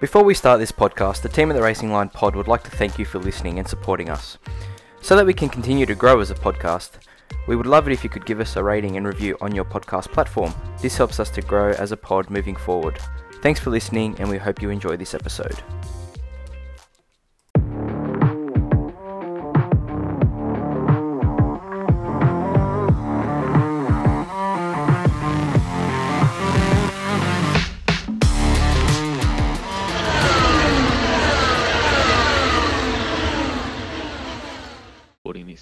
Before 0.00 0.24
we 0.24 0.32
start 0.32 0.58
this 0.58 0.72
podcast, 0.72 1.20
the 1.20 1.28
team 1.28 1.50
at 1.50 1.54
the 1.54 1.62
Racing 1.62 1.92
Line 1.92 2.08
Pod 2.08 2.34
would 2.34 2.48
like 2.48 2.62
to 2.62 2.70
thank 2.70 2.98
you 2.98 3.04
for 3.04 3.18
listening 3.18 3.58
and 3.58 3.68
supporting 3.68 4.08
us. 4.08 4.38
So 5.02 5.14
that 5.14 5.26
we 5.26 5.34
can 5.34 5.50
continue 5.50 5.84
to 5.84 5.94
grow 5.94 6.20
as 6.20 6.30
a 6.30 6.34
podcast, 6.34 6.92
we 7.46 7.54
would 7.54 7.66
love 7.66 7.86
it 7.86 7.92
if 7.92 8.02
you 8.02 8.08
could 8.08 8.24
give 8.24 8.40
us 8.40 8.56
a 8.56 8.64
rating 8.64 8.96
and 8.96 9.06
review 9.06 9.36
on 9.42 9.54
your 9.54 9.66
podcast 9.66 10.10
platform. 10.10 10.54
This 10.80 10.96
helps 10.96 11.20
us 11.20 11.28
to 11.32 11.42
grow 11.42 11.72
as 11.72 11.92
a 11.92 11.98
pod 11.98 12.30
moving 12.30 12.56
forward. 12.56 12.98
Thanks 13.42 13.60
for 13.60 13.68
listening, 13.68 14.18
and 14.18 14.30
we 14.30 14.38
hope 14.38 14.62
you 14.62 14.70
enjoy 14.70 14.96
this 14.96 15.12
episode. 15.12 15.62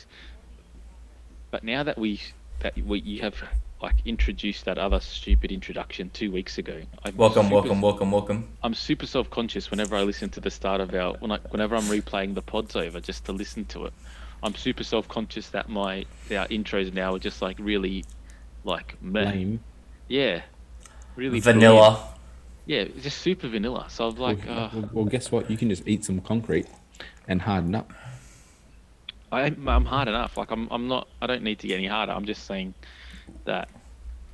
Recording. 0.07 1.51
But 1.51 1.65
now 1.65 1.83
that 1.83 1.99
we 1.99 2.21
that 2.61 2.77
we 2.77 3.01
you 3.01 3.21
have 3.23 3.35
like 3.81 3.95
introduced 4.05 4.65
that 4.65 4.77
other 4.77 4.99
stupid 5.01 5.53
introduction 5.53 6.11
two 6.11 6.33
weeks 6.33 6.59
ago. 6.59 6.83
I'm 7.05 7.17
Welcome, 7.17 7.45
super- 7.45 7.55
welcome, 7.55 7.81
welcome, 7.81 8.11
welcome. 8.11 8.49
I'm 8.63 8.75
super 8.75 9.07
self-conscious 9.07 9.71
whenever 9.71 9.95
I 9.95 10.03
listen 10.03 10.31
to 10.31 10.41
the 10.41 10.51
start 10.51 10.81
of 10.81 10.93
our 10.95 11.15
when 11.19 11.31
I, 11.31 11.39
whenever 11.51 11.77
I'm 11.77 11.85
replaying 11.85 12.35
the 12.35 12.43
pods 12.43 12.75
over 12.75 13.01
just 13.01 13.25
to 13.27 13.33
listen 13.33 13.65
to 13.67 13.87
it. 13.87 13.93
I'm 14.43 14.55
super 14.55 14.85
self-conscious 14.85 15.51
that 15.51 15.69
my 15.69 16.05
our 16.31 16.47
intros 16.49 16.93
now 16.93 17.15
are 17.15 17.19
just 17.19 17.41
like 17.43 17.57
really 17.59 18.05
like 18.65 18.97
meh. 19.01 19.25
lame. 19.25 19.61
Yeah, 20.09 20.43
really 21.17 21.41
bland. 21.41 21.61
Vanilla. 21.61 22.09
Yeah, 22.67 22.85
just 23.01 23.19
super 23.23 23.49
vanilla. 23.49 23.87
So 23.89 24.09
I'm 24.09 24.17
like, 24.17 24.45
well, 24.47 24.59
uh, 24.59 24.71
well, 24.75 24.91
well, 24.93 25.05
guess 25.07 25.33
what? 25.33 25.51
You 25.51 25.57
can 25.57 25.71
just 25.71 25.89
eat 25.89 26.05
some 26.05 26.21
concrete 26.21 26.67
and 27.27 27.41
harden 27.41 27.75
up. 27.75 27.91
I, 29.33 29.43
I'm 29.67 29.85
hard 29.85 30.09
enough. 30.09 30.37
Like 30.37 30.51
I'm, 30.51 30.69
I'm 30.71 30.89
not. 30.89 31.09
I 31.21 31.27
don't 31.27 31.43
need 31.43 31.59
to 31.61 31.67
get 31.67 31.75
any 31.77 31.87
harder. 31.87 32.13
I'm 32.13 32.25
just 32.27 32.47
saying 32.47 32.75
that 33.45 33.69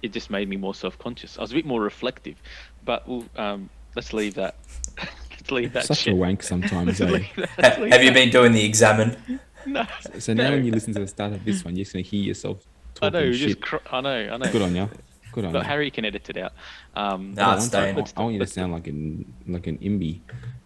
it 0.02 0.12
just 0.12 0.30
made 0.30 0.48
me 0.48 0.56
more 0.56 0.74
self-conscious. 0.74 1.38
I 1.38 1.40
was 1.42 1.52
a 1.52 1.54
bit 1.54 1.66
more 1.66 1.80
reflective, 1.80 2.36
but 2.84 3.06
we'll, 3.08 3.24
um, 3.36 3.70
let's 3.96 4.12
leave 4.12 4.34
that. 4.34 4.56
let's 5.30 5.50
leave 5.50 5.72
that. 5.72 5.86
Such 5.86 5.98
shit. 5.98 6.12
a 6.12 6.16
wank 6.16 6.42
sometimes. 6.42 7.00
Eh? 7.00 7.06
that- 7.36 7.58
let's 7.58 7.76
Have 7.92 8.02
you 8.04 8.12
been 8.12 8.30
doing 8.30 8.52
the 8.52 8.64
examine? 8.64 9.16
No. 9.66 9.86
So 10.18 10.34
now 10.34 10.50
no. 10.50 10.56
when 10.56 10.66
you 10.66 10.72
listen 10.72 10.92
to 10.92 11.00
the 11.00 11.06
start 11.06 11.32
of 11.32 11.42
this 11.42 11.64
one, 11.64 11.74
you're 11.74 11.84
just 11.84 11.94
gonna 11.94 12.02
hear 12.02 12.22
yourself 12.22 12.58
talking 12.94 13.06
I 13.16 13.18
talking 13.18 13.30
know. 13.30 13.32
shit. 13.34 13.48
Just 13.48 13.60
cr- 13.62 13.76
I 13.90 14.00
know. 14.02 14.10
I 14.34 14.36
know. 14.36 14.52
Good 14.52 14.60
on 14.60 14.76
you. 14.76 14.90
Good 15.32 15.46
on 15.46 15.52
But 15.52 15.60
you. 15.62 15.64
Harry 15.64 15.90
can 15.90 16.04
edit 16.04 16.28
it 16.28 16.36
out. 16.36 16.52
Um, 16.94 17.32
Nah, 17.32 17.42
I 17.42 17.54
it's 17.54 17.60
want, 17.60 17.62
staying. 17.62 17.98
I, 17.98 18.04
I 18.18 18.22
want 18.24 18.34
you 18.34 18.40
to 18.40 18.46
sound 18.46 18.72
like 18.74 18.86
an 18.88 19.32
like 19.48 19.66
an 19.66 19.78
imbi. 19.78 20.20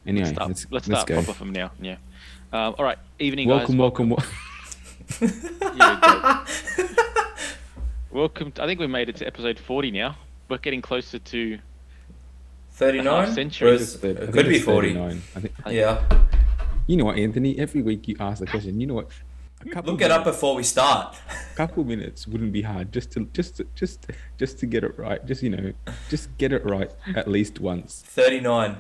Anyway, 0.05 0.25
let's 0.25 0.31
start, 0.35 0.49
let's 0.49 0.67
let's 0.73 0.89
let's 0.89 1.03
start 1.03 1.07
go. 1.07 1.15
proper 1.23 1.33
from 1.39 1.53
now. 1.53 1.71
Yeah. 1.81 1.99
Um, 2.53 2.75
all 2.79 2.85
right. 2.85 2.99
Evening, 3.19 3.49
Welcome, 3.49 3.75
guys. 3.77 3.79
welcome, 3.81 4.11
wel- 4.11 4.25
Yeah, 5.77 6.45
go. 6.77 6.85
welcome. 8.19 8.53
To, 8.53 8.63
I 8.63 8.67
think 8.67 8.81
we 8.81 8.87
made 8.87 9.09
it 9.09 9.17
to 9.17 9.27
episode 9.27 9.59
40 9.59 9.91
now. 9.91 10.17
We're 10.49 10.59
getting 10.59 10.81
closer 10.83 11.19
to. 11.19 11.59
39? 12.73 13.05
half 13.27 13.35
century. 13.35 13.69
Or 13.71 13.73
I 13.73 13.77
is- 13.77 13.97
think 13.97 14.19
it 14.19 14.33
could 14.33 14.49
be 14.49 14.57
it's 14.57 14.65
40. 14.65 14.99
I 14.99 15.11
think. 15.41 15.53
Yeah. 15.69 16.03
You 16.87 16.97
know 16.97 17.05
what, 17.07 17.19
Anthony? 17.19 17.59
Every 17.59 17.83
week 17.83 18.09
you 18.09 18.17
ask 18.21 18.41
the 18.41 18.47
question. 18.47 18.81
You 18.81 18.87
know 18.87 18.95
what? 18.95 19.11
A 19.61 19.69
couple 19.71 19.93
Look 19.93 20.03
it 20.03 20.11
up 20.13 20.23
before 20.25 20.55
we 20.55 20.63
start. 20.63 21.17
A 21.53 21.57
couple 21.57 21.83
minutes 21.83 22.29
wouldn't 22.29 22.53
be 22.53 22.63
hard 22.63 22.93
just 22.93 23.11
to 23.13 23.29
just 23.33 23.57
to, 23.57 23.67
just 23.75 24.07
just 24.39 24.59
to 24.61 24.67
get 24.67 24.85
it 24.85 24.97
right. 24.97 25.25
Just 25.27 25.43
you 25.43 25.51
know, 25.51 25.73
just 26.09 26.29
get 26.39 26.53
it 26.53 26.65
right 26.65 26.91
at 27.17 27.27
least 27.27 27.59
once. 27.59 28.01
39. 28.07 28.77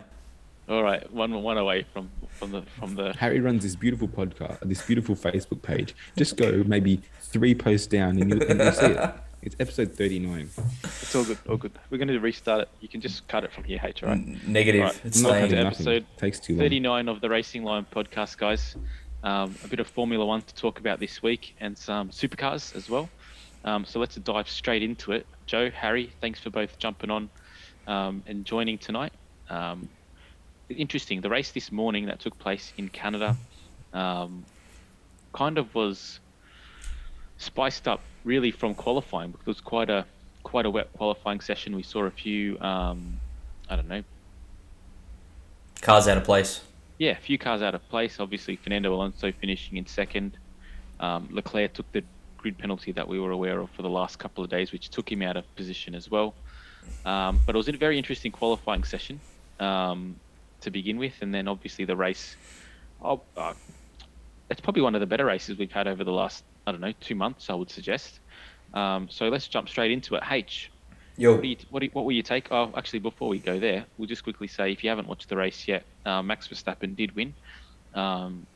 All 0.69 0.83
right, 0.83 1.11
one 1.13 1.43
one 1.43 1.57
away 1.59 1.85
from 1.93 2.11
from 2.31 2.53
the 2.53 2.63
from 2.79 2.95
the. 2.95 3.13
Harry 3.15 3.41
runs 3.41 3.63
this 3.63 3.75
beautiful 3.75 4.07
podcast, 4.09 4.61
this 4.61 4.83
beautiful 4.83 5.17
Facebook 5.17 5.63
page. 5.63 5.95
Just 6.17 6.37
go 6.37 6.63
maybe 6.67 7.01
three 7.21 7.55
posts 7.55 7.87
down 7.87 8.21
and 8.21 8.31
you'll, 8.31 8.43
and 8.43 8.61
you'll 8.61 8.73
see 8.73 8.87
it. 8.87 9.11
It's 9.41 9.55
episode 9.61 9.95
39. 9.95 10.51
It's 10.83 11.15
all 11.15 11.25
good. 11.25 11.39
All 11.49 11.57
good. 11.57 11.71
We're 11.91 11.99
going 11.99 12.09
to 12.09 12.19
restart 12.19 12.63
it. 12.63 12.69
You 12.81 12.89
can 12.89 13.01
just 13.01 13.27
cut 13.29 13.45
it 13.45 13.53
from 13.53 13.63
here, 13.63 13.79
H. 13.83 14.03
All 14.03 14.09
right. 14.09 14.19
N- 14.19 14.41
Negative. 14.49 14.83
Right. 14.83 15.01
It's 15.05 15.21
not 15.21 15.29
staying. 15.29 15.55
Episode 15.55 16.03
nothing. 16.03 16.07
Takes 16.17 16.41
too 16.41 16.55
long. 16.55 16.65
39 16.65 17.09
of 17.09 17.21
the 17.21 17.29
Racing 17.29 17.63
Line 17.63 17.87
podcast, 17.95 18.37
guys. 18.37 18.75
Um, 19.23 19.55
a 19.65 19.69
bit 19.69 19.79
of 19.79 19.87
Formula 19.87 20.27
One 20.27 20.43
to 20.43 20.55
talk 20.57 20.81
about 20.81 20.99
this 20.99 21.23
week 21.23 21.55
and 21.61 21.79
some 21.79 22.09
supercars 22.11 22.75
as 22.75 22.91
well. 22.91 23.09
Um, 23.65 23.85
so 23.85 24.01
let's 24.01 24.17
dive 24.17 24.49
straight 24.49 24.83
into 24.83 25.13
it. 25.13 25.25
Joe, 25.47 25.71
Harry, 25.71 26.11
thanks 26.21 26.41
for 26.41 26.51
both 26.51 26.77
jumping 26.81 27.11
on 27.11 27.31
um, 27.87 28.25
and 28.27 28.45
joining 28.45 28.77
tonight. 28.77 29.13
Um, 29.49 29.89
interesting. 30.69 31.21
The 31.21 31.31
race 31.31 31.53
this 31.53 31.73
morning 31.73 32.07
that 32.07 32.21
took 32.21 32.39
place 32.39 32.73
in 32.77 32.89
Canada 32.89 33.37
um, 33.93 34.45
kind 35.33 35.59
of 35.59 35.75
was 35.75 36.21
spiced 37.39 37.87
up 37.89 38.01
really 38.25 38.51
from 38.51 38.75
qualifying 38.75 39.31
because 39.31 39.47
it 39.47 39.51
was 39.51 39.61
quite 39.61 39.91
a 39.91 40.05
quite 40.43 40.67
a 40.67 40.71
wet 40.71 40.93
qualifying 40.93 41.41
session. 41.41 41.75
We 41.77 41.83
saw 41.83 42.05
a 42.05 42.11
few, 42.11 42.59
um, 42.61 43.21
I 43.69 43.77
don't 43.77 43.89
know, 43.89 44.03
Car's 45.81 46.09
out 46.09 46.17
of 46.17 46.25
place. 46.25 46.63
yeah, 46.99 47.13
a 47.13 47.17
few 47.17 47.39
cars 47.39 47.63
out 47.63 47.75
of 47.75 47.87
place. 47.89 48.19
Obviously, 48.21 48.57
Fernando 48.57 48.95
Alonso 48.95 49.33
finishing 49.33 49.77
in 49.77 49.87
second. 49.87 50.37
Um, 51.01 51.29
Leclerc 51.31 51.75
took 51.75 51.91
the 51.93 52.03
grid 52.37 52.59
penalty 52.59 52.93
that 52.93 53.07
we 53.07 53.21
were 53.21 53.31
aware 53.31 53.61
of 53.61 53.71
for 53.71 53.83
the 53.83 53.91
last 53.91 54.19
couple 54.19 54.43
of 54.43 54.51
days, 54.51 54.73
which 54.73 54.89
took 54.91 55.11
him 55.11 55.23
out 55.23 55.37
of 55.37 55.45
position 55.57 55.95
as 55.95 56.11
well. 56.11 56.35
Um, 57.05 57.41
but 57.45 57.55
it 57.55 57.59
was 57.59 57.69
a 57.69 57.73
very 57.73 57.99
interesting 57.99 58.33
qualifying 58.33 58.85
session 58.85 59.21
um, 59.61 60.17
to 60.63 60.71
begin 60.71 60.99
with, 60.99 61.15
and 61.21 61.35
then 61.35 61.49
obviously 61.49 61.85
the 61.85 61.97
race. 61.97 62.37
Oh, 63.03 63.21
uh, 63.37 63.55
it's 64.51 64.61
probably 64.61 64.83
one 64.83 64.95
of 64.95 65.01
the 65.01 65.07
better 65.07 65.25
races 65.25 65.59
we've 65.59 65.73
had 65.73 65.87
over 65.87 66.05
the 66.05 66.13
last, 66.13 66.45
I 66.67 66.73
don't 66.73 66.81
know, 66.81 66.93
two 67.01 67.15
months. 67.15 67.51
I 67.51 67.55
would 67.55 67.71
suggest. 67.71 68.21
Um, 68.75 69.09
so 69.11 69.29
let's 69.29 69.49
jump 69.49 69.69
straight 69.69 69.91
into 69.91 70.15
it. 70.15 70.23
H, 70.31 70.71
Yo. 71.17 71.33
what, 71.33 71.43
do 71.43 71.49
you, 71.49 71.57
what, 71.71 71.83
you, 71.83 71.91
what 71.93 72.05
will 72.05 72.13
you 72.13 72.23
take? 72.23 72.49
Oh, 72.51 72.73
actually, 72.77 73.01
before 73.01 73.29
we 73.29 73.39
go 73.39 73.59
there, 73.59 73.85
we'll 73.97 74.09
just 74.09 74.25
quickly 74.25 74.49
say 74.49 74.73
if 74.73 74.83
you 74.83 74.91
haven't 74.91 75.09
watched 75.09 75.29
the 75.29 75.37
race 75.37 75.67
yet, 75.67 75.85
uh, 76.05 76.23
Max 76.23 76.49
Verstappen 76.49 76.97
did 76.97 77.15
win. 77.15 77.35
Um, 77.95 78.47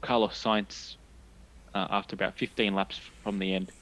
Carlos 0.00 0.42
Sainz, 0.42 0.96
uh, 1.74 1.86
after 1.90 2.14
about 2.14 2.36
15 2.36 2.74
laps 2.74 3.00
from 3.22 3.38
the 3.38 3.54
end, 3.54 3.72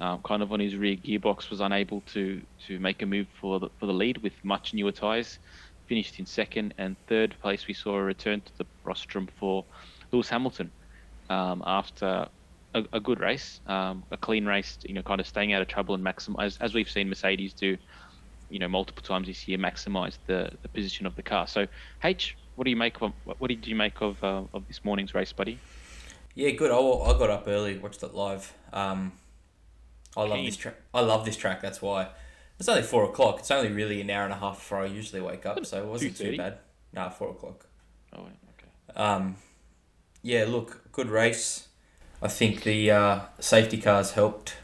um, 0.00 0.20
kind 0.22 0.42
of 0.42 0.52
on 0.52 0.60
his 0.60 0.76
rear 0.76 0.96
gearbox, 0.96 1.50
was 1.50 1.60
unable 1.60 2.02
to 2.12 2.40
to 2.66 2.78
make 2.78 3.02
a 3.02 3.06
move 3.06 3.26
for 3.40 3.58
the 3.58 3.68
for 3.78 3.86
the 3.86 3.94
lead 3.94 4.18
with 4.18 4.32
much 4.42 4.74
newer 4.74 4.92
tyres. 4.92 5.38
Finished 5.86 6.18
in 6.18 6.26
second 6.26 6.74
and 6.78 6.96
third 7.06 7.34
place. 7.40 7.66
We 7.66 7.74
saw 7.74 7.96
a 7.96 8.02
return 8.02 8.40
to 8.40 8.58
the 8.58 8.66
rostrum 8.84 9.28
for 9.38 9.64
Lewis 10.12 10.28
Hamilton 10.28 10.70
um, 11.30 11.62
after 11.66 12.28
a, 12.74 12.84
a 12.92 13.00
good 13.00 13.20
race, 13.20 13.60
um, 13.66 14.02
a 14.10 14.16
clean 14.16 14.46
race. 14.46 14.78
You 14.84 14.94
know, 14.94 15.02
kind 15.02 15.20
of 15.20 15.26
staying 15.26 15.52
out 15.52 15.62
of 15.62 15.68
trouble 15.68 15.94
and 15.94 16.04
maximize 16.04 16.58
as 16.60 16.74
we've 16.74 16.90
seen 16.90 17.08
Mercedes 17.08 17.52
do. 17.52 17.76
You 18.50 18.58
know, 18.60 18.68
multiple 18.68 19.02
times 19.02 19.26
this 19.26 19.48
year, 19.48 19.58
maximize 19.58 20.18
the, 20.26 20.50
the 20.62 20.68
position 20.68 21.06
of 21.06 21.16
the 21.16 21.22
car. 21.22 21.48
So, 21.48 21.66
H, 22.04 22.36
what 22.54 22.64
do 22.64 22.70
you 22.70 22.76
make 22.76 23.00
of 23.02 23.12
what, 23.24 23.48
did 23.48 23.66
you 23.66 23.74
make 23.74 24.00
of 24.00 24.22
uh, 24.22 24.42
of 24.54 24.66
this 24.68 24.84
morning's 24.84 25.14
race, 25.14 25.32
buddy? 25.32 25.58
Yeah, 26.34 26.50
good. 26.50 26.70
I, 26.70 26.76
I 26.76 27.18
got 27.18 27.30
up 27.30 27.44
early, 27.46 27.78
watched 27.78 28.02
it 28.02 28.14
live. 28.14 28.52
Um, 28.72 29.12
I 30.16 30.22
love 30.22 30.32
Keen. 30.32 30.46
this 30.46 30.56
track. 30.56 30.76
I 30.94 31.00
love 31.00 31.24
this 31.24 31.36
track. 31.36 31.60
That's 31.60 31.80
why. 31.82 32.08
It's 32.58 32.68
only 32.68 32.82
four 32.82 33.04
o'clock. 33.04 33.40
It's 33.40 33.50
only 33.50 33.70
really 33.70 34.00
an 34.00 34.08
hour 34.10 34.24
and 34.24 34.32
a 34.32 34.36
half 34.36 34.56
before 34.58 34.78
I 34.82 34.86
usually 34.86 35.20
wake 35.20 35.44
up, 35.44 35.64
so 35.66 35.78
it 35.82 35.86
wasn't 35.86 36.16
too 36.16 36.32
2:30? 36.32 36.36
bad. 36.38 36.58
Nah, 36.92 37.08
four 37.10 37.30
o'clock. 37.30 37.66
Oh, 38.14 38.20
okay. 38.22 38.98
Um, 38.98 39.36
yeah, 40.22 40.44
look, 40.48 40.90
good 40.92 41.08
race. 41.10 41.68
I 42.22 42.28
think 42.28 42.62
the 42.62 42.90
uh, 42.90 43.20
safety 43.40 43.76
cars 43.78 44.12
helped. 44.12 44.56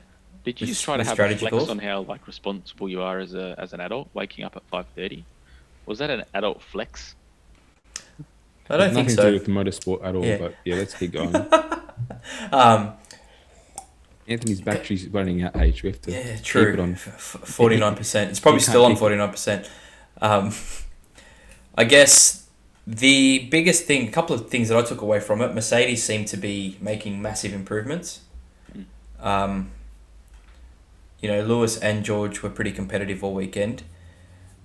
Did 0.44 0.60
you 0.60 0.64
With- 0.64 0.70
just 0.70 0.84
try 0.84 0.96
to 0.96 1.04
have 1.04 1.12
a 1.12 1.14
strategy 1.14 1.40
flex 1.40 1.52
calls? 1.56 1.68
on 1.70 1.78
how 1.78 2.00
like 2.02 2.26
responsible 2.26 2.88
you 2.88 3.02
are 3.02 3.18
as 3.20 3.34
a 3.34 3.54
as 3.58 3.72
an 3.74 3.80
adult, 3.80 4.08
waking 4.14 4.44
up 4.44 4.56
at 4.56 4.62
five 4.70 4.86
thirty? 4.96 5.24
Was 5.86 5.98
that 5.98 6.08
an 6.10 6.24
adult 6.34 6.62
flex? 6.62 7.14
I 8.70 8.78
don't 8.78 8.94
think 8.94 8.94
Nothing 8.94 8.94
think 8.94 9.08
to 9.08 9.14
do 9.16 9.22
so. 9.22 9.32
with 9.32 9.46
motorsport 9.48 10.04
at 10.04 10.14
all, 10.16 10.24
Yeah. 10.24 10.38
but 10.38 10.54
yeah, 10.64 10.76
let's 10.76 10.94
keep 10.94 11.12
going. 11.12 11.34
Um, 12.52 12.94
Anthony's 14.28 14.60
battery's 14.60 15.08
running 15.08 15.42
out, 15.42 15.56
H. 15.56 15.82
We 15.82 15.90
have 15.90 16.00
to 16.02 16.12
yeah, 16.12 16.36
keep 16.36 16.44
true. 16.44 16.72
it 16.72 16.80
on. 16.80 16.94
Forty 16.94 17.76
nine 17.76 17.96
percent. 17.96 18.30
It's 18.30 18.40
probably 18.40 18.60
still 18.60 18.84
on 18.84 18.96
forty 18.96 19.16
nine 19.16 19.30
percent. 19.30 19.68
Um, 20.20 20.52
I 21.76 21.84
guess 21.84 22.48
the 22.86 23.48
biggest 23.50 23.84
thing, 23.84 24.08
a 24.08 24.10
couple 24.10 24.34
of 24.34 24.48
things 24.50 24.68
that 24.68 24.78
I 24.78 24.82
took 24.82 25.00
away 25.00 25.20
from 25.20 25.40
it. 25.40 25.54
Mercedes 25.54 26.02
seemed 26.02 26.28
to 26.28 26.36
be 26.36 26.76
making 26.80 27.20
massive 27.20 27.52
improvements. 27.52 28.20
Um, 29.20 29.70
you 31.20 31.28
know, 31.28 31.42
Lewis 31.42 31.78
and 31.78 32.04
George 32.04 32.42
were 32.42 32.50
pretty 32.50 32.72
competitive 32.72 33.22
all 33.22 33.34
weekend. 33.34 33.84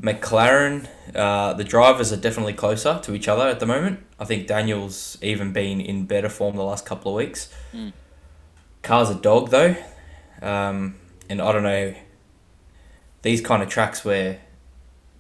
McLaren, 0.02 0.88
uh, 1.16 1.54
the 1.54 1.64
drivers 1.64 2.12
are 2.14 2.18
definitely 2.18 2.54
closer 2.54 3.00
to 3.04 3.14
each 3.14 3.28
other 3.28 3.48
at 3.48 3.60
the 3.60 3.66
moment. 3.66 4.00
I 4.20 4.26
think 4.26 4.48
Daniel's 4.48 5.18
even 5.22 5.54
been 5.54 5.82
in 5.82 6.06
better 6.06 6.30
form 6.30 6.56
the 6.56 6.64
last 6.64 6.86
couple 6.86 7.12
of 7.12 7.18
weeks. 7.18 7.54
Mm. 7.74 7.94
Car's 8.88 9.10
a 9.10 9.16
dog 9.16 9.50
though, 9.50 9.76
um, 10.42 10.96
and 11.30 11.42
I 11.42 11.52
don't 11.52 11.64
know. 11.64 11.94
These 13.22 13.42
kind 13.42 13.62
of 13.62 13.68
tracks 13.68 14.06
where 14.06 14.40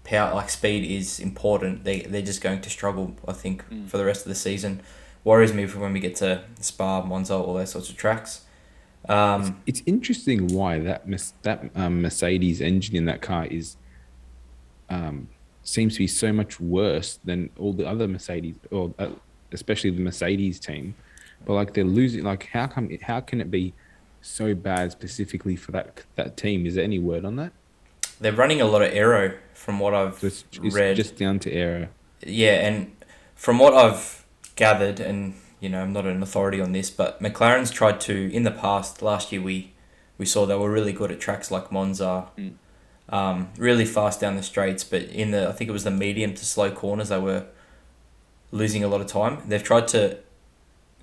power 0.05 0.33
like 0.33 0.49
speed 0.49 0.89
is 0.89 1.19
important, 1.19 1.83
they 1.83 1.99
they're 2.01 2.21
just 2.21 2.41
going 2.41 2.61
to 2.61 2.69
struggle. 2.69 3.15
I 3.27 3.33
think 3.33 3.69
Mm. 3.69 3.89
for 3.89 3.97
the 3.97 4.05
rest 4.05 4.21
of 4.25 4.29
the 4.29 4.35
season. 4.35 4.81
Worries 5.25 5.53
me 5.53 5.65
for 5.65 5.79
when 5.79 5.91
we 5.91 5.99
get 5.99 6.15
to 6.17 6.43
Spa, 6.61 7.01
Monza, 7.03 7.33
all 7.35 7.55
those 7.55 7.71
sorts 7.71 7.89
of 7.89 7.97
tracks. 7.97 8.45
Um, 9.09 9.61
It's 9.65 9.81
interesting 9.85 10.47
why 10.47 10.79
that 10.79 11.05
Mes- 11.05 11.33
that 11.41 11.65
um, 11.75 12.01
Mercedes 12.01 12.61
engine 12.61 12.95
in 12.95 13.03
that 13.05 13.21
car 13.21 13.45
is 13.47 13.75
um, 14.89 15.27
seems 15.63 15.93
to 15.95 15.99
be 15.99 16.07
so 16.07 16.31
much 16.31 16.61
worse 16.61 17.19
than 17.25 17.49
all 17.59 17.73
the 17.73 17.85
other 17.85 18.07
Mercedes, 18.07 18.55
or 18.71 18.93
uh, 18.97 19.09
especially 19.51 19.89
the 19.89 19.99
Mercedes 20.01 20.57
team. 20.61 20.95
But 21.45 21.53
like 21.53 21.73
they're 21.73 21.83
losing. 21.83 22.23
Like 22.23 22.47
how 22.53 22.67
come? 22.67 22.89
How 23.03 23.19
can 23.21 23.39
it 23.41 23.49
be 23.49 23.73
so 24.21 24.53
bad 24.55 24.91
specifically 24.91 25.55
for 25.55 25.71
that 25.71 26.03
that 26.15 26.35
team? 26.37 26.65
Is 26.65 26.75
there 26.75 26.83
any 26.83 26.99
word 26.99 27.25
on 27.25 27.35
that? 27.37 27.51
they're 28.19 28.33
running 28.33 28.59
a 28.59 28.65
lot 28.65 28.81
of 28.81 28.91
aero 28.93 29.37
from 29.53 29.77
what 29.79 29.93
I've 29.93 30.23
it's 30.23 30.43
read. 30.59 30.95
just 30.95 31.17
down 31.17 31.37
to 31.39 31.51
error. 31.53 31.89
Yeah, 32.25 32.65
and 32.67 32.91
from 33.35 33.59
what 33.59 33.75
I've 33.75 34.25
gathered, 34.55 34.99
and 34.99 35.35
you 35.59 35.69
know, 35.69 35.81
I'm 35.83 35.93
not 35.93 36.07
an 36.07 36.23
authority 36.23 36.59
on 36.59 36.71
this, 36.71 36.89
but 36.89 37.21
McLaren's 37.21 37.69
tried 37.69 38.01
to 38.01 38.31
in 38.33 38.41
the 38.41 38.49
past. 38.51 39.03
Last 39.03 39.31
year, 39.31 39.41
we 39.41 39.73
we 40.17 40.25
saw 40.25 40.47
they 40.47 40.55
were 40.55 40.71
really 40.71 40.93
good 40.93 41.11
at 41.11 41.19
tracks 41.19 41.51
like 41.51 41.71
Monza, 41.71 42.27
Mm. 42.37 42.53
um, 43.09 43.49
really 43.57 43.85
fast 43.85 44.19
down 44.19 44.35
the 44.35 44.41
straights. 44.41 44.83
But 44.83 45.03
in 45.03 45.29
the, 45.29 45.47
I 45.47 45.51
think 45.51 45.69
it 45.69 45.73
was 45.73 45.83
the 45.83 45.91
medium 45.91 46.33
to 46.33 46.43
slow 46.45 46.71
corners, 46.71 47.09
they 47.09 47.19
were 47.19 47.45
losing 48.51 48.83
a 48.83 48.87
lot 48.87 49.01
of 49.01 49.05
time. 49.07 49.43
They've 49.47 49.63
tried 49.63 49.87
to 49.89 50.17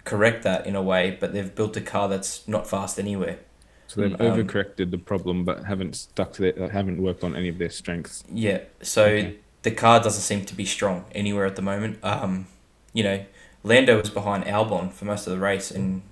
correct 0.04 0.42
that 0.44 0.66
in 0.66 0.76
a 0.76 0.82
way, 0.82 1.16
but 1.18 1.32
they've 1.32 1.54
built 1.54 1.76
a 1.76 1.80
car 1.80 2.08
that's 2.08 2.46
not 2.46 2.68
fast 2.68 2.98
anywhere. 2.98 3.38
So 3.86 4.00
they've 4.00 4.20
Um, 4.20 4.26
overcorrected 4.26 4.90
the 4.90 4.98
problem, 4.98 5.44
but 5.44 5.64
haven't 5.64 5.96
stuck 5.96 6.32
to 6.34 6.42
their, 6.52 6.68
haven't 6.70 7.00
worked 7.02 7.22
on 7.24 7.34
any 7.36 7.48
of 7.48 7.58
their 7.58 7.70
strengths. 7.70 8.24
Yeah, 8.32 8.60
so 8.82 9.04
Okay. 9.06 9.36
the 9.62 9.70
car 9.70 10.00
doesn't 10.00 10.22
seem 10.22 10.44
to 10.46 10.54
be 10.54 10.64
strong 10.64 11.04
anywhere 11.14 11.46
at 11.46 11.56
the 11.56 11.62
moment. 11.62 11.98
Um, 12.02 12.46
you 12.92 13.02
know, 13.02 13.24
Lando 13.62 13.98
was 14.00 14.10
behind 14.10 14.44
Albon 14.44 14.92
for 14.92 15.04
most 15.06 15.26
of 15.26 15.32
the 15.32 15.38
race 15.38 15.70
and 15.70 16.02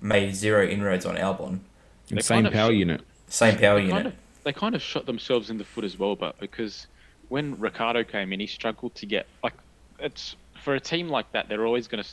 made 0.00 0.34
zero 0.34 0.66
inroads 0.66 1.06
on 1.06 1.16
Albon. 1.16 1.60
And 2.08 2.18
They 2.18 2.22
same 2.22 2.36
kind 2.36 2.46
of 2.48 2.52
power 2.52 2.70
sh- 2.72 2.76
unit. 2.76 3.00
Same 3.28 3.58
power 3.58 3.76
they 3.76 3.82
unit. 3.86 3.94
kind 3.94 4.06
of 4.08 4.14
they 4.44 4.52
kind 4.52 4.74
of 4.74 4.82
shot 4.82 5.06
themselves 5.06 5.50
in 5.50 5.58
the 5.58 5.64
foot 5.64 5.84
as 5.84 5.98
well, 5.98 6.16
but 6.16 6.38
because 6.40 6.86
when 7.28 7.58
Ricciardo 7.60 8.02
came 8.02 8.32
in, 8.32 8.40
he 8.40 8.46
struggled 8.46 8.94
to 8.96 9.06
get 9.06 9.26
like 9.44 9.54
it's 10.00 10.34
for 10.62 10.74
a 10.74 10.80
team 10.80 11.08
like 11.08 11.30
that, 11.32 11.48
they're 11.48 11.64
always 11.66 11.86
going 11.86 12.02
to 12.02 12.08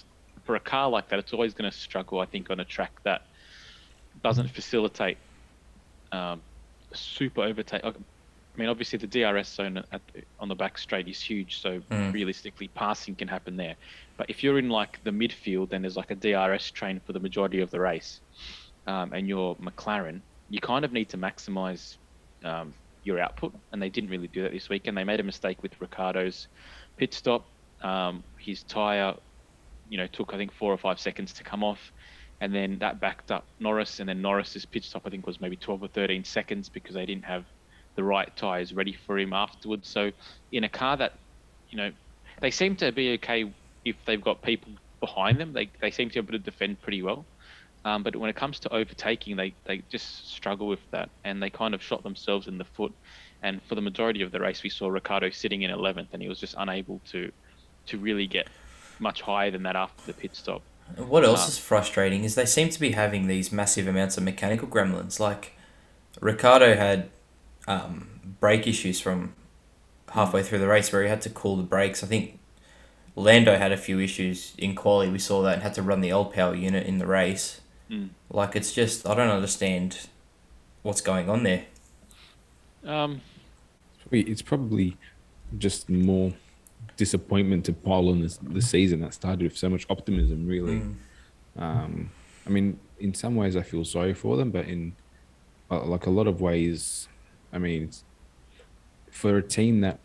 for 0.50 0.56
a 0.56 0.60
car 0.60 0.90
like 0.90 1.10
that, 1.10 1.20
it's 1.20 1.32
always 1.32 1.54
going 1.54 1.70
to 1.70 1.78
struggle. 1.78 2.20
I 2.20 2.26
think 2.26 2.50
on 2.50 2.60
a 2.60 2.66
track 2.66 2.94
that 3.06 3.22
doesn't 4.20 4.50
facilitate 4.50 5.20
um, 6.12 6.44
super 6.94 7.42
overtake. 7.44 7.84
I 7.86 7.94
mean, 8.58 8.70
obviously 8.70 9.00
the 9.00 9.08
DRS 9.08 9.54
zone 9.54 9.78
at 9.78 10.02
the, 10.14 10.24
on 10.40 10.50
the 10.50 10.56
back 10.56 10.80
straight 10.80 11.08
is 11.08 11.22
huge, 11.22 11.62
so 11.62 11.82
Mm. 11.92 12.12
realistically 12.12 12.68
passing 12.70 13.16
can 13.16 13.28
happen 13.28 13.58
there. 13.58 13.78
But 14.18 14.30
if 14.30 14.44
you're 14.44 14.60
in 14.60 14.70
like 14.70 15.04
the 15.04 15.12
midfield, 15.12 15.70
then 15.70 15.84
there's 15.84 15.98
like 15.98 16.12
a 16.12 16.16
DRS 16.16 16.72
train 16.72 17.02
for 17.06 17.14
the 17.14 17.20
majority 17.20 17.62
of 17.62 17.72
the 17.72 17.80
race, 17.80 18.22
um, 18.88 19.14
and 19.14 19.28
you're 19.28 19.56
McLaren, 19.58 20.24
you 20.50 20.60
kind 20.60 20.86
of 20.86 20.92
need 20.92 21.10
to 21.12 21.18
maximize 21.18 21.98
um, 22.44 22.76
your 23.04 23.20
output, 23.20 23.54
and 23.72 23.82
they 23.82 23.90
didn't 23.90 24.10
really 24.10 24.28
do 24.28 24.44
that 24.44 24.52
this 24.52 24.70
week. 24.70 24.88
And 24.88 24.98
they 24.98 25.04
made 25.04 25.20
a 25.20 25.24
mistake 25.24 25.62
with 25.64 25.80
Ricciardo's 25.80 26.48
pit 26.98 27.14
stop. 27.14 27.48
Um, 27.82 28.26
his 28.40 28.64
tire, 28.64 29.16
you 29.90 29.98
know, 29.98 30.08
took 30.08 30.34
I 30.34 30.38
think 30.38 30.54
four 30.54 30.72
or 30.72 30.78
five 30.78 31.00
seconds 31.00 31.34
to 31.34 31.44
come 31.44 31.64
off, 31.64 31.92
and 32.40 32.54
then 32.54 32.78
that 32.80 33.02
backed 33.02 33.32
up 33.32 33.48
Norris, 33.60 34.00
and 34.00 34.08
then 34.08 34.22
Norris's 34.22 34.66
pit 34.66 34.84
stop 34.84 35.04
I 35.06 35.10
think 35.10 35.28
was 35.28 35.42
maybe 35.42 35.58
12 35.58 35.84
or 35.84 35.88
13 35.90 36.24
seconds 36.24 36.70
because 36.70 36.96
they 36.96 37.06
didn't 37.06 37.26
have 37.26 37.46
the 37.96 38.04
right 38.04 38.34
tires 38.38 38.74
ready 38.74 38.94
for 39.06 39.18
him 39.20 39.34
afterwards. 39.34 39.90
So 39.90 40.12
in 40.52 40.64
a 40.64 40.70
car 40.70 40.96
that, 40.98 41.14
you 41.70 41.78
know, 41.78 41.92
they 42.42 42.52
seem 42.52 42.76
to 42.78 42.92
be 42.92 43.14
okay 43.16 43.54
if 43.84 43.98
they've 44.06 44.22
got 44.22 44.42
people 44.42 44.74
behind 45.02 45.40
them. 45.40 45.54
They 45.54 45.72
they 45.82 45.92
seem 45.92 46.10
to 46.10 46.14
be 46.14 46.20
able 46.20 46.38
to 46.44 46.52
defend 46.52 46.82
pretty 46.82 47.02
well. 47.02 47.26
Um, 47.86 48.04
but 48.04 48.16
when 48.16 48.30
it 48.30 48.36
comes 48.36 48.60
to 48.60 48.74
overtaking, 48.74 49.38
they, 49.38 49.56
they 49.66 49.82
just 49.90 50.30
struggle 50.30 50.68
with 50.68 50.82
that, 50.92 51.10
and 51.24 51.42
they 51.42 51.50
kind 51.50 51.74
of 51.74 51.82
shot 51.82 52.04
themselves 52.04 52.48
in 52.48 52.58
the 52.58 52.66
foot. 52.66 52.92
And 53.42 53.62
for 53.64 53.76
the 53.76 53.82
majority 53.82 54.22
of 54.22 54.32
the 54.32 54.40
race, 54.40 54.64
we 54.64 54.70
saw 54.70 54.90
Ricciardo 54.90 55.30
sitting 55.30 55.62
in 55.62 55.72
11th, 55.72 56.10
and 56.12 56.22
he 56.22 56.28
was 56.28 56.40
just 56.40 56.56
unable 56.58 57.02
to 57.12 57.32
to 57.88 57.98
really 57.98 58.28
get 58.28 58.48
much 59.00 59.22
higher 59.22 59.52
than 59.52 59.64
that 59.64 59.76
after 59.76 60.06
the 60.06 60.14
pit 60.14 60.36
stop. 60.36 60.62
What 60.98 61.24
else 61.24 61.46
Uh, 61.46 61.50
is 61.50 61.58
frustrating 61.60 62.24
is 62.24 62.36
they 62.36 62.46
seem 62.46 62.70
to 62.70 62.80
be 62.80 62.92
having 62.92 63.28
these 63.28 63.52
massive 63.52 63.88
amounts 63.88 64.18
of 64.18 64.24
mechanical 64.24 64.68
gremlins. 64.68 65.20
Like 65.20 65.54
Ricciardo 66.20 66.76
had 66.76 67.10
um, 67.68 68.08
brake 68.40 68.66
issues 68.68 69.00
from 69.00 69.34
halfway 70.14 70.42
through 70.42 70.58
the 70.60 70.68
race 70.68 70.92
where 70.92 71.04
he 71.04 71.10
had 71.10 71.22
to 71.22 71.30
cool 71.30 71.56
the 71.58 71.64
brakes. 71.64 72.04
I 72.04 72.08
think 72.08 72.40
Lando 73.16 73.58
had 73.58 73.72
a 73.72 73.78
few 73.78 74.00
issues 74.00 74.54
in 74.58 74.74
quali. 74.76 75.10
We 75.10 75.20
saw 75.20 75.42
that 75.44 75.54
and 75.56 75.62
had 75.64 75.76
to 75.76 75.84
run 75.84 76.02
the 76.02 76.12
old 76.12 76.34
power 76.34 76.56
unit 76.56 76.88
in 76.88 76.98
the 76.98 77.06
race. 77.06 77.62
Mm. 77.90 78.10
Like 78.32 78.56
it's 78.56 78.74
just 78.74 79.08
I 79.08 79.14
don't 79.14 79.30
understand 79.30 80.08
what's 80.82 81.02
going 81.02 81.30
on 81.30 81.44
there. 81.44 81.66
Um, 82.84 83.22
Probably- 84.02 84.22
It's 84.32 84.42
probably 84.42 84.98
just 85.58 85.90
more 85.90 86.34
disappointment 87.04 87.62
to 87.66 87.74
pile 87.74 88.08
on 88.10 88.18
this 88.22 88.38
the 88.58 88.62
season 88.62 88.98
that 89.02 89.14
started 89.14 89.42
with 89.44 89.58
so 89.58 89.70
much 89.70 89.86
optimism. 89.90 90.46
Really, 90.46 90.80
Mm. 90.82 90.96
um, 91.66 92.12
I 92.46 92.50
mean, 92.56 92.80
in 93.00 93.14
some 93.14 93.36
ways, 93.42 93.56
I 93.56 93.64
feel 93.64 93.86
sorry 93.86 94.14
for 94.14 94.38
them, 94.38 94.52
but 94.52 94.66
in 94.68 94.82
uh, 95.72 95.84
like 95.86 96.06
a 96.06 96.10
lot 96.20 96.28
of 96.28 96.42
ways, 96.42 97.08
I 97.54 97.58
mean, 97.60 97.90
for 99.12 99.38
a 99.38 99.42
team 99.58 99.82
that 99.82 99.98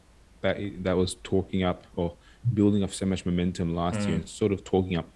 that 0.43 0.57
that 0.85 0.97
was 0.97 1.17
talking 1.23 1.63
up 1.71 1.81
or 1.97 2.15
building 2.59 2.83
up 2.85 2.93
so 2.93 3.07
much 3.07 3.25
momentum 3.27 3.75
last 3.75 4.01
year 4.07 4.11
Mm. 4.17 4.21
and 4.21 4.29
sort 4.29 4.53
of 4.53 4.63
talking 4.65 4.97
up 4.97 5.09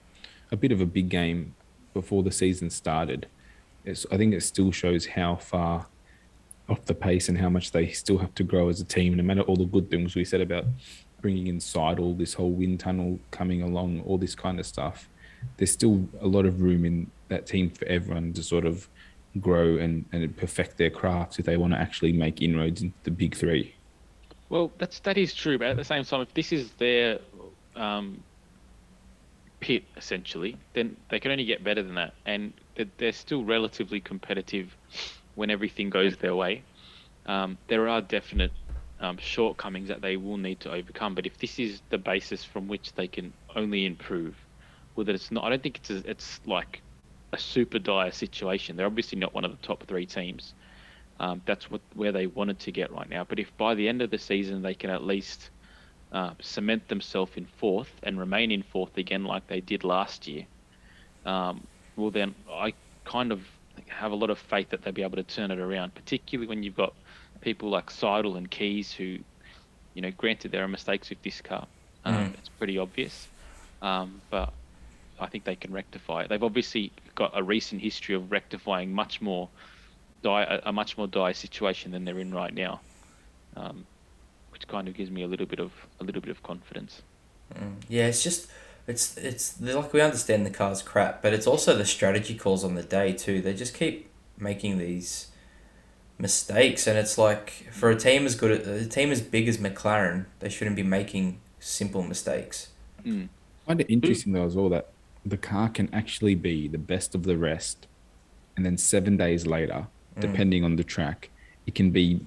a 0.50 0.56
bit 0.56 0.72
of 0.72 0.80
a 0.80 0.86
big 0.86 1.08
game 1.10 1.54
before 1.94 2.22
the 2.22 2.32
season 2.32 2.70
started. 2.70 3.26
It's, 3.84 4.04
I 4.10 4.16
think 4.16 4.34
it 4.34 4.42
still 4.42 4.72
shows 4.72 5.02
how 5.18 5.36
far 5.36 5.86
off 6.68 6.84
the 6.86 6.94
pace 6.94 7.28
and 7.30 7.38
how 7.38 7.50
much 7.56 7.66
they 7.72 7.86
still 8.02 8.18
have 8.24 8.34
to 8.34 8.44
grow 8.52 8.68
as 8.68 8.80
a 8.80 8.84
team. 8.84 9.10
No 9.14 9.22
matter 9.22 9.42
all 9.42 9.56
the 9.56 9.64
good 9.76 9.90
things 9.90 10.14
we 10.14 10.24
said 10.24 10.40
about 10.48 10.64
bringing 11.20 11.46
in 11.46 11.58
Seidl, 11.58 12.16
this 12.16 12.34
whole 12.34 12.52
wind 12.52 12.80
tunnel 12.80 13.18
coming 13.30 13.62
along, 13.62 14.02
all 14.06 14.18
this 14.18 14.34
kind 14.34 14.58
of 14.60 14.66
stuff, 14.66 15.08
there's 15.56 15.72
still 15.72 16.08
a 16.20 16.26
lot 16.26 16.46
of 16.46 16.60
room 16.60 16.84
in 16.84 17.10
that 17.28 17.46
team 17.46 17.70
for 17.70 17.84
everyone 17.86 18.32
to 18.32 18.42
sort 18.42 18.64
of 18.64 18.88
grow 19.40 19.76
and, 19.76 20.04
and 20.12 20.36
perfect 20.36 20.78
their 20.78 20.90
crafts 20.90 21.38
if 21.38 21.46
they 21.46 21.56
want 21.56 21.72
to 21.72 21.78
actually 21.78 22.12
make 22.12 22.40
inroads 22.42 22.82
into 22.82 22.96
the 23.04 23.10
big 23.10 23.36
three. 23.36 23.74
Well, 24.48 24.72
that's 24.78 25.00
that 25.00 25.18
is 25.18 25.34
true, 25.34 25.58
but 25.58 25.68
at 25.68 25.76
the 25.76 25.84
same 25.84 26.04
time, 26.04 26.22
if 26.22 26.32
this 26.32 26.52
is 26.52 26.70
their 26.72 27.18
um, 27.76 28.22
pit 29.60 29.84
essentially, 29.96 30.56
then 30.72 30.96
they 31.10 31.20
can 31.20 31.30
only 31.30 31.44
get 31.44 31.62
better 31.62 31.82
than 31.82 31.94
that, 31.96 32.14
and 32.24 32.52
they're, 32.74 32.86
they're 32.96 33.12
still 33.12 33.44
relatively 33.44 34.00
competitive 34.00 34.74
when 35.34 35.50
everything 35.50 35.90
goes 35.90 36.16
their 36.16 36.34
way. 36.34 36.62
Um, 37.26 37.58
there 37.68 37.88
are 37.88 38.00
definite 38.00 38.52
um, 39.00 39.16
shortcomings 39.18 39.88
that 39.88 40.00
they 40.00 40.16
will 40.16 40.36
need 40.36 40.60
to 40.60 40.72
overcome, 40.72 41.14
but 41.14 41.26
if 41.26 41.38
this 41.38 41.58
is 41.58 41.82
the 41.90 41.98
basis 41.98 42.44
from 42.44 42.68
which 42.68 42.92
they 42.94 43.06
can 43.06 43.32
only 43.54 43.86
improve, 43.86 44.34
well, 44.96 45.04
that 45.04 45.14
it's 45.14 45.30
not. 45.30 45.44
I 45.44 45.50
don't 45.50 45.62
think 45.62 45.76
it's 45.76 45.90
a, 45.90 46.10
it's 46.10 46.40
like 46.46 46.80
a 47.32 47.38
super 47.38 47.78
dire 47.78 48.10
situation. 48.10 48.76
They're 48.76 48.86
obviously 48.86 49.18
not 49.18 49.34
one 49.34 49.44
of 49.44 49.52
the 49.52 49.66
top 49.66 49.84
three 49.84 50.06
teams. 50.06 50.54
Um, 51.20 51.40
that's 51.46 51.70
what 51.70 51.80
where 51.94 52.12
they 52.12 52.26
wanted 52.26 52.58
to 52.60 52.72
get 52.72 52.92
right 52.92 53.08
now. 53.08 53.24
But 53.24 53.38
if 53.38 53.56
by 53.56 53.74
the 53.74 53.88
end 53.88 54.02
of 54.02 54.10
the 54.10 54.18
season 54.18 54.62
they 54.62 54.74
can 54.74 54.90
at 54.90 55.04
least 55.04 55.50
uh, 56.12 56.32
cement 56.40 56.88
themselves 56.88 57.32
in 57.36 57.46
fourth 57.58 57.90
and 58.02 58.18
remain 58.18 58.50
in 58.50 58.62
fourth 58.62 58.96
again 58.96 59.24
like 59.24 59.46
they 59.46 59.60
did 59.60 59.84
last 59.84 60.26
year, 60.26 60.46
um, 61.26 61.64
well 61.96 62.10
then 62.10 62.34
I 62.50 62.72
kind 63.04 63.32
of 63.32 63.42
have 63.86 64.12
a 64.12 64.16
lot 64.16 64.30
of 64.30 64.38
faith 64.38 64.70
that 64.70 64.82
they'll 64.82 64.92
be 64.92 65.02
able 65.02 65.16
to 65.16 65.22
turn 65.22 65.50
it 65.50 65.58
around. 65.58 65.94
Particularly 65.94 66.48
when 66.48 66.62
you've 66.62 66.76
got 66.76 66.94
people 67.48 67.70
like 67.70 67.88
Seidl 67.90 68.36
and 68.36 68.50
Keys 68.50 68.92
who, 68.92 69.18
you 69.94 70.02
know, 70.02 70.10
granted 70.10 70.52
there 70.52 70.62
are 70.64 70.68
mistakes 70.68 71.08
with 71.08 71.22
this 71.22 71.40
car. 71.40 71.66
Um, 72.04 72.14
Mm. 72.14 72.34
It's 72.34 72.50
pretty 72.50 72.76
obvious, 72.76 73.26
um, 73.80 74.20
but 74.28 74.52
I 75.18 75.26
think 75.30 75.44
they 75.44 75.56
can 75.56 75.72
rectify 75.72 76.18
it. 76.22 76.28
They've 76.28 76.42
obviously 76.50 76.92
got 77.14 77.30
a 77.34 77.42
recent 77.42 77.80
history 77.80 78.14
of 78.14 78.30
rectifying 78.30 78.92
much 78.92 79.22
more 79.22 79.48
dire, 80.22 80.60
a, 80.62 80.72
much 80.72 80.98
more 80.98 81.06
dire 81.06 81.32
situation 81.32 81.90
than 81.92 82.04
they're 82.04 82.18
in 82.18 82.34
right 82.34 82.52
now, 82.52 82.80
um, 83.56 83.86
which 84.52 84.68
kind 84.68 84.86
of 84.86 84.94
gives 84.94 85.10
me 85.10 85.22
a 85.22 85.26
little 85.26 85.46
bit 85.46 85.58
of 85.58 85.72
a 86.00 86.04
little 86.04 86.20
bit 86.20 86.30
of 86.30 86.42
confidence. 86.42 87.00
Mm. 87.54 87.76
Yeah, 87.88 88.08
it's 88.08 88.22
just 88.22 88.50
it's 88.86 89.16
it's 89.16 89.58
like 89.60 89.92
we 89.94 90.02
understand 90.02 90.44
the 90.44 90.50
car's 90.50 90.82
crap, 90.82 91.22
but 91.22 91.32
it's 91.32 91.46
also 91.46 91.74
the 91.74 91.86
strategy 91.86 92.34
calls 92.34 92.62
on 92.62 92.74
the 92.74 92.82
day 92.82 93.14
too. 93.14 93.40
They 93.40 93.54
just 93.54 93.74
keep 93.74 94.10
making 94.38 94.76
these 94.78 95.28
mistakes, 96.18 96.86
and 96.86 96.98
it's 96.98 97.16
like 97.16 97.50
for 97.70 97.90
a 97.90 97.96
team 97.96 98.26
as 98.26 98.34
good 98.34 98.50
a 98.66 98.86
team 98.86 99.10
as 99.10 99.20
big 99.20 99.48
as 99.48 99.58
McLaren, 99.58 100.26
they 100.40 100.48
shouldn't 100.48 100.76
be 100.76 100.82
making 100.82 101.40
simple 101.60 102.02
mistakes. 102.02 102.68
Mm. 103.04 103.28
I 103.64 103.66
find 103.66 103.80
it 103.80 103.90
interesting 103.90 104.32
though 104.32 104.44
as 104.46 104.56
well 104.56 104.68
that 104.70 104.88
the 105.24 105.36
car 105.36 105.68
can 105.68 105.92
actually 105.92 106.34
be 106.34 106.68
the 106.68 106.78
best 106.78 107.14
of 107.14 107.22
the 107.24 107.36
rest, 107.36 107.86
and 108.56 108.64
then 108.66 108.76
seven 108.78 109.16
days 109.16 109.46
later, 109.46 109.86
Mm. 110.16 110.20
depending 110.22 110.64
on 110.64 110.76
the 110.76 110.84
track, 110.84 111.30
it 111.66 111.74
can 111.74 111.90
be 111.90 112.20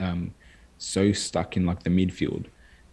um, 0.00 0.34
so 0.78 1.12
stuck 1.12 1.56
in 1.56 1.64
like 1.66 1.82
the 1.84 1.90
midfield, 1.90 2.46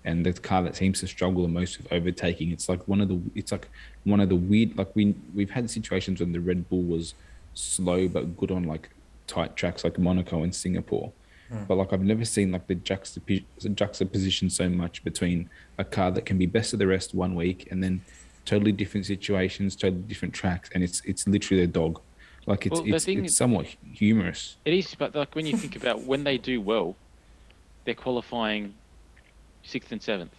and 0.06 0.26
the 0.26 0.34
car 0.34 0.62
that 0.64 0.76
seems 0.76 1.00
to 1.00 1.08
struggle 1.08 1.42
the 1.44 1.48
most 1.50 1.78
with 1.78 1.92
overtaking. 1.92 2.52
It's 2.52 2.70
like 2.70 2.88
one 2.88 3.02
of 3.02 3.08
the 3.08 3.20
it's 3.36 3.52
like 3.52 3.68
one 4.04 4.20
of 4.20 4.30
the 4.30 4.36
weird 4.36 4.78
like 4.78 4.96
we 4.96 5.16
we've 5.34 5.50
had 5.52 5.70
situations 5.70 6.20
when 6.20 6.32
the 6.32 6.40
Red 6.40 6.70
Bull 6.70 6.84
was 6.84 7.14
slow 7.54 8.08
but 8.08 8.38
good 8.38 8.52
on 8.52 8.64
like 8.64 8.90
tight 9.32 9.56
tracks 9.56 9.84
like 9.86 9.98
Monaco 9.98 10.44
and 10.44 10.54
Singapore. 10.54 11.12
Hmm. 11.50 11.64
But 11.68 11.76
like 11.76 11.94
I've 11.94 12.04
never 12.04 12.26
seen 12.26 12.52
like 12.52 12.68
the 12.68 12.76
juxtap- 12.76 13.46
juxtaposition 13.76 14.50
so 14.50 14.70
much 14.70 15.04
between 15.04 15.50
a 15.78 15.86
car 15.86 16.12
that 16.12 16.26
can 16.26 16.38
be 16.38 16.46
best 16.46 16.74
of 16.74 16.80
the 16.80 16.88
rest 16.88 17.14
one 17.14 17.34
week 17.36 17.68
and 17.72 17.82
then 17.84 18.02
totally 18.46 18.72
different 18.74 19.06
situations, 19.06 19.76
totally 19.76 20.02
different 20.04 20.34
tracks, 20.34 20.70
and 20.74 20.84
it's 20.84 21.02
it's 21.06 21.28
literally 21.28 21.64
a 21.64 21.68
dog. 21.68 22.02
Like 22.46 22.66
it's 22.66 22.74
Well, 22.74 22.84
the 22.84 22.96
it's, 22.96 23.06
thing 23.06 23.20
it's 23.24 23.32
is- 23.34 23.38
somewhat 23.38 23.68
humorous. 23.94 24.58
It 24.66 24.74
is, 24.74 24.94
but 24.96 25.16
like 25.16 25.34
when 25.36 25.46
you 25.46 25.56
think 25.58 25.76
about 25.82 26.04
when 26.04 26.24
they 26.26 26.38
do 26.38 26.60
well, 26.60 26.96
they're 27.86 27.94
qualifying 28.08 28.74
sixth 29.64 29.92
and 29.94 30.02
seventh. 30.02 30.36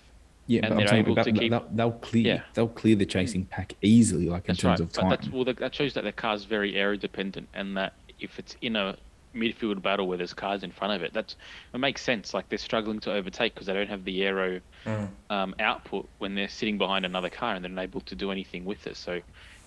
Yeah, 0.49 0.63
and 0.65 0.71
but 0.71 0.73
I'm 0.73 0.79
they're 0.79 0.89
saying 0.89 1.05
able 1.05 1.13
about, 1.13 1.25
to 1.27 1.33
keep- 1.33 1.51
they'll, 1.53 1.69
they'll 1.73 1.93
clear 2.09 2.27
Yeah. 2.35 2.43
they'll 2.55 2.69
clear 2.83 2.97
the 2.97 3.07
chasing 3.07 3.45
pack 3.47 3.75
easily, 3.81 4.29
like 4.29 4.45
in 4.49 4.53
That's 4.55 4.61
terms 4.61 4.81
right. 4.81 4.87
of 4.89 4.93
But 4.93 5.01
time. 5.03 5.11
that's 5.11 5.29
well, 5.31 5.45
that 5.45 5.57
that 5.59 5.73
shows 5.75 5.95
that 5.95 6.05
the 6.05 6.13
car's 6.13 6.45
very 6.45 6.75
aero 6.77 6.97
dependent, 6.97 7.49
and 7.55 7.77
that 7.77 7.93
if 8.23 8.39
it's 8.39 8.57
in 8.63 8.77
a 8.77 8.97
midfield 9.37 9.83
battle 9.83 10.07
where 10.07 10.19
there's 10.19 10.35
cars 10.35 10.63
in 10.63 10.71
front 10.73 10.95
of 10.95 11.03
it, 11.03 11.13
that's 11.13 11.37
it 11.75 11.79
makes 11.79 12.03
sense. 12.03 12.35
Like 12.35 12.49
they're 12.49 12.59
struggling 12.59 13.01
to 13.01 13.13
overtake 13.13 13.55
because 13.55 13.67
they 13.67 13.75
don't 13.75 13.89
have 13.91 14.05
the 14.05 14.23
aero 14.23 14.61
Mm. 14.87 15.11
um, 15.31 15.55
output 15.61 16.11
when 16.19 16.35
they're 16.35 16.49
sitting 16.49 16.79
behind 16.79 17.07
another 17.07 17.31
car 17.31 17.55
and 17.55 17.65
they're 17.65 17.73
unable 17.73 18.01
to 18.03 18.17
do 18.17 18.31
anything 18.33 18.65
with 18.65 18.87
it. 18.87 18.97
So, 18.97 19.21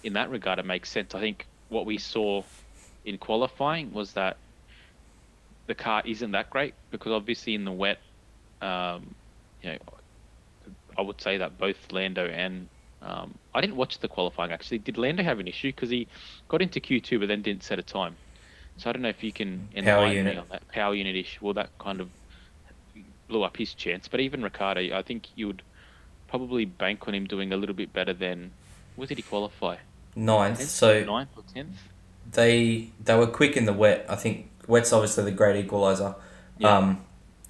in 0.04 0.14
that 0.14 0.30
regard, 0.30 0.60
it 0.60 0.66
makes 0.66 0.90
sense. 0.90 1.16
I 1.16 1.20
think 1.22 1.48
what 1.70 1.86
we 1.86 1.98
saw 1.98 2.44
in 3.06 3.18
qualifying 3.18 3.92
was 3.92 4.14
that 4.14 4.38
the 5.68 5.76
car 5.76 6.04
isn't 6.06 6.32
that 6.32 6.50
great 6.50 6.76
because 6.92 7.12
obviously 7.12 7.56
in 7.56 7.66
the 7.66 7.72
wet, 7.72 7.98
um, 8.62 9.16
you 9.62 9.72
know, 9.72 9.78
I 10.98 11.02
would 11.02 11.22
say 11.22 11.38
that 11.38 11.58
both 11.58 11.78
Lando 11.92 12.28
and 12.28 12.70
um, 13.02 13.36
I 13.54 13.62
didn't 13.62 13.76
watch 13.76 14.00
the 14.00 14.08
qualifying 14.08 14.52
actually. 14.52 14.80
Did 14.80 14.98
Lando 14.98 15.24
have 15.24 15.40
an 15.40 15.48
issue 15.48 15.70
because 15.70 15.90
he 15.90 16.08
got 16.50 16.62
into 16.62 16.80
Q2 16.80 17.20
but 17.20 17.28
then 17.28 17.42
didn't 17.42 17.64
set 17.64 17.80
a 17.80 17.84
time? 17.84 18.18
So 18.78 18.90
I 18.90 18.94
don't 18.94 19.02
know 19.02 19.10
if 19.10 19.24
you 19.24 19.32
can 19.32 19.70
Power 19.74 19.84
enlighten 19.84 20.18
unit. 20.18 20.34
me 20.36 20.40
on 20.42 20.48
that 20.52 20.68
power 20.70 20.94
unit 20.94 21.16
issue. 21.16 21.40
Well, 21.42 21.54
that 21.54 21.70
kind 21.80 22.02
of 22.02 22.10
blew 23.28 23.44
up 23.44 23.58
his 23.58 23.74
chance. 23.74 24.08
But 24.08 24.20
even 24.20 24.44
Ricciardo, 24.44 24.96
I 24.96 25.02
think 25.02 25.28
you 25.36 25.48
would 25.48 25.62
probably 26.28 26.66
bank 26.66 27.08
on 27.08 27.16
him 27.16 27.26
doing 27.26 27.54
a 27.54 27.58
little 27.58 27.76
bit 27.76 27.94
better 27.94 28.14
than. 28.14 28.52
Where 28.96 29.08
did 29.08 29.18
he 29.18 29.24
qualify? 29.24 29.78
Ninth. 30.16 30.58
Tenth? 30.60 30.70
So 30.70 31.04
ninth 31.04 31.30
or 31.36 31.44
tenth? 31.54 31.78
they 32.32 32.90
they 33.04 33.16
were 33.16 33.28
quick 33.28 33.56
in 33.58 33.66
the 33.66 33.74
wet. 33.74 34.06
I 34.10 34.16
think 34.16 34.50
wet's 34.68 34.92
obviously 34.94 35.24
the 35.26 35.32
great 35.32 35.56
equalizer. 35.64 36.16
Yeah. 36.58 36.78
Um, 36.78 37.02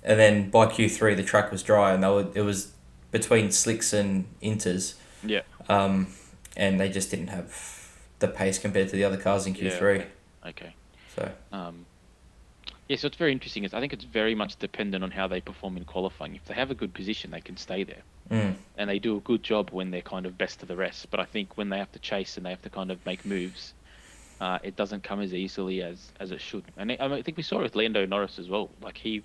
and 0.03 0.19
then 0.19 0.49
by 0.49 0.67
Q 0.67 0.89
three 0.89 1.15
the 1.15 1.23
track 1.23 1.51
was 1.51 1.63
dry 1.63 1.93
and 1.93 2.03
they 2.03 2.07
were 2.09 2.27
it 2.33 2.41
was 2.41 2.73
between 3.11 3.51
slicks 3.51 3.93
and 3.93 4.25
inters. 4.41 4.95
Yeah. 5.23 5.41
Um, 5.69 6.07
and 6.57 6.79
they 6.79 6.89
just 6.89 7.09
didn't 7.11 7.27
have 7.27 7.91
the 8.19 8.27
pace 8.27 8.57
compared 8.57 8.89
to 8.89 8.95
the 8.95 9.03
other 9.03 9.17
cars 9.17 9.45
in 9.45 9.53
Q 9.53 9.69
Yeah, 9.69 9.77
three. 9.77 9.95
okay. 9.95 10.07
Okay. 10.47 10.75
So 11.15 11.31
Um, 11.51 11.85
yeah, 12.87 12.97
so 12.97 13.07
it's 13.07 13.17
very 13.17 13.31
interesting. 13.31 13.65
I 13.65 13.79
think 13.79 13.93
it's 13.93 14.03
very 14.03 14.35
much 14.35 14.57
dependent 14.57 15.03
on 15.03 15.11
how 15.11 15.27
they 15.27 15.41
perform 15.41 15.77
in 15.77 15.85
qualifying. 15.85 16.35
If 16.35 16.45
they 16.45 16.53
have 16.53 16.69
a 16.69 16.75
good 16.75 16.93
position, 16.93 17.31
they 17.31 17.41
can 17.41 17.57
stay 17.57 17.83
there. 17.83 18.03
mm, 18.29 18.55
and 18.77 18.89
they 18.89 18.99
do 18.99 19.17
a 19.17 19.21
good 19.21 19.41
job 19.43 19.69
when 19.71 19.91
they're 19.91 20.01
kind 20.01 20.25
of 20.25 20.37
best 20.37 20.61
of 20.61 20.67
the 20.67 20.75
rest. 20.75 21.09
But 21.09 21.19
I 21.19 21.25
think 21.25 21.57
when 21.57 21.69
they 21.69 21.77
have 21.77 21.91
to 21.93 21.99
chase 21.99 22.37
and 22.37 22.45
they 22.45 22.49
have 22.51 22.61
to 22.63 22.69
kind 22.69 22.91
of 22.91 23.03
make 23.05 23.25
moves, 23.25 23.73
uh, 24.39 24.59
it 24.63 24.75
doesn't 24.75 25.03
come 25.03 25.21
as 25.21 25.33
easily 25.33 25.81
as 25.81 26.11
as 26.19 26.31
it 26.31 26.41
should. 26.41 26.65
And 26.77 26.91
I, 26.91 26.97
I, 26.99 27.07
mean, 27.07 27.19
I 27.19 27.21
think 27.21 27.37
we 27.37 27.43
saw 27.43 27.59
it 27.59 27.63
with 27.63 27.75
Lando 27.75 28.05
Norris 28.05 28.37
as 28.37 28.49
well. 28.49 28.69
Like 28.81 28.97
he 28.97 29.23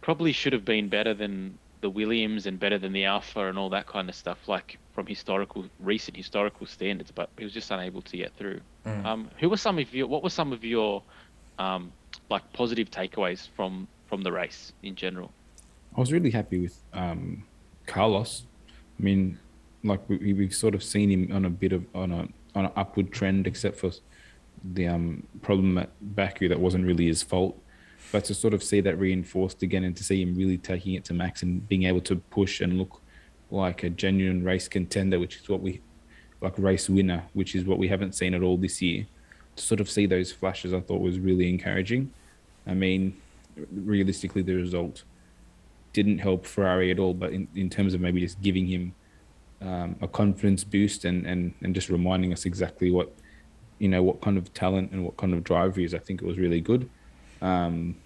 probably 0.00 0.32
should 0.32 0.52
have 0.52 0.64
been 0.64 0.88
better 0.88 1.14
than 1.14 1.58
the 1.82 1.90
Williams 1.90 2.46
and 2.46 2.58
better 2.58 2.78
than 2.78 2.92
the 2.92 3.04
Alpha 3.04 3.48
and 3.48 3.58
all 3.58 3.68
that 3.68 3.86
kind 3.86 4.08
of 4.08 4.14
stuff, 4.14 4.48
like 4.48 4.78
from 4.94 5.06
historical 5.06 5.66
recent 5.80 6.16
historical 6.16 6.66
standards. 6.66 7.10
But 7.10 7.28
he 7.36 7.44
was 7.44 7.52
just 7.52 7.70
unable 7.70 8.00
to 8.02 8.16
get 8.16 8.34
through. 8.38 8.60
mm. 8.86 9.04
Um, 9.04 9.28
who 9.38 9.50
were 9.50 9.58
some 9.58 9.78
of 9.78 9.92
your? 9.94 10.06
What 10.06 10.22
were 10.22 10.30
some 10.30 10.52
of 10.52 10.64
your 10.64 11.02
um, 11.58 11.92
like 12.30 12.50
positive 12.54 12.90
takeaways 12.90 13.48
from 13.54 13.86
from 14.06 14.22
the 14.22 14.32
race 14.32 14.72
in 14.82 14.94
general? 14.94 15.30
I 15.94 16.00
was 16.00 16.12
really 16.12 16.30
happy 16.30 16.58
with 16.60 16.78
um, 16.94 17.44
Carlos. 17.86 18.44
I 18.98 19.02
mean, 19.02 19.38
like 19.84 20.08
we, 20.08 20.32
we've 20.32 20.54
sort 20.54 20.74
of 20.74 20.82
seen 20.82 21.10
him 21.10 21.36
on 21.36 21.44
a 21.44 21.50
bit 21.50 21.72
of 21.72 21.84
on 21.94 22.12
a 22.12 22.28
on 22.54 22.66
an 22.66 22.72
upward 22.76 23.12
trend, 23.12 23.46
except 23.46 23.76
for 23.76 23.90
the 24.74 24.86
um, 24.86 25.26
problem 25.42 25.76
at 25.78 25.90
Baku 26.00 26.48
that 26.48 26.60
wasn't 26.60 26.86
really 26.86 27.06
his 27.06 27.22
fault. 27.22 27.58
But 28.12 28.24
to 28.26 28.34
sort 28.34 28.54
of 28.54 28.62
see 28.62 28.80
that 28.82 28.98
reinforced 28.98 29.62
again, 29.62 29.84
and 29.84 29.96
to 29.96 30.04
see 30.04 30.22
him 30.22 30.34
really 30.36 30.58
taking 30.58 30.94
it 30.94 31.04
to 31.06 31.14
max 31.14 31.42
and 31.42 31.66
being 31.68 31.84
able 31.84 32.02
to 32.02 32.16
push 32.16 32.60
and 32.60 32.78
look 32.78 33.00
like 33.50 33.82
a 33.82 33.90
genuine 33.90 34.44
race 34.44 34.68
contender, 34.68 35.18
which 35.18 35.36
is 35.36 35.48
what 35.48 35.60
we 35.60 35.80
like 36.40 36.58
race 36.58 36.88
winner, 36.90 37.24
which 37.32 37.54
is 37.54 37.64
what 37.64 37.78
we 37.78 37.88
haven't 37.88 38.14
seen 38.14 38.34
at 38.34 38.42
all 38.42 38.56
this 38.56 38.82
year. 38.82 39.06
To 39.56 39.62
sort 39.62 39.80
of 39.80 39.88
see 39.88 40.06
those 40.06 40.30
flashes, 40.30 40.74
I 40.74 40.80
thought 40.80 41.00
was 41.00 41.18
really 41.18 41.48
encouraging. 41.48 42.12
I 42.66 42.74
mean, 42.74 43.16
realistically, 43.72 44.42
the 44.42 44.54
result 44.54 45.04
didn't 45.92 46.18
help 46.18 46.46
Ferrari 46.46 46.90
at 46.90 46.98
all, 46.98 47.14
but 47.14 47.32
in, 47.32 47.48
in 47.54 47.68
terms 47.70 47.94
of 47.94 48.00
maybe 48.00 48.20
just 48.20 48.40
giving 48.40 48.66
him 48.66 48.94
um, 49.60 49.96
a 50.00 50.08
confidence 50.08 50.64
boost 50.64 51.04
and, 51.04 51.26
and, 51.26 51.54
and 51.62 51.74
just 51.74 51.88
reminding 51.88 52.32
us 52.32 52.44
exactly 52.44 52.90
what, 52.90 53.12
you 53.78 53.88
know, 53.88 54.02
what 54.02 54.20
kind 54.20 54.36
of 54.38 54.52
talent 54.54 54.90
and 54.92 55.04
what 55.04 55.16
kind 55.16 55.34
of 55.34 55.44
driver 55.44 55.80
he 55.80 55.84
is, 55.84 55.94
I 55.94 55.98
think 55.98 56.22
it 56.22 56.26
was 56.26 56.38
really 56.38 56.60
good. 56.60 56.88
Um, 57.42 57.96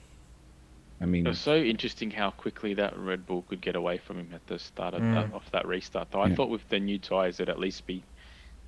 I 1.01 1.05
mean, 1.05 1.27
It 1.27 1.29
was 1.29 1.39
so 1.39 1.57
interesting 1.57 2.11
how 2.11 2.31
quickly 2.31 2.73
that 2.75 2.99
Red 2.99 3.27
Bull 3.27 3.43
could 3.43 3.61
get 3.61 3.77
away 3.77 3.99
from 3.99 4.19
him 4.19 4.31
at 4.33 4.47
the 4.47 4.59
start 4.59 4.95
of 4.95 5.03
that, 5.03 5.27
Mm. 5.31 5.35
off 5.35 5.49
that 5.53 5.67
restart. 5.67 6.11
Though 6.11 6.23
I 6.23 6.29
Yeah. 6.29 6.35
thought 6.37 6.49
with 6.49 6.67
the 6.71 6.81
new 6.81 6.99
tyres, 6.99 7.39
it'd 7.39 7.51
at 7.51 7.61
least 7.61 7.87
be 7.87 8.03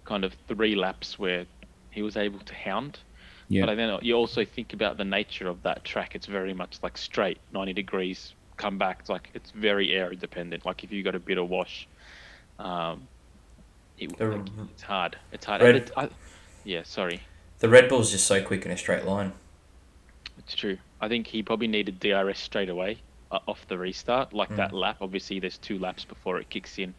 kind 0.04 0.24
of 0.24 0.34
three 0.46 0.74
laps 0.74 1.18
where 1.18 1.46
he 1.90 2.02
was 2.02 2.16
able 2.18 2.40
to 2.40 2.54
hound. 2.54 3.00
yeah, 3.48 3.64
But 3.64 3.76
then 3.76 3.98
you 4.02 4.12
also 4.14 4.44
think 4.44 4.74
about 4.74 4.98
the 4.98 5.06
nature 5.06 5.48
of 5.48 5.62
that 5.62 5.82
track. 5.84 6.14
It's 6.14 6.26
very 6.26 6.52
much 6.52 6.78
like 6.82 6.98
straight, 6.98 7.38
90 7.50 7.72
degrees, 7.72 8.34
come 8.58 8.76
back. 8.76 8.98
It's 9.00 9.08
like 9.08 9.30
it's 9.32 9.50
very 9.52 9.92
aero 9.94 10.14
dependent. 10.14 10.66
Like 10.66 10.84
if 10.84 10.92
you 10.92 11.02
got 11.02 11.14
a 11.14 11.18
bit 11.18 11.38
of 11.38 11.48
wash, 11.48 11.88
um, 12.58 13.08
it, 13.98 14.14
The 14.18 14.26
like, 14.26 14.48
it's 14.70 14.82
hard. 14.82 15.16
It's 15.32 15.46
hard. 15.46 15.62
Red- 15.62 15.76
it- 15.76 15.90
I, 15.96 16.10
yeah, 16.64 16.82
sorry. 16.82 17.22
The 17.60 17.70
Red 17.70 17.88
Bull's 17.88 18.10
just 18.12 18.26
so 18.26 18.42
quick 18.42 18.66
in 18.66 18.70
a 18.70 18.76
straight 18.76 19.06
line. 19.06 19.32
It's 20.38 20.54
true. 20.54 20.78
I 21.00 21.08
think 21.08 21.26
he 21.26 21.42
probably 21.42 21.66
needed 21.68 22.00
DRS 22.00 22.38
straight 22.38 22.68
away 22.68 22.98
uh, 23.30 23.38
off 23.46 23.66
the 23.68 23.76
restart, 23.78 24.32
like 24.32 24.54
that 24.56 24.70
Mm. 24.72 24.80
lap. 24.80 24.96
Obviously, 25.00 25.38
there's 25.40 25.58
two 25.58 25.78
laps 25.78 26.04
before 26.04 26.38
it 26.40 26.48
kicks 26.50 26.78
in, 26.78 26.94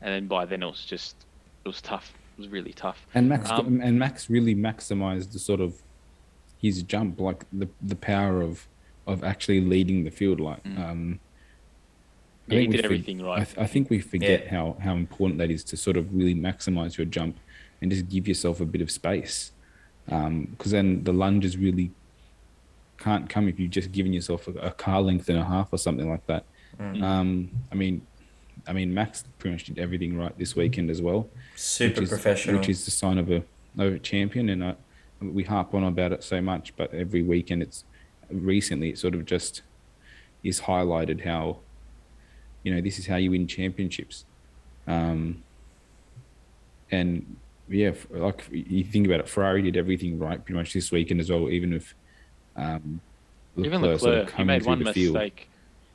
and 0.00 0.12
then 0.14 0.26
by 0.26 0.44
then 0.44 0.62
it 0.62 0.66
was 0.66 0.84
just 0.84 1.16
it 1.64 1.68
was 1.68 1.80
tough. 1.82 2.12
It 2.36 2.40
was 2.42 2.48
really 2.48 2.72
tough. 2.72 3.06
and 3.14 3.28
Max 3.28 3.50
um, 3.50 3.80
and 3.82 3.98
Max 3.98 4.28
really 4.30 4.54
maximized 4.54 5.32
the 5.32 5.38
sort 5.38 5.60
of 5.60 5.74
his 6.60 6.82
jump, 6.82 7.18
like 7.20 7.44
the 7.52 7.68
the 7.82 7.96
power 7.96 8.40
of 8.42 8.66
of 9.06 9.22
actually 9.24 9.60
leading 9.60 10.04
the 10.04 10.10
field. 10.10 10.40
Like, 10.40 10.62
Mm. 10.64 10.78
um, 10.78 11.20
I 12.48 12.54
Yeah, 12.54 12.60
he 12.60 12.64
think 12.66 12.70
we 12.70 12.76
did 12.76 12.84
everything 12.84 13.22
right. 13.22 13.40
I, 13.40 13.44
th- 13.44 13.58
I 13.58 13.66
think 13.66 13.90
we 13.90 13.98
forget 14.00 14.44
Yeah. 14.44 14.50
how 14.50 14.76
how 14.80 14.94
important 14.94 15.38
that 15.38 15.50
is 15.50 15.64
to 15.64 15.76
sort 15.76 15.96
of 15.96 16.14
really 16.14 16.34
maximize 16.34 16.96
your 16.96 17.06
jump 17.06 17.36
and 17.82 17.90
just 17.90 18.08
give 18.08 18.28
yourself 18.28 18.60
a 18.60 18.64
bit 18.66 18.80
of 18.80 18.90
space, 18.90 19.52
because 20.06 20.70
then 20.70 21.02
the 21.04 21.12
lunge 21.12 21.44
is 21.44 21.56
really 21.56 21.90
can't 22.98 23.28
come 23.28 23.48
if 23.48 23.58
you've 23.58 23.70
just 23.70 23.92
given 23.92 24.12
yourself 24.12 24.48
a, 24.48 24.52
a 24.52 24.70
car 24.70 25.00
length 25.00 25.28
and 25.28 25.38
a 25.38 25.44
half 25.44 25.72
or 25.72 25.78
something 25.78 26.08
like 26.08 26.26
that. 26.26 26.44
Mm. 26.80 27.02
Um, 27.02 27.50
I 27.72 27.74
mean, 27.74 28.06
I 28.66 28.72
mean, 28.72 28.92
Max 28.92 29.24
pretty 29.38 29.54
much 29.54 29.64
did 29.64 29.78
everything 29.78 30.16
right 30.16 30.36
this 30.38 30.56
weekend 30.56 30.90
as 30.90 31.00
well 31.00 31.28
Super 31.54 32.00
which 32.00 32.04
is, 32.04 32.08
professional. 32.08 32.58
which 32.58 32.68
is 32.68 32.84
the 32.84 32.90
sign 32.90 33.18
of 33.18 33.30
a 33.30 33.42
of 33.78 33.94
a 33.94 33.98
champion. 33.98 34.48
And 34.48 34.64
I, 34.64 34.74
we 35.20 35.44
harp 35.44 35.74
on 35.74 35.84
about 35.84 36.12
it 36.12 36.22
so 36.22 36.40
much, 36.40 36.74
but 36.76 36.92
every 36.92 37.22
weekend 37.22 37.62
it's 37.62 37.84
recently 38.30 38.90
it 38.90 38.98
sort 38.98 39.14
of 39.14 39.24
just 39.24 39.62
is 40.42 40.62
highlighted 40.62 41.24
how 41.24 41.58
you 42.62 42.74
know 42.74 42.80
this 42.80 42.98
is 42.98 43.06
how 43.06 43.16
you 43.16 43.30
win 43.30 43.46
championships. 43.46 44.24
Um, 44.86 45.42
and 46.90 47.36
yeah, 47.68 47.92
like 48.10 48.48
you 48.50 48.84
think 48.84 49.06
about 49.06 49.20
it, 49.20 49.28
Ferrari 49.28 49.62
did 49.62 49.76
everything 49.76 50.18
right 50.18 50.44
pretty 50.44 50.58
much 50.58 50.72
this 50.72 50.92
weekend 50.92 51.20
as 51.20 51.30
well, 51.30 51.48
even 51.48 51.72
if 51.72 51.94
um, 52.56 53.00
Even 53.56 53.80
Leclerc 53.82 54.00
sort 54.00 54.14
of 54.14 54.18
Leclerc, 54.18 54.26
he 54.30 54.32
coming 54.32 54.46
made 54.46 54.62
through 54.62 54.68
one 54.68 54.84
the 54.84 54.92
field. 54.92 55.14
mistake 55.14 55.48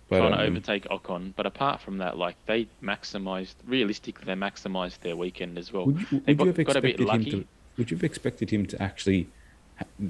But, 0.10 0.18
trying 0.20 0.32
to 0.32 0.40
um, 0.40 0.48
overtake 0.48 0.84
Ocon, 0.90 1.34
but 1.36 1.46
apart 1.46 1.82
from 1.82 1.98
that, 2.00 2.18
like 2.18 2.36
they 2.46 2.68
maximized. 2.84 3.56
Realistically, 3.66 4.26
they 4.26 4.34
maximized 4.34 5.00
their 5.00 5.16
weekend 5.16 5.58
as 5.58 5.72
well. 5.72 5.86
Would 5.86 6.00
you, 6.00 6.08
would 6.12 6.26
They 6.26 6.34
you 6.34 6.46
have 6.46 6.66
got 6.66 6.76
a 6.76 6.82
bit 6.82 7.00
expected 7.00 7.10
him 7.10 7.42
to? 7.42 7.48
Would 7.78 7.92
you 7.92 7.98
have 7.98 8.04
expected 8.04 8.50
him 8.50 8.66
to 8.68 8.82
actually 8.82 9.28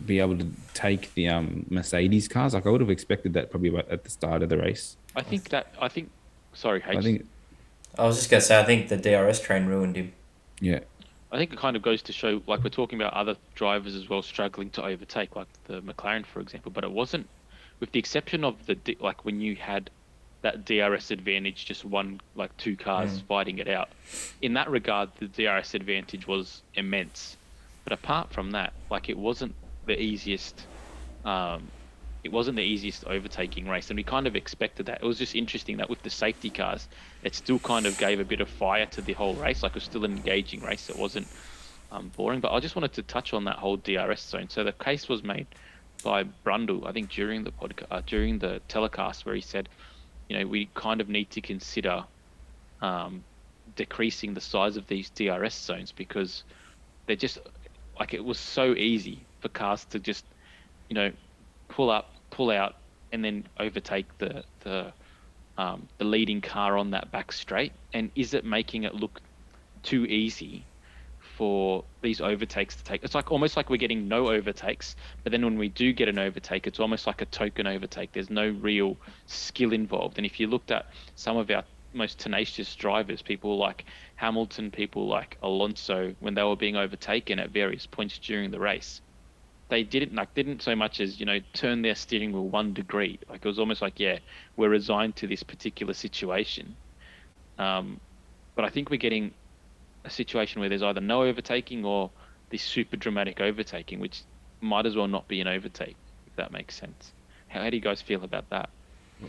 be 0.05 0.19
able 0.19 0.37
to 0.37 0.47
take 0.73 1.13
the 1.13 1.29
um, 1.29 1.65
Mercedes 1.69 2.27
cars? 2.27 2.53
Like 2.53 2.65
I 2.65 2.69
would 2.69 2.81
have 2.81 2.89
expected 2.89 3.33
that 3.33 3.51
probably 3.51 3.69
about 3.69 3.89
at 3.89 4.03
the 4.03 4.09
start 4.09 4.41
of 4.41 4.49
the 4.49 4.57
race. 4.57 4.97
I 5.15 5.21
think 5.21 5.49
that 5.49 5.73
I 5.79 5.87
think. 5.87 6.09
Sorry, 6.53 6.83
H. 6.85 6.97
I 6.97 7.01
think, 7.01 7.25
I 7.97 8.05
was 8.05 8.17
just 8.17 8.29
gonna 8.29 8.41
say 8.41 8.59
I 8.59 8.63
think 8.63 8.89
the 8.89 8.97
DRS 8.97 9.39
train 9.39 9.67
ruined 9.67 9.95
him. 9.95 10.13
yeah, 10.59 10.79
I 11.31 11.37
think 11.37 11.53
it 11.53 11.59
kind 11.59 11.75
of 11.75 11.81
goes 11.81 12.01
to 12.03 12.13
show, 12.13 12.41
like 12.45 12.63
we're 12.63 12.69
talking 12.69 12.99
about 12.99 13.13
other 13.13 13.35
drivers 13.55 13.95
as 13.95 14.09
well 14.09 14.21
struggling 14.21 14.69
to 14.71 14.83
overtake, 14.83 15.35
like 15.35 15.47
the 15.65 15.81
McLaren, 15.81 16.25
for 16.25 16.41
example. 16.41 16.71
But 16.71 16.83
it 16.83 16.91
wasn't 16.91 17.27
with 17.79 17.91
the 17.93 17.99
exception 17.99 18.43
of 18.43 18.65
the 18.65 18.77
like 18.99 19.23
when 19.25 19.39
you 19.39 19.55
had 19.55 19.89
that 20.41 20.65
DRS 20.65 21.11
advantage, 21.11 21.65
just 21.65 21.85
one 21.85 22.19
like 22.35 22.55
two 22.57 22.75
cars 22.75 23.11
Mm. 23.19 23.27
fighting 23.27 23.59
it 23.59 23.67
out. 23.67 23.89
In 24.41 24.53
that 24.55 24.69
regard, 24.69 25.09
the 25.19 25.27
DRS 25.27 25.73
advantage 25.75 26.27
was 26.27 26.63
immense. 26.73 27.37
But 27.83 27.93
apart 27.93 28.33
from 28.33 28.51
that, 28.51 28.73
like 28.89 29.09
it 29.09 29.17
wasn't 29.17 29.55
the 29.85 29.99
easiest. 29.99 30.67
Um, 31.23 31.71
it 32.23 32.31
wasn't 32.31 32.57
the 32.57 32.63
easiest 32.63 33.05
overtaking 33.05 33.67
race, 33.67 33.89
and 33.89 33.97
we 33.97 34.03
kind 34.03 34.27
of 34.27 34.35
expected 34.35 34.85
that. 34.85 34.99
It 35.01 35.05
was 35.05 35.17
just 35.17 35.35
interesting 35.35 35.77
that 35.77 35.89
with 35.89 36.01
the 36.03 36.09
safety 36.09 36.51
cars, 36.51 36.87
it 37.23 37.35
still 37.35 37.59
kind 37.59 37.85
of 37.87 37.97
gave 37.97 38.19
a 38.19 38.25
bit 38.25 38.41
of 38.41 38.49
fire 38.49 38.85
to 38.87 39.01
the 39.01 39.13
whole 39.13 39.35
race. 39.35 39.63
Like 39.63 39.71
it 39.71 39.75
was 39.75 39.83
still 39.85 40.05
an 40.05 40.17
engaging 40.17 40.61
race. 40.61 40.89
It 40.89 40.97
wasn't 40.97 41.27
um, 41.91 42.11
boring. 42.15 42.39
But 42.39 42.53
I 42.53 42.59
just 42.59 42.75
wanted 42.75 42.93
to 42.93 43.03
touch 43.03 43.33
on 43.33 43.45
that 43.45 43.57
whole 43.57 43.77
DRS 43.77 44.21
zone. 44.21 44.49
So 44.49 44.63
the 44.63 44.73
case 44.73 45.09
was 45.09 45.23
made 45.23 45.47
by 46.03 46.23
Brundle, 46.45 46.87
I 46.87 46.91
think 46.93 47.11
during 47.11 47.43
the 47.43 47.51
podcast, 47.51 47.87
uh, 47.91 48.01
during 48.05 48.39
the 48.39 48.61
telecast, 48.67 49.25
where 49.25 49.35
he 49.35 49.41
said, 49.41 49.69
you 50.29 50.39
know, 50.39 50.47
we 50.47 50.71
kind 50.75 51.01
of 51.01 51.09
need 51.09 51.29
to 51.31 51.41
consider 51.41 52.03
um, 52.81 53.23
decreasing 53.75 54.33
the 54.33 54.41
size 54.41 54.77
of 54.77 54.87
these 54.87 55.09
DRS 55.11 55.55
zones 55.55 55.91
because 55.91 56.43
they're 57.05 57.15
just 57.15 57.39
like 57.99 58.13
it 58.13 58.23
was 58.23 58.39
so 58.39 58.73
easy 58.73 59.27
for 59.41 59.49
cars 59.49 59.85
to 59.85 59.99
just, 59.99 60.25
you 60.89 60.95
know, 60.95 61.11
pull 61.81 61.89
up, 61.89 62.13
pull 62.29 62.51
out, 62.51 62.75
and 63.11 63.25
then 63.25 63.43
overtake 63.59 64.05
the 64.19 64.43
the 64.59 64.93
um, 65.57 65.87
the 65.97 66.05
leading 66.05 66.39
car 66.39 66.77
on 66.77 66.91
that 66.91 67.11
back 67.11 67.31
straight. 67.31 67.71
And 67.91 68.11
is 68.13 68.35
it 68.35 68.45
making 68.45 68.83
it 68.83 68.93
look 68.93 69.19
too 69.81 70.05
easy 70.05 70.63
for 71.37 71.83
these 72.03 72.21
overtakes 72.21 72.75
to 72.75 72.83
take? 72.83 73.03
It's 73.03 73.15
like 73.15 73.31
almost 73.31 73.57
like 73.57 73.71
we're 73.71 73.77
getting 73.77 74.07
no 74.07 74.27
overtakes, 74.27 74.95
but 75.23 75.31
then 75.31 75.43
when 75.43 75.57
we 75.57 75.69
do 75.69 75.91
get 75.91 76.07
an 76.07 76.19
overtake, 76.19 76.67
it's 76.67 76.79
almost 76.79 77.07
like 77.07 77.23
a 77.23 77.25
token 77.25 77.65
overtake. 77.65 78.11
There's 78.11 78.29
no 78.29 78.49
real 78.61 78.95
skill 79.25 79.73
involved. 79.73 80.17
And 80.17 80.25
if 80.27 80.39
you 80.39 80.45
looked 80.45 80.69
at 80.69 80.85
some 81.15 81.35
of 81.35 81.49
our 81.49 81.63
most 81.93 82.19
tenacious 82.19 82.75
drivers, 82.75 83.23
people 83.23 83.57
like 83.57 83.85
Hamilton, 84.17 84.69
people 84.69 85.07
like 85.07 85.39
Alonso, 85.41 86.13
when 86.19 86.35
they 86.35 86.43
were 86.43 86.55
being 86.55 86.75
overtaken 86.75 87.39
at 87.39 87.49
various 87.49 87.87
points 87.87 88.19
during 88.19 88.51
the 88.51 88.59
race, 88.59 89.01
they 89.71 89.83
didn't 89.83 90.13
like 90.13 90.33
didn't 90.33 90.61
so 90.61 90.75
much 90.75 90.99
as 90.99 91.17
you 91.17 91.25
know 91.25 91.39
turn 91.53 91.81
their 91.81 91.95
steering 91.95 92.33
wheel 92.33 92.45
one 92.45 92.73
degree. 92.73 93.17
Like 93.29 93.43
it 93.43 93.47
was 93.47 93.57
almost 93.57 93.81
like 93.81 93.99
yeah, 93.99 94.19
we're 94.57 94.69
resigned 94.69 95.15
to 95.15 95.27
this 95.27 95.43
particular 95.43 95.93
situation. 95.93 96.75
Um, 97.57 97.99
but 98.53 98.65
I 98.65 98.69
think 98.69 98.89
we're 98.89 98.97
getting 98.97 99.33
a 100.03 100.09
situation 100.09 100.59
where 100.59 100.67
there's 100.67 100.83
either 100.83 100.99
no 100.99 101.23
overtaking 101.23 101.85
or 101.85 102.11
this 102.49 102.61
super 102.61 102.97
dramatic 102.97 103.39
overtaking, 103.39 104.01
which 104.01 104.23
might 104.59 104.85
as 104.85 104.97
well 104.97 105.07
not 105.07 105.25
be 105.29 105.39
an 105.39 105.47
overtake, 105.47 105.95
if 106.27 106.35
that 106.35 106.51
makes 106.51 106.75
sense. 106.75 107.13
How, 107.47 107.61
how 107.61 107.69
do 107.69 107.77
you 107.77 107.81
guys 107.81 108.01
feel 108.01 108.25
about 108.25 108.49
that? 108.49 108.69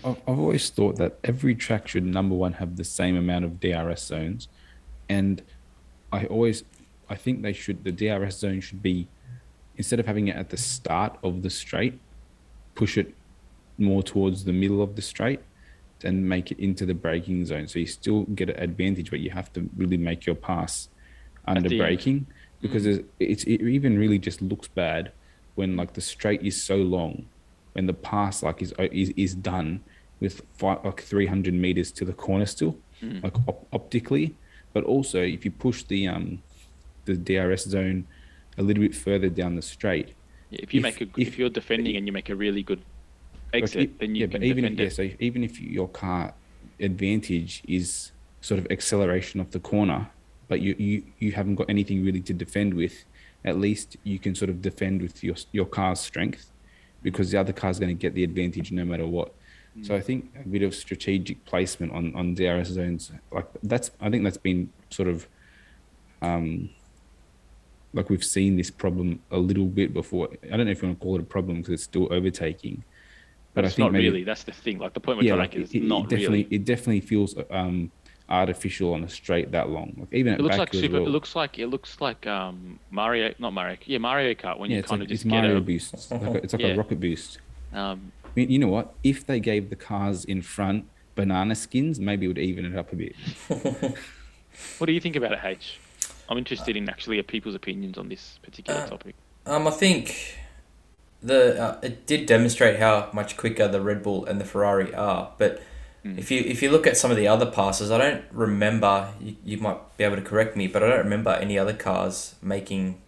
I've 0.05 0.19
always 0.27 0.71
thought 0.71 0.97
that 0.97 1.19
every 1.23 1.55
track 1.55 1.87
should 1.87 2.05
number 2.05 2.35
one 2.35 2.55
have 2.55 2.77
the 2.77 2.85
same 2.85 3.17
amount 3.17 3.45
of 3.45 3.61
DRS 3.61 4.03
zones, 4.03 4.49
and 5.09 5.41
I 6.13 6.27
always 6.27 6.65
I 7.09 7.15
think 7.15 7.43
they 7.43 7.53
should 7.53 7.85
the 7.85 7.93
DRS 7.93 8.39
zone 8.39 8.61
should 8.61 8.83
be 8.83 9.07
instead 9.77 10.01
of 10.01 10.07
having 10.07 10.29
it 10.29 10.37
at 10.37 10.51
the 10.51 10.57
start 10.57 11.19
of 11.23 11.43
the 11.43 11.51
straight, 11.51 11.99
push 12.75 12.97
it 12.99 13.15
more 13.79 14.03
towards 14.03 14.45
the 14.45 14.53
middle 14.53 14.83
of 14.83 14.97
the 14.97 15.03
straight 15.03 15.41
and 16.05 16.29
make 16.29 16.51
it 16.51 16.59
into 16.59 16.85
the 16.85 16.95
braking 16.95 17.45
zone. 17.47 17.69
So 17.69 17.79
you 17.79 17.87
still 17.87 18.25
get 18.35 18.51
an 18.51 18.59
advantage, 18.63 19.11
but 19.11 19.21
you 19.21 19.31
have 19.31 19.53
to 19.55 19.69
really 19.77 19.97
make 19.97 20.27
your 20.27 20.35
pass 20.35 20.89
under 21.47 21.69
braking 21.79 22.27
because 22.61 22.87
it's, 22.87 23.05
it's 23.19 23.45
it 23.45 23.61
even 23.63 23.99
really 23.99 24.19
just 24.19 24.41
looks 24.43 24.69
bad 24.69 25.11
when 25.57 25.77
like 25.77 25.93
the 25.95 26.01
straight 26.01 26.43
is 26.43 26.63
so 26.63 26.77
long 26.77 27.27
when 27.73 27.87
the 27.87 27.93
pass 27.93 28.43
like 28.43 28.63
is 28.63 28.73
is, 28.93 29.09
is 29.17 29.35
done 29.35 29.81
with 30.21 30.43
five, 30.55 30.79
like 30.85 31.03
300 31.03 31.53
meters 31.53 31.91
to 31.93 32.05
the 32.05 32.13
corner 32.13 32.47
still 32.47 32.77
Mm. 33.03 33.21
like 33.25 33.37
op- 33.49 33.67
optically 33.73 34.37
but 34.73 34.85
also 34.85 35.21
if 35.21 35.45
you 35.45 35.51
push 35.51 35.83
the 35.83 36.07
um 36.07 36.41
the 37.07 37.17
DRS 37.17 37.65
zone 37.65 38.07
a 38.59 38.63
little 38.63 38.83
bit 38.83 38.95
further 38.95 39.29
down 39.29 39.57
the 39.57 39.63
straight 39.63 40.09
Yeah, 40.51 40.61
if 40.63 40.75
you 40.75 40.79
If- 40.81 40.83
make 40.83 41.01
a, 41.01 41.05
if- 41.05 41.29
if, 41.29 41.39
you're 41.39 41.49
defending 41.51 41.97
and 41.97 42.07
you 42.07 42.13
make 42.13 42.29
a 42.29 42.37
really 42.37 42.63
good 42.63 42.83
exit, 43.53 43.81
e- 43.91 43.93
then 43.99 44.15
you 44.15 44.21
yeah, 44.23 44.27
can 44.27 44.41
but 44.41 44.47
even 44.47 44.65
if, 44.65 44.71
defend 44.77 44.81
yeah, 45.11 45.11
so 45.11 45.17
even 45.21 45.45
if 45.45 45.61
your 45.61 45.89
car 45.89 46.35
advantage 46.81 47.63
is 47.69 48.13
sort 48.41 48.59
of 48.59 48.67
acceleration 48.71 49.41
of 49.41 49.51
the 49.53 49.61
corner, 49.61 50.09
but 50.49 50.61
you, 50.61 50.75
you 50.79 51.03
you 51.19 51.33
haven't 51.33 51.55
got 51.55 51.71
anything 51.71 52.05
really 52.05 52.21
to 52.21 52.33
defend 52.35 52.75
with, 52.75 53.05
at 53.45 53.57
least 53.59 53.97
you 54.05 54.19
can 54.19 54.35
sort 54.35 54.51
of 54.51 54.61
defend 54.61 55.01
with 55.01 55.23
your 55.25 55.37
your 55.53 55.65
car's 55.67 56.01
strength, 56.01 56.51
because 57.03 57.31
the 57.31 57.39
other 57.39 57.53
car's 57.53 57.79
going 57.79 57.89
to 57.97 58.01
get 58.07 58.15
the 58.15 58.25
advantage 58.25 58.73
no 58.73 58.85
matter 58.85 59.07
what. 59.07 59.33
Mm. 59.79 59.87
So 59.87 59.95
I 59.95 60.01
think 60.01 60.31
a 60.45 60.47
bit 60.49 60.63
of 60.63 60.75
strategic 60.75 61.45
placement 61.47 61.93
on 61.93 62.15
on 62.15 62.35
DRS 62.35 62.69
zones, 62.69 63.13
like 63.31 63.47
that's 63.63 63.91
I 64.01 64.11
think 64.11 64.25
that's 64.25 64.37
been 64.37 64.71
sort 64.91 65.09
of, 65.09 65.27
um, 66.21 66.69
like 67.95 68.09
we've 68.11 68.25
seen 68.25 68.57
this 68.57 68.71
problem 68.71 69.21
a 69.31 69.39
little 69.39 69.67
bit 69.67 69.93
before. 69.93 70.29
I 70.45 70.57
don't 70.57 70.67
know 70.67 70.73
if 70.73 70.83
you 70.83 70.89
want 70.89 70.99
to 71.01 71.05
call 71.05 71.17
it 71.17 71.21
a 71.21 71.25
problem 71.25 71.59
because 71.59 71.75
it's 71.75 71.83
still 71.85 72.13
overtaking. 72.13 72.85
But 73.55 73.65
I 73.65 73.67
it's 73.67 73.77
think 73.77 73.87
not 73.87 73.93
maybe- 73.93 74.09
really. 74.09 74.25
That's 74.25 74.45
the 74.45 74.53
thing. 74.53 74.79
Like 74.79 74.95
the 74.95 75.01
point 75.01 75.19
we're 75.19 75.25
yeah, 75.25 75.35
trying 75.37 75.51
to 75.51 75.59
make 75.59 75.65
is 75.67 75.75
it, 75.75 75.79
it 75.79 75.85
not 75.85 76.09
definitely 76.09 76.45
really. 76.45 76.57
it 76.57 76.65
definitely 76.65 77.01
feels 77.01 77.35
um 77.51 77.91
artificial 78.31 78.95
on 78.95 79.05
a 79.05 79.09
straight 79.11 79.51
that 79.53 79.69
long. 79.69 79.95
Like 79.99 80.09
even 80.15 80.33
It 80.35 80.41
looks 80.41 80.57
like 80.57 80.73
super. 80.73 80.95
well. 81.01 81.07
It 81.07 81.11
looks 81.11 81.37
like 81.37 81.59
it 81.59 81.67
looks 81.67 82.01
like 82.01 82.27
um 82.27 82.79
Mario, 82.91 83.35
not 83.39 83.53
Mario. 83.53 83.77
Yeah, 83.85 83.99
Mario 83.99 84.33
Kart 84.35 84.59
when 84.59 84.71
yeah, 84.71 84.77
you 84.77 84.81
it's 84.81 84.89
kind 84.89 85.01
like 85.01 85.09
of 85.09 85.13
it's 85.13 85.23
just 85.23 85.31
get 85.31 85.43
Mario 85.43 85.57
a. 85.59 85.61
boost. 85.61 85.93
It's 85.93 86.11
like 86.11 86.23
a, 86.23 86.35
it's 86.37 86.53
like 86.55 86.63
Yeah. 86.63 86.69
a 86.69 86.77
rocket 86.79 86.99
boost. 86.99 87.39
Um, 87.75 88.11
I 88.25 88.29
mean, 88.37 88.51
you 88.51 88.59
know 88.59 88.69
what? 88.69 88.95
If 89.05 89.27
they 89.27 89.39
gave 89.39 89.69
the 89.69 89.77
cars 89.77 90.25
in 90.25 90.41
front 90.41 90.87
banana 91.15 91.55
skins, 91.55 92.01
maybe 92.01 92.25
it 92.25 92.29
would 92.29 92.39
even 92.39 92.65
it 92.65 92.75
up 92.75 92.91
a 92.93 92.97
bit. 92.97 93.15
what 94.79 94.87
do 94.87 94.93
you 94.93 95.01
think 95.01 95.17
about 95.17 95.33
it, 95.33 95.41
H? 95.45 95.79
I'm 96.33 96.39
interested 96.39 96.77
in 96.77 96.89
actually 96.89 97.21
people's 97.23 97.55
opinions 97.55 97.99
on 97.99 98.09
this 98.09 98.39
particular 98.43 98.81
Uh, 98.81 98.87
topic. 98.87 99.15
Um, 99.45 99.67
I 99.67 99.71
think 99.71 100.39
the 101.23 101.63
uh, 101.63 101.79
it 101.83 102.07
did 102.07 102.27
demonstrate 102.27 102.79
how 102.79 103.11
much 103.13 103.37
quicker 103.37 103.69
the 103.69 103.81
Red 103.81 104.03
Bull 104.03 104.25
and 104.25 104.41
the 104.41 104.45
Ferrari 104.45 104.93
are. 104.95 105.33
But 105.39 105.63
Mm. 106.05 106.19
if 106.19 106.33
you 106.33 106.41
if 106.41 106.63
you 106.63 106.71
look 106.71 106.85
at 106.87 106.97
some 106.97 107.13
of 107.13 107.17
the 107.17 107.29
other 107.29 107.47
passes, 107.47 107.91
I 107.93 107.99
don't 107.99 108.25
remember. 108.33 109.13
You, 109.21 109.37
you 109.45 109.59
might 109.59 109.79
be 109.99 110.03
able 110.03 110.17
to 110.17 110.23
correct 110.23 110.57
me, 110.57 110.67
but 110.67 110.83
I 110.83 110.89
don't 110.89 111.05
remember 111.05 111.31
any 111.31 111.57
other 111.57 111.73
cars 111.75 112.35
making 112.43 113.01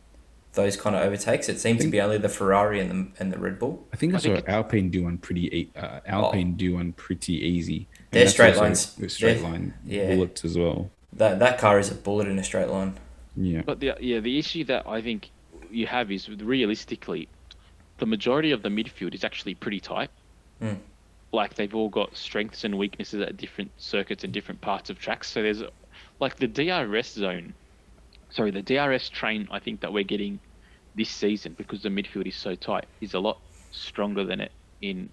those 0.53 0.77
kind 0.77 0.95
of 0.95 1.03
overtakes. 1.03 1.49
It 1.49 1.59
seems 1.59 1.83
to 1.83 1.91
be 1.91 2.01
only 2.01 2.19
the 2.19 2.29
Ferrari 2.29 2.79
and 2.79 2.91
the 2.93 3.21
and 3.21 3.33
the 3.33 3.39
Red 3.39 3.59
Bull. 3.59 3.85
I 3.93 3.97
think 3.97 4.15
I 4.15 4.19
I 4.19 4.21
saw 4.21 4.35
think 4.37 4.49
Alpine 4.49 4.91
do 4.91 5.03
one 5.03 5.19
pretty 5.19 5.47
e- 5.59 5.71
uh, 5.75 6.01
Alpine 6.07 6.53
do 6.55 6.75
one 6.75 6.93
pretty 6.93 7.35
easy. 7.35 7.89
And 7.99 8.07
They're 8.13 8.29
straight 8.29 8.51
also 8.51 8.63
lines. 8.63 9.13
straight 9.13 9.43
line 9.43 9.75
yeah. 9.85 10.15
bullets 10.15 10.45
as 10.45 10.57
well. 10.57 10.91
That 11.13 11.41
that 11.41 11.59
car 11.59 11.81
is 11.81 11.91
a 11.91 11.97
bullet 11.97 12.29
in 12.29 12.39
a 12.39 12.45
straight 12.45 12.69
line. 12.69 12.93
Yeah. 13.37 13.63
But 13.65 13.81
the 13.81 13.95
yeah, 14.01 14.21
the 14.21 14.39
issue 14.39 14.65
that 14.65 14.87
I 14.87 15.03
think 15.03 15.31
you 15.71 15.87
have 15.87 16.11
is 16.11 16.29
realistically, 16.29 17.29
the 17.99 18.07
majority 18.07 18.53
of 18.53 18.63
the 18.63 18.69
midfield 18.69 19.15
is 19.15 19.25
actually 19.25 19.55
pretty 19.55 19.81
tight. 19.81 20.11
Mm. 20.63 20.79
Like 21.33 21.55
they've 21.55 21.75
all 21.75 21.89
got 21.89 22.17
strengths 22.17 22.65
and 22.65 22.79
weaknesses 22.79 23.21
at 23.21 23.37
different 23.37 23.73
circuits 23.77 24.23
and 24.25 24.33
different 24.33 24.61
parts 24.61 24.89
of 24.89 24.99
tracks. 24.99 25.31
So 25.31 25.43
there's 25.43 25.63
like 26.21 26.37
the 26.37 26.47
DRS 26.47 27.13
zone, 27.13 27.55
sorry, 28.31 28.51
the 28.53 28.63
DRS 28.63 29.09
train. 29.09 29.49
I 29.51 29.59
think 29.59 29.81
that 29.81 29.93
we're 29.93 30.05
getting 30.05 30.39
this 30.95 31.09
season 31.09 31.55
because 31.59 31.83
the 31.83 31.89
midfield 31.89 32.27
is 32.27 32.37
so 32.37 32.55
tight 32.55 32.87
is 33.01 33.15
a 33.15 33.19
lot 33.19 33.41
stronger 33.73 34.25
than 34.25 34.41
it 34.41 34.53
in 34.81 35.09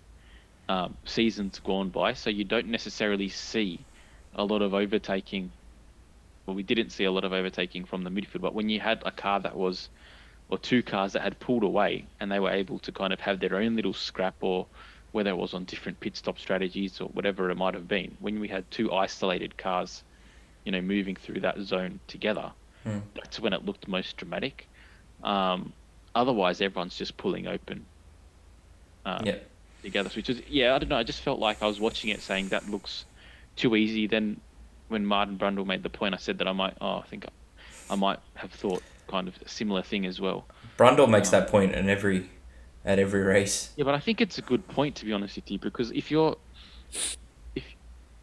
um, 0.69 0.95
seasons 1.05 1.59
gone 1.59 1.89
by. 1.89 2.13
So 2.13 2.29
you 2.29 2.43
don't 2.43 2.67
necessarily 2.67 3.29
see 3.29 3.79
a 4.35 4.43
lot 4.43 4.61
of 4.61 4.75
overtaking 4.75 5.51
we 6.53 6.63
didn't 6.63 6.91
see 6.91 7.03
a 7.05 7.11
lot 7.11 7.23
of 7.25 7.33
overtaking 7.33 7.85
from 7.85 8.03
the 8.03 8.09
midfield, 8.09 8.41
but 8.41 8.53
when 8.55 8.69
you 8.69 8.79
had 8.79 9.01
a 9.05 9.11
car 9.11 9.39
that 9.41 9.55
was, 9.55 9.89
or 10.49 10.57
two 10.59 10.83
cars 10.83 11.13
that 11.13 11.23
had 11.23 11.39
pulled 11.39 11.63
away 11.63 12.09
and 12.19 12.31
they 12.31 12.39
were 12.39 12.51
able 12.51 12.79
to 12.79 12.91
kind 12.91 13.13
of 13.13 13.19
have 13.21 13.39
their 13.39 13.55
own 13.57 13.75
little 13.75 13.93
scrap 13.93 14.35
or 14.41 14.69
whether 15.11 15.31
it 15.31 15.37
was 15.37 15.53
on 15.53 15.65
different 15.65 15.99
pit 15.99 16.17
stop 16.17 16.39
strategies 16.39 17.01
or 17.01 17.09
whatever 17.09 17.49
it 17.49 17.55
might 17.55 17.73
have 17.75 17.87
been, 17.87 18.15
when 18.19 18.39
we 18.39 18.47
had 18.47 18.69
two 18.71 18.91
isolated 18.93 19.57
cars, 19.57 20.03
you 20.65 20.71
know, 20.71 20.81
moving 20.81 21.15
through 21.15 21.41
that 21.41 21.59
zone 21.61 22.01
together, 22.07 22.53
Hmm. 22.83 22.99
that's 23.15 23.39
when 23.39 23.53
it 23.53 23.63
looked 23.65 23.87
most 23.87 24.17
dramatic. 24.17 24.69
Um, 25.23 25.75
otherwise, 26.15 26.61
everyone's 26.61 26.97
just 26.97 27.17
pulling 27.17 27.47
open 27.47 27.89
um, 29.05 29.25
Yeah. 29.25 29.39
together, 29.83 30.09
which 30.15 30.29
is, 30.29 30.41
yeah, 30.47 30.75
I 30.75 30.79
don't 30.79 30.89
know. 30.89 30.97
I 30.97 31.03
just 31.03 31.21
felt 31.21 31.39
like 31.39 31.61
I 31.61 31.67
was 31.67 31.79
watching 31.79 32.09
it 32.09 32.21
saying 32.21 32.49
that 32.49 32.69
looks 32.69 33.05
too 33.55 33.75
easy. 33.75 34.07
Then 34.07 34.41
when 34.91 35.05
Martin 35.05 35.37
Brundle 35.37 35.65
made 35.65 35.83
the 35.83 35.89
point, 35.89 36.13
I 36.13 36.17
said 36.17 36.37
that 36.39 36.47
I 36.47 36.51
might, 36.51 36.75
oh, 36.81 36.97
I 36.97 37.03
think 37.03 37.25
I 37.89 37.95
might 37.95 38.19
have 38.35 38.51
thought 38.51 38.83
kind 39.07 39.27
of 39.27 39.35
a 39.43 39.49
similar 39.49 39.81
thing 39.81 40.05
as 40.05 40.21
well. 40.21 40.45
Brundle 40.77 41.09
makes 41.09 41.29
that 41.29 41.47
point 41.49 41.73
in 41.73 41.89
every 41.89 42.29
at 42.85 42.99
every 42.99 43.21
race. 43.21 43.71
Yeah, 43.77 43.85
but 43.85 43.95
I 43.95 43.99
think 43.99 44.21
it's 44.21 44.37
a 44.37 44.41
good 44.41 44.67
point 44.67 44.95
to 44.97 45.05
be 45.05 45.13
honest 45.13 45.35
with 45.35 45.49
you 45.49 45.59
because 45.59 45.91
if 45.91 46.11
you're, 46.11 46.35
if 47.55 47.63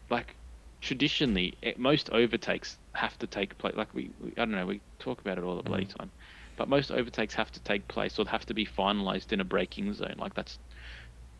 like 0.09 0.35
traditionally 0.81 1.57
eh, 1.63 1.73
most 1.77 2.09
overtakes 2.11 2.77
have 2.93 3.17
to 3.19 3.27
take 3.27 3.57
place. 3.57 3.75
Like 3.75 3.93
we, 3.93 4.11
we, 4.21 4.31
I 4.31 4.41
don't 4.41 4.51
know, 4.51 4.65
we 4.65 4.81
talk 4.99 5.21
about 5.21 5.37
it 5.37 5.43
all 5.43 5.55
the 5.55 5.63
bloody 5.63 5.85
time, 5.85 6.11
but 6.57 6.69
most 6.69 6.91
overtakes 6.91 7.33
have 7.35 7.51
to 7.51 7.59
take 7.61 7.87
place 7.87 8.17
or 8.19 8.27
have 8.27 8.45
to 8.47 8.53
be 8.53 8.65
finalized 8.65 9.31
in 9.31 9.39
a 9.39 9.45
braking 9.45 9.93
zone. 9.93 10.15
Like 10.17 10.33
that's 10.33 10.59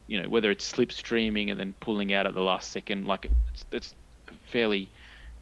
you 0.08 0.22
know, 0.22 0.28
whether 0.28 0.50
it's 0.50 0.72
slipstreaming 0.72 1.52
and 1.52 1.60
then 1.60 1.76
pulling 1.82 2.14
out 2.14 2.26
at 2.26 2.34
the 2.34 2.42
last 2.42 2.72
second, 2.72 3.06
like 3.06 3.30
it's, 3.54 3.66
it's 3.72 3.94
fairly 4.52 4.90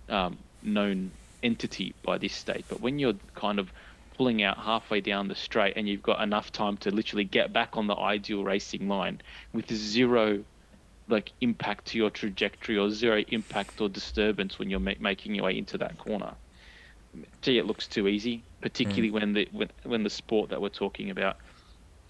um, 0.10 0.44
known 0.62 1.14
entity 1.44 1.96
by 2.04 2.18
this 2.18 2.34
stage. 2.34 2.66
But 2.68 2.82
when 2.82 3.00
you're 3.00 3.20
kind 3.36 3.60
of 3.60 3.72
pulling 4.16 4.44
out 4.44 4.58
halfway 4.58 5.02
down 5.02 5.28
the 5.28 5.36
straight 5.36 5.78
and 5.78 5.88
you've 5.88 6.02
got 6.02 6.22
enough 6.22 6.52
time 6.52 6.78
to 6.78 6.92
literally 6.92 7.26
get 7.26 7.54
back 7.54 7.78
on 7.78 7.88
the 7.88 7.96
ideal 7.96 8.44
racing 8.44 8.88
line 8.88 9.22
with 9.54 9.72
zero 9.74 10.46
like 11.08 11.34
impact 11.42 11.88
to 11.88 11.98
your 11.98 12.10
trajectory 12.12 12.78
or 12.78 12.90
zero 12.90 13.24
impact 13.30 13.82
or 13.82 13.90
disturbance 13.90 14.60
when 14.60 14.70
you're 14.70 14.80
ma- 14.80 14.94
making 15.00 15.36
your 15.36 15.46
way 15.46 15.58
into 15.58 15.78
that 15.80 15.98
corner. 15.98 16.38
Gee, 17.42 17.58
it 17.58 17.66
looks 17.66 17.88
too 17.88 18.08
easy, 18.08 18.46
particularly 18.62 19.12
when 19.12 19.34
the 19.34 19.48
when, 19.52 19.70
when 19.84 20.04
the 20.04 20.10
sport 20.10 20.50
that 20.50 20.62
we're 20.62 20.70
talking 20.70 21.10
about 21.10 21.38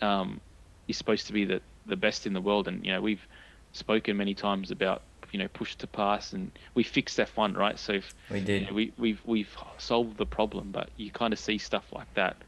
um, 0.02 0.42
is 0.88 0.98
supposed 0.98 1.28
to 1.28 1.34
be 1.34 1.46
the 1.46 1.62
the 1.86 1.96
best 1.98 2.28
in 2.28 2.34
the 2.34 2.42
world. 2.42 2.68
And 2.68 2.86
you 2.86 2.92
know, 2.94 3.02
we've 3.02 3.26
spoken 3.74 4.18
many 4.18 4.36
times 4.36 4.72
about 4.72 5.06
you 5.34 5.40
know 5.40 5.48
push 5.50 5.76
to 5.78 5.88
pass, 5.88 6.34
and 6.34 6.58
we 6.76 6.84
fixed 6.84 7.20
F1, 7.20 7.56
right? 7.56 7.78
So 7.80 7.94
if, 7.94 8.14
We 8.30 8.40
you 8.58 8.66
did. 8.66 8.68
know, 8.68 8.74
we 8.74 8.94
we've 8.98 9.22
we've 9.26 9.56
solved 9.78 10.18
the 10.18 10.26
problem, 10.26 10.72
but 10.72 10.92
you 10.96 11.12
kind 11.12 11.34
of 11.34 11.40
see 11.40 11.58
stuff 11.58 11.92
like 11.94 12.14
that, 12.16 12.44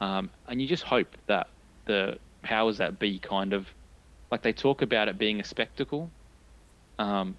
um, 0.00 0.30
and 0.48 0.60
you 0.62 0.68
just 0.68 0.84
hope 0.84 1.16
that 1.28 1.48
the 1.86 2.20
powers 2.42 2.78
that 2.78 2.98
be 2.98 3.18
kind 3.20 3.52
of 3.52 3.68
like 4.30 4.42
they 4.42 4.52
talk 4.52 4.82
about 4.82 5.08
it 5.08 5.18
being 5.18 5.40
a 5.40 5.44
spectacle, 5.44 6.12
um, 6.98 7.38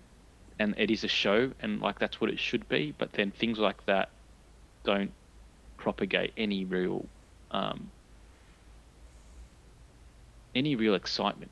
and 0.59 0.75
it 0.77 0.91
is 0.91 1.03
a 1.03 1.07
show, 1.09 1.53
and 1.59 1.81
like 1.81 1.99
that's 1.99 2.21
what 2.21 2.29
it 2.31 2.39
should 2.39 2.67
be. 2.67 2.91
But 2.91 3.13
then 3.13 3.31
things 3.31 3.59
like 3.59 3.85
that 3.85 4.09
don't 4.85 5.15
propagate 5.77 6.33
any 6.37 6.65
real 6.65 7.09
um, 7.51 7.93
any 10.55 10.75
real 10.75 10.95
excitement, 10.95 11.51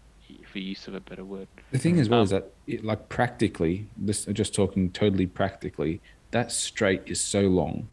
for 0.49 0.59
use 0.59 0.87
of 0.87 0.95
a 0.95 0.99
better 0.99 1.23
word. 1.23 1.47
The 1.71 1.77
thing 1.77 1.99
as 1.99 2.09
well 2.09 2.19
Um, 2.19 2.23
is 2.25 2.29
that, 2.31 2.51
it, 2.67 2.83
like 2.83 3.07
practically, 3.09 3.87
this 3.97 4.25
just 4.25 4.53
talking 4.53 4.91
totally 4.91 5.27
practically, 5.27 6.01
that 6.31 6.51
straight 6.51 7.03
is 7.05 7.21
so 7.21 7.41
long. 7.41 7.87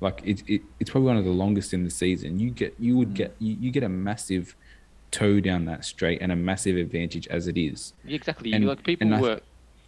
Like 0.00 0.20
it, 0.24 0.42
it, 0.46 0.62
it's 0.80 0.90
probably 0.90 1.06
one 1.08 1.16
of 1.16 1.24
the 1.24 1.30
longest 1.30 1.72
in 1.74 1.84
the 1.84 1.90
season. 1.90 2.38
You 2.38 2.50
get, 2.50 2.74
you 2.78 2.96
would 2.96 3.14
get, 3.14 3.34
you, 3.38 3.56
you 3.60 3.70
get 3.70 3.82
a 3.82 3.88
massive 3.88 4.54
tow 5.10 5.40
down 5.40 5.64
that 5.66 5.84
straight 5.84 6.20
and 6.20 6.30
a 6.32 6.36
massive 6.36 6.76
advantage 6.76 7.26
as 7.28 7.48
it 7.48 7.56
is. 7.58 7.92
Yeah, 8.04 8.16
exactly. 8.16 8.52
And- 8.52 8.66
like 8.66 8.82
people 8.84 9.06
and 9.06 9.16
I- 9.16 9.20
were. 9.20 9.40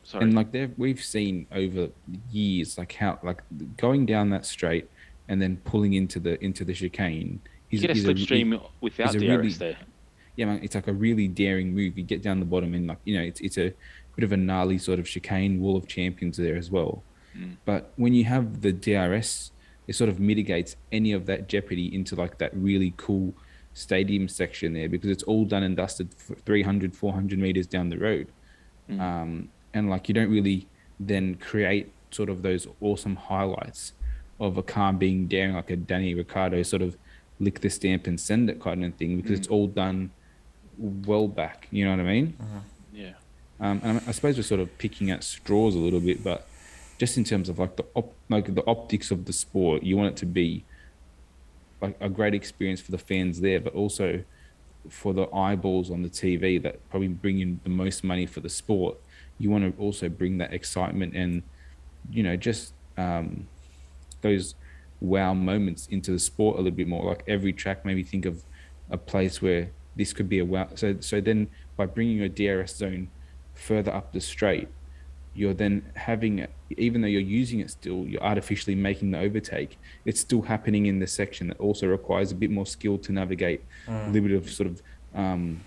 Sorry. 0.04 0.24
And 0.24 0.32
like 0.34 0.52
there, 0.52 0.70
we've 0.78 1.04
seen 1.04 1.46
over 1.52 1.90
years, 2.32 2.78
like 2.78 2.92
how, 2.94 3.18
like 3.22 3.42
going 3.76 4.06
down 4.06 4.30
that 4.30 4.46
straight 4.46 4.88
and 5.28 5.42
then 5.42 5.58
pulling 5.66 5.92
into 5.92 6.18
the 6.18 6.42
into 6.42 6.64
the 6.64 6.72
chicane. 6.72 7.40
you 7.68 7.78
get 7.78 7.90
a 7.90 7.92
is 7.92 8.06
re- 8.06 8.14
slipstream 8.14 8.58
without 8.80 9.12
DRS 9.12 9.20
really- 9.22 9.48
there. 9.52 9.76
Yeah, 10.38 10.46
man, 10.46 10.60
it's 10.62 10.76
like 10.76 10.86
a 10.86 10.92
really 10.92 11.26
daring 11.26 11.74
move. 11.74 11.98
You 11.98 12.04
get 12.04 12.22
down 12.22 12.38
the 12.38 12.46
bottom 12.46 12.72
and 12.72 12.86
like 12.86 12.98
you 13.04 13.16
know, 13.16 13.22
it's 13.24 13.40
it's 13.40 13.58
a 13.58 13.74
bit 14.14 14.24
of 14.24 14.30
a 14.32 14.36
gnarly 14.36 14.78
sort 14.78 14.98
of 15.00 15.06
chicane 15.06 15.60
wall 15.60 15.76
of 15.76 15.88
champions 15.88 16.36
there 16.36 16.56
as 16.56 16.70
well. 16.70 17.02
Mm. 17.36 17.56
But 17.64 17.92
when 17.96 18.14
you 18.14 18.24
have 18.24 18.60
the 18.62 18.72
DRS, 18.72 19.50
it 19.88 19.94
sort 19.96 20.08
of 20.08 20.20
mitigates 20.20 20.76
any 20.92 21.10
of 21.12 21.26
that 21.26 21.48
jeopardy 21.48 21.92
into 21.92 22.14
like 22.14 22.38
that 22.38 22.52
really 22.54 22.94
cool 22.96 23.34
stadium 23.74 24.28
section 24.28 24.72
there 24.74 24.88
because 24.88 25.10
it's 25.10 25.24
all 25.24 25.44
done 25.44 25.62
and 25.64 25.76
dusted 25.76 26.08
for 26.16 26.34
300, 26.36 26.94
400 26.94 27.38
meters 27.38 27.66
down 27.66 27.88
the 27.88 27.98
road. 27.98 28.28
Mm. 28.88 29.00
Um, 29.00 29.48
and 29.74 29.90
like 29.90 30.08
you 30.08 30.14
don't 30.14 30.30
really 30.30 30.68
then 31.00 31.34
create 31.34 31.90
sort 32.12 32.28
of 32.28 32.42
those 32.42 32.66
awesome 32.80 33.16
highlights 33.16 33.92
of 34.38 34.56
a 34.56 34.62
car 34.62 34.92
being 34.92 35.26
daring, 35.26 35.54
like 35.54 35.70
a 35.70 35.76
Danny 35.76 36.14
Ricciardo 36.14 36.62
sort 36.62 36.82
of 36.82 36.96
lick 37.40 37.60
the 37.60 37.68
stamp 37.68 38.06
and 38.06 38.20
send 38.20 38.48
it 38.50 38.60
kind 38.60 38.84
of 38.84 38.94
thing 38.94 39.16
because 39.16 39.32
Mm. 39.32 39.38
it's 39.38 39.48
all 39.48 39.66
done 39.66 40.10
well 40.78 41.28
back. 41.28 41.68
You 41.70 41.84
know 41.84 41.90
what 41.90 42.00
I 42.00 42.04
mean? 42.04 42.36
Yeah. 42.92 43.12
Um, 43.60 43.80
and 43.82 43.98
I, 43.98 44.02
I 44.08 44.12
suppose 44.12 44.36
we're 44.36 44.42
sort 44.42 44.60
of 44.60 44.76
picking 44.78 45.10
at 45.10 45.24
straws 45.24 45.74
a 45.74 45.78
little 45.78 46.00
bit, 46.00 46.22
but 46.22 46.46
just 46.98 47.16
in 47.16 47.24
terms 47.24 47.48
of 47.48 47.58
like 47.58 47.76
the 47.76 47.84
op- 47.94 48.14
like 48.28 48.54
the 48.54 48.66
optics 48.66 49.10
of 49.10 49.24
the 49.24 49.32
sport, 49.32 49.82
you 49.82 49.96
want 49.96 50.10
it 50.10 50.16
to 50.18 50.26
be 50.26 50.64
like 51.80 51.96
a 52.00 52.08
great 52.08 52.34
experience 52.34 52.80
for 52.80 52.90
the 52.90 52.98
fans 52.98 53.40
there, 53.40 53.60
but 53.60 53.74
also 53.74 54.22
for 54.88 55.12
the 55.12 55.26
eyeballs 55.34 55.90
on 55.90 56.02
the 56.02 56.08
TV 56.08 56.60
that 56.62 56.88
probably 56.90 57.08
bring 57.08 57.40
in 57.40 57.60
the 57.62 57.70
most 57.70 58.02
money 58.02 58.26
for 58.26 58.40
the 58.40 58.48
sport. 58.48 58.96
You 59.38 59.50
want 59.50 59.76
to 59.76 59.80
also 59.80 60.08
bring 60.08 60.38
that 60.38 60.52
excitement 60.52 61.14
and 61.14 61.42
you 62.10 62.22
know 62.22 62.36
just 62.36 62.72
um, 62.96 63.46
those 64.22 64.54
wow 65.00 65.32
moments 65.32 65.86
into 65.90 66.10
the 66.10 66.18
sport 66.18 66.56
a 66.56 66.58
little 66.58 66.76
bit 66.76 66.88
more. 66.88 67.04
Like 67.04 67.24
every 67.28 67.52
track, 67.52 67.84
maybe 67.84 68.02
think 68.02 68.24
of 68.24 68.42
a 68.90 68.96
place 68.96 69.40
where 69.40 69.70
this 69.98 70.14
could 70.14 70.28
be 70.30 70.38
a 70.38 70.44
well. 70.44 70.68
So 70.76 70.96
so 71.00 71.20
then 71.20 71.48
by 71.76 71.84
bringing 71.84 72.16
your 72.16 72.28
DRS 72.30 72.74
zone 72.74 73.08
further 73.54 73.92
up 73.92 74.12
the 74.12 74.20
straight, 74.20 74.68
you're 75.34 75.52
then 75.52 75.82
having 75.94 76.38
it, 76.38 76.50
even 76.78 77.02
though 77.02 77.08
you're 77.08 77.20
using 77.20 77.60
it 77.60 77.70
still, 77.70 78.06
you're 78.06 78.22
artificially 78.22 78.74
making 78.74 79.10
the 79.10 79.18
overtake. 79.18 79.76
It's 80.06 80.20
still 80.20 80.42
happening 80.42 80.86
in 80.86 80.98
the 81.00 81.06
section 81.06 81.48
that 81.48 81.60
also 81.60 81.86
requires 81.86 82.32
a 82.32 82.34
bit 82.34 82.50
more 82.50 82.64
skill 82.66 82.96
to 82.98 83.12
navigate, 83.12 83.62
a 83.86 84.08
little 84.10 84.28
bit 84.28 84.36
of 84.36 84.50
sort 84.50 84.68
of 84.68 84.82
um, 85.14 85.60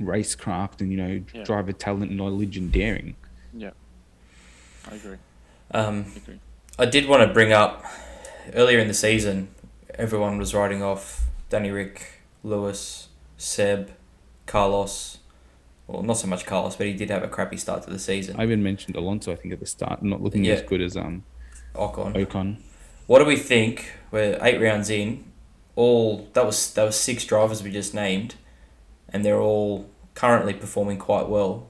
racecraft 0.00 0.80
and 0.80 0.90
you 0.90 0.96
know 0.96 1.22
Yeah. 1.34 1.44
driver 1.44 1.72
talent, 1.72 2.12
knowledge, 2.12 2.56
and 2.56 2.72
daring. 2.72 3.16
Yeah. 3.52 3.70
I 4.90 4.94
agree. 4.94 5.16
Um, 5.72 6.06
I 6.14 6.16
agree. 6.16 6.40
I 6.78 6.86
did 6.86 7.08
want 7.08 7.26
to 7.26 7.34
bring 7.34 7.52
up 7.52 7.84
earlier 8.54 8.78
in 8.78 8.88
the 8.88 8.94
season, 8.94 9.48
everyone 9.94 10.38
was 10.38 10.54
writing 10.54 10.82
off 10.82 11.26
Danny 11.50 11.70
Rick, 11.70 12.22
Lewis, 12.44 13.07
Seb, 13.38 13.92
Carlos. 14.46 15.18
Well, 15.86 16.02
not 16.02 16.18
so 16.18 16.26
much 16.26 16.44
Carlos, 16.44 16.76
but 16.76 16.86
he 16.86 16.92
did 16.92 17.08
have 17.08 17.22
a 17.22 17.28
crappy 17.28 17.56
start 17.56 17.82
to 17.84 17.90
the 17.90 17.98
season. 17.98 18.36
I 18.38 18.42
even 18.42 18.62
mentioned 18.62 18.94
Alonso. 18.96 19.32
I 19.32 19.36
think 19.36 19.54
at 19.54 19.60
the 19.60 19.66
start, 19.66 20.02
not 20.02 20.20
looking 20.20 20.44
Yeah. 20.44 20.54
as 20.54 20.62
good 20.62 20.82
as 20.82 20.96
um 20.96 21.24
Ocon. 21.74 22.14
Ocon. 22.14 22.56
What 23.06 23.20
do 23.20 23.24
we 23.24 23.36
think? 23.36 23.92
We're 24.10 24.38
eight 24.42 24.60
rounds 24.60 24.90
in. 24.90 25.24
All 25.76 26.28
that 26.34 26.44
was 26.44 26.74
that 26.74 26.84
was 26.84 26.96
six 26.96 27.24
drivers 27.24 27.62
we 27.62 27.70
just 27.70 27.94
named, 27.94 28.34
and 29.08 29.24
they're 29.24 29.40
all 29.40 29.88
currently 30.14 30.52
performing 30.52 30.98
quite 30.98 31.28
well. 31.28 31.68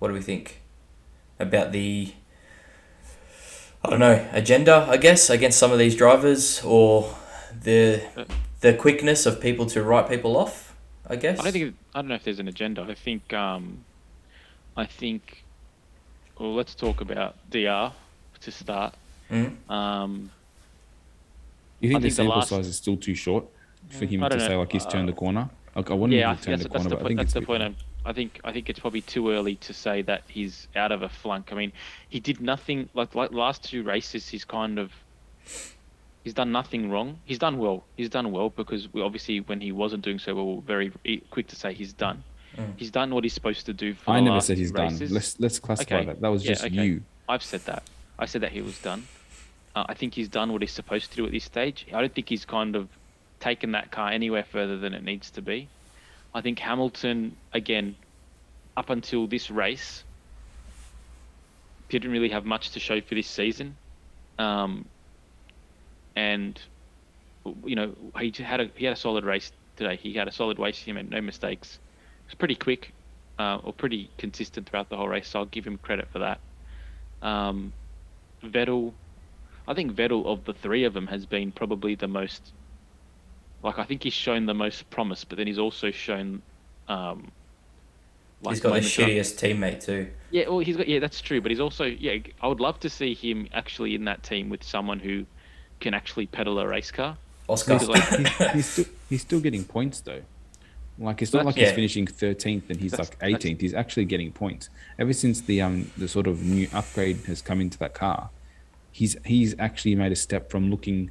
What 0.00 0.08
do 0.08 0.14
we 0.14 0.22
think 0.22 0.62
about 1.38 1.70
the? 1.70 2.14
I 3.84 3.90
don't 3.90 4.00
know 4.00 4.26
agenda. 4.32 4.86
I 4.88 4.96
guess 4.96 5.28
against 5.30 5.58
some 5.58 5.70
of 5.72 5.78
these 5.78 5.94
drivers 5.94 6.62
or 6.64 7.14
the 7.62 8.02
the 8.60 8.72
quickness 8.74 9.26
of 9.26 9.40
people 9.40 9.66
to 9.66 9.82
write 9.82 10.08
people 10.08 10.36
off. 10.36 10.61
I 11.12 11.16
guess. 11.16 11.38
I 11.40 11.42
don't 11.44 11.52
think 11.52 11.74
I 11.94 11.98
don't 12.00 12.08
know 12.08 12.14
if 12.20 12.24
there's 12.24 12.38
an 12.38 12.48
agenda. 12.48 12.80
I 12.88 12.94
think 12.94 13.32
um, 13.32 13.64
I 14.76 14.86
think 15.00 15.22
well 16.38 16.54
let's 16.54 16.74
talk 16.74 17.00
about 17.00 17.36
DR 17.50 17.92
to 18.44 18.50
start. 18.50 18.94
Mm. 19.30 19.70
Um, 19.70 20.30
You 21.80 21.88
think 21.90 21.98
I 21.98 22.00
the 22.00 22.02
think 22.02 22.02
the 22.02 22.22
sample 22.22 22.36
last- 22.36 22.48
size 22.48 22.66
is 22.66 22.76
still 22.76 22.96
too 22.96 23.14
short 23.14 23.44
for 23.88 24.04
him 24.06 24.20
to 24.22 24.28
don't 24.30 24.40
say 24.40 24.56
like 24.56 24.72
he's 24.72 24.86
turned 24.86 25.08
the 25.08 25.12
Uh, 25.12 25.16
corner? 25.24 25.50
Like 25.76 25.90
I 25.90 25.94
wouldn't 25.94 26.18
yeah, 26.18 26.26
I 26.30 26.34
have 26.34 26.40
think 26.40 26.52
that's, 26.58 26.62
the 26.64 26.68
corner, 26.68 26.88
the 26.90 26.96
but 26.96 26.98
I 26.98 27.02
point. 27.02 27.08
think 27.08 27.18
That's 27.20 27.32
the 27.34 27.42
point. 27.42 27.62
I'm, 27.62 27.76
I 28.04 28.12
think 28.12 28.40
I 28.44 28.52
think 28.52 28.68
it's 28.70 28.80
probably 28.80 29.00
too 29.02 29.30
early 29.30 29.54
to 29.56 29.72
say 29.72 30.02
that 30.02 30.22
he's 30.28 30.66
out 30.76 30.92
of 30.92 31.02
a 31.02 31.08
flunk. 31.08 31.52
I 31.52 31.56
mean, 31.56 31.72
he 32.08 32.18
did 32.20 32.40
nothing 32.40 32.88
like 32.94 33.14
like 33.14 33.32
last 33.32 33.64
two 33.70 33.82
races. 33.94 34.28
He's 34.28 34.44
kind 34.44 34.78
of 34.78 34.90
he's 36.24 36.34
done 36.34 36.52
nothing 36.52 36.90
wrong. 36.90 37.18
He's 37.24 37.38
done 37.38 37.58
well. 37.58 37.84
He's 37.96 38.08
done 38.08 38.30
well 38.32 38.50
because 38.50 38.92
we 38.92 39.02
obviously 39.02 39.40
when 39.40 39.60
he 39.60 39.72
wasn't 39.72 40.04
doing 40.04 40.18
so 40.18 40.34
well, 40.34 40.46
we 40.46 40.54
were 40.56 40.60
very 40.62 40.92
quick 41.30 41.48
to 41.48 41.56
say 41.56 41.72
he's 41.74 41.92
done. 41.92 42.22
Mm. 42.56 42.74
He's 42.76 42.90
done 42.90 43.14
what 43.14 43.24
he's 43.24 43.32
supposed 43.32 43.66
to 43.66 43.72
do. 43.72 43.94
For 43.94 44.10
I 44.12 44.20
never 44.20 44.40
said 44.40 44.58
he's 44.58 44.70
two 44.70 44.76
done. 44.76 44.98
Let's 45.10 45.38
let's 45.40 45.58
classify 45.58 45.96
Okay. 45.96 46.06
that. 46.06 46.20
That 46.20 46.28
was 46.28 46.44
Yeah, 46.44 46.52
just 46.52 46.64
okay. 46.64 46.74
you. 46.74 47.02
I've 47.28 47.42
said 47.42 47.60
that. 47.62 47.84
I 48.18 48.26
said 48.26 48.42
that 48.42 48.52
he 48.52 48.60
was 48.60 48.78
done. 48.80 49.06
Uh, 49.74 49.84
I 49.88 49.94
think 49.94 50.14
he's 50.14 50.28
done 50.28 50.52
what 50.52 50.60
he's 50.60 50.72
supposed 50.72 51.10
to 51.10 51.16
do 51.16 51.24
at 51.24 51.32
this 51.32 51.44
stage. 51.44 51.86
I 51.94 52.00
don't 52.00 52.14
think 52.14 52.28
he's 52.28 52.44
kind 52.44 52.76
of 52.76 52.88
taken 53.40 53.72
that 53.72 53.90
car 53.90 54.10
anywhere 54.10 54.44
further 54.44 54.76
than 54.76 54.92
it 54.92 55.02
needs 55.02 55.30
to 55.30 55.42
be. 55.42 55.68
I 56.34 56.42
think 56.42 56.58
Hamilton, 56.58 57.36
again, 57.54 57.96
up 58.76 58.90
until 58.90 59.26
this 59.26 59.50
race, 59.50 60.04
didn't 61.88 62.10
really 62.10 62.28
have 62.30 62.44
much 62.44 62.70
to 62.70 62.80
show 62.80 63.00
for 63.00 63.14
this 63.14 63.26
season. 63.26 63.76
Um, 64.38 64.84
and, 66.16 66.60
you 67.64 67.74
know, 67.76 67.94
he 68.18 68.32
had 68.42 68.60
a 68.60 68.70
he 68.76 68.84
had 68.84 68.94
a 68.94 69.00
solid 69.00 69.24
race 69.24 69.52
today. 69.76 69.96
He 69.96 70.14
had 70.14 70.28
a 70.28 70.32
solid 70.32 70.58
race. 70.58 70.78
He 70.78 70.92
made 70.92 71.10
no 71.10 71.20
mistakes. 71.20 71.78
It 72.26 72.30
was 72.30 72.34
pretty 72.34 72.54
quick, 72.54 72.92
uh, 73.38 73.58
or 73.62 73.72
pretty 73.72 74.10
consistent 74.18 74.68
throughout 74.68 74.88
the 74.90 74.96
whole 74.96 75.08
race. 75.08 75.28
So 75.28 75.40
I'll 75.40 75.46
give 75.46 75.66
him 75.66 75.78
credit 75.78 76.08
for 76.12 76.20
that. 76.20 76.40
Um, 77.22 77.72
Vettel, 78.44 78.92
I 79.66 79.74
think 79.74 79.92
Vettel 79.92 80.26
of 80.26 80.44
the 80.44 80.52
three 80.52 80.84
of 80.84 80.92
them 80.94 81.06
has 81.06 81.26
been 81.26 81.52
probably 81.52 81.94
the 81.94 82.08
most. 82.08 82.52
Like 83.62 83.78
I 83.78 83.84
think 83.84 84.02
he's 84.02 84.12
shown 84.12 84.46
the 84.46 84.54
most 84.54 84.88
promise, 84.90 85.24
but 85.24 85.38
then 85.38 85.46
he's 85.46 85.58
also 85.58 85.90
shown. 85.90 86.42
Um, 86.88 87.30
he's 88.48 88.60
got 88.60 88.70
the 88.74 88.80
moments 88.80 88.96
that 88.96 89.04
I- 89.04 89.10
shittiest 89.10 89.38
teammate 89.40 89.84
too. 89.84 90.10
yeah, 90.30 90.48
well, 90.48 90.58
he's 90.58 90.76
got 90.76 90.88
yeah, 90.88 90.98
that's 90.98 91.20
true. 91.20 91.40
But 91.40 91.50
he's 91.52 91.60
also 91.60 91.84
yeah. 91.84 92.18
I 92.40 92.48
would 92.48 92.60
love 92.60 92.80
to 92.80 92.90
see 92.90 93.14
him 93.14 93.48
actually 93.52 93.94
in 93.94 94.04
that 94.06 94.22
team 94.24 94.48
with 94.48 94.64
someone 94.64 94.98
who 94.98 95.26
can 95.82 95.92
actually 95.94 96.26
pedal 96.26 96.58
a 96.58 96.66
race 96.66 96.90
car. 96.90 97.16
Oscar. 97.48 97.74
Because, 97.78 97.88
like, 97.88 98.02
he's, 98.04 98.52
he's 98.52 98.66
still 98.66 98.84
he's 99.10 99.22
still 99.22 99.40
getting 99.40 99.64
points 99.64 100.00
though. 100.00 100.22
Like 100.98 101.20
it's 101.22 101.32
not 101.32 101.44
like 101.44 101.56
Yeah. 101.56 101.66
he's 101.66 101.74
finishing 101.74 102.06
13th 102.06 102.70
and 102.70 102.78
he's 102.80 102.92
That's- 102.92 103.10
like 103.20 103.40
18th. 103.40 103.60
He's 103.60 103.74
actually 103.74 104.04
getting 104.04 104.30
points. 104.32 104.68
Ever 104.98 105.12
since 105.12 105.40
the 105.40 105.60
um 105.60 105.90
the 105.98 106.06
sort 106.08 106.26
of 106.26 106.42
new 106.42 106.68
upgrade 106.72 107.18
has 107.26 107.42
come 107.42 107.60
into 107.60 107.78
that 107.78 107.94
car, 107.94 108.30
he's 108.92 109.16
he's 109.26 109.54
actually 109.58 109.94
made 109.96 110.12
a 110.12 110.16
step 110.16 110.50
from 110.50 110.70
looking 110.70 111.10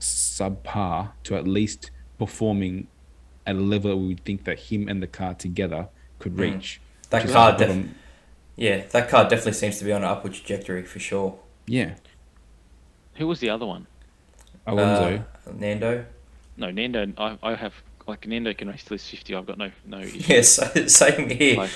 subpar 0.00 1.10
to 1.24 1.36
at 1.36 1.46
least 1.46 1.90
performing 2.18 2.86
at 3.46 3.56
a 3.56 3.60
level 3.60 3.90
that 3.90 3.96
we 3.96 4.08
would 4.08 4.24
think 4.24 4.44
that 4.44 4.58
him 4.58 4.88
and 4.88 5.02
the 5.02 5.06
car 5.06 5.34
together 5.34 5.88
could 6.18 6.38
reach. 6.38 6.80
Mm. 6.80 7.10
That 7.10 7.28
car 7.28 7.52
the 7.58 7.66
def- 7.66 7.86
Yeah, 8.56 8.84
that 8.92 9.08
car 9.08 9.24
definitely 9.24 9.52
seems 9.54 9.78
to 9.78 9.84
be 9.84 9.92
on 9.92 10.02
an 10.02 10.08
upward 10.08 10.34
trajectory 10.34 10.84
for 10.84 10.98
sure. 11.00 11.38
yeah, 11.66 11.94
Who 13.14 13.26
was 13.26 13.40
the 13.40 13.50
other 13.50 13.66
one? 13.66 13.86
Alonso. 14.66 15.24
Uh, 15.46 15.52
Nando. 15.54 16.04
No, 16.56 16.70
Nando. 16.70 17.12
I, 17.18 17.38
I 17.42 17.54
have 17.54 17.74
like 18.06 18.26
Nando 18.26 18.52
can 18.54 18.68
race 18.68 18.84
till 18.84 18.94
he's 18.96 19.06
fifty. 19.08 19.34
I've 19.34 19.46
got 19.46 19.58
no 19.58 19.70
no 19.86 19.98
issue. 20.00 20.20
Yes, 20.26 20.60
same 20.94 21.28
here. 21.30 21.56
Like, 21.56 21.70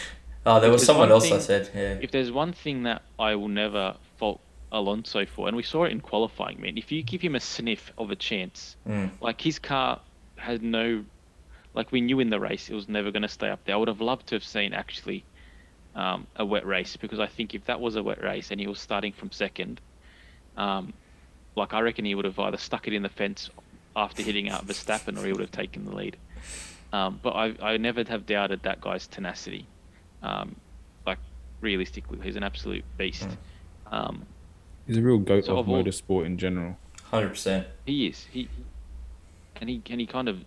oh, 0.44 0.60
there 0.60 0.70
was 0.70 0.84
someone 0.84 1.08
one 1.10 1.12
else 1.22 1.30
I 1.32 1.38
said. 1.38 1.70
Yeah. 1.74 1.98
if 2.00 2.10
there's 2.10 2.30
one 2.32 2.52
thing 2.52 2.84
that 2.84 3.02
I 3.18 3.34
will 3.34 3.48
never 3.48 3.96
fault 4.18 4.40
Alonso 4.72 5.24
for, 5.26 5.48
and 5.48 5.56
we 5.56 5.62
saw 5.62 5.84
it 5.84 5.92
in 5.92 6.00
qualifying, 6.00 6.60
man. 6.60 6.76
If 6.78 6.90
you 6.92 7.02
give 7.02 7.20
him 7.20 7.34
a 7.34 7.40
sniff 7.40 7.92
of 7.98 8.10
a 8.10 8.16
chance, 8.16 8.76
Mm. 8.88 9.10
like 9.20 9.40
his 9.40 9.58
car 9.58 10.00
had 10.36 10.62
no, 10.62 11.04
like 11.74 11.92
we 11.92 12.00
knew 12.00 12.20
in 12.20 12.30
the 12.30 12.38
race 12.40 12.68
it 12.68 12.74
was 12.74 12.88
never 12.88 13.10
going 13.10 13.22
to 13.22 13.28
stay 13.28 13.48
up 13.48 13.64
there. 13.64 13.74
I 13.74 13.78
would 13.78 13.88
have 13.88 14.00
loved 14.00 14.26
to 14.28 14.34
have 14.34 14.44
seen 14.44 14.72
actually 14.74 15.24
um, 15.94 16.26
a 16.36 16.44
wet 16.44 16.66
race 16.66 16.96
because 16.96 17.18
I 17.20 17.26
think 17.26 17.54
if 17.54 17.64
that 17.66 17.80
was 17.80 17.96
a 17.96 18.02
wet 18.02 18.22
race 18.22 18.50
and 18.50 18.60
he 18.60 18.66
was 18.66 18.78
starting 18.80 19.12
from 19.12 19.30
second, 19.32 19.80
um, 20.56 20.92
like 21.56 21.74
I 21.74 21.80
reckon 21.80 22.04
he 22.04 22.14
would 22.14 22.24
have 22.24 22.38
either 22.38 22.56
stuck 22.58 22.86
it 22.86 22.92
in 22.94 23.02
the 23.02 23.08
fence 23.08 23.50
after 23.96 24.22
hitting 24.22 24.48
out 24.50 24.66
Verstappen 24.66 25.18
or 25.18 25.24
he 25.26 25.32
would 25.32 25.40
have 25.40 25.50
taken 25.50 25.84
the 25.86 25.94
lead. 25.94 26.16
Um, 26.92 27.18
but 27.22 27.30
I, 27.30 27.54
I 27.60 27.76
never 27.78 28.04
have 28.04 28.26
doubted 28.26 28.62
that 28.62 28.80
guy's 28.80 29.06
tenacity. 29.06 29.66
Um, 30.22 30.54
like 31.06 31.18
realistically, 31.60 32.18
he's 32.22 32.36
an 32.36 32.42
absolute 32.42 32.84
beast. 32.96 33.28
Um, 33.90 34.24
He's 34.86 34.98
a 34.98 35.02
real 35.02 35.18
goat 35.18 35.46
So 35.46 35.52
of 35.52 35.58
of 35.60 35.68
all- 35.68 35.82
motorsport 35.82 36.26
in 36.26 36.38
general. 36.38 36.76
Hundred 37.10 37.30
percent. 37.30 37.66
He 37.86 38.06
is. 38.08 38.24
He 38.30 38.48
and 39.60 39.68
he 39.70 39.80
and 39.90 40.00
he 40.00 40.06
kind 40.06 40.28
of 40.28 40.44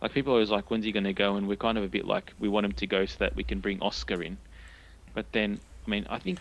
like 0.00 0.12
people 0.12 0.32
are 0.32 0.36
always 0.36 0.50
like, 0.50 0.70
when's 0.70 0.84
he 0.84 0.92
going 0.92 1.04
to 1.04 1.12
go? 1.12 1.36
And 1.36 1.46
we're 1.46 1.56
kind 1.56 1.76
of 1.76 1.84
a 1.84 1.88
bit 1.88 2.06
like, 2.06 2.32
we 2.38 2.48
want 2.48 2.64
him 2.64 2.72
to 2.72 2.86
go 2.86 3.04
so 3.04 3.16
that 3.18 3.36
we 3.36 3.44
can 3.44 3.60
bring 3.60 3.80
Oscar 3.82 4.22
in. 4.22 4.38
But 5.14 5.26
then, 5.32 5.60
I 5.86 5.90
mean, 5.90 6.06
I 6.08 6.18
think 6.18 6.38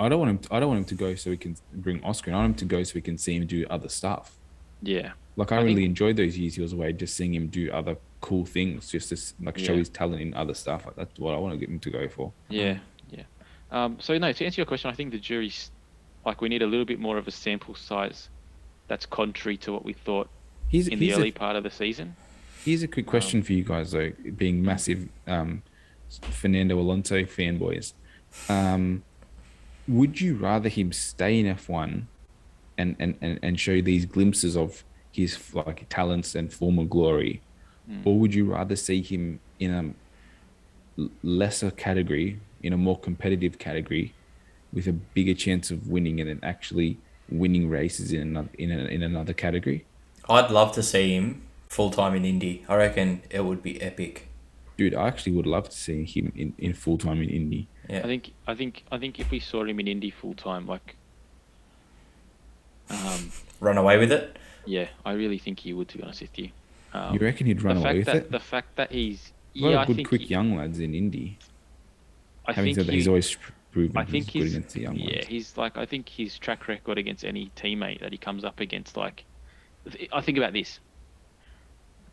I 0.00 0.08
don't 0.08 0.18
want 0.18 0.30
him. 0.30 0.38
To, 0.38 0.54
I 0.54 0.60
don't 0.60 0.68
want 0.70 0.78
him 0.80 0.84
to 0.86 0.94
go 0.94 1.14
so 1.14 1.30
we 1.30 1.36
can 1.36 1.56
bring 1.72 2.02
Oscar. 2.04 2.30
in. 2.30 2.34
I 2.34 2.38
want 2.40 2.50
him 2.50 2.54
to 2.56 2.64
go 2.76 2.82
so 2.82 2.92
we 2.94 3.00
can 3.02 3.18
see 3.18 3.36
him 3.36 3.46
do 3.46 3.66
other 3.70 3.88
stuff. 3.88 4.36
yeah, 4.82 5.12
Like 5.36 5.52
I, 5.52 5.56
I 5.56 5.60
really 5.60 5.76
think- 5.76 5.86
enjoyed 5.86 6.16
those 6.16 6.38
years 6.38 6.54
he 6.56 6.62
was 6.62 6.72
away, 6.72 6.92
just 6.94 7.14
seeing 7.16 7.34
him 7.34 7.48
do 7.48 7.70
other 7.70 7.96
cool 8.22 8.44
things, 8.46 8.90
just 8.90 9.08
to 9.10 9.44
like 9.44 9.58
show 9.58 9.72
Yeah. 9.72 9.78
his 9.78 9.88
talent 9.90 10.20
in 10.22 10.32
other 10.34 10.54
stuff. 10.54 10.86
Like, 10.86 10.96
that's 10.96 11.18
what 11.18 11.34
I 11.34 11.38
want 11.38 11.52
to 11.54 11.58
get 11.58 11.68
him 11.68 11.78
to 11.80 11.90
go 11.90 12.08
for. 12.08 12.32
yeah, 12.48 12.78
yeah. 13.10 13.24
Um, 13.70 13.98
so 14.00 14.16
no, 14.18 14.32
to 14.32 14.44
answer 14.44 14.60
your 14.60 14.66
question, 14.66 14.90
I 14.90 14.94
think 14.94 15.12
the 15.12 15.18
jury's 15.18 15.70
like 16.26 16.40
we 16.40 16.48
need 16.48 16.62
a 16.62 16.66
little 16.66 16.84
bit 16.86 16.98
more 16.98 17.16
of 17.18 17.28
a 17.28 17.30
sample 17.30 17.74
size 17.74 18.28
that's 18.88 19.06
contrary 19.06 19.56
to 19.58 19.72
what 19.72 19.84
we 19.84 19.92
thought 19.92 20.28
Here's, 20.68 20.88
in 20.88 20.98
the 20.98 21.12
early 21.14 21.28
a, 21.28 21.32
part 21.32 21.56
of 21.56 21.62
the 21.62 21.70
season. 21.70 22.16
here's 22.64 22.82
a 22.82 22.88
quick 22.88 23.06
question 23.06 23.42
for 23.42 23.52
you 23.52 23.64
guys 23.64 23.92
though, 23.92 24.12
being 24.36 24.62
massive 24.62 25.08
um, 25.26 25.62
Fernando 26.22 26.78
Alonso 26.78 27.22
fanboys. 27.22 27.92
Um, 28.48 29.02
would 29.90 30.20
you 30.20 30.36
rather 30.36 30.68
him 30.68 30.92
stay 30.92 31.38
in 31.40 31.46
F1 31.46 32.04
and, 32.78 32.96
and, 32.98 33.14
and, 33.20 33.38
and 33.42 33.60
show 33.60 33.80
these 33.80 34.06
glimpses 34.06 34.56
of 34.56 34.84
his 35.12 35.38
like 35.54 35.86
talents 35.88 36.34
and 36.34 36.52
former 36.52 36.84
glory, 36.84 37.42
Mm. 37.90 38.06
or 38.06 38.18
would 38.20 38.32
you 38.32 38.44
rather 38.44 38.76
see 38.76 39.02
him 39.02 39.40
in 39.58 39.70
a 40.98 41.06
lesser 41.22 41.70
category, 41.72 42.38
in 42.62 42.72
a 42.72 42.76
more 42.76 42.98
competitive 42.98 43.58
category, 43.58 44.14
with 44.72 44.86
a 44.86 44.92
bigger 44.92 45.34
chance 45.34 45.70
of 45.72 45.88
winning 45.88 46.20
and 46.20 46.28
then 46.30 46.38
actually 46.42 46.98
winning 47.28 47.68
races 47.68 48.12
in 48.12 48.20
another 48.20 48.50
in, 48.58 48.70
a, 48.70 48.84
in 48.84 49.02
another 49.02 49.32
category? 49.32 49.84
I'd 50.28 50.50
love 50.50 50.72
to 50.72 50.82
see 50.82 51.14
him 51.16 51.42
full 51.68 51.90
time 51.90 52.14
in 52.14 52.24
Indy. 52.24 52.64
I 52.68 52.76
reckon 52.76 53.22
it 53.30 53.44
would 53.44 53.62
be 53.62 53.80
epic. 53.82 54.28
Dude, 54.76 54.94
I 54.94 55.08
actually 55.08 55.32
would 55.32 55.46
love 55.46 55.68
to 55.68 55.76
see 55.76 56.04
him 56.04 56.32
in, 56.36 56.54
in 56.58 56.74
full 56.74 56.98
time 56.98 57.20
in 57.22 57.28
Indy. 57.28 57.66
Yeah. 57.90 57.98
I 57.98 58.02
think 58.06 58.32
I 58.46 58.54
think 58.54 58.84
I 58.92 58.98
think 58.98 59.18
if 59.18 59.30
we 59.30 59.40
saw 59.40 59.64
him 59.64 59.80
in 59.80 59.88
Indy 59.88 60.10
full 60.10 60.34
time, 60.34 60.66
like, 60.66 60.94
um, 62.88 63.30
Run 63.60 63.76
away 63.78 63.98
with 63.98 64.12
it. 64.12 64.36
yeah, 64.64 64.88
I 65.04 65.12
really 65.12 65.38
think 65.38 65.60
he 65.60 65.72
would. 65.72 65.88
To 65.88 65.98
be 65.98 66.04
honest 66.04 66.20
with 66.22 66.38
you, 66.38 66.50
um, 66.94 67.14
you 67.14 67.20
reckon 67.20 67.46
he'd 67.46 67.62
run 67.62 67.76
away 67.76 67.98
with 67.98 68.06
that 68.06 68.16
it? 68.16 68.30
the 68.30 68.38
fact 68.40 68.76
that 68.76 68.90
he's 68.92 69.32
A 69.56 69.58
lot 69.60 69.68
yeah, 69.68 69.74
of 69.76 69.80
I 69.80 69.84
good, 69.86 69.96
think 69.96 70.08
quick 70.08 70.20
he- 70.22 70.26
young 70.28 70.56
lads 70.56 70.78
in 70.80 70.94
Indy. 70.94 71.38
I 72.46 72.52
Having 72.52 72.74
think 72.74 72.76
said 72.76 72.86
that, 72.86 72.94
he's 72.94 73.08
always 73.08 73.34
pr- 73.34 73.52
proven 73.72 73.96
I 73.96 74.04
think 74.04 74.24
he's 74.30 74.32
good 74.32 74.42
he's 74.44 74.54
against 74.56 74.74
the 74.74 74.80
young 74.82 74.96
yeah, 74.96 75.16
ones. 75.16 75.26
he's 75.26 75.56
like 75.56 75.76
I 75.76 75.84
think 75.86 76.08
his 76.08 76.38
track 76.38 76.66
record 76.68 76.96
against 76.98 77.24
any 77.24 77.50
teammate 77.56 78.00
that 78.00 78.12
he 78.12 78.18
comes 78.18 78.44
up 78.44 78.60
against, 78.60 78.96
like 78.96 79.24
I 80.12 80.20
think 80.20 80.38
about 80.38 80.52
this. 80.52 80.78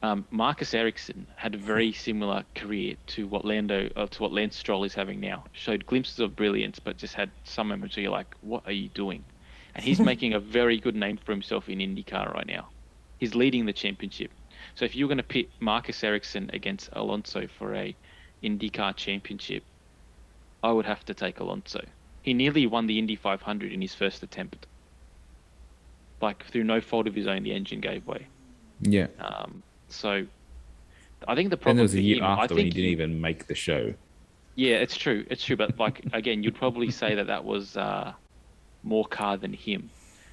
Um, 0.03 0.25
Marcus 0.29 0.73
Ericsson 0.73 1.25
had 1.35 1.55
a 1.55 1.57
very 1.57 1.91
similar 1.91 2.43
career 2.55 2.95
to 3.07 3.27
what 3.27 3.45
Lando 3.45 3.89
uh, 3.95 4.05
to 4.05 4.21
what 4.21 4.31
Lance 4.31 4.55
Stroll 4.55 4.83
is 4.83 4.93
having 4.93 5.19
now. 5.19 5.43
Showed 5.53 5.85
glimpses 5.87 6.19
of 6.19 6.35
brilliance, 6.35 6.77
but 6.79 6.97
just 6.97 7.15
had 7.15 7.31
some 7.45 7.69
moments 7.69 7.95
where 7.95 8.03
you're 8.03 8.11
like, 8.11 8.35
"What 8.41 8.63
are 8.67 8.71
you 8.71 8.89
doing?" 8.89 9.23
And 9.73 9.83
he's 9.83 9.99
making 10.13 10.33
a 10.33 10.39
very 10.39 10.79
good 10.79 10.95
name 10.95 11.17
for 11.17 11.31
himself 11.31 11.67
in 11.67 11.79
IndyCar 11.79 12.33
right 12.33 12.45
now. 12.45 12.67
He's 13.17 13.33
leading 13.33 13.65
the 13.65 13.73
championship. 13.73 14.31
So 14.75 14.85
if 14.85 14.95
you're 14.95 15.07
going 15.07 15.17
to 15.17 15.23
pit 15.23 15.49
Marcus 15.59 16.03
Ericsson 16.03 16.51
against 16.53 16.89
Alonso 16.93 17.47
for 17.47 17.73
a 17.73 17.95
IndyCar 18.43 18.95
championship, 18.95 19.63
I 20.63 20.71
would 20.71 20.85
have 20.85 21.03
to 21.05 21.15
take 21.15 21.39
Alonso. 21.39 21.83
He 22.21 22.33
nearly 22.33 22.67
won 22.67 22.85
the 22.85 22.99
Indy 22.99 23.15
500 23.15 23.71
in 23.71 23.81
his 23.81 23.95
first 23.95 24.21
attempt. 24.21 24.67
Like 26.21 26.45
through 26.45 26.65
no 26.65 26.81
fault 26.81 27.07
of 27.07 27.15
his 27.15 27.27
own, 27.27 27.43
the 27.43 27.53
engine 27.53 27.79
gave 27.79 28.05
way. 28.05 28.27
Yeah. 28.81 29.07
Um, 29.19 29.63
so 29.89 30.25
I 31.27 31.35
think 31.35 31.49
the 31.49 31.57
problem. 31.57 31.71
And 31.71 31.79
there 31.79 31.83
was 31.83 31.95
a 31.95 32.01
year 32.01 32.17
him, 32.17 32.23
after 32.23 32.55
when 32.55 32.65
he 32.65 32.71
didn't 32.71 32.91
even 32.91 33.21
make 33.21 33.47
the 33.47 33.55
show. 33.55 33.93
yeah, 34.55 34.75
it's 34.75 34.95
true, 34.97 35.25
it's 35.29 35.43
true. 35.43 35.55
But 35.55 35.77
like 35.79 36.05
again, 36.13 36.43
you'd 36.43 36.55
probably 36.55 36.91
say 36.91 37.15
that 37.15 37.27
that 37.27 37.43
was 37.43 37.77
uh, 37.77 38.13
more 38.83 39.05
car 39.05 39.37
than 39.37 39.53
him. 39.53 39.89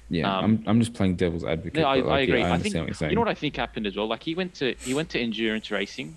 Yeah, 0.09 0.37
Um, 0.37 0.43
I'm, 0.45 0.63
I'm 0.67 0.79
just 0.79 0.93
playing 0.93 1.15
devil's 1.15 1.43
advocate. 1.43 1.81
No, 1.81 1.87
I, 1.87 1.95
like, 1.95 2.05
I 2.05 2.19
agree. 2.21 2.39
Yeah, 2.41 2.51
I 2.51 2.53
I, 2.55 2.59
think 2.59 2.75
what 2.75 2.85
you're 2.85 2.93
saying. 2.93 3.09
you 3.09 3.15
know 3.15 3.21
what 3.21 3.27
I 3.27 3.33
think 3.33 3.55
happened 3.55 3.87
as 3.87 3.95
well. 3.95 4.07
Like 4.07 4.21
he 4.21 4.35
went 4.35 4.53
to 4.55 4.75
he 4.79 4.93
went 4.93 5.09
to 5.09 5.19
endurance 5.19 5.71
racing, 5.71 6.15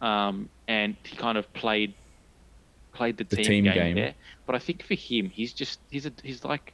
um, 0.00 0.48
and 0.66 0.96
he 1.04 1.16
kind 1.16 1.38
of 1.38 1.52
played 1.52 1.94
played 2.92 3.16
the, 3.16 3.24
The 3.24 3.36
team, 3.36 3.44
team 3.44 3.64
game, 3.64 3.74
game. 3.74 3.94
there. 3.94 4.14
But 4.44 4.56
I 4.56 4.58
think 4.58 4.82
for 4.82 4.94
him, 4.94 5.30
he's 5.30 5.52
just 5.52 5.78
he's 5.90 6.04
a 6.06 6.12
he's 6.24 6.44
like 6.44 6.72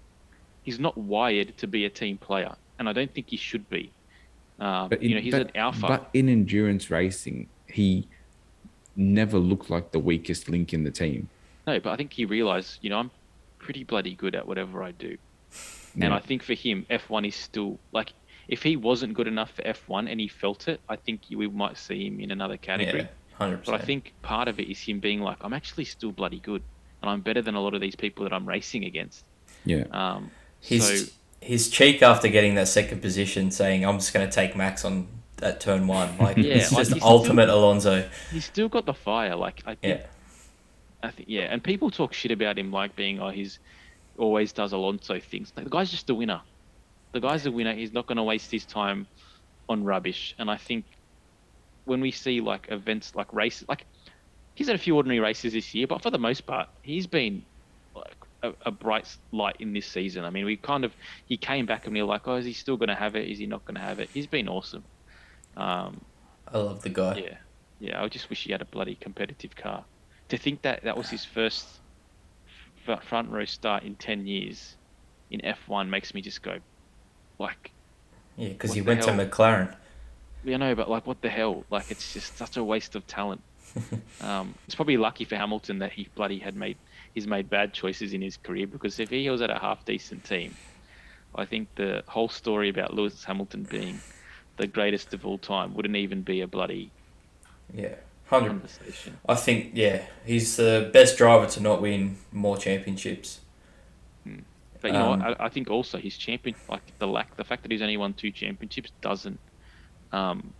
he's 0.62 0.80
not 0.80 0.96
wired 0.96 1.56
to 1.58 1.66
be 1.66 1.84
a 1.84 1.90
team 1.90 2.16
player, 2.16 2.54
and 2.78 2.88
I 2.88 2.92
don't 2.94 3.12
think 3.12 3.28
he 3.28 3.36
should 3.36 3.68
be. 3.68 3.90
Um, 4.58 4.88
But 4.88 5.02
you 5.02 5.10
in- 5.10 5.14
know, 5.16 5.20
he's 5.20 5.32
but- 5.32 5.42
an 5.42 5.56
alpha. 5.56 5.86
But 5.86 6.10
in 6.14 6.28
endurance 6.28 6.90
racing, 6.90 7.48
he 7.66 8.08
never 8.96 9.38
looked 9.38 9.70
like 9.70 9.92
the 9.92 9.98
weakest 10.00 10.48
link 10.48 10.72
in 10.72 10.84
the 10.84 10.90
team. 10.90 11.28
No, 11.66 11.78
but 11.78 11.90
I 11.92 11.96
think 11.96 12.12
he 12.12 12.24
realized, 12.24 12.78
you 12.82 12.90
know, 12.90 12.98
I'm 12.98 13.10
pretty 13.58 13.84
bloody 13.84 14.14
good 14.14 14.34
at 14.34 14.46
whatever 14.46 14.82
I 14.82 14.92
do. 14.92 15.16
And 16.00 16.12
I 16.14 16.20
think 16.20 16.42
for 16.42 16.54
him, 16.54 16.86
F1 16.90 17.26
is 17.26 17.34
still 17.34 17.78
like, 17.92 18.12
if 18.48 18.62
he 18.62 18.76
wasn't 18.76 19.14
good 19.14 19.26
enough 19.26 19.50
for 19.52 19.62
F1 19.62 20.08
and 20.10 20.20
he 20.20 20.28
felt 20.28 20.68
it, 20.68 20.80
I 20.88 20.96
think 20.96 21.22
we 21.30 21.48
might 21.48 21.76
see 21.76 22.06
him 22.06 22.20
in 22.20 22.30
another 22.30 22.56
category. 22.56 23.02
Yeah, 23.02 23.08
100%. 23.46 23.64
But 23.66 23.74
I 23.74 23.78
think 23.84 24.12
part 24.22 24.48
of 24.48 24.58
it 24.60 24.68
is 24.70 24.80
him 24.80 25.00
being 25.00 25.20
like, 25.20 25.38
I'm 25.40 25.52
actually 25.52 25.84
still 25.84 26.12
bloody 26.12 26.38
good, 26.40 26.62
and 27.02 27.10
I'm 27.10 27.20
better 27.20 27.42
than 27.42 27.54
a 27.56 27.60
lot 27.60 27.74
of 27.74 27.80
these 27.80 27.96
people 27.96 28.24
that 28.24 28.32
I'm 28.32 28.46
racing 28.48 28.84
against. 28.84 29.24
Yeah. 29.64 29.84
Um, 29.90 30.30
his 30.60 30.86
so 31.06 31.12
his 31.40 31.68
cheek 31.68 32.02
after 32.02 32.28
getting 32.28 32.54
that 32.56 32.68
second 32.68 33.00
position, 33.00 33.50
saying, 33.50 33.84
"I'm 33.84 33.98
just 33.98 34.12
going 34.12 34.28
to 34.28 34.32
take 34.32 34.56
Max 34.56 34.84
on 34.84 35.08
that 35.36 35.60
turn 35.60 35.86
one." 35.86 36.16
Like 36.20 36.36
Yeah, 36.36 36.54
it's 36.54 36.72
like 36.72 36.88
just 36.88 37.02
ultimate 37.02 37.48
Alonso. 37.48 38.08
he's 38.30 38.44
still 38.44 38.68
got 38.68 38.86
the 38.86 38.94
fire. 38.94 39.36
Like 39.36 39.62
I 39.66 39.74
think, 39.74 40.00
Yeah, 40.00 40.06
I 41.02 41.10
think, 41.10 41.28
yeah. 41.28 41.42
And 41.42 41.62
people 41.62 41.90
talk 41.90 42.12
shit 42.12 42.30
about 42.30 42.58
him, 42.58 42.70
like 42.70 42.96
being, 42.96 43.20
oh, 43.20 43.30
he's 43.30 43.58
always 44.16 44.52
does 44.52 44.72
Alonso 44.72 45.20
things. 45.20 45.52
Like, 45.56 45.64
the 45.64 45.70
guy's 45.70 45.90
just 45.90 46.10
a 46.10 46.14
winner. 46.14 46.40
The 47.12 47.20
guy's 47.20 47.46
a 47.46 47.50
winner. 47.50 47.74
He's 47.74 47.92
not 47.92 48.06
going 48.06 48.16
to 48.16 48.22
waste 48.22 48.50
his 48.50 48.64
time 48.64 49.06
on 49.68 49.84
rubbish. 49.84 50.34
And 50.38 50.50
I 50.50 50.56
think 50.56 50.84
when 51.84 52.00
we 52.00 52.10
see 52.10 52.40
like 52.40 52.66
events 52.70 53.14
like 53.14 53.32
races, 53.32 53.68
like 53.68 53.86
he's 54.54 54.66
had 54.66 54.76
a 54.76 54.78
few 54.78 54.96
ordinary 54.96 55.20
races 55.20 55.52
this 55.52 55.74
year, 55.74 55.86
but 55.86 56.02
for 56.02 56.10
the 56.10 56.18
most 56.18 56.46
part, 56.46 56.68
he's 56.82 57.06
been 57.06 57.44
a, 58.42 58.52
a 58.66 58.70
bright 58.70 59.16
light 59.32 59.56
in 59.58 59.72
this 59.72 59.86
season. 59.86 60.24
I 60.24 60.30
mean, 60.30 60.44
we 60.44 60.56
kind 60.56 60.84
of 60.84 60.94
he 61.26 61.36
came 61.36 61.66
back 61.66 61.86
and 61.86 61.94
we 61.94 62.00
were 62.02 62.08
like, 62.08 62.26
oh, 62.28 62.36
is 62.36 62.44
he 62.44 62.52
still 62.52 62.76
going 62.76 62.88
to 62.88 62.94
have 62.94 63.16
it? 63.16 63.28
Is 63.28 63.38
he 63.38 63.46
not 63.46 63.64
going 63.64 63.74
to 63.76 63.80
have 63.80 63.98
it? 64.00 64.10
He's 64.12 64.26
been 64.26 64.48
awesome. 64.48 64.84
Um, 65.56 66.00
I 66.46 66.58
love 66.58 66.82
the 66.82 66.88
guy. 66.90 67.16
yeah, 67.18 67.36
yeah. 67.80 68.02
I 68.02 68.08
just 68.08 68.30
wish 68.30 68.44
he 68.44 68.52
had 68.52 68.62
a 68.62 68.66
bloody 68.66 68.94
competitive 68.94 69.54
car. 69.56 69.84
To 70.28 70.38
think 70.38 70.62
that 70.62 70.84
that 70.84 70.96
was 70.96 71.08
his 71.10 71.24
first 71.24 71.66
f- 72.86 73.02
front 73.04 73.30
row 73.30 73.44
start 73.44 73.82
in 73.82 73.96
ten 73.96 74.26
years 74.26 74.76
in 75.30 75.40
F1 75.40 75.88
makes 75.88 76.14
me 76.14 76.22
just 76.22 76.42
go, 76.42 76.58
like, 77.38 77.72
Yeah, 78.36 78.48
because 78.48 78.72
he 78.72 78.80
went 78.80 79.02
to? 79.02 79.10
McLaren. 79.10 79.74
you 80.44 80.56
know, 80.56 80.74
but 80.74 80.88
like, 80.88 81.06
what 81.06 81.20
the 81.20 81.28
hell? 81.28 81.64
Like, 81.70 81.90
it's 81.90 82.12
just 82.14 82.36
such 82.38 82.56
a 82.56 82.64
waste 82.64 82.94
of 82.96 83.06
talent. 83.06 83.42
um, 84.22 84.54
it's 84.66 84.74
probably 84.74 84.96
lucky 84.96 85.24
for 85.26 85.36
Hamilton 85.36 85.80
that 85.80 85.92
he 85.92 86.08
bloody 86.14 86.38
had 86.38 86.56
made 86.56 86.78
he's 87.14 87.26
made 87.26 87.50
bad 87.50 87.74
choices 87.74 88.12
in 88.14 88.22
his 88.22 88.36
career 88.36 88.66
because 88.66 88.98
if 89.00 89.10
he 89.10 89.28
was 89.30 89.42
at 89.42 89.50
a 89.50 89.58
half 89.58 89.84
decent 89.84 90.24
team, 90.24 90.58
I 91.34 91.46
think 91.46 91.70
the 91.76 92.04
whole 92.08 92.28
story 92.28 92.68
about 92.70 92.94
Lewis 92.94 93.24
Hamilton 93.24 93.64
being 93.64 94.02
the 94.58 94.66
greatest 94.68 95.14
of 95.14 95.26
all 95.26 95.38
time 95.38 95.74
wouldn't 95.74 95.96
even 95.96 96.22
be 96.22 96.42
a 96.42 96.48
bloody 96.48 96.94
Yeah, 97.72 97.94
hundred. 98.24 98.48
conversation. 98.50 99.20
I 99.28 99.34
think 99.34 99.72
yeah, 99.74 100.02
he's 100.24 100.56
the 100.56 100.90
best 100.92 101.18
driver 101.18 101.46
to 101.46 101.60
not 101.60 101.82
win 101.82 102.18
more 102.32 102.56
championships. 102.56 103.40
But 104.80 104.92
you 104.92 104.98
know, 104.98 105.06
Um, 105.06 105.08
what? 105.08 105.20
I, 105.22 105.36
I 105.46 105.48
think 105.48 105.70
also 105.70 105.98
his 105.98 106.16
champion, 106.16 106.56
like 106.68 106.92
the 106.98 107.06
lack, 107.06 107.36
the 107.36 107.44
fact 107.44 107.62
that 107.62 107.72
he's 107.72 107.82
only 107.82 107.96
won 107.96 108.14
two 108.14 108.30
championships 108.30 108.92
doesn't, 109.02 109.40
um, 110.12 110.54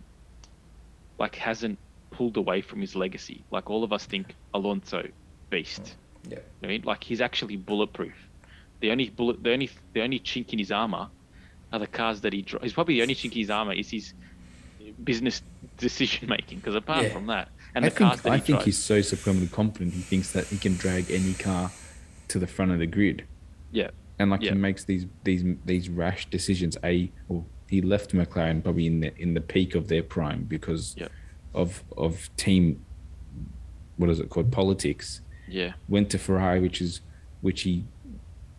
like 1.17 1.35
hasn't 1.35 1.79
pulled 2.11 2.37
away 2.37 2.61
from 2.61 2.81
his 2.81 2.95
legacy. 2.95 3.45
Like 3.51 3.69
all 3.69 3.83
of 3.83 3.93
us 3.93 4.05
think 4.05 4.35
Alonso, 4.53 5.03
beast. 5.51 5.97
Yeah. 6.27 6.35
You 6.35 6.37
know 6.63 6.67
I 6.67 6.67
mean, 6.67 6.81
like 6.83 7.03
he's 7.03 7.21
actually 7.21 7.55
bulletproof. 7.57 8.13
The 8.81 8.91
only 8.91 9.09
bullet, 9.09 9.43
the 9.43 9.51
only, 9.51 9.69
the 9.93 10.01
only 10.01 10.19
chink 10.19 10.53
in 10.53 10.59
his 10.59 10.71
armor 10.71 11.07
are 11.71 11.79
the 11.79 11.87
cars 11.87 12.21
that 12.21 12.33
he 12.33 12.41
drives. 12.41 12.63
He's 12.63 12.73
probably 12.73 12.95
the 12.95 13.01
only 13.01 13.15
chink 13.15 13.31
in 13.33 13.39
his 13.39 13.49
armor 13.49 13.73
is 13.73 13.89
his 13.91 14.13
business 15.03 15.41
decision 15.77 16.29
making. 16.29 16.59
Because 16.59 16.75
apart 16.75 17.03
Yeah. 17.03 17.09
from 17.13 17.27
that, 17.27 17.49
and 17.75 17.85
I 17.85 17.89
the 17.89 17.95
cars 17.95 18.11
think 18.13 18.23
that 18.23 18.31
I 18.31 18.35
he 18.37 18.41
think 18.41 18.47
drives, 18.57 18.65
he's 18.65 18.77
so 18.77 19.01
supremely 19.01 19.47
confident. 19.47 19.93
He 19.93 20.01
thinks 20.01 20.31
that 20.33 20.45
he 20.47 20.57
can 20.57 20.75
drag 20.75 21.11
any 21.11 21.33
car 21.33 21.71
to 22.29 22.39
the 22.39 22.47
front 22.47 22.71
of 22.71 22.79
the 22.79 22.85
grid, 22.87 23.25
yeah, 23.71 23.89
and 24.17 24.29
like 24.31 24.41
Yeah. 24.41 24.51
he 24.53 24.57
makes 24.57 24.83
these 24.85 25.05
these 25.23 25.43
these 25.65 25.89
rash 25.89 26.25
decisions. 26.29 26.77
A, 26.83 27.11
well, 27.27 27.45
he 27.67 27.81
left 27.81 28.13
McLaren 28.13 28.63
probably 28.63 28.87
in 28.87 28.99
the 29.01 29.15
in 29.17 29.33
the 29.35 29.41
peak 29.41 29.75
of 29.75 29.87
their 29.87 30.01
prime 30.03 30.43
because 30.43 30.95
Yeah. 30.97 31.07
of 31.53 31.83
of 31.97 32.29
team. 32.37 32.83
What 33.97 34.09
is 34.09 34.19
it 34.19 34.29
called? 34.29 34.51
Politics. 34.51 35.21
Yeah, 35.49 35.73
Went 35.87 36.09
to 36.11 36.17
Ferrari, 36.19 36.59
which 36.59 36.81
is 36.81 37.01
which 37.41 37.61
he 37.61 37.83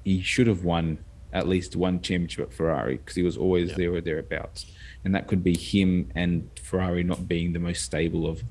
he 0.04 0.20
should 0.22 0.46
have 0.46 0.64
won 0.64 0.98
at 1.32 1.46
least 1.46 1.76
one 1.76 2.00
championship 2.00 2.48
at 2.48 2.52
Ferrari 2.52 2.96
because 2.96 3.14
he 3.14 3.22
was 3.22 3.36
always 3.36 3.70
Yeah. 3.70 3.76
there 3.76 3.94
or 3.94 4.00
thereabouts, 4.00 4.66
and 5.04 5.14
that 5.14 5.26
could 5.28 5.44
be 5.44 5.56
him 5.56 6.10
and 6.14 6.48
Ferrari 6.62 7.02
not 7.04 7.28
being 7.28 7.52
the 7.52 7.58
most 7.58 7.84
stable 7.84 8.26
of 8.26 8.42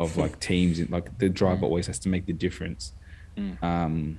of 0.00 0.16
like 0.22 0.40
teams. 0.40 0.78
And 0.78 0.90
like 0.90 1.18
the 1.18 1.28
driver 1.28 1.64
always 1.66 1.86
has 1.86 1.98
to 2.00 2.08
make 2.08 2.26
the 2.26 2.32
difference. 2.32 2.92
Mm. 3.36 3.62
Um, 3.62 4.18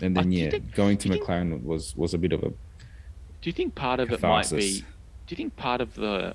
and 0.00 0.16
then 0.16 0.32
yeah, 0.32 0.50
think- 0.50 0.74
going 0.74 0.96
to 0.98 1.08
you 1.08 1.14
think- 1.14 1.26
McLaren 1.26 1.62
was 1.62 1.96
was 1.96 2.14
a 2.14 2.18
bit 2.18 2.32
of 2.32 2.42
a 2.42 2.48
Do 2.50 3.44
you 3.44 3.52
think 3.52 3.74
part 3.74 4.00
of 4.00 4.10
it 4.12 4.20
might 4.22 4.50
be? 4.50 4.80
Do 5.26 5.32
you 5.32 5.36
think 5.36 5.56
part 5.56 5.80
of 5.80 5.94
the 5.94 6.34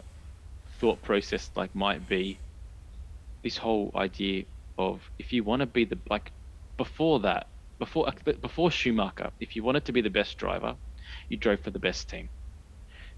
thought 0.80 1.02
process 1.02 1.50
like 1.56 1.74
might 1.76 2.08
be 2.08 2.38
this 3.42 3.58
whole 3.58 3.92
idea 3.96 4.44
of 4.78 5.02
if 5.20 5.34
you 5.34 5.44
want 5.44 5.62
to 5.62 5.66
be 5.68 5.86
the 5.86 6.00
like 6.10 6.32
before 6.78 7.22
that 7.22 7.48
before 7.80 8.08
uh, 8.10 8.34
before 8.42 8.72
Schumacher, 8.72 9.32
if 9.40 9.56
you 9.56 9.64
wanted 9.64 9.86
to 9.86 9.92
be 9.94 10.02
the 10.02 10.10
best 10.10 10.38
driver, 10.38 10.78
you 11.30 11.38
drove 11.38 11.62
for 11.62 11.72
the 11.72 11.80
best 11.80 12.10
team. 12.10 12.30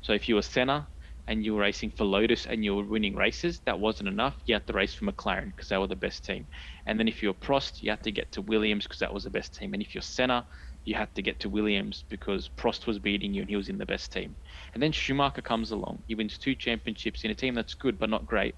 So 0.01 0.13
if 0.13 0.29
you 0.29 0.35
were 0.35 0.41
Senna 0.41 0.89
and 1.27 1.43
you 1.43 1.55
were 1.55 1.61
racing 1.61 1.91
for 1.91 2.05
Lotus 2.05 2.45
and 2.45 2.63
you 2.63 2.75
were 2.75 2.85
winning 2.85 3.15
races, 3.15 3.61
that 3.65 3.79
wasn't 3.79 4.09
enough. 4.09 4.37
You 4.45 4.55
had 4.55 4.67
to 4.67 4.73
race 4.73 4.93
for 4.93 5.05
McLaren 5.05 5.47
because 5.47 5.69
they 5.69 5.77
were 5.77 5.87
the 5.87 5.95
best 5.95 6.25
team. 6.25 6.47
And 6.85 6.99
then 6.99 7.07
if 7.07 7.23
you 7.23 7.29
were 7.29 7.33
Prost, 7.35 7.81
you 7.81 7.89
had 7.89 8.03
to 8.03 8.11
get 8.11 8.31
to 8.33 8.41
Williams 8.41 8.85
because 8.85 8.99
that 8.99 9.13
was 9.13 9.23
the 9.23 9.31
best 9.31 9.55
team. 9.55 9.73
And 9.73 9.81
if 9.81 9.95
you're 9.95 10.01
Senna, 10.01 10.47
you 10.85 10.95
had 10.95 11.13
to 11.15 11.21
get 11.23 11.39
to 11.41 11.49
Williams 11.49 12.05
because 12.09 12.49
Prost 12.49 12.85
was 12.87 12.99
beating 12.99 13.33
you 13.33 13.41
and 13.41 13.49
he 13.49 13.55
was 13.55 13.69
in 13.69 13.77
the 13.79 13.85
best 13.87 14.11
team. 14.13 14.37
And 14.73 14.83
then 14.83 14.91
Schumacher 14.91 15.41
comes 15.41 15.71
along. 15.71 16.03
He 16.07 16.15
wins 16.15 16.37
two 16.37 16.55
championships 16.55 17.23
in 17.23 17.31
a 17.31 17.35
team 17.35 17.55
that's 17.55 17.73
good 17.73 17.97
but 17.99 18.09
not 18.09 18.25
great. 18.27 18.55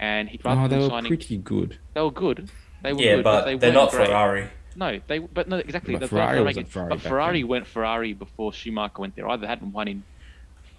And 0.00 0.28
he 0.28 0.38
rather 0.44 0.60
oh, 0.62 0.68
they 0.68 0.78
were 0.78 0.88
signing, 0.88 1.08
pretty 1.10 1.36
good. 1.38 1.78
they 1.94 2.00
were 2.00 2.10
good. 2.12 2.50
They 2.82 2.92
were 2.92 3.00
Yeah, 3.00 3.14
good, 3.16 3.24
but 3.24 3.44
they 3.44 3.56
they're 3.56 3.72
weren't 3.74 3.90
great. 3.90 4.06
Ferrari. 4.06 4.48
No, 4.76 5.00
they 5.08 5.18
but 5.18 5.48
no 5.48 5.56
exactly. 5.56 5.94
But 5.94 6.00
that's 6.00 6.12
what 6.12 6.20
I'm 6.20 6.28
Ferrari 6.28 6.44
making. 6.44 6.62
wasn't 6.64 6.68
Ferrari 6.72 6.88
but 6.90 7.00
Ferrari 7.00 7.40
then. 7.42 7.48
went 7.48 7.66
Ferrari 7.66 8.12
before 8.12 8.52
Schumacher 8.52 9.00
went 9.00 9.16
there. 9.16 9.28
Either 9.28 9.40
they 9.40 9.46
hadn't 9.48 9.72
won 9.72 9.88
in 9.88 10.04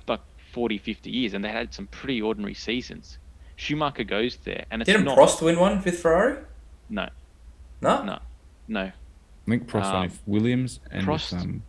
like 0.08 0.22
40, 0.54 0.78
50 0.78 1.10
years, 1.12 1.34
and 1.34 1.44
they 1.44 1.50
had 1.50 1.74
some 1.74 1.88
pretty 1.88 2.22
ordinary 2.22 2.54
seasons. 2.54 3.18
Schumacher 3.58 4.06
goes 4.06 4.38
there, 4.46 4.64
and 4.72 4.82
it's 4.82 4.88
Didn't 4.88 5.04
not. 5.06 5.18
Prost 5.18 5.42
win 5.42 5.60
one 5.60 5.84
with 5.84 6.00
Ferrari? 6.00 6.38
No, 6.90 7.10
No. 7.82 8.04
no, 8.04 8.20
no. 8.70 8.82
I 8.84 8.94
think 9.50 9.68
Prost 9.68 9.92
Um, 9.94 10.12
Williams 10.26 10.80
and 10.92 11.06
Prost- 11.06 11.34
with, 11.34 11.42
um, 11.42 11.64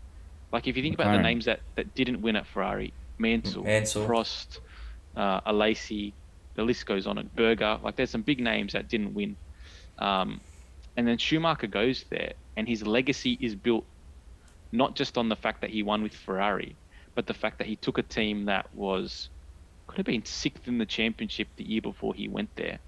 Like 0.52 0.68
if 0.68 0.76
you 0.76 0.82
think 0.84 0.94
about 0.94 1.16
the 1.16 1.22
names 1.22 1.46
that, 1.46 1.60
that 1.74 1.94
didn't 1.96 2.20
win 2.22 2.36
at 2.36 2.46
Ferrari, 2.46 2.92
Mansell, 3.18 3.64
Mansell. 3.64 4.06
Prost, 4.06 4.60
uh, 5.16 5.40
Alesi, 5.40 6.12
the 6.60 6.66
list 6.66 6.86
goes 6.86 7.06
on. 7.06 7.18
At 7.18 7.34
Berger, 7.34 7.78
like 7.82 7.96
there's 7.96 8.10
some 8.10 8.22
big 8.22 8.40
names 8.40 8.74
that 8.74 8.88
didn't 8.88 9.14
win. 9.14 9.38
Um, 9.98 10.42
and 10.96 11.08
then 11.08 11.18
Schumacher 11.18 11.68
goes 11.68 12.04
there, 12.10 12.34
and 12.56 12.68
his 12.68 12.86
legacy 12.86 13.32
is 13.32 13.54
built 13.56 13.86
not 14.72 14.94
just 14.94 15.16
on 15.18 15.28
the 15.28 15.36
fact 15.36 15.62
that 15.62 15.70
he 15.70 15.82
won 15.82 16.02
with 16.02 16.14
Ferrari, 16.14 16.78
but 17.16 17.26
the 17.26 17.34
fact 17.34 17.58
that 17.58 17.66
he 17.66 17.76
took 17.76 17.98
a 17.98 18.02
team 18.02 18.46
that 18.46 18.66
was 18.74 19.30
could 19.88 19.98
have 19.98 20.06
been 20.06 20.24
sixth 20.24 20.68
in 20.68 20.78
the 20.78 20.86
championship 20.86 21.48
the 21.56 21.68
year 21.68 21.80
before 21.80 22.14
he 22.14 22.28
went 22.28 22.50
there, 22.56 22.80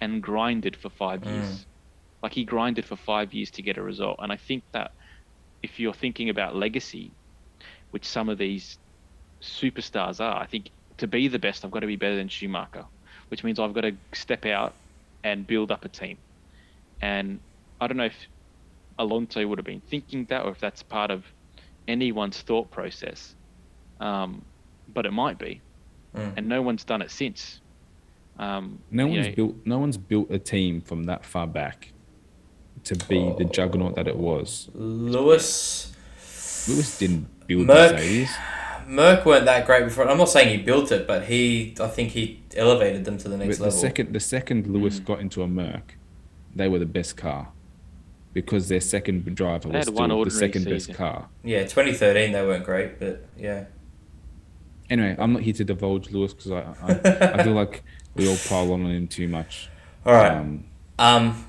and 0.00 0.22
grinded 0.22 0.76
for 0.76 0.90
five 0.90 1.24
Mm. 1.24 1.32
years. 1.32 1.66
Like 2.22 2.34
he 2.34 2.44
grinded 2.44 2.84
for 2.84 2.96
five 2.96 3.32
years 3.32 3.50
to 3.52 3.62
get 3.62 3.78
a 3.78 3.82
result, 3.82 4.18
and 4.20 4.32
I 4.32 4.36
think 4.36 4.64
that 4.72 4.90
if 5.62 5.78
you're 5.78 5.94
thinking 5.94 6.30
about 6.30 6.56
legacy, 6.56 7.16
which 7.92 8.04
some 8.06 8.28
of 8.28 8.38
these 8.38 8.78
superstars 9.42 10.20
are, 10.20 10.36
I 10.42 10.46
think 10.46 10.70
to 10.98 11.06
be 11.06 11.28
the 11.28 11.38
best, 11.38 11.64
I've 11.64 11.70
got 11.70 11.80
to 11.80 11.86
be 11.86 11.96
better 11.96 12.16
than 12.16 12.28
Schumacher, 12.28 12.86
which 13.30 13.42
means 13.42 13.58
I've 13.58 13.72
got 13.72 13.82
to 13.82 13.92
step 14.12 14.44
out 14.44 14.74
and 15.24 15.46
build 15.46 15.70
up 15.70 15.84
a 15.84 15.88
team. 15.88 16.18
And 17.00 17.40
I 17.80 17.86
don't 17.86 17.96
know 17.96 18.04
if 18.04 18.16
Alonso 18.98 19.46
would 19.46 19.58
have 19.58 19.64
been 19.64 19.80
thinking 19.88 20.26
that 20.26 20.44
or 20.44 20.50
if 20.50 20.60
that's 20.60 20.82
part 20.82 21.10
of 21.10 21.24
anyone's 21.88 22.40
thought 22.42 22.70
process, 22.70 23.34
um, 24.00 24.44
but 24.92 25.06
it 25.06 25.12
might 25.12 25.38
be. 25.38 25.60
Mm. 26.14 26.36
And 26.36 26.48
no 26.48 26.60
one's 26.60 26.84
done 26.84 27.02
it 27.02 27.10
since. 27.10 27.60
Um, 28.38 28.80
no 28.90 29.06
you 29.06 29.12
one's 29.12 29.26
know, 29.28 29.34
built 29.34 29.54
no 29.66 29.78
one's 29.78 29.96
built 29.98 30.30
a 30.30 30.38
team 30.38 30.80
from 30.80 31.04
that 31.04 31.24
far 31.24 31.46
back 31.46 31.92
to 32.84 32.94
be 33.06 33.34
the 33.36 33.44
juggernaut 33.44 33.94
that 33.96 34.08
it 34.08 34.16
was. 34.16 34.68
Lewis. 34.74 35.94
Lewis 36.68 36.98
didn't 36.98 37.46
build 37.46 37.66
Merc- 37.66 37.92
Mercedes. 37.92 38.30
Merck 38.90 39.24
weren't 39.24 39.44
that 39.44 39.66
great 39.66 39.84
before. 39.84 40.08
I'm 40.08 40.18
not 40.18 40.28
saying 40.28 40.48
he 40.48 40.56
built 40.62 40.90
it, 40.90 41.06
but 41.06 41.24
he, 41.26 41.74
I 41.80 41.86
think 41.86 42.10
he 42.10 42.42
elevated 42.56 43.04
them 43.04 43.18
to 43.18 43.28
the 43.28 43.36
But 43.36 43.44
next 43.46 43.58
the 43.58 43.64
level. 43.64 43.78
second 43.78 44.12
the 44.12 44.20
second 44.20 44.66
Lewis 44.66 44.98
Mm. 44.98 45.04
got 45.04 45.20
into 45.20 45.42
a 45.42 45.48
Merc, 45.48 45.96
they 46.56 46.68
were 46.68 46.78
the 46.80 46.86
best 46.86 47.16
car. 47.16 47.48
Because 48.32 48.68
their 48.68 48.80
second 48.80 49.24
driver 49.34 49.68
They 49.68 49.78
was 49.78 49.86
had 49.86 49.94
one 49.94 50.08
still 50.08 50.08
the 50.08 50.14
ordinary 50.14 50.38
second 50.52 50.64
best 50.64 50.94
car. 50.94 51.28
yeah, 51.44 51.62
2013 51.64 52.32
they 52.32 52.42
weren't 52.42 52.64
great, 52.64 52.98
but 53.00 53.24
yeah. 53.38 53.64
Anyway, 54.88 55.14
I'm 55.18 55.32
not 55.32 55.42
here 55.42 55.54
to 55.54 55.64
divulge 55.64 56.10
Lewis 56.10 56.34
because 56.34 56.50
I, 56.50 56.60
I 56.82 57.40
I 57.40 57.42
feel 57.44 57.52
like 57.54 57.82
we 58.16 58.28
all 58.28 58.36
pile 58.48 58.72
on 58.72 58.86
him 58.86 59.06
too 59.08 59.28
much. 59.28 59.68
All 60.04 60.12
right. 60.14 60.32
Um, 60.32 60.64
Um, 60.98 61.44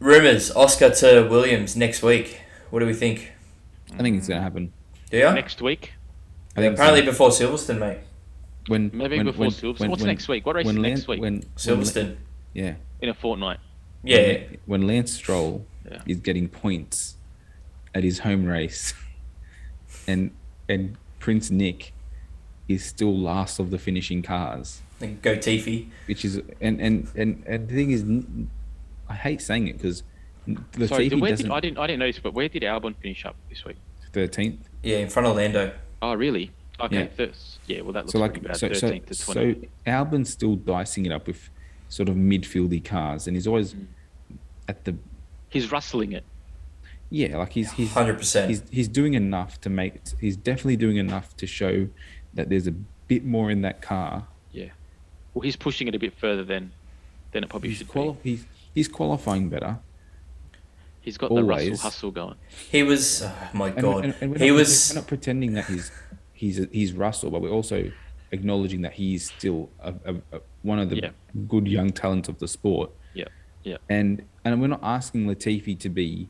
rumors: 0.00 0.50
Oscar 0.54 0.90
to 0.90 1.28
Williams 1.28 1.76
next 1.76 2.02
week. 2.02 2.40
What 2.70 2.80
do 2.80 2.86
we 2.86 2.92
think? 2.94 3.32
I 3.94 4.02
think 4.02 4.16
it's 4.18 4.26
gonna 4.28 4.42
happen. 4.42 4.72
Do 5.10 5.18
you? 5.18 5.32
next 5.32 5.62
week, 5.62 5.92
I 6.56 6.60
think 6.60 6.74
Apparently 6.74 7.00
gonna- 7.02 7.10
before 7.12 7.28
Silverstone, 7.30 7.78
mate. 7.78 7.98
when 8.68 8.90
maybe 8.94 9.16
when- 9.18 9.26
before 9.26 9.40
when- 9.40 9.50
Silverstone. 9.50 9.78
when- 9.80 9.90
What's 9.90 10.02
when- 10.02 10.08
next 10.08 10.28
week? 10.28 10.46
What 10.46 10.56
race 10.56 10.66
is 10.66 10.72
when 10.72 10.82
next 10.82 10.90
Lance, 11.00 11.08
week? 11.08 11.20
when, 11.20 11.34
when 11.34 11.42
Silverstone. 11.56 12.16
yeah, 12.54 12.74
In 13.02 13.08
a 13.10 13.14
fortnight. 13.14 13.58
Yeah. 14.02 14.16
when, 14.18 14.58
when 14.66 14.86
Lance 14.86 15.12
Stroll 15.12 15.66
Yeah. 15.90 16.00
is 16.06 16.18
getting 16.20 16.48
points 16.48 17.16
at 17.94 18.04
his 18.04 18.20
home 18.20 18.46
race, 18.46 18.94
and 20.06 20.30
and 20.68 20.96
Prince 21.18 21.50
Nick 21.50 21.92
is 22.68 22.84
still 22.84 23.16
last 23.16 23.58
of 23.58 23.70
the 23.70 23.78
finishing 23.78 24.22
cars, 24.22 24.80
Then 24.98 25.18
Go 25.22 25.36
Tiffy. 25.36 25.88
which 26.06 26.24
is 26.24 26.40
and 26.60 26.80
and 26.80 27.08
and, 27.14 27.44
and 27.46 27.68
the 27.68 27.74
thing 27.74 27.90
is, 27.90 28.04
I 29.08 29.14
hate 29.14 29.40
saying 29.42 29.68
it 29.68 29.74
because 29.74 30.02
Sorry, 30.46 31.10
Latifi 31.10 31.20
where 31.20 31.30
did, 31.32 31.36
doesn't 31.38 31.50
I 31.50 31.60
didn't 31.60 31.78
I 31.78 31.86
didn't 31.86 31.98
notice, 32.00 32.18
but 32.20 32.32
where 32.34 32.48
did 32.48 32.62
Albon 32.62 32.94
finish 32.96 33.24
up 33.26 33.36
this 33.50 33.64
week? 33.64 33.76
thirteenth. 34.12 34.68
Yeah, 34.82 34.98
in 34.98 35.08
front 35.10 35.26
of 35.28 35.36
Lando. 35.36 35.72
Oh, 36.02 36.14
really? 36.14 36.50
Okay, 36.78 37.10
Yeah. 37.18 37.24
yeah. 37.26 37.26
yeah 37.76 37.80
well, 37.82 37.92
that 37.92 38.00
looks 38.04 38.12
So 38.12 38.18
like 38.18 38.32
pretty 38.32 38.46
bad. 38.48 38.56
so 38.56 38.72
so, 38.72 38.88
13th 38.90 39.06
to 39.06 39.14
so 39.14 39.32
20. 39.32 39.68
Albon's 39.86 40.30
still 40.30 40.56
dicing 40.56 41.06
it 41.06 41.12
up 41.12 41.26
with 41.26 41.48
sort 41.88 42.08
of 42.08 42.16
midfieldy 42.16 42.84
cars, 42.84 43.26
and 43.26 43.36
he's 43.36 43.46
always 43.46 43.74
Mm. 43.74 43.86
at 44.68 44.84
the 44.84 44.94
He's 45.48 45.70
rustling 45.72 46.12
it. 46.12 46.24
yeah, 47.10 47.36
like 47.38 47.52
he's 47.52 47.72
he's 47.72 47.90
100%. 47.94 48.48
he's 48.48 48.62
he's 48.70 48.88
doing 48.88 49.14
enough 49.14 49.60
to 49.62 49.70
make 49.70 50.00
he's 50.20 50.36
definitely 50.36 50.76
doing 50.76 50.96
enough 50.98 51.36
to 51.38 51.46
show 51.46 51.88
that 52.34 52.50
there's 52.50 52.66
a 52.66 52.72
bit 53.08 53.24
more 53.24 53.50
in 53.50 53.62
that 53.62 53.80
car. 53.80 54.26
Yeah. 54.52 54.70
Well, 55.32 55.42
he's 55.42 55.56
pushing 55.56 55.88
it 55.88 55.94
a 55.94 55.98
bit 55.98 56.12
further 56.14 56.44
than 56.44 56.72
than 57.32 57.44
it 57.44 57.48
probably 57.48 57.70
He's, 57.70 57.78
should 57.78 57.88
quali- 57.88 58.16
be. 58.22 58.30
he's 58.30 58.46
he's 58.74 58.88
qualifying 58.88 59.48
better. 59.48 59.78
He's 61.06 61.16
got 61.16 61.34
the 61.34 61.42
Russell 61.42 61.76
hustle 61.78 62.10
going. 62.10 62.34
He 62.70 62.82
was. 62.82 63.22
Oh 63.22 63.32
my 63.54 63.70
God. 63.70 64.04
and, 64.04 64.14
and 64.20 64.30
we're 64.32 64.38
he 64.38 64.48
not, 64.50 64.56
was. 64.56 64.90
We're 64.92 65.00
not 65.00 65.06
pretending 65.08 65.54
that 65.54 65.64
he's 65.66 65.90
he's 66.34 66.66
he's 66.72 66.92
Russell, 66.92 67.30
but 67.30 67.40
we're 67.40 67.48
also 67.50 67.90
acknowledging 68.32 68.82
that 68.82 68.92
he's 68.92 69.30
still 69.30 69.70
a, 69.80 69.94
a, 70.04 70.14
a, 70.36 70.40
one 70.62 70.78
of 70.78 70.90
the 70.90 70.96
Yeah. 70.96 71.10
good 71.48 71.66
young 71.68 71.90
talents 71.90 72.28
of 72.28 72.38
the 72.40 72.48
sport. 72.48 72.90
Yeah, 73.14 73.24
yeah. 73.62 73.76
And 73.88 74.22
and 74.44 74.60
we're 74.60 74.66
not 74.66 74.80
asking 74.82 75.26
Latifi 75.26 75.78
to 75.78 75.88
be 75.88 76.28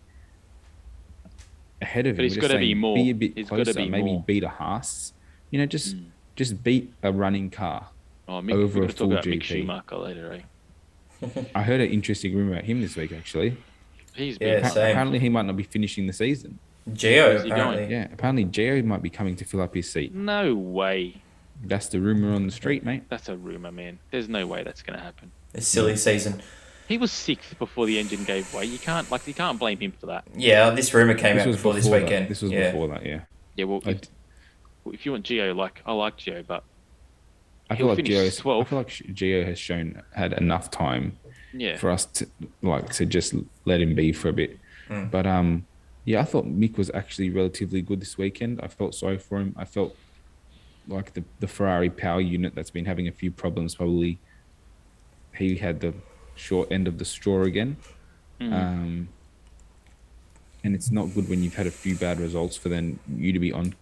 ahead 1.81 2.07
of 2.07 2.17
But 2.17 2.25
him. 2.25 2.29
he's 2.31 2.37
We're 2.37 2.41
just 2.43 2.49
gotta 2.53 2.59
be 2.61 2.67
saying, 2.67 2.79
more. 2.79 2.97
Be 2.97 3.11
a 3.11 3.15
bit 3.15 3.33
He's 3.37 3.49
gotta 3.49 3.65
closer. 3.65 3.79
be 3.81 3.89
maybe 3.89 4.05
more. 4.13 4.23
beat 4.27 4.45
a 4.45 4.49
Haas. 4.49 5.13
You 5.51 5.59
know, 5.59 5.67
just 5.67 5.97
Mm. 5.97 6.05
just 6.37 6.63
beat 6.63 6.93
a 7.03 7.11
running 7.13 7.51
car. 7.51 7.89
Oh, 8.29 8.41
Mick, 8.43 8.53
Over 8.55 8.61
we're 8.61 8.65
a 8.65 8.69
going 8.69 8.89
to 8.89 8.93
talk 8.95 8.99
full 8.99 9.13
about 9.13 9.25
Mick 9.25 9.41
GP. 9.41 9.43
Schumacher 9.45 9.97
later, 9.97 10.33
eh? 11.23 11.43
I 11.55 11.63
heard 11.63 11.81
an 11.81 11.89
interesting 11.91 12.35
rumor 12.35 12.53
about 12.55 12.65
him 12.65 12.81
this 12.83 12.97
week. 12.97 13.13
Actually, 13.13 13.57
He's 14.17 14.39
Yeah, 14.41 14.57
been 14.57 14.65
Appa- 14.65 14.75
same. 14.75 14.91
apparently 14.91 15.19
he 15.19 15.29
might 15.29 15.47
not 15.47 15.57
be 15.57 15.63
finishing 15.63 16.07
the 16.07 16.13
season. 16.13 16.59
Gio 16.91 17.27
Where's 17.29 17.43
he 17.43 17.49
going? 17.49 17.61
apparently. 17.61 17.95
Yeah, 17.95 18.09
apparently 18.13 18.45
Gio 18.45 18.85
might 18.85 19.03
be 19.03 19.11
coming 19.11 19.35
to 19.37 19.45
fill 19.45 19.61
up 19.61 19.75
his 19.75 19.91
seat. 19.91 20.15
no 20.15 20.55
way. 20.55 21.23
That's 21.65 21.87
the 21.89 22.01
rumor 22.01 22.35
on 22.35 22.45
the 22.45 22.53
street, 22.53 22.85
mate. 22.85 23.05
That's 23.09 23.29
a 23.31 23.37
rumor, 23.37 23.73
man. 23.73 23.99
There's 24.11 24.29
no 24.29 24.47
way 24.47 24.63
that's 24.63 24.83
going 24.83 24.99
to 24.99 25.03
happen. 25.05 25.33
A 25.55 25.61
silly 25.63 25.97
season. 25.97 26.43
He 26.87 26.99
was 26.99 27.11
sixth 27.11 27.59
before 27.59 27.87
the 27.87 27.99
engine 27.99 28.25
gave 28.25 28.53
way. 28.55 28.67
You 28.67 28.79
can't 28.79 29.11
like 29.11 29.27
you 29.27 29.35
can't 29.35 29.59
blame 29.59 29.79
him 29.81 29.93
for 29.99 30.07
that. 30.07 30.25
Yeah, 30.37 30.71
this 30.71 30.93
rumor 30.95 31.15
came 31.15 31.39
out 31.39 31.47
before 31.47 31.73
this 31.75 31.89
that. 31.89 32.03
weekend. 32.03 32.29
This 32.29 32.43
was 32.43 32.53
yeah. 32.53 32.71
before 32.71 32.89
that, 32.89 33.05
yeah. 33.07 33.21
Yeah, 33.57 33.65
well, 33.65 33.81
I, 33.87 33.91
if, 33.91 34.01
if 34.93 35.07
you 35.07 35.13
want 35.13 35.25
Gio, 35.25 35.57
like 35.57 35.83
I 35.87 35.93
like 35.95 36.19
Gio, 36.19 36.47
but 36.47 36.63
I 37.71 37.75
he'll 37.75 37.87
feel 37.87 37.95
like 37.97 38.07
finish 38.07 38.39
Gio. 38.39 38.61
I 38.61 38.65
feel 38.65 38.79
like 38.79 38.89
Gio 38.89 39.45
has 39.47 39.59
shown 39.59 40.01
had 40.15 40.35
enough 40.35 40.71
time 40.71 41.19
yeah, 41.61 41.77
for 41.77 41.91
us 41.91 42.05
to 42.07 42.27
like 42.63 42.93
to 42.95 43.07
just 43.07 43.35
let 43.65 43.81
him 43.81 43.95
be 43.95 44.13
for 44.13 44.29
a 44.29 44.33
bit. 44.33 44.59
Mm. 44.89 45.11
But 45.11 45.27
um, 45.27 45.67
yeah, 46.05 46.21
I 46.21 46.25
thought 46.25 46.47
Mick 46.47 46.77
was 46.79 46.91
actually 46.95 47.31
relatively 47.31 47.83
good 47.83 48.01
this 48.01 48.17
weekend. 48.19 48.61
I 48.63 48.69
felt 48.69 48.95
sorry 48.95 49.19
for 49.19 49.39
him. 49.39 49.55
I 49.57 49.65
felt 49.65 49.97
like 50.89 51.15
the 51.15 51.25
the 51.41 51.49
Ferrari 51.49 51.91
power 51.91 52.21
unit 52.21 52.55
that's 52.55 52.71
been 52.71 52.85
having 52.85 53.09
a 53.09 53.13
few 53.13 53.31
problems. 53.31 53.75
Probably 53.75 54.19
he 55.37 55.57
had 55.57 55.81
the 55.81 55.93
short 56.35 56.71
end 56.71 56.87
of 56.89 56.99
the 56.99 57.05
straw 57.05 57.43
again. 57.43 57.77
Mhm. 58.41 58.53
Um, 58.53 59.09
and 60.65 60.75
it's 60.75 60.91
not 60.91 61.15
good 61.15 61.29
when 61.29 61.43
you've 61.43 61.55
had 61.55 61.67
a 61.67 61.71
few 61.71 61.95
bad 61.97 62.19
results 62.21 62.57
for 62.57 62.69
then 62.69 62.99
you 63.17 63.33
to 63.33 63.39
be 63.39 63.53
on 63.53 63.75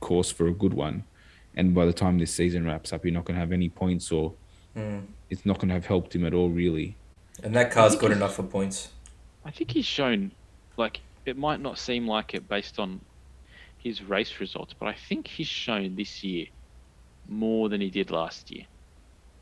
course 0.00 0.30
for 0.30 0.46
a 0.46 0.52
good 0.52 0.72
one. 0.74 1.04
And 1.56 1.74
by 1.74 1.84
the 1.84 1.92
time 1.92 2.18
this 2.18 2.32
season 2.32 2.64
wraps 2.64 2.92
up, 2.92 3.04
you're 3.04 3.12
not 3.12 3.24
going 3.24 3.34
to 3.34 3.40
have 3.40 3.52
any 3.52 3.68
points, 3.68 4.10
or 4.12 4.34
Mm. 4.76 5.02
it's 5.28 5.44
not 5.44 5.58
going 5.58 5.66
to 5.68 5.74
have 5.74 5.86
helped 5.86 6.14
him 6.14 6.24
at 6.24 6.32
all, 6.32 6.48
really. 6.48 6.94
And 7.42 7.54
that 7.54 7.70
car's 7.70 7.96
good 7.96 8.12
enough 8.12 8.34
for 8.36 8.42
points. 8.42 8.88
I 9.44 9.50
think 9.50 9.70
he's 9.70 9.86
shown, 9.86 10.32
like, 10.76 11.00
it 11.24 11.36
might 11.36 11.60
not 11.60 11.78
seem 11.78 12.06
like 12.06 12.34
it 12.34 12.48
based 12.48 12.78
on 12.78 13.00
his 13.78 14.02
race 14.02 14.40
results, 14.40 14.74
but 14.78 14.86
I 14.88 14.92
think 14.94 15.26
he's 15.26 15.46
shown 15.46 15.96
this 15.96 16.22
year 16.22 16.46
more 17.28 17.68
than 17.68 17.80
he 17.80 17.90
did 17.90 18.10
last 18.10 18.50
year, 18.50 18.64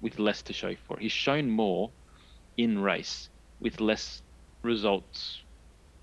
with 0.01 0.19
less 0.19 0.43
to 0.43 0.53
show 0.53 0.75
for 0.87 0.97
it. 0.97 1.03
He's 1.03 1.13
shown 1.13 1.51
more 1.51 1.91
in 2.57 2.79
race 2.81 3.29
with 3.61 3.81
less 3.81 4.23
results, 4.63 5.41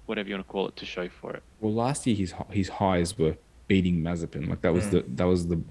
whatever 0.06 0.28
you 0.30 0.36
want 0.36 0.48
to 0.48 0.52
call 0.52 0.68
it, 0.68 0.76
to 0.78 0.86
show 0.86 1.08
for 1.08 1.34
it. 1.34 1.44
Well, 1.62 1.74
last 1.74 2.06
year 2.08 2.16
his 2.16 2.34
his 2.50 2.70
highs 2.70 3.18
were 3.18 3.38
beating 3.68 4.02
Mazepin. 4.02 4.50
Like 4.50 4.62
that 4.62 4.74
was 4.74 4.86
Mm. 4.86 4.92
the 4.92 5.06
that 5.16 5.26
was 5.26 5.48
the 5.48 5.62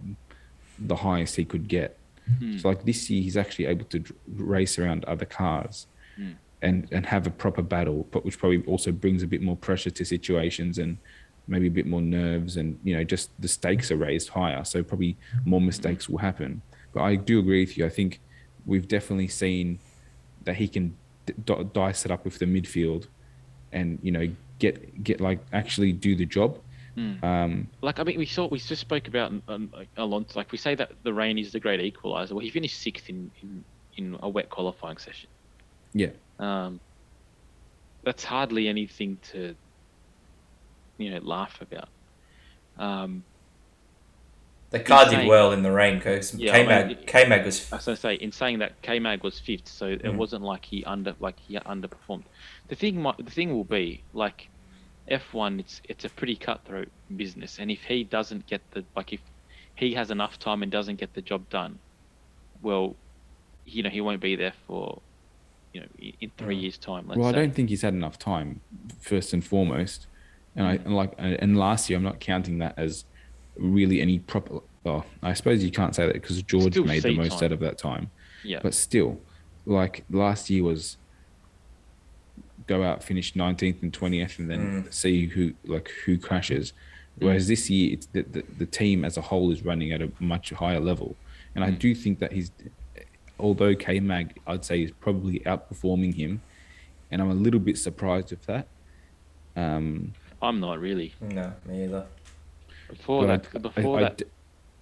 the 0.79 0.97
highest 0.97 1.37
he 1.37 1.45
could 1.45 1.69
get. 1.69 1.99
Hmm. 2.39 2.59
So 2.59 2.69
like 2.69 2.85
this 2.85 3.11
year, 3.11 3.23
he's 3.23 3.37
actually 3.37 3.67
able 3.67 3.85
to 3.87 4.03
race 4.29 4.79
around 4.79 5.05
other 5.05 5.27
cars 5.27 5.87
Mm. 6.19 6.35
and 6.63 6.89
and 6.93 7.07
have 7.07 7.27
a 7.27 7.31
proper 7.31 7.63
battle, 7.63 8.07
but 8.11 8.25
which 8.25 8.39
probably 8.39 8.63
also 8.65 8.93
brings 8.93 9.23
a 9.23 9.27
bit 9.27 9.43
more 9.43 9.57
pressure 9.57 9.91
to 9.91 10.05
situations 10.05 10.79
and 10.79 10.99
maybe 11.47 11.67
a 11.67 11.71
bit 11.71 11.87
more 11.87 12.01
nerves 12.01 12.57
and 12.57 12.79
you 12.85 12.97
know 12.97 13.05
just 13.05 13.31
the 13.41 13.49
stakes 13.49 13.91
are 13.91 13.97
raised 13.97 14.29
higher, 14.31 14.65
so 14.65 14.83
probably 14.83 15.17
more 15.45 15.61
mistakes 15.61 16.09
will 16.09 16.19
happen. 16.19 16.63
But 16.93 17.03
I 17.03 17.17
do 17.17 17.39
agree 17.39 17.63
with 17.65 17.77
you. 17.77 17.85
I 17.85 17.91
think 17.91 18.21
we've 18.67 18.89
definitely 18.89 19.29
seen 19.29 19.79
that 20.45 20.57
he 20.57 20.69
can 20.69 20.97
d- 21.27 21.65
dice 21.73 22.05
it 22.05 22.11
up 22.11 22.25
with 22.25 22.39
the 22.39 22.47
midfield 22.47 23.09
and 23.73 23.99
you 24.03 24.13
know 24.13 24.29
get 24.59 25.03
get 25.03 25.21
like 25.21 25.41
actually 25.53 25.93
do 25.93 26.15
the 26.15 26.27
job. 26.27 26.59
Mm. 26.97 27.25
Um, 27.25 27.69
Like 27.83 27.99
I 27.99 28.05
mean, 28.05 28.19
we 28.19 28.27
saw 28.27 28.47
we 28.47 28.59
just 28.59 28.81
spoke 28.81 29.09
about 29.09 29.33
um, 29.49 29.73
Alonso. 29.97 30.39
Like 30.39 30.53
we 30.53 30.59
say 30.59 30.77
that 30.77 30.93
the 31.03 31.13
rain 31.13 31.39
is 31.39 31.51
the 31.51 31.61
great 31.61 31.81
equalizer. 31.81 32.35
Well, 32.35 32.45
he 32.45 32.51
finished 32.51 32.81
sixth 32.81 33.09
in 33.11 33.31
in, 33.43 33.65
in 33.97 34.17
a 34.23 34.29
wet 34.29 34.49
qualifying 34.49 34.99
session. 34.99 35.29
Yeah, 35.95 36.11
Um, 36.39 36.81
that's 38.03 38.25
hardly 38.25 38.69
anything 38.69 39.19
to 39.33 39.55
you 40.99 41.11
know 41.11 41.19
laugh 41.19 41.61
about. 41.63 41.89
Um, 42.79 43.23
The 44.71 44.81
car 44.81 45.05
did 45.05 45.13
saying- 45.13 45.29
well 45.29 45.53
in 45.53 45.63
the 45.63 45.71
rain 45.71 45.99
because 45.99 46.35
Yeah, 46.35 46.53
I 46.53 46.59
K-Mag, 46.63 46.87
mean, 46.89 47.07
K-Mag 47.07 47.45
was 47.45 47.73
I 47.73 47.77
was 47.77 47.85
going 47.85 47.95
to 47.97 48.01
say, 48.01 48.15
in 48.17 48.33
saying 48.33 48.59
that 48.59 48.83
K 48.83 48.99
Mag 48.99 49.23
was 49.23 49.39
fifth, 49.39 49.69
so 49.69 49.87
it 49.87 50.03
Mm. 50.03 50.17
wasn't 50.17 50.43
like 50.43 50.65
he 50.65 50.85
under 50.85 51.15
like 51.21 51.39
he 51.39 51.55
underperformed. 51.59 52.25
The 52.69 52.75
thing 52.75 53.01
might, 53.01 53.17
the 53.19 53.31
thing 53.31 53.55
will 53.55 53.65
be 53.65 54.03
like 54.13 54.49
F1. 55.09 55.61
It's 55.61 55.81
it's 55.89 56.05
a 56.05 56.09
pretty 56.11 56.35
cutthroat 56.37 56.89
business, 57.17 57.59
and 57.61 57.71
if 57.71 57.85
he 57.85 58.03
doesn't 58.05 58.47
get 58.49 58.63
the 58.73 58.85
like 58.97 59.13
if 59.13 59.21
he 59.77 59.95
has 59.95 60.11
enough 60.11 60.39
time 60.39 60.63
and 60.65 60.73
doesn't 60.73 60.97
get 60.97 61.15
the 61.15 61.23
job 61.23 61.49
done, 61.51 61.79
well, 62.63 62.97
you 63.65 63.83
know 63.85 63.91
he 63.91 64.01
won't 64.01 64.21
be 64.21 64.35
there 64.35 64.55
for 64.67 65.01
you 65.75 65.81
know 65.81 65.87
in 66.21 66.31
three 66.39 66.57
Mm. 66.57 66.63
years' 66.63 66.79
time. 66.79 67.07
Let's 67.09 67.19
well, 67.19 67.29
I 67.29 67.33
say. 67.33 67.37
don't 67.41 67.55
think 67.55 67.69
he's 67.69 67.83
had 67.83 67.93
enough 67.93 68.19
time, 68.19 68.61
first 69.01 69.33
and 69.35 69.45
foremost. 69.45 70.07
And 70.57 70.67
I 70.67 70.75
and 70.77 70.95
like 70.97 71.13
and 71.19 71.59
last 71.59 71.91
year, 71.91 71.97
I'm 71.99 72.03
not 72.05 72.21
counting 72.21 72.59
that 72.59 72.75
as 72.79 73.05
really 73.57 74.01
any 74.01 74.21
proper. 74.21 74.61
Well, 74.85 75.05
I 75.23 75.35
suppose 75.35 75.63
you 75.65 75.71
can't 75.71 75.95
say 75.95 76.07
that 76.07 76.15
because 76.15 76.41
George 76.43 76.73
Still 76.73 76.85
made 76.85 77.03
the 77.03 77.15
most 77.17 77.39
time. 77.41 77.45
out 77.47 77.53
of 77.53 77.61
that 77.61 77.77
time. 77.77 78.11
Yeah. 78.45 78.61
But 78.63 78.73
still, 78.75 79.21
like 79.67 80.05
last 80.11 80.49
year 80.51 80.63
was 80.63 80.97
go 82.67 82.83
out, 82.83 83.03
finish 83.03 83.35
19th 83.35 83.83
and 83.83 83.93
20th, 83.93 84.39
and 84.39 84.51
then 84.51 84.87
see 84.91 85.27
who 85.27 85.55
like 85.67 85.91
who 86.07 86.17
crashes. 86.19 86.73
Whereas 87.19 87.47
this 87.49 87.69
year, 87.71 87.93
it's 87.95 88.07
the, 88.07 88.23
the 88.23 88.45
the 88.59 88.67
team 88.67 89.05
as 89.05 89.17
a 89.17 89.21
whole 89.23 89.51
is 89.51 89.63
running 89.65 89.93
at 89.93 90.01
a 90.03 90.11
much 90.21 90.51
higher 90.51 90.81
level, 90.81 91.17
and 91.55 91.65
I 91.65 91.71
Mm. 91.71 91.79
do 91.79 91.95
think 91.95 92.19
that 92.21 92.33
he's, 92.33 92.51
although 93.45 93.75
K 93.75 94.01
Mag, 94.01 94.41
I'd 94.47 94.65
say 94.65 94.83
is 94.83 94.91
probably 95.01 95.41
outperforming 95.41 96.15
him, 96.15 96.41
and 97.11 97.21
I'm 97.21 97.31
a 97.31 97.35
little 97.35 97.61
bit 97.61 97.77
surprised 97.77 98.31
with 98.31 98.45
that. 98.47 98.67
Um, 99.55 100.15
I'm 100.41 100.59
not 100.61 100.81
really. 100.81 101.13
no 101.21 101.53
me 101.67 101.85
either. 101.85 102.07
Before 102.89 103.27
but 103.27 103.43
that, 103.45 103.57
I- 103.57 103.59
before 103.59 103.97
I- 103.99 104.01
I 104.01 104.03
that, 104.05 104.17
d- 104.19 104.25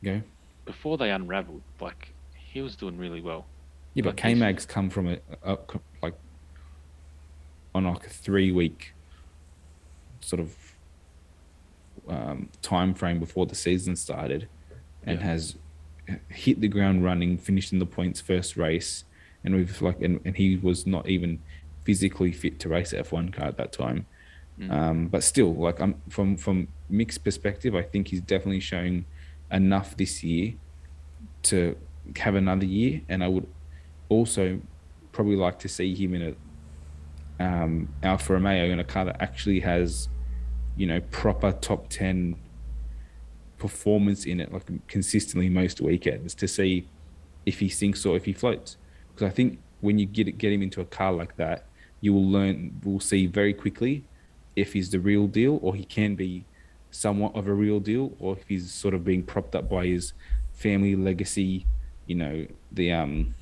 go. 0.04 0.22
before 0.64 0.96
they 0.96 1.10
unravelled, 1.10 1.62
like 1.80 2.12
he 2.36 2.62
was 2.62 2.76
doing 2.76 2.96
really 2.96 3.20
well. 3.20 3.46
Yeah, 3.94 4.04
but 4.04 4.16
K 4.16 4.34
Mag's 4.34 4.64
come 4.64 4.88
from 4.90 5.08
a, 5.08 5.18
a, 5.42 5.58
like 6.02 6.14
on 7.74 7.84
like 7.84 8.06
a 8.06 8.10
three 8.10 8.52
week 8.52 8.94
sort 10.20 10.40
of 10.40 10.56
um, 12.08 12.48
time 12.62 12.94
frame 12.94 13.18
before 13.18 13.44
the 13.46 13.54
season 13.56 13.96
started, 13.96 14.48
and 15.04 15.18
Yeah. 15.18 15.26
has 15.26 15.56
hit 16.28 16.60
the 16.60 16.68
ground 16.68 17.04
running, 17.04 17.38
finished 17.38 17.72
in 17.72 17.78
the 17.78 17.86
points 17.86 18.20
first 18.20 18.56
race, 18.56 19.04
and 19.44 19.54
we've 19.54 19.80
like 19.82 20.00
and, 20.00 20.20
and 20.24 20.36
he 20.36 20.56
was 20.56 20.86
not 20.86 21.08
even 21.08 21.40
physically 21.84 22.32
fit 22.32 22.60
to 22.60 22.68
race 22.68 22.92
F 22.92 23.12
one 23.12 23.30
car 23.30 23.46
at 23.46 23.56
that 23.56 23.72
time. 23.72 24.06
Mm. 24.58 24.70
Um, 24.70 25.08
but 25.08 25.22
still, 25.22 25.54
like 25.54 25.80
I'm 25.80 26.00
from 26.08 26.36
from 26.36 26.68
mixed 26.88 27.24
perspective, 27.24 27.74
I 27.74 27.82
think 27.82 28.08
he's 28.08 28.20
definitely 28.20 28.60
showing 28.60 29.04
enough 29.50 29.96
this 29.96 30.22
year 30.22 30.54
to 31.44 31.76
have 32.16 32.34
another 32.34 32.64
year, 32.64 33.00
and 33.08 33.22
I 33.24 33.28
would 33.28 33.46
also 34.08 34.60
probably 35.12 35.36
like 35.36 35.58
to 35.60 35.68
see 35.68 35.94
him 35.94 36.14
in 36.14 36.22
a 37.40 37.44
um, 37.44 37.88
Alfa 38.02 38.34
Romeo 38.34 38.66
in 38.66 38.78
a 38.78 38.84
car 38.84 39.04
that 39.04 39.20
actually 39.20 39.60
has, 39.60 40.08
you 40.76 40.86
know, 40.86 41.00
proper 41.10 41.52
top 41.52 41.88
ten 41.88 42.36
performance 43.66 44.24
in 44.32 44.40
it, 44.40 44.52
like 44.52 44.66
consistently 44.88 45.48
most 45.48 45.80
weekends, 45.80 46.34
to 46.34 46.48
see 46.48 46.72
if 47.46 47.60
he 47.60 47.68
sinks 47.68 48.04
or 48.04 48.16
if 48.16 48.24
he 48.24 48.32
floats. 48.32 48.76
Because 49.08 49.26
I 49.30 49.34
think 49.36 49.60
when 49.80 49.98
you 50.00 50.06
get 50.06 50.26
get 50.42 50.52
him 50.52 50.62
into 50.62 50.80
a 50.80 50.88
car 50.98 51.12
like 51.12 51.36
that, 51.36 51.58
you 52.00 52.12
will 52.12 52.28
learn, 52.36 52.56
will 52.84 53.04
see 53.10 53.22
very 53.40 53.54
quickly 53.54 53.94
if 54.56 54.72
he's 54.72 54.90
the 54.90 54.98
real 54.98 55.26
deal 55.28 55.54
or 55.62 55.76
he 55.76 55.84
can 55.84 56.16
be 56.16 56.44
somewhat 56.90 57.32
of 57.36 57.46
a 57.46 57.54
real 57.64 57.80
deal, 57.80 58.12
or 58.18 58.36
if 58.36 58.44
he's 58.48 58.66
sort 58.84 58.94
of 58.94 59.04
being 59.04 59.22
propped 59.22 59.54
up 59.54 59.70
by 59.70 59.86
his 59.86 60.12
family 60.52 60.94
legacy, 60.96 61.64
you 62.06 62.16
know, 62.22 62.46
the 62.72 62.92
um 62.92 63.34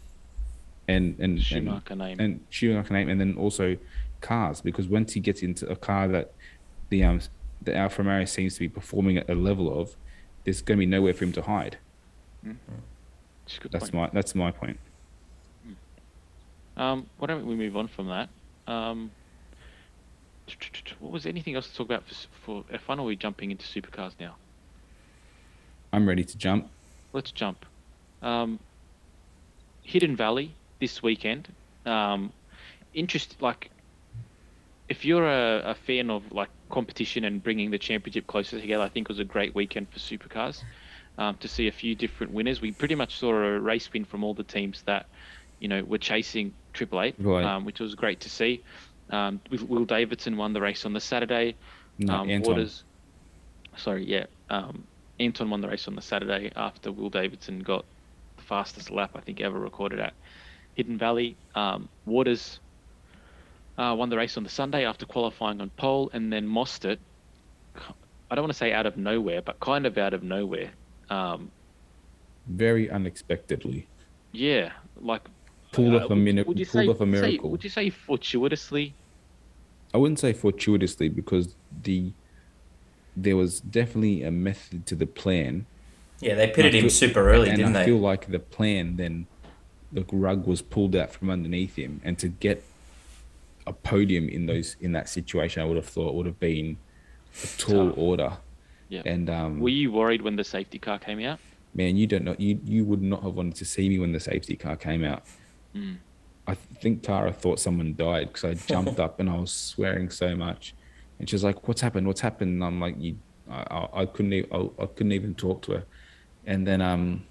and 0.87 1.18
and 1.18 1.39
and, 1.53 1.99
name. 2.05 2.21
and 2.21 2.41
Schumacher 2.51 2.93
name, 2.93 3.09
and 3.09 3.18
then 3.23 3.35
also 3.45 3.77
cars 4.21 4.61
because 4.61 4.87
once 4.87 5.14
he 5.14 5.21
gets 5.29 5.41
into 5.43 5.66
a 5.68 5.77
car 5.89 6.07
that 6.09 6.27
the 6.91 7.03
um 7.09 7.18
the 7.62 7.77
Alfa 7.77 8.03
Romeo 8.03 8.25
seems 8.25 8.55
to 8.55 8.61
be 8.61 8.68
performing 8.68 9.18
at 9.18 9.29
a 9.29 9.35
level 9.35 9.66
of, 9.79 9.97
there's 10.45 10.62
going 10.62 10.78
to 10.78 10.80
be 10.80 10.86
nowhere 10.86 11.14
for 11.14 11.24
him 11.24 11.32
to 11.32 11.43
hide. 11.43 11.78
It's 13.47 13.59
a 13.59 13.61
good 13.61 13.72
That's 13.72 13.91
point. 13.91 13.95
my 13.95 14.11
that's 14.12 14.34
my 14.34 14.51
point. 14.51 14.78
Um, 16.76 17.07
why 17.18 17.26
don't 17.26 17.47
we 17.47 17.55
move 17.55 17.76
on 17.76 17.88
from 17.88 18.09
that? 18.09 18.28
Um, 18.66 19.11
what 20.99 21.12
was 21.12 21.26
anything 21.26 21.55
else 21.55 21.68
to 21.68 21.76
talk 21.76 21.86
about 21.86 22.05
for, 22.07 22.64
for 22.64 22.64
F1? 22.72 22.99
Or 22.99 23.01
are 23.01 23.05
we 23.05 23.16
jumping 23.16 23.51
into 23.51 23.66
supercars 23.66 24.12
now? 24.18 24.36
I'm 25.93 26.09
ready 26.09 26.24
to 26.24 26.38
jump. 26.38 26.68
Let's 27.12 27.32
jump. 27.32 27.66
Um, 28.22 28.59
Hidden 29.82 30.16
Valley 30.16 30.55
this 30.80 31.03
weekend. 31.03 31.49
Um, 31.84 32.32
interest 32.95 33.36
like 33.41 33.70
if 34.91 35.05
you're 35.05 35.26
a, 35.26 35.70
a 35.70 35.74
fan 35.74 36.11
of 36.11 36.30
like 36.32 36.51
competition 36.68 37.24
and 37.24 37.43
bringing 37.43 37.70
the 37.70 37.78
championship 37.78 38.26
closer 38.26 38.61
together, 38.61 38.82
I 38.84 38.88
think 38.88 39.07
it 39.07 39.12
was 39.12 39.20
a 39.20 39.24
great 39.24 39.55
weekend 39.55 39.88
for 39.88 39.99
supercars. 39.99 40.62
Um, 41.16 41.36
to 41.38 41.49
see 41.49 41.68
a 41.68 41.72
few 41.72 41.95
different 41.95 42.32
winners, 42.32 42.61
we 42.61 42.72
pretty 42.72 42.95
much 42.95 43.16
saw 43.18 43.30
a 43.30 43.59
race 43.59 43.91
win 43.93 44.05
from 44.05 44.24
all 44.24 44.34
the 44.34 44.43
teams 44.45 44.82
that 44.82 45.07
you 45.61 45.68
know 45.68 45.82
were 45.84 45.99
chasing 45.99 46.53
Triple 46.72 47.01
Eight, 47.03 47.14
Right. 47.18 47.45
um, 47.45 47.64
which 47.64 47.80
was 47.80 47.95
great 47.95 48.20
to 48.20 48.30
see. 48.30 48.62
Um, 49.11 49.41
Will- 49.68 49.84
Davison 49.84 50.36
won 50.36 50.53
the 50.53 50.61
race 50.61 50.84
on 50.84 50.93
the 50.93 51.01
Saturday. 51.01 51.57
No, 51.99 52.14
um, 52.14 52.30
Anton. 52.30 52.53
Waters, 52.55 52.84
sorry, 53.76 54.05
yeah. 54.07 54.26
Um, 54.49 54.84
Anton 55.18 55.51
won 55.51 55.61
the 55.61 55.68
race 55.68 55.86
on 55.88 55.95
the 55.95 56.03
Saturday 56.03 56.51
after 56.57 56.91
Will 56.91 57.11
Davison 57.11 57.61
got 57.61 57.84
the 58.36 58.43
fastest 58.43 58.91
lap 58.91 59.11
I 59.14 59.20
think 59.20 59.41
ever 59.41 59.59
recorded 59.59 60.01
at 60.01 60.14
Hidden 60.74 60.97
Valley. 60.97 61.36
Um, 61.55 61.88
Waters 62.07 62.59
uh, 63.79 63.95
won 63.97 64.09
the 64.11 64.16
race 64.16 64.37
on 64.37 64.43
the 64.43 64.49
Sunday 64.51 64.85
after 64.85 65.07
qualifying 65.07 65.61
on 65.61 65.71
pole, 65.71 66.11
and 66.12 66.33
then 66.33 66.47
Mostert. 66.47 66.99
I 68.31 68.35
don't 68.35 68.43
want 68.45 68.53
to 68.53 68.59
say 68.59 68.73
out 68.73 68.87
of 68.87 68.97
nowhere, 68.97 69.43
but 69.43 69.59
kind 69.61 69.87
of 69.87 69.99
out 69.99 70.14
of 70.14 70.23
nowhere. 70.23 70.71
Um, 71.09 71.51
Very 72.47 72.91
unexpectedly. 72.91 73.87
yeah, 74.33 74.73
like 75.01 75.23
Pulled 75.73 75.95
uh, 75.95 75.99
off 75.99 76.05
a 76.05 76.09
would- 76.14 76.18
minute. 76.18 76.47
would 76.47 76.59
you 76.59 76.66
Pulled 76.66 76.85
say- 76.85 76.89
off 76.91 77.01
a 77.01 77.21
say- 77.21 77.39
would 77.43 77.64
you 77.64 77.71
say 77.71 77.91
fortuitously? 77.91 78.95
I 79.93 79.99
wouldn't 79.99 80.21
say 80.21 80.33
fortuitously 80.33 81.09
because 81.09 81.55
the 81.83 82.12
there 83.16 83.37
was 83.37 83.61
definitely 83.61 84.23
a 84.23 84.31
method 84.31 84.87
to 84.87 84.95
the 84.95 85.07
plan. 85.07 85.66
Yeah, 86.21 86.35
they 86.37 86.47
pitted 86.49 86.75
I 86.77 86.79
him 86.79 86.91
super 86.91 87.29
early, 87.29 87.49
and 87.49 87.59
didn't 87.59 87.75
I 87.75 87.81
they? 87.81 87.85
feel 87.87 87.99
like 87.99 88.31
the 88.31 88.39
plan 88.39 88.97
then 88.97 89.27
the 89.93 90.05
rug 90.12 90.47
was 90.47 90.62
pulled 90.62 90.95
out 90.95 91.11
from 91.12 91.29
underneath 91.31 91.75
him, 91.75 92.01
and 92.05 92.16
to 92.21 92.29
get 92.29 92.62
a 93.71 93.73
podium 93.73 94.29
in 94.29 94.47
those 94.47 94.77
in 94.81 94.93
that 94.93 95.09
situation, 95.09 95.62
I 95.62 95.64
would 95.64 95.77
have 95.77 95.87
thought 95.87 96.14
would 96.14 96.27
have 96.27 96.41
been 96.41 96.77
a 97.43 97.47
tall 97.57 97.89
Tough. 97.89 97.99
order. 97.99 98.33
Yeah. 98.89 99.03
And 99.07 99.31
um, 99.31 99.61
Were 99.61 99.68
you 99.83 99.93
worried 99.93 100.21
when 100.23 100.37
the 100.37 100.45
safety 100.45 100.79
car 100.79 100.99
came 100.99 101.21
out? 101.25 101.39
man, 101.73 101.97
you 101.97 102.05
don't 102.05 102.25
know 102.25 102.35
you 102.37 102.59
you 102.64 102.85
would 102.85 103.01
not 103.01 103.23
have 103.23 103.35
wanted 103.35 103.55
to 103.55 103.64
see 103.64 103.89
me 103.89 103.97
when 104.01 104.11
the 104.11 104.18
safety 104.21 104.57
car 104.57 104.77
came 104.77 105.05
out. 105.05 105.23
Mm. 105.75 105.97
I 106.49 106.55
think 106.83 107.03
Tara 107.03 107.33
thought 107.33 107.61
someone 107.61 107.95
died 107.95 108.27
because 108.33 108.45
I 108.45 108.55
jumped 108.55 108.99
up 109.07 109.21
and 109.21 109.31
I 109.31 109.39
was 109.39 109.53
swearing 109.53 110.11
so 110.11 110.35
much, 110.35 110.75
and 111.21 111.31
she's 111.31 111.45
like, 111.45 111.68
"What's 111.68 111.81
happened? 111.81 112.09
What's 112.09 112.21
happened?" 112.29 112.51
And 112.55 112.64
I'm 112.64 112.81
like, 112.81 112.97
"You, 112.99 113.16
I, 113.49 113.87
I, 114.03 114.07
couldn't, 114.07 114.33
e- 114.33 114.49
I, 114.51 114.68
I 114.83 114.87
couldn't 114.87 115.12
even 115.12 115.35
talk 115.37 115.62
to 115.66 115.73
her." 115.77 115.85
And 116.45 116.66
then, 116.66 116.81
um, 116.81 117.25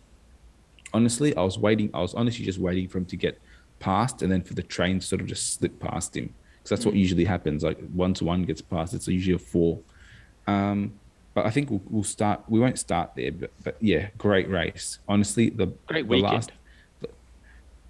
honestly, 0.93 1.35
I 1.35 1.41
was 1.41 1.57
waiting. 1.59 1.89
I 1.93 1.99
was 1.99 2.13
honestly 2.13 2.45
just 2.45 2.59
waiting 2.59 2.87
for 2.87 2.97
him 2.99 3.05
to 3.07 3.17
get 3.17 3.41
past, 3.79 4.21
and 4.21 4.31
then 4.31 4.41
for 4.41 4.53
the 4.53 4.63
train 4.63 4.99
to 4.99 5.05
sort 5.05 5.21
of 5.21 5.27
just 5.27 5.53
slip 5.53 5.79
past 5.79 6.15
him, 6.15 6.33
because 6.57 6.69
that's 6.69 6.85
what 6.85 6.95
usually 6.95 7.25
happens. 7.25 7.63
Like 7.63 7.77
once 7.93 8.21
one 8.21 8.43
gets 8.43 8.61
past, 8.61 8.93
it's 8.93 9.07
usually 9.07 9.35
a 9.35 9.39
four. 9.39 9.79
Um, 10.47 10.93
but 11.33 11.45
I 11.45 11.51
think 11.51 11.69
we'll, 11.69 11.81
we'll 11.89 12.03
start. 12.03 12.43
We 12.47 12.59
won't 12.59 12.79
start 12.79 13.11
there, 13.15 13.31
but, 13.31 13.51
but 13.63 13.77
yeah, 13.79 14.09
great 14.17 14.49
race. 14.49 14.99
Honestly, 15.07 15.49
the 15.49 15.67
Great 15.87 16.03
the 16.07 16.09
weekend. 16.15 16.33
last 16.33 16.51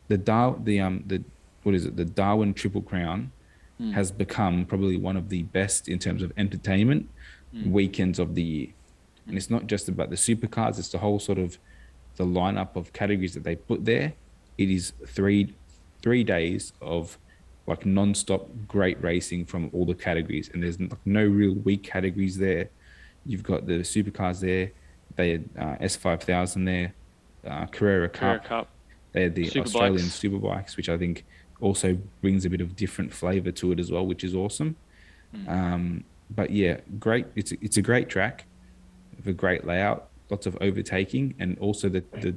the 0.08 0.18
Dar 0.18 0.56
the 0.64 0.80
um 0.80 1.04
the 1.08 1.24
what 1.64 1.76
is 1.76 1.86
it 1.86 1.96
the 1.96 2.06
Darwin 2.06 2.54
Triple 2.54 2.82
Crown 2.82 3.32
Hmm. 3.78 3.92
has 3.92 4.12
become 4.12 4.66
probably 4.66 4.98
one 4.98 5.16
of 5.16 5.30
the 5.30 5.44
best 5.44 5.88
in 5.88 6.00
terms 6.00 6.22
of 6.22 6.34
entertainment 6.36 7.08
Hmm. 7.54 7.72
weekends 7.72 8.20
of 8.20 8.36
the 8.36 8.44
year, 8.44 8.68
and 9.26 9.38
it's 9.38 9.50
not 9.50 9.68
just 9.68 9.88
about 9.88 10.10
the 10.10 10.18
supercars; 10.18 10.78
it's 10.78 10.90
the 10.90 10.98
whole 10.98 11.18
sort 11.18 11.38
of 11.40 11.58
the 12.18 12.26
lineup 12.26 12.76
of 12.76 12.92
categories 12.92 13.34
that 13.36 13.44
they 13.46 13.56
put 13.56 13.86
there. 13.86 14.12
It 14.58 14.70
is 14.70 14.92
three 15.08 15.56
three 16.02 16.24
days 16.24 16.74
of 16.82 17.18
like 17.68 17.86
non-stop 17.86 18.50
great 18.68 19.02
racing 19.04 19.46
from 19.46 19.70
all 19.74 19.86
the 19.86 19.94
categories, 19.94 20.50
and 20.54 20.64
there's 20.64 20.80
n- 20.80 20.92
no 21.06 21.24
real 21.24 21.54
weak 21.54 21.84
categories 21.84 22.38
there. 22.38 22.70
You've 23.26 23.44
got 23.44 23.68
the 23.68 23.80
supercars 23.80 24.40
there, 24.40 24.72
they 25.16 25.32
had 25.32 25.50
uh, 25.58 25.76
S5000 25.84 26.66
there, 26.66 26.94
uh, 27.46 27.66
Carrera 27.68 28.10
Cup, 28.10 28.20
Carrera 28.20 28.40
Cup. 28.40 28.70
they 29.12 29.24
had 29.24 29.36
the 29.36 29.46
Superbikes. 29.46 29.66
Australian 29.66 30.06
Superbikes, 30.06 30.78
which 30.78 30.90
I 30.90 30.98
think 30.98 31.26
also 31.62 31.98
brings 32.22 32.46
a 32.46 32.50
bit 32.50 32.62
of 32.62 32.76
different 32.76 33.14
flavour 33.14 33.52
to 33.52 33.72
it 33.72 33.80
as 33.80 33.92
well, 33.92 34.06
which 34.06 34.24
is 34.24 34.34
awesome. 34.34 34.76
Hmm. 35.36 35.50
Um, 35.50 36.04
but 36.32 36.50
yeah, 36.50 36.80
great. 37.00 37.28
It's 37.36 37.52
a, 37.52 37.58
it's 37.62 37.78
a 37.78 37.82
great 37.82 38.10
track, 38.10 38.46
with 39.16 39.28
a 39.28 39.34
great 39.34 39.66
layout, 39.66 40.10
lots 40.30 40.46
of 40.46 40.58
overtaking, 40.62 41.36
and 41.40 41.58
also 41.60 41.90
the 41.90 42.04
the, 42.14 42.34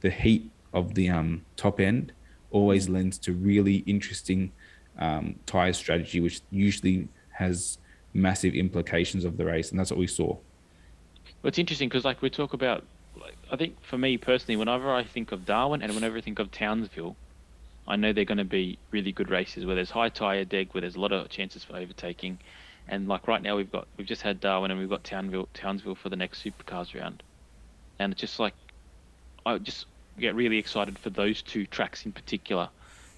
the 0.00 0.10
heat 0.10 0.50
of 0.74 0.94
the 0.94 1.08
um, 1.08 1.44
top 1.56 1.80
end 1.80 2.12
always 2.54 2.88
lends 2.88 3.18
to 3.18 3.32
really 3.32 3.78
interesting 3.84 4.52
um, 4.98 5.34
tire 5.44 5.72
strategy, 5.72 6.20
which 6.20 6.40
usually 6.50 7.08
has 7.30 7.78
massive 8.14 8.54
implications 8.54 9.24
of 9.24 9.36
the 9.36 9.44
race, 9.44 9.70
and 9.70 9.78
that's 9.78 9.90
what 9.90 9.98
we 9.98 10.06
saw. 10.06 10.28
Well, 10.28 11.48
it's 11.50 11.58
interesting 11.58 11.88
because, 11.88 12.04
like, 12.04 12.22
we 12.22 12.30
talk 12.30 12.52
about, 12.52 12.84
like, 13.20 13.36
I 13.50 13.56
think 13.56 13.82
for 13.82 13.98
me 13.98 14.16
personally, 14.16 14.56
whenever 14.56 14.94
I 14.94 15.02
think 15.02 15.32
of 15.32 15.44
Darwin 15.44 15.82
and 15.82 15.92
whenever 15.94 16.16
I 16.16 16.20
think 16.20 16.38
of 16.38 16.52
Townsville, 16.52 17.16
I 17.88 17.96
know 17.96 18.12
they're 18.12 18.24
going 18.24 18.38
to 18.38 18.44
be 18.44 18.78
really 18.92 19.12
good 19.12 19.30
races 19.30 19.66
where 19.66 19.74
there's 19.74 19.90
high 19.90 20.08
tire 20.08 20.44
deg, 20.44 20.68
where 20.72 20.80
there's 20.80 20.94
a 20.94 21.00
lot 21.00 21.12
of 21.12 21.28
chances 21.28 21.64
for 21.64 21.76
overtaking, 21.76 22.38
and 22.88 23.08
like 23.08 23.26
right 23.26 23.42
now 23.42 23.56
we've 23.56 23.70
got 23.70 23.86
we've 23.96 24.06
just 24.06 24.22
had 24.22 24.40
Darwin 24.40 24.70
and 24.70 24.80
we've 24.80 24.88
got 24.88 25.04
Townsville 25.04 25.48
Townsville 25.52 25.94
for 25.94 26.08
the 26.08 26.16
next 26.16 26.42
Supercars 26.42 26.98
round, 26.98 27.22
and 27.98 28.12
it's 28.12 28.20
just 28.20 28.38
like 28.38 28.54
I 29.44 29.58
just 29.58 29.86
get 30.18 30.34
really 30.34 30.58
excited 30.58 30.98
for 30.98 31.10
those 31.10 31.42
two 31.42 31.66
tracks 31.66 32.04
in 32.06 32.12
particular. 32.12 32.68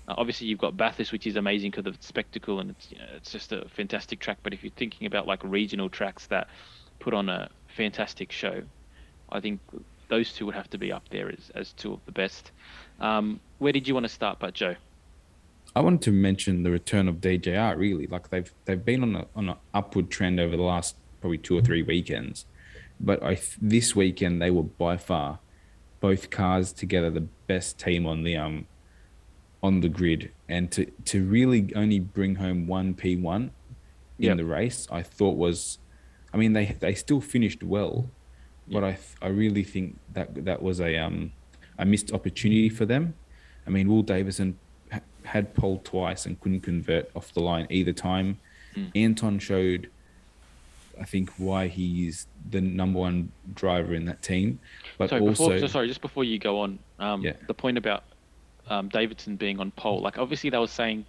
Uh, 0.09 0.15
obviously, 0.19 0.47
you've 0.47 0.59
got 0.59 0.77
Bathurst, 0.77 1.13
which 1.13 1.27
is 1.27 1.37
amazing 1.37 1.71
because 1.71 1.87
of 1.87 1.95
its 1.95 2.07
spectacle 2.07 2.61
and 2.61 2.71
it's 2.71 2.91
you 2.91 2.99
know 2.99 3.07
it's 3.17 3.33
just 3.33 3.53
a 3.53 3.69
fantastic 3.69 4.21
track. 4.21 4.39
But 4.43 4.55
if 4.55 4.63
you're 4.63 4.73
thinking 4.77 5.07
about 5.07 5.27
like 5.27 5.43
regional 5.43 5.89
tracks 5.89 6.27
that 6.27 6.49
put 6.99 7.15
on 7.15 7.29
a 7.29 7.51
fantastic 7.69 8.33
show, 8.33 8.63
I 9.31 9.41
think 9.41 9.61
those 10.09 10.33
two 10.33 10.47
would 10.47 10.55
have 10.55 10.71
to 10.71 10.79
be 10.79 10.93
up 10.93 11.09
there 11.11 11.29
as, 11.29 11.51
as 11.55 11.73
two 11.73 11.93
of 11.93 12.01
the 12.07 12.13
best. 12.13 12.53
Um, 13.01 13.41
where 13.59 13.73
did 13.73 13.89
you 13.89 13.95
want 13.95 14.05
to 14.05 14.13
start, 14.13 14.39
but 14.39 14.55
Joe? 14.55 14.77
I 15.75 15.81
wanted 15.81 16.03
to 16.03 16.13
mention 16.13 16.63
the 16.63 16.71
return 16.71 17.09
of 17.09 17.17
DJR. 17.17 17.77
Really, 17.77 18.07
like 18.07 18.31
they've 18.31 18.51
they've 18.65 18.85
been 18.85 19.03
on 19.03 19.17
a 19.17 19.27
on 19.35 19.49
an 19.49 19.57
upward 19.75 20.11
trend 20.11 20.41
over 20.41 20.57
the 20.57 20.63
last 20.63 20.97
probably 21.21 21.39
two 21.39 21.59
or 21.59 21.63
three 21.63 21.83
weekends, 21.83 22.47
but 23.01 23.23
I 23.23 23.39
this 23.61 23.97
weekend 23.97 24.41
they 24.41 24.51
were 24.51 24.63
by 24.63 24.97
far 24.97 25.41
both 26.01 26.31
cars 26.31 26.73
together 26.73 27.11
the 27.11 27.27
best 27.47 27.79
team 27.79 28.07
on 28.07 28.23
the 28.23 28.37
um 28.37 28.67
on 29.63 29.81
the 29.81 29.89
grid, 29.89 30.31
and 30.49 30.71
to 30.73 30.87
to 31.07 31.25
really 31.25 31.73
only 31.75 31.99
bring 32.01 32.37
home 32.37 32.67
one 32.67 32.95
P 32.95 33.17
one 33.17 33.51
in 34.19 34.27
Yep. 34.27 34.37
the 34.39 34.45
race, 34.45 34.89
I 34.91 35.03
thought 35.03 35.37
was, 35.37 35.79
I 36.33 36.37
mean 36.37 36.53
they 36.53 36.67
they 36.67 36.95
still 36.95 37.21
finished 37.21 37.63
well, 37.63 38.11
but 38.69 38.85
I 38.85 38.99
I 39.21 39.29
really 39.29 39.63
think 39.65 39.99
that 40.13 40.45
that 40.45 40.63
was 40.63 40.81
a 40.81 40.97
um 40.99 41.33
a 41.79 41.85
missed 41.85 42.13
opportunity 42.13 42.69
for 42.69 42.87
them. 42.87 43.15
I 43.67 43.71
mean, 43.71 43.89
Will 43.89 44.03
Davison 44.03 44.59
ha- 44.93 45.01
had 45.25 45.55
pole 45.55 45.81
twice 45.85 46.25
and 46.25 46.41
couldn't 46.41 46.61
convert 46.61 47.11
off 47.17 47.33
the 47.35 47.41
line 47.41 47.67
either 47.69 47.93
time. 47.93 48.39
Mm. 48.77 48.93
Anton 48.95 49.39
showed, 49.39 49.91
I 51.01 51.05
think, 51.05 51.31
why 51.39 51.69
he's 51.69 52.27
the 52.51 52.61
number 52.61 52.99
one 52.99 53.31
driver 53.55 53.95
in 53.95 54.05
that 54.07 54.23
team, 54.23 54.59
but 54.99 55.11
sorry, 55.11 55.23
also 55.23 55.31
before, 55.51 55.59
so 55.59 55.67
sorry, 55.67 55.89
just 55.89 56.01
before 56.01 56.25
you 56.25 56.39
go 56.39 56.61
on, 56.61 56.79
um, 56.99 57.23
Yeah. 57.23 57.33
the 57.47 57.55
point 57.55 57.77
about 57.79 58.05
um, 58.69 58.89
Davison 58.89 59.37
being 59.37 59.61
on 59.61 59.71
pole, 59.73 60.01
like 60.01 60.19
obviously 60.19 60.51
they 60.51 60.59
were 60.59 60.67
saying 60.67 61.05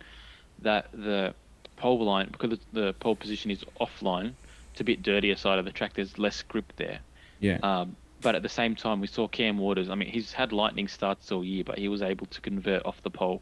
that 0.59 0.89
the 0.93 1.33
pole 1.75 2.03
line, 2.03 2.29
because 2.31 2.59
the 2.73 2.93
pole 2.99 3.15
position 3.15 3.51
is 3.51 3.63
offline, 3.79 4.33
it's 4.71 4.81
a 4.81 4.83
bit 4.83 5.01
dirtier 5.03 5.35
side 5.35 5.57
of 5.59 5.65
the 5.65 5.71
track. 5.71 5.93
There's 5.95 6.17
less 6.19 6.41
grip 6.43 6.71
there. 6.77 6.99
yeah, 7.39 7.57
Um, 7.63 7.95
but 8.21 8.35
at 8.35 8.43
the 8.43 8.49
same 8.49 8.75
time, 8.75 8.99
we 8.99 9.07
saw 9.07 9.27
Cam 9.27 9.57
Waters. 9.57 9.89
I 9.89 9.95
mean, 9.95 10.09
he's 10.09 10.31
had 10.33 10.51
lightning 10.51 10.87
starts 10.87 11.31
all 11.31 11.43
year, 11.43 11.63
but 11.63 11.77
he 11.77 11.87
was 11.87 12.01
able 12.01 12.25
to 12.27 12.41
convert 12.41 12.85
off 12.85 13.01
the 13.03 13.09
pole 13.11 13.41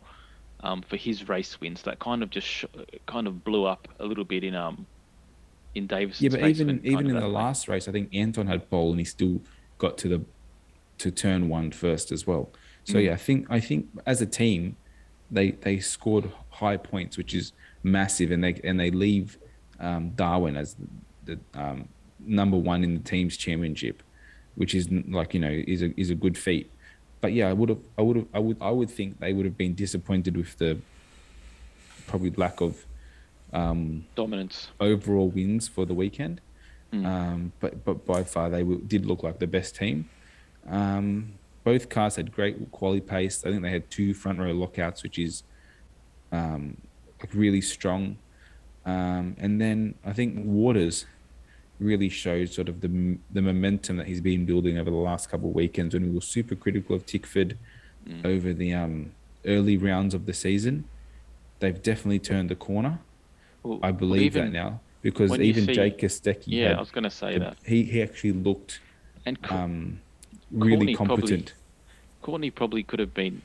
um, 0.61 0.81
for 0.81 0.95
his 0.97 1.27
race 1.29 1.59
wins. 1.59 1.81
That 1.83 1.99
kind 1.99 2.23
of 2.23 2.29
just 2.29 2.47
sh- 2.47 2.65
kind 3.05 3.27
of 3.27 3.43
blew 3.43 3.65
up 3.65 3.87
a 3.99 4.05
little 4.05 4.23
bit 4.25 4.43
in 4.43 4.55
um 4.55 4.85
in 5.75 5.87
Davison's 5.87 6.21
yeah. 6.21 6.29
But 6.29 6.49
even 6.49 6.81
even 6.83 7.07
in 7.07 7.15
the 7.15 7.21
way. 7.21 7.27
last 7.27 7.67
race, 7.67 7.87
I 7.87 7.91
think 7.91 8.09
Anton 8.13 8.47
had 8.47 8.69
pole 8.69 8.91
and 8.91 8.99
he 8.99 9.05
still 9.05 9.41
got 9.77 9.97
to 9.99 10.07
the 10.07 10.21
to 10.97 11.11
turn 11.11 11.49
one 11.49 11.71
first 11.71 12.11
as 12.11 12.25
well. 12.25 12.49
So 12.85 12.95
Mm. 12.95 13.05
yeah, 13.05 13.13
I 13.13 13.17
think 13.17 13.47
I 13.49 13.59
think 13.59 13.87
as 14.05 14.21
a 14.21 14.25
team, 14.25 14.77
they 15.29 15.51
they 15.51 15.79
scored 15.79 16.31
high 16.49 16.77
points, 16.77 17.17
which 17.17 17.33
is 17.33 17.51
massive, 17.83 18.31
and 18.31 18.43
they 18.43 18.59
and 18.63 18.79
they 18.79 18.91
leave 18.91 19.37
um, 19.79 20.11
Darwin 20.11 20.55
as 20.55 20.75
the, 21.25 21.37
the 21.53 21.59
um, 21.61 21.89
number 22.19 22.57
one 22.57 22.83
in 22.83 22.93
the 22.93 23.01
team's 23.01 23.35
championship, 23.37 24.01
which 24.55 24.73
is 24.73 24.89
like 24.91 25.33
you 25.33 25.39
know 25.39 25.51
is 25.67 25.81
a 25.81 25.99
is 25.99 26.09
a 26.09 26.15
good 26.15 26.37
feat. 26.37 26.71
But 27.21 27.33
yeah, 27.33 27.49
I 27.49 27.53
would 27.53 27.69
have 27.69 27.79
I 27.97 28.01
would 28.01 28.15
have 28.17 28.27
I 28.33 28.39
would 28.39 28.57
I 28.61 28.71
would 28.71 28.89
think 28.89 29.19
they 29.19 29.33
would 29.33 29.45
have 29.45 29.57
been 29.57 29.75
disappointed 29.75 30.37
with 30.37 30.57
the 30.57 30.77
probably 32.07 32.29
lack 32.31 32.61
of 32.61 32.85
um, 33.55 34.05
dominance. 34.15 34.67
overall 34.79 35.29
wins 35.29 35.67
for 35.67 35.85
the 35.85 35.93
weekend. 35.93 36.41
Mm. 36.93 37.05
Um, 37.05 37.51
but 37.59 37.83
but 37.83 38.05
by 38.05 38.23
far 38.23 38.49
they 38.49 38.59
w- 38.59 38.81
did 38.85 39.05
look 39.05 39.23
like 39.23 39.39
the 39.39 39.47
best 39.47 39.75
team. 39.75 40.09
Um, 40.69 41.33
both 41.63 41.89
cars 41.89 42.15
had 42.15 42.31
great 42.31 42.71
quality 42.71 43.01
pace. 43.01 43.43
I 43.45 43.49
think 43.49 43.61
they 43.63 43.71
had 43.71 43.89
two 43.89 44.13
front 44.13 44.39
row 44.39 44.51
lockouts, 44.51 45.01
which 45.03 45.17
is 45.17 45.43
um, 46.31 46.77
like 47.19 47.33
really 47.33 47.61
strong. 47.61 48.17
Um, 48.85 49.35
and 49.39 49.59
then 49.59 49.95
I 50.05 50.13
think 50.13 50.35
Waters 50.45 51.05
really 51.79 52.07
showed 52.09 52.49
sort 52.49 52.69
of 52.69 52.81
the 52.81 53.17
the 53.31 53.41
momentum 53.41 53.97
that 53.97 54.07
he's 54.07 54.21
been 54.21 54.45
building 54.45 54.77
over 54.77 54.89
the 54.91 54.95
last 54.95 55.29
couple 55.29 55.49
of 55.49 55.55
weekends 55.55 55.93
when 55.95 56.03
we 56.03 56.11
were 56.13 56.21
super 56.21 56.55
critical 56.55 56.95
of 56.95 57.05
Tickford 57.05 57.57
Mm. 58.07 58.23
over 58.23 58.53
the 58.53 58.71
um, 58.71 59.13
early 59.47 59.77
rounds 59.77 60.13
of 60.13 60.27
the 60.27 60.33
season. 60.33 60.85
They've 61.59 61.81
definitely 61.81 62.19
turned 62.19 62.49
the 62.49 62.55
corner. 62.55 62.99
Well, 63.65 63.79
I 63.83 63.91
believe 63.91 64.35
even- 64.37 64.45
that 64.45 64.51
now 64.53 64.79
because 65.01 65.31
even 65.39 65.65
see- 65.65 65.73
Jake 65.73 65.97
Kostecki 65.99 66.43
Yeah, 66.47 66.69
had 66.69 66.77
I 66.77 66.79
was 66.79 66.91
going 66.91 67.03
to 67.03 67.09
say 67.09 67.33
the- 67.33 67.39
that. 67.39 67.57
he 67.65 67.83
he 67.83 68.01
actually 68.01 68.33
looked 68.33 68.79
And 69.25 69.41
Co- 69.41 69.55
um, 69.55 69.99
really 70.51 70.75
Courtney 70.77 70.95
probably- 70.95 71.15
competent. 71.21 71.53
Courtney 72.21 72.51
probably 72.51 72.83
could 72.83 72.99
have 72.99 73.13
been 73.13 73.41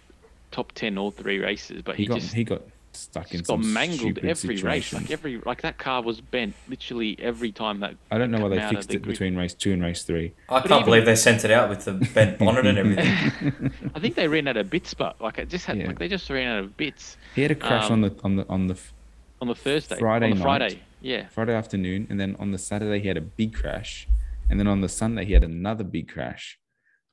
top 0.51 0.73
ten 0.73 0.99
all 0.99 1.11
three 1.11 1.39
races, 1.39 1.83
but 1.83 1.97
He 1.97 2.03
he, 2.05 2.09
got 2.09 2.19
just 2.21 2.35
he 2.35 2.45
got 2.45 2.63
stuck 2.93 3.31
in 3.33 3.39
just 3.39 3.49
got 3.49 3.63
some 3.63 3.73
mangled 3.73 4.01
stupid 4.01 4.25
every 4.25 4.57
race. 4.63 4.93
Like 4.93 5.11
every 5.11 5.39
like 5.47 5.63
that 5.63 5.79
car 5.79 6.03
was 6.03 6.21
bent 6.21 6.55
literally 6.69 7.17
every 7.21 7.53
time 7.53 7.81
that. 7.81 7.95
I 8.11 8.19
don't 8.19 8.31
know 8.31 8.41
why 8.41 8.49
they 8.49 8.69
fixed 8.69 8.89
the 8.89 8.97
it 8.97 9.03
grid. 9.03 9.13
between 9.15 9.37
race 9.37 9.55
two 9.55 9.73
and 9.73 9.83
race 9.83 10.03
three. 10.03 10.33
I 10.49 10.55
But 10.61 10.69
can't 10.69 10.73
even- 10.81 10.85
believe 10.87 11.05
they 11.07 11.15
sent 11.17 11.45
it 11.45 11.51
out 11.51 11.69
with 11.71 11.85
the 11.85 11.93
bent 12.15 12.39
bonnet 12.41 12.67
and 12.67 12.79
everything. 12.79 13.73
I 13.95 14.01
think 14.01 14.17
they 14.17 14.29
ran 14.29 14.49
out 14.49 14.57
of 14.57 14.69
bits, 14.71 14.93
but 14.93 15.21
like 15.21 15.39
it 15.39 15.49
just 15.49 15.67
had 15.67 15.79
Yeah. 15.79 15.87
like 15.87 15.99
they 15.99 16.09
just 16.09 16.29
ran 16.29 16.49
out 16.49 16.65
of 16.65 16.77
bits 16.77 17.17
He 17.35 17.43
had 17.43 17.51
a 17.53 17.55
crash 17.55 17.87
Um, 17.87 17.93
on 17.93 18.01
the 18.03 18.15
on 18.25 18.37
the 18.37 18.49
on 18.49 18.67
the 18.67 18.75
f- 18.75 18.93
on 19.41 19.49
the 19.49 19.55
Thursday, 19.55 19.99
Friday 19.99 20.27
on 20.27 20.31
the 20.33 20.37
night. 20.37 20.43
Friday. 20.43 20.81
Yeah, 21.01 21.29
Friday 21.29 21.55
afternoon, 21.55 22.07
and 22.11 22.21
then 22.21 22.37
on 22.39 22.51
the 22.51 22.59
Saturday 22.59 23.01
he 23.01 23.09
had 23.09 23.17
a 23.17 23.23
big 23.23 23.55
crash, 23.55 24.07
and 24.51 24.61
then 24.61 24.67
on 24.67 24.81
the 24.81 24.89
Sunday 24.89 25.25
he 25.25 25.33
had 25.33 25.45
another 25.45 25.85
big 25.85 26.09
crash. 26.09 26.59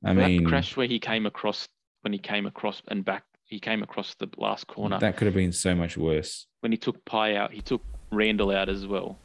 I 0.03 0.13
that 0.13 0.28
mean, 0.28 0.45
crash 0.45 0.75
where 0.78 0.88
he 0.88 0.99
came 0.99 1.25
across 1.25 1.67
when 2.01 2.13
he 2.13 2.19
came 2.19 2.45
across 2.45 2.82
and 2.89 3.03
back, 3.05 3.23
he 3.45 3.59
came 3.59 3.82
across 3.82 4.13
the 4.15 4.30
last 4.38 4.67
corner 4.67 4.99
that 4.99 5.17
could 5.17 5.25
have 5.25 5.34
been 5.34 5.51
so 5.53 5.73
much 5.73 5.97
worse. 5.97 6.47
when 6.61 6.71
he 6.71 6.78
took 6.78 7.03
Pye 7.05 7.36
out. 7.36 7.51
He 7.53 7.61
took 7.61 7.82
Randle 8.11 8.51
out 8.51 8.69
as 8.69 8.86
well. 8.86 9.17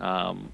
Um, 0.00 0.50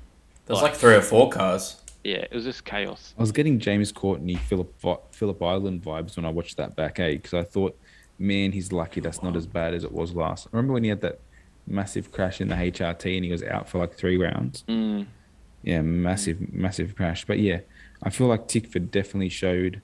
There's 0.46 0.62
like 0.62 0.74
three 0.74 0.94
or 0.94 1.00
four 1.02 1.30
cars. 1.30 1.76
yeah, 2.04 2.18
it 2.18 2.32
was 2.32 2.44
just 2.44 2.64
chaos. 2.64 3.14
I 3.18 3.20
was 3.22 3.32
getting 3.32 3.58
James 3.58 3.90
Courtney, 3.92 4.34
Philip 4.36 4.72
Phillip 5.12 5.42
Island 5.42 5.82
vibes 5.82 6.16
when 6.16 6.24
I 6.26 6.30
watched 6.30 6.56
that 6.58 6.76
back, 6.76 7.00
eh? 7.00 7.12
Because 7.12 7.34
I 7.34 7.42
thought, 7.42 7.78
man, 8.18 8.52
he's 8.52 8.70
lucky 8.72 9.00
that's 9.00 9.22
not 9.22 9.34
as 9.36 9.46
bad 9.46 9.74
as 9.74 9.82
it 9.84 9.92
was 9.92 10.14
last. 10.14 10.48
Remember 10.52 10.74
when 10.74 10.84
he 10.84 10.90
had 10.90 11.00
that 11.00 11.20
massive 11.70 12.10
crash 12.12 12.40
in 12.40 12.48
the 12.48 12.54
HRT 12.56 13.16
and 13.16 13.24
he 13.24 13.30
was 13.30 13.42
out 13.42 13.68
for 13.68 13.78
like 13.78 13.94
three 13.94 14.16
rounds? 14.16 14.64
Mm, 14.68 15.06
Yeah, 15.62 15.82
massive, 15.82 16.52
massive 16.52 16.96
crash. 16.96 17.24
But 17.24 17.38
yeah, 17.38 17.60
I 18.02 18.10
feel 18.10 18.26
like 18.26 18.48
Tickford 18.48 18.90
definitely 18.90 19.28
showed. 19.28 19.80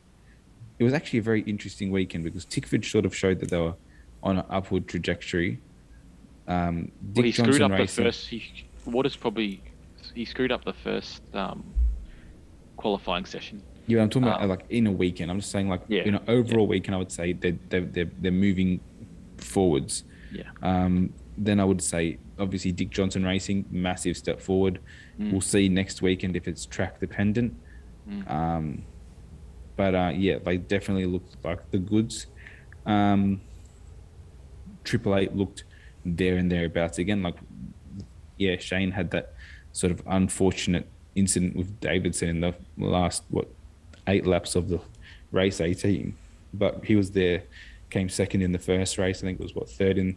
It 0.79 0.85
was 0.85 0.93
actually 0.93 1.21
a 1.21 1.23
very 1.23 1.43
interesting 1.43 1.91
weekend 1.91 2.25
because 2.25 2.45
Tickford 2.45 2.85
sort 2.85 3.07
of 3.07 3.15
showed 3.17 3.41
that 3.41 3.51
they 3.51 3.59
were 3.59 3.75
on 4.23 4.39
an 4.39 4.45
upward 4.51 4.89
trajectory. 4.89 5.61
Um, 6.49 6.93
Dick 7.13 7.17
well, 7.17 7.25
he 7.25 7.33
screwed 7.33 7.47
Johnson 7.47 7.63
up 7.73 7.79
Racing, 7.79 8.05
the 8.05 8.09
first. 8.11 8.29
He, 8.29 8.67
Waters 8.85 9.17
probably 9.17 9.63
he 10.15 10.25
screwed 10.25 10.53
up 10.53 10.65
the 10.65 10.73
first 10.73 11.23
um, 11.35 11.65
qualifying 12.77 13.25
session. 13.25 13.63
Yeah, 13.89 14.03
I'm 14.03 14.11
talking 14.11 14.29
about 14.29 14.43
Um, 14.43 14.49
like 14.49 14.65
in 14.71 14.87
a 14.87 14.93
weekend. 14.93 15.31
I'm 15.31 15.39
just 15.41 15.51
saying 15.51 15.69
like 15.69 15.83
Yeah, 15.89 16.05
you 16.05 16.11
know 16.13 16.23
overall 16.29 16.67
weekend. 16.67 16.95
I 16.95 16.99
would 16.99 17.11
say 17.13 17.33
they 17.33 17.53
they 17.69 17.81
they're, 17.81 18.11
they're 18.21 18.33
moving 18.33 18.81
forwards. 19.39 20.05
Yeah. 20.33 20.45
Um, 20.63 21.13
then 21.39 21.61
I 21.61 21.65
would 21.65 21.83
say 21.83 22.19
obviously 22.39 22.73
Dick 22.73 22.91
Johnson 22.91 23.25
Racing 23.25 23.67
massive 23.71 24.17
step 24.17 24.41
forward. 24.41 24.81
Mm. 25.21 25.33
We'll 25.33 25.41
see 25.41 25.69
next 25.69 26.03
weekend 26.03 26.37
if 26.37 26.49
it's 26.49 26.67
track 26.67 27.01
dependent. 27.01 27.55
Mm. 28.09 28.31
Um, 28.31 28.85
but 29.77 29.95
uh, 29.95 30.13
yeah, 30.15 30.39
they 30.39 30.57
definitely 30.57 31.07
looked 31.07 31.37
like 31.45 31.71
the 31.71 31.79
goods. 31.79 32.27
Um, 32.87 33.41
Triple 34.85 35.17
Eight 35.17 35.35
looked 35.35 35.65
there 36.05 36.37
and 36.37 36.51
thereabouts 36.51 36.99
again. 36.99 37.23
Like 37.23 37.37
yeah, 38.39 38.57
Shane 38.59 38.93
had 38.93 39.11
that 39.11 39.35
sort 39.73 39.91
of 39.91 40.03
unfortunate 40.07 40.89
incident 41.15 41.57
with 41.57 41.81
Davison 41.81 42.29
in 42.29 42.41
the 42.41 42.55
last 42.79 43.25
what 43.29 43.49
eight 44.07 44.27
laps 44.27 44.55
of 44.55 44.69
the 44.69 44.81
race 45.33 45.61
18 45.61 46.17
but 46.55 46.85
he 46.85 46.97
was 46.97 47.11
there 47.11 47.43
came 47.91 48.09
second 48.09 48.43
in 48.43 48.53
the 48.53 48.59
first 48.59 48.99
race 48.99 49.19
i 49.19 49.23
think 49.23 49.41
it 49.41 49.43
was 49.43 49.55
what 49.55 49.69
third 49.69 49.99
in 49.99 50.17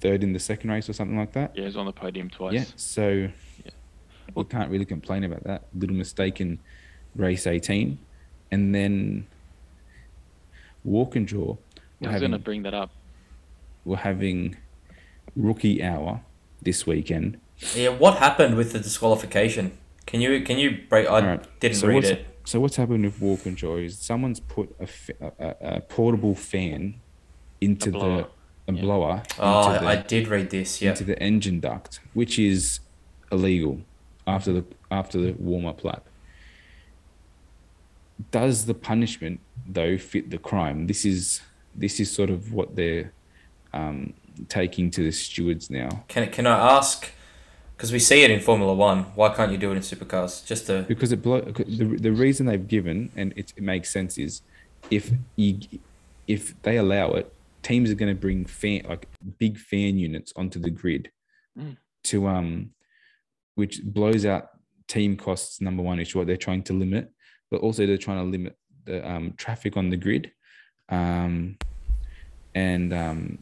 third 0.00 0.22
in 0.22 0.32
the 0.32 0.38
second 0.38 0.70
race 0.70 0.88
or 0.88 0.92
something 0.92 1.16
like 1.16 1.32
that 1.32 1.52
Yeah, 1.54 1.62
he 1.62 1.66
was 1.66 1.76
on 1.76 1.86
the 1.86 1.92
podium 1.92 2.28
twice. 2.30 2.54
yeah 2.54 2.64
so 2.76 3.28
Yeah. 3.64 3.70
we 4.34 4.44
can't 4.44 4.70
really 4.70 4.84
complain 4.84 5.24
about 5.24 5.44
that 5.44 5.62
little 5.74 5.96
mistake 5.96 6.40
in 6.40 6.58
race 7.14 7.46
18 7.46 7.98
and 8.50 8.74
then 8.74 9.26
Walkinshaw 10.84 11.36
I 11.42 11.44
were 11.46 11.52
was 11.52 11.56
going 12.00 12.10
to 12.12 12.20
having, 12.20 12.40
bring 12.42 12.62
that 12.64 12.74
up. 12.74 12.90
were 13.84 13.96
having 13.96 14.56
rookie 15.34 15.82
hour 15.82 16.20
this 16.62 16.86
weekend 16.86 17.38
Yeah, 17.74 17.88
what 17.88 18.18
happened 18.18 18.56
with 18.56 18.72
the 18.72 18.78
disqualification? 18.78 19.72
Can 20.06 20.20
you 20.20 20.42
can 20.42 20.58
you 20.58 20.78
break? 20.88 21.06
I 21.08 21.20
Alright, 21.20 21.60
didn't 21.60 21.76
so 21.78 21.88
read 21.88 21.94
what's, 21.96 22.08
it. 22.10 22.26
So 22.44 22.60
what's 22.60 22.76
happened 22.76 23.04
with 23.04 23.20
Walkinshaw 23.20 23.76
is 23.84 23.98
someone's 23.98 24.38
put 24.40 24.72
a, 24.78 24.86
a, 25.24 25.32
a, 25.38 25.76
a 25.76 25.80
portable 25.80 26.34
fan 26.36 27.00
into 27.60 27.90
blower, 27.90 28.22
the 28.22 28.28
a 28.68 28.72
yeah. 28.72 28.80
blower 28.80 29.22
Oh, 29.38 29.72
into, 29.72 29.84
the, 29.84 29.90
I 29.90 29.96
did 29.96 30.28
read 30.28 30.50
this. 30.50 30.80
Yeah. 30.82 30.90
into 30.90 31.04
the 31.04 31.20
engine 31.22 31.60
duct, 31.60 32.00
which 32.14 32.38
is 32.38 32.80
illegal 33.30 33.80
after 34.26 34.52
the 34.52 34.64
after 34.90 35.18
the 35.20 35.32
warm 35.32 35.66
up 35.66 35.84
lap. 35.84 36.06
Does 38.30 38.66
the 38.66 38.74
punishment 38.74 39.40
though 39.66 39.98
fit 39.98 40.30
the 40.30 40.38
crime? 40.38 40.86
This 40.86 41.04
is 41.04 41.42
this 41.74 42.00
is 42.00 42.10
sort 42.10 42.30
of 42.30 42.52
what 42.52 42.76
they're 42.76 43.12
um, 43.72 44.14
taking 44.48 44.90
to 44.92 45.02
the 45.02 45.12
stewards 45.12 45.70
now. 45.70 46.04
Can 46.08 46.30
can 46.30 46.46
I 46.46 46.76
ask? 46.76 47.10
Because 47.76 47.92
we 47.92 47.98
see 47.98 48.22
it 48.22 48.30
in 48.30 48.40
Formula 48.40 48.72
One. 48.74 49.04
Why 49.14 49.28
can't 49.34 49.52
you 49.52 49.58
do 49.58 49.70
it 49.70 49.76
in 49.76 49.82
supercars? 49.82 50.44
Just 50.46 50.66
to 50.66 50.82
because 50.88 51.12
it 51.12 51.20
blow, 51.20 51.42
the, 51.42 51.96
the 52.00 52.10
reason 52.10 52.46
they've 52.46 52.66
given 52.66 53.10
and 53.14 53.34
it, 53.36 53.52
it 53.54 53.62
makes 53.62 53.90
sense 53.90 54.16
is 54.16 54.40
if 54.90 55.10
you 55.36 55.58
if 56.26 56.60
they 56.62 56.78
allow 56.78 57.10
it 57.12 57.30
teams 57.68 57.90
are 57.90 57.94
going 58.02 58.14
to 58.14 58.20
bring 58.26 58.44
fan 58.46 58.80
like 58.88 59.08
big 59.38 59.54
fan 59.58 59.98
units 59.98 60.32
onto 60.36 60.58
the 60.66 60.70
grid 60.70 61.04
Mm. 61.58 61.76
to 62.10 62.16
um 62.28 62.50
which 63.54 63.74
blows 63.82 64.24
out 64.32 64.44
team 64.94 65.16
costs 65.16 65.60
number 65.66 65.82
one 65.82 65.96
which 65.98 66.10
is 66.10 66.14
what 66.14 66.26
they're 66.28 66.44
trying 66.48 66.62
to 66.62 66.74
limit 66.84 67.04
but 67.50 67.58
also 67.62 67.86
they're 67.86 68.04
trying 68.08 68.18
to 68.24 68.30
limit 68.36 68.52
the 68.84 68.96
um, 69.12 69.32
traffic 69.38 69.72
on 69.80 69.88
the 69.88 69.96
grid 69.96 70.24
um 70.90 71.56
and 72.54 72.92
um 72.92 73.38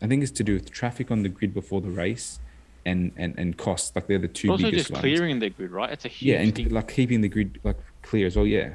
i 0.00 0.06
think 0.06 0.22
it's 0.22 0.30
to 0.40 0.44
do 0.44 0.54
with 0.54 0.70
traffic 0.70 1.10
on 1.10 1.22
the 1.24 1.28
grid 1.28 1.52
before 1.60 1.80
the 1.80 1.90
race 2.04 2.38
and 2.86 3.10
and 3.16 3.34
and 3.36 3.56
costs 3.66 3.90
like 3.96 4.06
they're 4.06 4.18
the 4.28 4.28
two 4.40 4.48
also, 4.52 4.62
biggest 4.70 4.84
just 4.88 4.90
ones 4.92 5.00
clearing 5.02 5.40
the 5.40 5.50
grid, 5.50 5.72
right? 5.72 5.90
It's 5.90 6.04
a 6.04 6.08
huge 6.08 6.28
yeah 6.30 6.40
and 6.42 6.54
thing. 6.54 6.68
like 6.70 6.88
keeping 6.98 7.20
the 7.20 7.28
grid 7.28 7.58
like 7.64 7.78
clear 8.02 8.26
as 8.28 8.36
well 8.36 8.46
yeah 8.46 8.74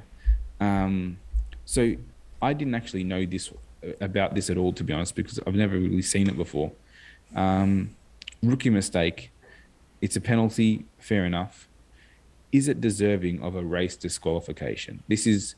um 0.59 1.17
so 1.65 1.81
i 2.41 2.51
didn't 2.59 2.75
actually 2.75 3.05
know 3.05 3.25
this 3.25 3.45
about 3.99 4.35
this 4.35 4.49
at 4.49 4.57
all 4.57 4.71
to 4.73 4.83
be 4.83 4.93
honest 4.93 5.15
because 5.15 5.39
i've 5.47 5.55
never 5.55 5.75
really 5.77 6.01
seen 6.01 6.27
it 6.27 6.37
before. 6.37 6.71
Um 7.35 7.95
rookie 8.43 8.69
mistake. 8.69 9.31
It's 10.01 10.15
a 10.15 10.21
penalty. 10.21 10.85
Fair 10.97 11.25
enough. 11.25 11.67
Is 12.51 12.67
it 12.67 12.81
deserving 12.81 13.41
of 13.41 13.55
a 13.55 13.63
race 13.63 13.95
disqualification? 13.95 15.03
This 15.07 15.25
is 15.27 15.55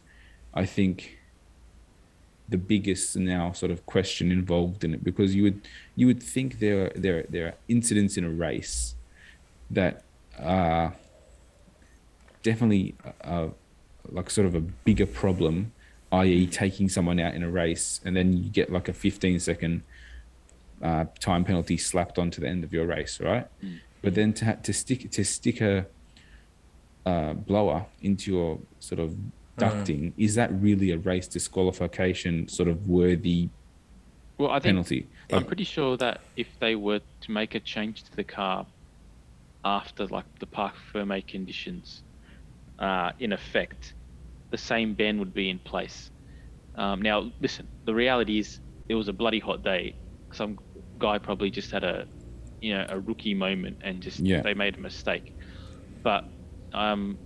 i 0.56 0.66
think 0.66 1.18
the 2.50 2.58
biggest 2.58 3.16
now 3.16 3.52
sort 3.52 3.72
of 3.72 3.86
question 3.86 4.32
involved 4.32 4.84
in 4.84 4.94
it 4.94 5.04
because 5.04 5.34
you 5.34 5.44
would 5.44 5.62
you 5.96 6.06
would 6.06 6.22
think 6.22 6.60
there 6.60 6.92
there 6.96 7.26
there 7.30 7.48
are 7.48 7.56
incidents 7.68 8.18
in 8.18 8.24
a 8.24 8.30
race 8.30 8.96
that 9.72 10.04
are 10.40 10.94
definitely 12.44 12.96
uh, 13.24 13.48
like 14.12 14.30
sort 14.30 14.46
of 14.46 14.54
a 14.54 14.60
bigger 14.60 15.06
problem, 15.06 15.72
i.e., 16.14 16.48
taking 16.48 16.88
someone 16.88 17.20
out 17.20 17.34
in 17.34 17.44
a 17.44 17.50
race 17.50 18.00
and 18.06 18.16
then 18.16 18.32
you 18.34 18.50
get 18.50 18.72
like 18.72 18.88
a 18.88 18.94
15 18.94 19.40
second 19.40 19.82
uh, 20.82 21.06
time 21.20 21.44
penalty 21.44 21.78
slapped 21.78 22.20
onto 22.20 22.40
the 22.42 22.48
end 22.48 22.64
of 22.64 22.72
your 22.72 22.86
race, 22.86 23.20
right? 23.20 23.48
Mm. 23.64 23.80
But 24.02 24.16
then 24.16 24.34
to 24.34 24.46
ha- 24.46 24.58
to 24.64 24.74
stick 24.74 25.10
to 25.12 25.24
stick 25.24 25.62
a 25.62 25.86
uh, 27.06 27.34
blower 27.34 27.86
into 28.02 28.32
your 28.32 28.60
sort 28.80 29.00
of 29.00 29.16
ducting 29.58 30.14
is 30.18 30.36
that 30.36 30.52
really 30.54 30.92
a 30.92 30.98
race 30.98 31.28
disqualification 31.28 32.48
sort 32.48 32.68
of 32.68 32.88
worthy 32.90 33.50
Well, 34.38 34.50
I 34.50 34.56
think 34.56 34.64
penalty? 34.74 35.08
I'm 35.32 35.38
Like, 35.38 35.48
pretty 35.48 35.64
sure 35.64 35.96
that 35.98 36.22
if 36.36 36.48
they 36.60 36.76
were 36.76 37.02
to 37.22 37.32
make 37.32 37.56
a 37.56 37.60
change 37.60 38.04
to 38.04 38.16
the 38.16 38.24
car 38.24 38.66
after 39.64 40.08
like 40.08 40.26
the 40.40 40.48
parc 40.48 40.76
fermé 40.92 41.26
conditions 41.26 42.04
uh, 42.80 43.12
in 43.20 43.32
effect, 43.32 43.94
the 44.54 44.58
same 44.60 44.94
ban 44.94 45.18
would 45.20 45.34
be 45.34 45.50
in 45.50 45.58
place. 45.60 46.12
Um, 46.76 47.02
now, 47.02 47.32
listen, 47.42 47.68
the 47.86 47.94
reality 47.94 48.38
is 48.38 48.60
it 48.88 48.94
was 48.96 49.08
a 49.08 49.14
bloody 49.14 49.40
hot 49.40 49.64
day. 49.64 49.96
Some 50.32 50.60
guy 51.00 51.18
probably 51.18 51.50
just 51.50 51.72
had 51.72 51.84
a, 51.84 52.06
you 52.62 52.74
know, 52.76 52.86
a 52.88 53.00
rookie 53.00 53.34
moment 53.34 53.78
and 53.84 54.00
just 54.02 54.20
Yeah. 54.20 54.42
they 54.44 54.54
made 54.54 54.76
a 54.78 54.80
mistake. 54.80 55.34
But 56.04 56.24
um, 56.72 57.18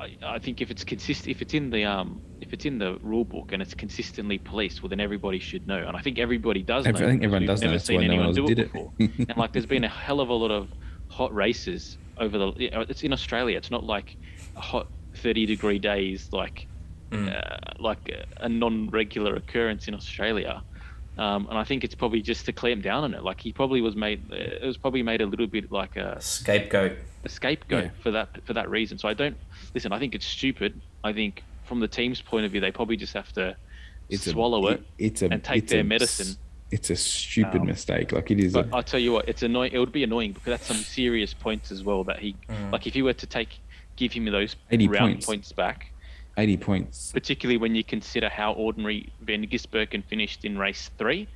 I, 0.00 0.16
I 0.36 0.38
think 0.38 0.62
if 0.62 0.70
it's 0.70 0.82
consist, 0.82 1.28
if 1.28 1.42
it's 1.42 1.52
in 1.52 1.68
the 1.70 1.84
um, 1.84 2.22
if 2.40 2.54
it's 2.54 2.64
in 2.64 2.78
the 2.78 2.96
rule 3.02 3.24
book 3.24 3.52
and 3.52 3.60
it's 3.60 3.74
consistently 3.74 4.38
policed, 4.38 4.82
well, 4.82 4.88
then 4.88 5.00
everybody 5.00 5.38
should 5.38 5.66
know. 5.66 5.82
And 5.86 5.94
I 5.94 6.00
think 6.00 6.18
everybody 6.18 6.62
does 6.62 6.86
I 6.86 6.92
know. 6.92 6.98
think 6.98 7.22
everyone 7.22 7.44
does 7.46 7.60
know. 7.60 7.68
we've 7.70 7.78
That's 7.80 7.90
why 7.90 8.06
no 8.06 8.22
else 8.22 8.36
did 8.48 8.58
it. 8.60 8.72
before. 8.72 8.92
and 8.98 9.36
like, 9.36 9.52
there's 9.52 9.66
been 9.66 9.84
a 9.84 9.88
hell 9.88 10.20
of 10.20 10.30
a 10.30 10.34
lot 10.34 10.50
of 10.50 10.68
hot 11.08 11.34
races 11.34 11.98
over 12.16 12.38
the. 12.38 12.52
It's 12.88 13.02
in 13.02 13.12
Australia. 13.12 13.58
It's 13.58 13.70
not 13.70 13.84
like 13.84 14.16
a 14.56 14.60
hot 14.62 14.86
30 15.20 15.46
degree 15.46 15.78
days 15.78 16.28
like 16.32 16.66
uh, 17.12 17.56
like 17.78 18.08
a, 18.08 18.44
a 18.44 18.48
non-regular 18.48 19.34
occurrence 19.34 19.88
in 19.88 19.94
Australia. 19.94 20.62
Um, 21.18 21.48
and 21.50 21.58
I 21.58 21.64
think 21.64 21.82
it's 21.82 21.94
probably 21.94 22.22
just 22.22 22.46
to 22.46 22.52
clamp 22.52 22.82
down 22.84 23.02
on 23.04 23.14
it. 23.14 23.22
Like 23.24 23.40
he 23.40 23.52
probably 23.52 23.80
was 23.80 23.96
made, 23.96 24.30
it 24.32 24.64
was 24.64 24.76
probably 24.76 25.02
made 25.02 25.20
a 25.20 25.26
little 25.26 25.48
bit 25.48 25.70
like 25.72 25.96
a 25.96 26.20
Scapegoat. 26.20 26.92
a 27.24 27.28
scapegoat 27.28 27.84
Yeah. 27.84 27.90
for 28.02 28.10
that 28.12 28.28
for 28.46 28.52
that 28.54 28.70
reason. 28.70 28.96
So 28.96 29.08
I 29.08 29.14
don't 29.14 29.36
listen. 29.74 29.92
I 29.92 29.98
think 29.98 30.14
it's 30.14 30.24
stupid. 30.26 30.80
I 31.02 31.12
think 31.12 31.42
from 31.64 31.80
the 31.80 31.88
team's 31.88 32.22
point 32.22 32.46
of 32.46 32.52
view, 32.52 32.60
they 32.60 32.70
probably 32.70 32.96
just 32.96 33.12
have 33.14 33.32
to 33.34 33.56
swallow 34.12 34.68
it. 34.68 34.82
It's 34.98 35.22
a 35.22 35.26
and 35.30 35.42
take 35.42 35.64
it's 35.64 35.72
their 35.72 35.80
a- 35.80 35.84
medicine. 35.84 36.36
It's 36.70 36.88
a 36.88 36.94
stupid 36.96 37.62
Um, 37.62 37.66
mistake. 37.66 38.12
Like 38.12 38.30
it 38.30 38.38
is. 38.38 38.52
But 38.52 38.68
a, 38.68 38.76
I'll 38.76 38.82
tell 38.84 39.00
you 39.00 39.10
what, 39.12 39.28
it's 39.28 39.42
annoying. 39.42 39.72
It 39.72 39.78
would 39.80 39.90
be 39.90 40.04
annoying 40.04 40.30
because 40.32 40.52
that's 40.52 40.66
some 40.66 40.76
serious 40.76 41.34
points 41.34 41.72
as 41.72 41.82
well. 41.82 42.04
That 42.04 42.20
he 42.20 42.36
like 42.70 42.86
if 42.86 42.94
he 42.94 43.02
were 43.02 43.12
to 43.14 43.26
take 43.26 43.58
give 44.00 44.12
him 44.12 44.24
those 44.24 44.56
80 44.70 44.88
round 44.88 45.12
points. 45.12 45.26
points 45.26 45.52
back, 45.52 45.92
80 46.38 46.56
points. 46.56 47.12
particularly 47.12 47.58
when 47.58 47.74
you 47.74 47.84
consider 47.84 48.28
how 48.28 48.52
ordinary 48.54 49.12
Van 49.20 49.46
Gisbergen 49.46 50.02
finished 50.04 50.44
in 50.44 50.58
race 50.58 50.90
three. 50.98 51.28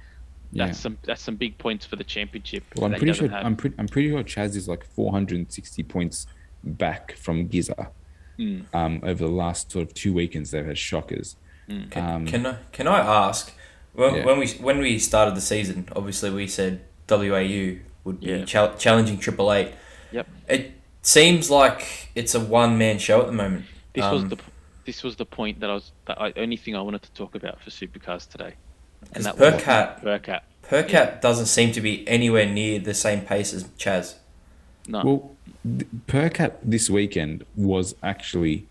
Yeah. 0.52 0.66
That's 0.66 0.78
some 0.78 0.98
that's 1.04 1.20
some 1.22 1.36
big 1.36 1.58
points 1.58 1.84
for 1.84 1.96
the 1.96 2.04
championship. 2.04 2.62
Well, 2.76 2.86
I'm 2.86 2.98
pretty 2.98 3.12
sure. 3.12 3.28
have. 3.28 3.44
I'm 3.44 3.56
pretty. 3.56 3.76
I'm 3.78 3.88
pretty 3.88 4.10
sure 4.10 4.22
Chaz 4.22 4.54
is 4.56 4.68
like 4.68 4.84
460 4.84 5.82
points 5.84 6.26
back 6.62 7.12
from 7.16 7.46
Giza. 7.48 7.90
Hmm. 8.38 8.60
Um, 8.72 9.00
over 9.02 9.24
the 9.24 9.30
last 9.32 9.70
sort 9.72 9.86
of 9.88 9.94
two 9.94 10.12
weekends, 10.12 10.50
they've 10.52 10.64
had 10.66 10.78
shockers. 10.78 11.36
Hmm. 11.68 11.84
Can, 11.90 12.04
Um, 12.14 12.26
can 12.26 12.46
I 12.46 12.56
can 12.72 12.86
I 12.86 12.98
ask 13.00 13.52
when, 13.94 14.14
Yeah. 14.14 14.24
when 14.24 14.38
we 14.38 14.46
when 14.66 14.78
we 14.78 14.98
started 14.98 15.34
the 15.34 15.40
season? 15.40 15.88
Obviously, 15.96 16.30
we 16.30 16.46
said 16.46 16.82
WAU 17.08 17.78
would 18.04 18.20
be 18.20 18.26
Yeah. 18.26 18.44
chal- 18.44 18.76
challenging 18.76 19.18
Triple 19.18 19.52
Eight. 19.52 19.72
Yep. 20.12 20.28
It 20.48 20.72
seems 21.07 21.50
like 21.50 22.09
it's 22.14 22.34
a 22.34 22.40
one 22.40 22.76
man 22.78 22.98
show 22.98 23.20
at 23.20 23.26
the 23.26 23.32
moment. 23.32 23.66
This 23.92 24.05
was 24.05 24.22
Um, 24.22 24.28
the 24.30 24.38
this 24.86 25.02
was 25.02 25.16
the 25.16 25.24
point 25.24 25.61
that 25.61 25.70
I 25.70 25.74
was 25.74 25.92
the 26.07 26.38
only 26.38 26.57
thing 26.59 26.76
I 26.76 26.80
wanted 26.82 27.02
to 27.02 27.12
talk 27.12 27.34
about 27.34 27.62
for 27.62 27.70
supercars 27.70 28.28
today. 28.28 28.55
'Cause 29.12 29.24
was 29.24 29.36
Percat- 29.36 30.02
Percat. 30.02 30.40
Percat 30.62 31.20
doesn't 31.20 31.46
seem 31.46 31.72
to 31.72 31.80
be 31.80 32.07
anywhere 32.09 32.46
near 32.46 32.78
the 32.78 32.94
same 32.94 33.20
pace 33.22 33.52
as 33.55 33.64
Chaz. 33.78 34.14
No. 34.88 35.02
Well, 35.05 35.36
Percat 36.07 36.52
this 36.62 36.90
weekend 36.90 37.44
was 37.57 37.94
actually 38.02 38.66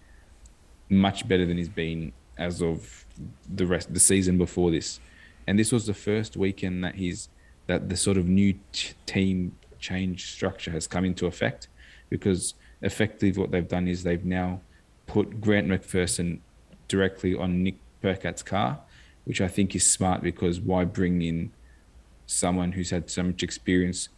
much 0.89 1.27
better 1.27 1.45
than 1.45 1.57
he's 1.57 1.69
been 1.69 2.13
as 2.37 2.61
of 2.61 3.05
the 3.47 3.65
rest 3.65 3.93
the 3.93 3.99
season 3.99 4.37
before 4.37 4.69
this, 4.71 4.99
and 5.47 5.57
this 5.57 5.71
was 5.71 5.85
the 5.87 5.93
first 5.93 6.35
weekend 6.37 6.83
that 6.83 6.95
he's 6.95 7.29
that 7.67 7.89
the 7.89 7.95
sort 7.97 8.17
of 8.17 8.27
new 8.27 8.53
t- 8.71 8.93
team 9.05 9.55
change 9.79 10.31
structure 10.31 10.71
has 10.71 10.85
come 10.87 11.05
into 11.05 11.25
effect, 11.25 11.67
because 12.13 12.53
effectively 12.83 13.31
what 13.41 13.49
they've 13.49 13.67
done 13.67 13.87
is 13.87 14.03
they've 14.03 14.23
now 14.23 14.61
put 15.07 15.41
Grant 15.41 15.67
McPherson 15.67 16.41
directly 16.87 17.35
on 17.35 17.63
Nick 17.63 17.77
Percat's 18.03 18.43
car, 18.43 18.79
which 19.25 19.41
I 19.41 19.47
think 19.47 19.75
is 19.75 19.83
smart 19.83 20.21
because 20.21 20.59
why 20.59 20.85
bring 20.85 21.23
in 21.23 21.51
someone 22.27 22.73
who's 22.73 22.91
had 22.91 23.09
so 23.09 23.23
much 23.23 23.41
experience 23.41 24.09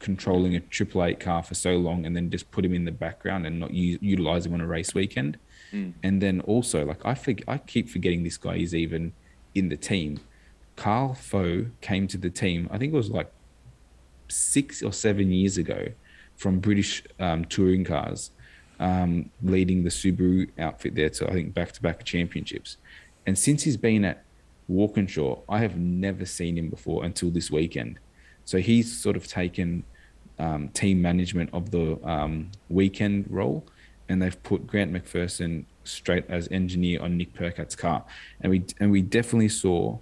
controlling 0.00 0.56
a 0.56 0.60
Triple 0.60 1.04
Eight 1.04 1.20
car 1.20 1.40
for 1.44 1.54
so 1.54 1.76
long 1.76 2.04
and 2.04 2.16
then 2.16 2.30
just 2.30 2.50
put 2.50 2.64
him 2.64 2.74
in 2.74 2.84
the 2.84 2.90
background 2.90 3.46
and 3.46 3.60
not 3.60 3.72
u- 3.72 4.00
utilize 4.02 4.44
him 4.44 4.52
on 4.52 4.60
a 4.60 4.66
race 4.66 4.92
weekend. 4.92 5.38
Mm. 5.72 5.92
And 6.02 6.20
then 6.20 6.40
also, 6.40 6.84
like 6.84 7.06
I 7.06 7.14
forg 7.14 7.44
I 7.46 7.58
keep 7.58 7.88
forgetting 7.88 8.24
this 8.24 8.38
guy 8.38 8.56
is 8.56 8.74
even 8.74 9.12
in 9.54 9.68
the 9.68 9.76
team. 9.76 10.18
Carl 10.74 11.14
Faux 11.14 11.68
came 11.80 12.08
to 12.08 12.18
the 12.18 12.28
team. 12.28 12.68
I 12.72 12.76
think 12.78 12.92
it 12.92 12.96
was 12.96 13.10
like 13.10 13.30
six 14.26 14.82
or 14.82 14.92
seven 14.92 15.30
years 15.30 15.56
ago 15.58 15.88
from 16.36 16.60
British 16.60 17.02
um, 17.18 17.44
touring 17.44 17.84
cars, 17.84 18.30
um, 18.78 19.30
leading 19.42 19.84
the 19.84 19.90
Subaru 19.90 20.48
outfit 20.58 20.94
there 20.94 21.10
to 21.10 21.28
I 21.28 21.32
think 21.32 21.54
back-to-back 21.54 22.04
championships. 22.04 22.76
And 23.26 23.38
since 23.38 23.62
he's 23.64 23.76
been 23.76 24.04
at 24.04 24.22
Walkinshaw, 24.68 25.40
I 25.48 25.58
have 25.58 25.76
never 25.76 26.24
seen 26.26 26.58
him 26.58 26.68
before 26.68 27.04
until 27.04 27.30
this 27.30 27.50
weekend. 27.50 27.98
So 28.44 28.58
he's 28.58 28.96
sort 28.96 29.16
of 29.16 29.26
taken 29.26 29.84
um, 30.38 30.68
team 30.68 31.00
management 31.02 31.50
of 31.52 31.70
the 31.70 31.98
um, 32.04 32.50
weekend 32.68 33.26
role, 33.30 33.64
and 34.08 34.20
they've 34.20 34.40
put 34.42 34.66
Grant 34.66 34.92
McPherson 34.92 35.64
straight 35.84 36.24
as 36.28 36.48
engineer 36.50 37.02
on 37.02 37.16
Nick 37.16 37.32
Percat's 37.34 37.74
car, 37.74 38.04
and 38.40 38.50
we 38.50 38.64
and 38.78 38.90
we 38.90 39.02
definitely 39.02 39.48
saw 39.48 39.98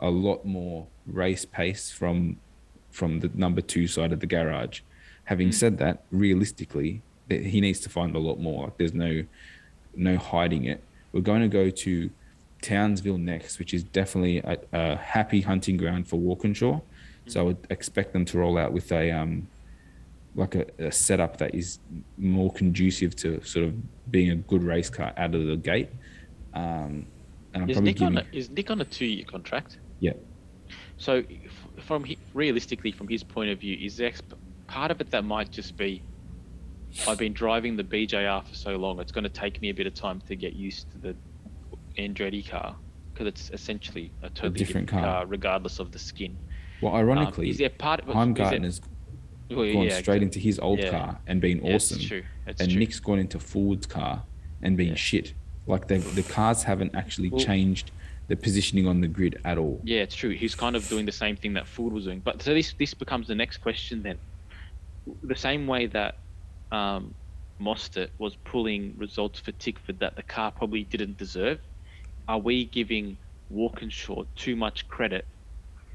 a 0.00 0.08
lot 0.08 0.44
more 0.44 0.86
race 1.06 1.44
pace 1.44 1.90
from 1.90 2.36
from 2.90 3.20
the 3.20 3.30
number 3.34 3.60
two 3.60 3.86
side 3.86 4.12
of 4.12 4.20
the 4.20 4.26
garage. 4.26 4.80
Having 5.26 5.52
said 5.52 5.78
that, 5.78 6.02
realistically, 6.10 7.02
that 7.28 7.42
he 7.42 7.60
needs 7.60 7.80
to 7.80 7.88
find 7.88 8.14
a 8.16 8.18
lot 8.18 8.40
more. 8.40 8.64
Like 8.64 8.78
there's 8.78 8.94
no 8.94 9.24
no 9.94 10.16
hiding 10.16 10.64
it. 10.64 10.82
We're 11.12 11.20
going 11.20 11.42
to 11.42 11.48
go 11.48 11.70
to 11.70 12.10
Townsville 12.62 13.18
next, 13.18 13.58
which 13.58 13.72
is 13.72 13.82
definitely 13.82 14.38
a, 14.38 14.58
a 14.72 14.96
happy 14.96 15.40
hunting 15.40 15.76
ground 15.76 16.08
for 16.08 16.16
Walkinshaw. 16.18 16.80
So 17.28 17.40
I 17.40 17.42
would 17.42 17.66
expect 17.70 18.12
them 18.12 18.24
to 18.26 18.38
roll 18.38 18.56
out 18.56 18.72
with 18.72 18.90
a 18.92 19.10
um 19.10 19.48
like 20.36 20.54
a, 20.54 20.66
a 20.78 20.92
setup 20.92 21.38
that 21.38 21.54
is 21.54 21.78
more 22.18 22.52
conducive 22.52 23.16
to 23.16 23.42
sort 23.42 23.64
of 23.64 24.10
being 24.10 24.30
a 24.30 24.36
good 24.36 24.62
race 24.62 24.90
car 24.90 25.12
out 25.16 25.34
of 25.34 25.46
the 25.46 25.56
gate. 25.56 25.88
Um, 26.52 27.06
and 27.54 27.62
I'm 27.62 27.70
is 27.70 27.76
probably 27.76 27.92
Nick 27.92 28.02
on 28.02 28.18
a, 28.18 28.24
is 28.32 28.50
Nick 28.50 28.70
on 28.70 28.80
a 28.80 28.84
two 28.84 29.06
year 29.06 29.24
contract? 29.24 29.78
yeah. 30.00 30.12
So, 30.98 31.22
from 31.78 32.04
realistically, 32.34 32.90
from 32.90 33.08
his 33.08 33.22
point 33.22 33.50
of 33.50 33.60
view, 33.60 33.76
is 33.80 33.96
there 33.96 34.08
ex- 34.08 34.22
part 34.66 34.90
of 34.90 35.00
it 35.00 35.10
that 35.10 35.24
might 35.24 35.50
just 35.50 35.76
be, 35.76 36.02
I've 37.06 37.18
been 37.18 37.32
driving 37.32 37.76
the 37.76 37.84
BJR 37.84 38.46
for 38.46 38.54
so 38.54 38.76
long, 38.76 39.00
it's 39.00 39.12
going 39.12 39.24
to 39.24 39.30
take 39.30 39.60
me 39.60 39.70
a 39.70 39.74
bit 39.74 39.86
of 39.86 39.94
time 39.94 40.20
to 40.28 40.36
get 40.36 40.54
used 40.54 40.90
to 40.92 40.98
the 40.98 41.16
Andretti 41.98 42.48
car 42.48 42.76
because 43.12 43.26
it's 43.26 43.50
essentially 43.52 44.10
a 44.22 44.28
totally 44.30 44.58
different 44.58 44.86
different, 44.86 45.04
car. 45.04 45.20
car. 45.22 45.26
regardless 45.26 45.78
of 45.78 45.90
the 45.92 45.98
skin. 45.98 46.36
Well, 46.82 46.92
Um, 46.94 47.00
ironically, 47.00 47.48
is 47.48 47.58
there 47.58 47.70
part 47.70 48.00
of? 48.00 48.06
Heimgartner's 48.08 48.82
well, 49.50 49.58
gone 49.72 49.84
yeah, 49.84 49.90
straight 49.90 49.98
exactly. 49.98 50.22
into 50.22 50.38
his 50.40 50.58
old 50.58 50.78
Yeah. 50.80 50.90
car 50.90 51.20
and 51.26 51.40
been 51.40 51.64
Yeah, 51.64 51.74
awesome. 51.76 51.98
It's 51.98 52.06
true. 52.08 52.22
It's 52.46 52.60
and 52.60 52.70
true. 52.70 52.78
Nick's 52.80 53.00
gone 53.00 53.18
into 53.18 53.38
Ford's 53.38 53.86
car 53.86 54.22
and 54.62 54.76
been 54.76 54.94
shit. 54.94 55.32
Like 55.66 55.88
the 55.88 55.98
the 55.98 56.22
cars 56.22 56.62
haven't 56.64 56.94
actually 56.94 57.30
Well- 57.30 57.40
changed 57.40 57.90
the 58.28 58.36
positioning 58.36 58.86
on 58.88 59.00
the 59.00 59.08
grid 59.08 59.38
at 59.44 59.56
all. 59.56 59.80
Yeah, 59.84 60.00
it's 60.00 60.14
true. 60.16 60.30
He's 60.30 60.54
kind 60.54 60.74
of 60.76 60.86
doing 60.88 61.06
the 61.06 61.12
same 61.12 61.36
thing 61.36 61.52
that 61.54 61.66
Ford 61.66 61.92
was 61.92 62.04
doing. 62.04 62.20
But 62.20 62.42
so 62.42 62.52
this 62.52 62.74
this 62.74 62.92
becomes 62.92 63.26
the 63.28 63.34
next 63.34 63.58
question 63.58 64.02
then. 64.02 64.18
The 65.22 65.36
same 65.36 65.66
way 65.66 65.86
that 65.86 66.16
um, 66.72 67.14
Mostert 67.60 68.08
was 68.18 68.36
pulling 68.36 68.94
results 68.96 69.40
for 69.40 69.52
Tickford 69.52 69.98
that 70.00 70.16
the 70.16 70.22
car 70.22 70.50
probably 70.50 70.84
didn't 70.84 71.16
deserve, 71.18 71.58
are 72.28 72.38
we 72.38 72.66
giving 72.66 73.16
Walkinshaw 73.50 74.24
too 74.34 74.56
much 74.56 74.88
credit 74.88 75.24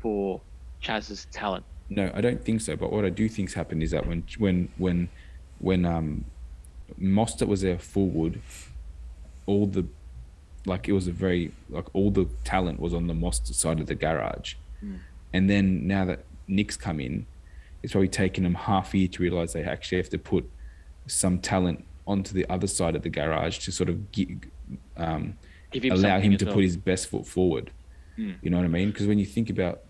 for 0.02 0.42
Chaz's 0.82 1.28
talent? 1.32 1.66
No, 1.90 2.10
I 2.14 2.22
don't 2.22 2.44
think 2.44 2.62
so. 2.62 2.76
But 2.76 2.92
what 2.92 3.04
I 3.04 3.10
do 3.10 3.28
think's 3.28 3.54
happened 3.54 3.84
is 3.84 3.92
that 3.92 4.08
when 4.08 4.24
when 4.38 4.70
when 4.78 5.10
when 5.60 5.86
um 5.86 6.26
Mostert 7.00 7.48
was 7.48 7.62
there 7.62 7.78
forward, 7.78 8.42
all 9.46 9.68
the 9.68 9.86
like 10.66 10.88
it 10.88 10.94
was 10.94 11.08
a 11.08 11.12
very 11.12 11.52
like 11.70 11.94
all 11.94 12.12
the 12.12 12.28
talent 12.44 12.80
was 12.80 12.94
on 12.94 13.08
the 13.08 13.14
Mostert 13.14 13.56
side 13.56 13.80
of 13.80 13.88
the 13.88 13.96
garage, 13.96 14.56
and 15.34 15.50
then 15.50 15.86
now 15.86 16.06
that 16.06 16.24
Nick's 16.48 16.78
come 16.78 17.00
in, 17.00 17.26
it's 17.84 17.94
probably 17.94 18.08
taken 18.08 18.44
them 18.44 18.56
half 18.56 18.94
a 18.94 19.00
year 19.00 19.08
to 19.08 19.24
realize 19.24 19.54
they 19.54 19.64
actually 19.64 19.98
have 19.98 20.10
to 20.10 20.18
put 20.18 20.50
some 21.08 21.40
talent 21.40 21.86
onto 22.08 22.34
the 22.34 22.48
other 22.50 22.68
side 22.68 22.96
of 22.96 23.02
the 23.02 23.10
garage 23.10 23.60
to 23.60 23.72
sort 23.72 23.90
of 23.90 24.12
get, 24.12 24.30
um, 24.98 25.38
him 25.72 25.92
allow 25.92 26.20
him 26.20 26.38
to 26.38 26.46
well. 26.46 26.56
put 26.56 26.64
his 26.64 26.78
best 26.78 27.08
foot 27.08 27.26
forward. 27.26 27.72
You 28.42 28.50
know 28.50 28.58
what 28.58 28.66
I 28.66 28.70
mean? 28.70 28.92
Because 28.92 29.08
when 29.08 29.18
you 29.20 29.26
think 29.26 29.50
about 29.50 29.82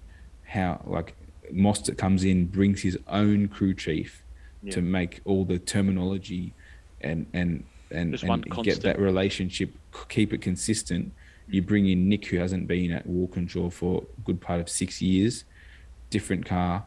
how 0.46 0.82
like 0.86 1.16
Mostert 1.52 1.98
comes 1.98 2.24
in, 2.24 2.46
brings 2.46 2.82
his 2.82 2.98
own 3.08 3.48
crew 3.48 3.74
chief 3.74 4.24
to 4.70 4.82
make 4.82 5.22
all 5.26 5.44
the 5.44 5.60
terminology 5.60 6.54
and 7.02 7.26
and 7.34 7.66
and, 7.89 8.14
and 8.24 8.64
get 8.64 8.82
that 8.84 9.00
relationship, 9.00 9.74
keep 10.08 10.34
it 10.34 10.42
consistent. 10.42 11.12
You 11.50 11.62
bring 11.62 11.89
in 11.89 12.08
Nick, 12.08 12.28
who 12.28 12.38
hasn't 12.38 12.68
been 12.68 12.92
at 12.92 13.06
Walkinshaw 13.06 13.70
for 13.70 14.04
a 14.04 14.22
good 14.22 14.39
part 14.39 14.62
of 14.62 14.70
six 14.70 15.02
years, 15.02 15.44
different 16.10 16.46
car. 16.46 16.86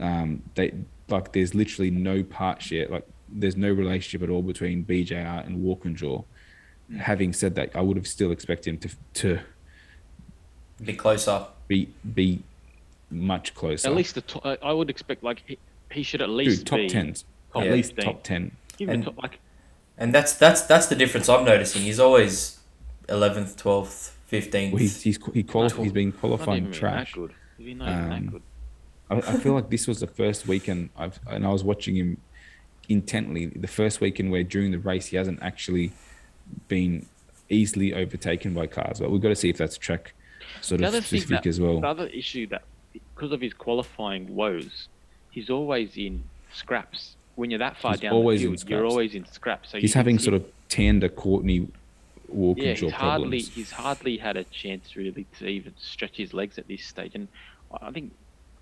Um, 0.00 0.42
they 0.54 0.72
like 1.08 1.32
there's 1.32 1.54
literally 1.54 1.90
no 1.90 2.22
part 2.22 2.62
share. 2.62 2.86
Like 2.88 3.06
there's 3.28 3.56
no 3.56 3.70
relationship 3.70 4.22
at 4.22 4.30
all 4.30 4.42
between 4.42 4.84
BJR 4.84 5.46
and 5.46 5.62
Walkinshaw. 5.62 6.22
Mm. 6.90 6.98
Having 7.00 7.32
said 7.34 7.54
that, 7.56 7.70
I 7.74 7.80
would 7.80 7.96
have 7.96 8.06
still 8.06 8.30
expected 8.32 8.70
him 8.70 8.78
to 8.78 8.88
to 9.14 9.40
Be 10.84 10.94
closer. 10.94 11.46
be 11.66 11.88
be 12.14 12.42
much 13.10 13.54
closer. 13.54 13.88
At 13.88 13.94
least 13.94 14.14
the 14.14 14.20
to- 14.22 14.46
I- 14.46 14.68
I 14.70 14.72
would 14.72 14.90
expect 14.90 15.22
like 15.24 15.42
he, 15.46 15.58
he 15.90 16.02
should 16.02 16.22
at 16.22 16.28
least 16.30 16.58
Dude, 16.58 16.66
top 16.66 16.76
be 16.78 16.88
tens. 16.88 17.24
top 17.52 17.62
at 17.64 17.72
least 17.72 17.94
15. 17.96 18.04
top 18.04 18.22
ten. 18.22 18.50
Give 18.76 18.88
And- 18.88 19.04
top, 19.04 19.20
like 19.22 19.38
And 19.96 20.14
that's 20.14 20.34
that's 20.34 20.62
that's 20.62 20.86
the 20.86 20.94
difference 20.94 21.28
I'm 21.28 21.44
noticing. 21.44 21.82
He's 21.82 21.98
always 21.98 22.58
eleventh, 23.08 23.56
twelfth, 23.56 24.16
fifteenth. 24.26 24.72
Well, 24.72 24.80
he's 24.80 25.02
he's 25.02 25.18
he 25.34 25.42
qualified. 25.42 25.82
He's 25.84 25.92
been 25.92 26.10
Not 26.10 26.18
qualifying 26.20 26.62
even 26.64 26.72
trash. 26.72 27.12
that 27.12 27.18
good. 27.20 27.32
Is 27.58 27.74
not 27.76 27.88
even 27.88 28.04
Um, 28.04 28.10
that 28.10 28.26
good? 28.32 28.42
I, 29.10 29.16
I 29.16 29.36
feel 29.38 29.54
like 29.54 29.70
this 29.70 29.86
was 29.86 30.00
the 30.00 30.06
first 30.06 30.46
weekend 30.46 30.90
I've 30.96 31.18
and 31.28 31.46
I 31.46 31.50
was 31.50 31.64
watching 31.64 31.96
him 31.96 32.18
intently. 32.88 33.46
The 33.46 33.66
first 33.66 34.00
weekend 34.00 34.30
where 34.30 34.42
during 34.42 34.70
the 34.70 34.78
race 34.78 35.06
he 35.06 35.16
hasn't 35.16 35.42
actually 35.42 35.92
been 36.68 37.06
easily 37.48 37.94
overtaken 37.94 38.54
by 38.54 38.66
cars. 38.66 39.00
But 39.00 39.10
we've 39.10 39.22
got 39.22 39.28
to 39.28 39.36
see 39.36 39.48
if 39.48 39.56
that's 39.56 39.78
track 39.78 40.14
sort 40.60 40.80
The 40.80 40.88
of 40.88 40.94
specific 40.94 41.28
that- 41.42 41.46
as 41.46 41.60
well. 41.60 41.80
The 41.80 41.86
other 41.88 42.06
issue 42.08 42.46
that 42.48 42.62
because 42.92 43.32
of 43.32 43.40
his 43.40 43.52
qualifying 43.52 44.34
woes, 44.34 44.88
he's 45.30 45.50
always 45.50 45.96
in 45.96 46.22
scraps. 46.52 47.14
When 47.36 47.50
you're 47.50 47.58
that 47.60 47.76
far 47.76 47.92
He's 47.92 48.00
down 48.00 48.12
always 48.14 48.40
the 48.42 48.48
field, 48.48 48.68
you're 48.68 48.84
always 48.84 49.14
in 49.14 49.24
scraps. 49.26 49.70
So 49.70 49.78
He's 49.78 49.94
having 49.94 50.18
sort 50.18 50.34
of 50.34 50.44
Tander 50.68 51.14
Courtney 51.14 51.54
yeah, 51.58 51.66
Walkinshaw 52.34 52.86
he's 52.86 52.92
hardly 52.92 53.22
problems. 53.38 53.48
he's 53.54 53.70
hardly 53.70 54.16
had 54.16 54.36
a 54.36 54.44
chance 54.44 54.96
really 54.96 55.24
to 55.38 55.46
even 55.46 55.72
stretch 55.78 56.16
his 56.16 56.34
legs 56.34 56.58
at 56.58 56.66
this 56.66 56.84
stage. 56.84 57.12
And 57.14 57.28
I 57.80 57.92
think 57.92 58.12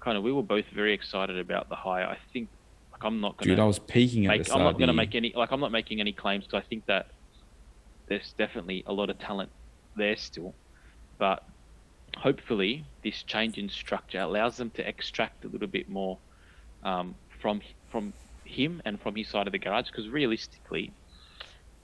kind 0.06 0.16
of 0.16 0.22
we 0.22 0.30
were 0.30 0.42
both 0.42 0.66
very 0.72 0.94
excited 0.94 1.36
about 1.36 1.68
the 1.68 1.74
hire. 1.74 2.06
I 2.06 2.16
think 2.32 2.48
like 2.92 3.02
I'm 3.02 3.20
not 3.20 3.36
gonna 3.36 3.50
Dude, 3.50 3.58
I 3.58 3.64
was 3.64 3.80
peaking 3.80 4.26
at 4.26 4.38
make. 4.38 4.54
I'm 4.54 4.60
not 4.60 4.78
going 4.78 4.86
to 4.86 4.94
make 4.94 5.16
any 5.16 5.32
like 5.34 5.50
I'm 5.50 5.58
not 5.58 5.72
making 5.72 5.98
any 6.00 6.12
claims 6.12 6.44
because 6.44 6.62
I 6.64 6.68
think 6.68 6.86
that 6.86 7.08
there's 8.06 8.32
definitely 8.38 8.84
a 8.86 8.92
lot 8.92 9.10
of 9.10 9.18
talent 9.18 9.50
there 9.96 10.16
still, 10.16 10.54
but 11.18 11.42
hopefully 12.16 12.84
this 13.02 13.24
change 13.24 13.58
in 13.58 13.68
structure 13.68 14.20
allows 14.20 14.56
them 14.56 14.70
to 14.70 14.88
extract 14.88 15.44
a 15.44 15.48
little 15.48 15.66
bit 15.66 15.88
more 15.88 16.18
um, 16.84 17.16
from 17.40 17.60
from 17.90 18.12
him 18.44 18.80
and 18.84 19.00
from 19.00 19.16
his 19.16 19.26
side 19.26 19.48
of 19.48 19.52
the 19.52 19.58
garage 19.58 19.88
because 19.88 20.08
realistically, 20.08 20.92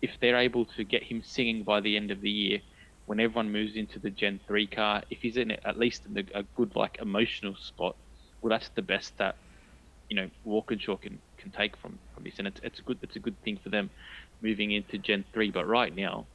if 0.00 0.12
they're 0.20 0.38
able 0.38 0.64
to 0.76 0.84
get 0.84 1.02
him 1.02 1.24
singing 1.24 1.64
by 1.64 1.80
the 1.80 1.96
end 1.96 2.12
of 2.12 2.20
the 2.20 2.30
year. 2.30 2.60
When 3.06 3.18
everyone 3.18 3.50
moves 3.50 3.74
into 3.74 3.98
the 3.98 4.10
Gen 4.10 4.38
3 4.46 4.68
car, 4.68 5.02
if 5.10 5.18
he's 5.22 5.36
in 5.36 5.50
at 5.50 5.76
least 5.76 6.06
in 6.06 6.16
a, 6.16 6.38
a 6.38 6.42
good 6.54 6.76
like 6.76 6.98
emotional 7.00 7.56
spot, 7.56 7.96
well, 8.42 8.50
that's 8.50 8.68
the 8.74 8.82
best 8.82 9.16
that 9.18 9.36
you 10.10 10.16
know 10.16 10.28
Walkinshaw 10.44 10.96
can 10.96 11.18
can 11.38 11.50
take 11.50 11.76
from 11.76 11.98
from 12.14 12.24
this, 12.24 12.34
and 12.38 12.46
it's 12.48 12.60
it's 12.62 12.78
a 12.80 12.82
good 12.82 12.98
it's 13.02 13.16
a 13.16 13.20
good 13.20 13.40
thing 13.44 13.58
for 13.62 13.70
them 13.70 13.88
moving 14.42 14.72
into 14.72 14.98
Gen 14.98 15.24
three. 15.32 15.50
But 15.50 15.66
right 15.66 15.94
now, 15.94 16.26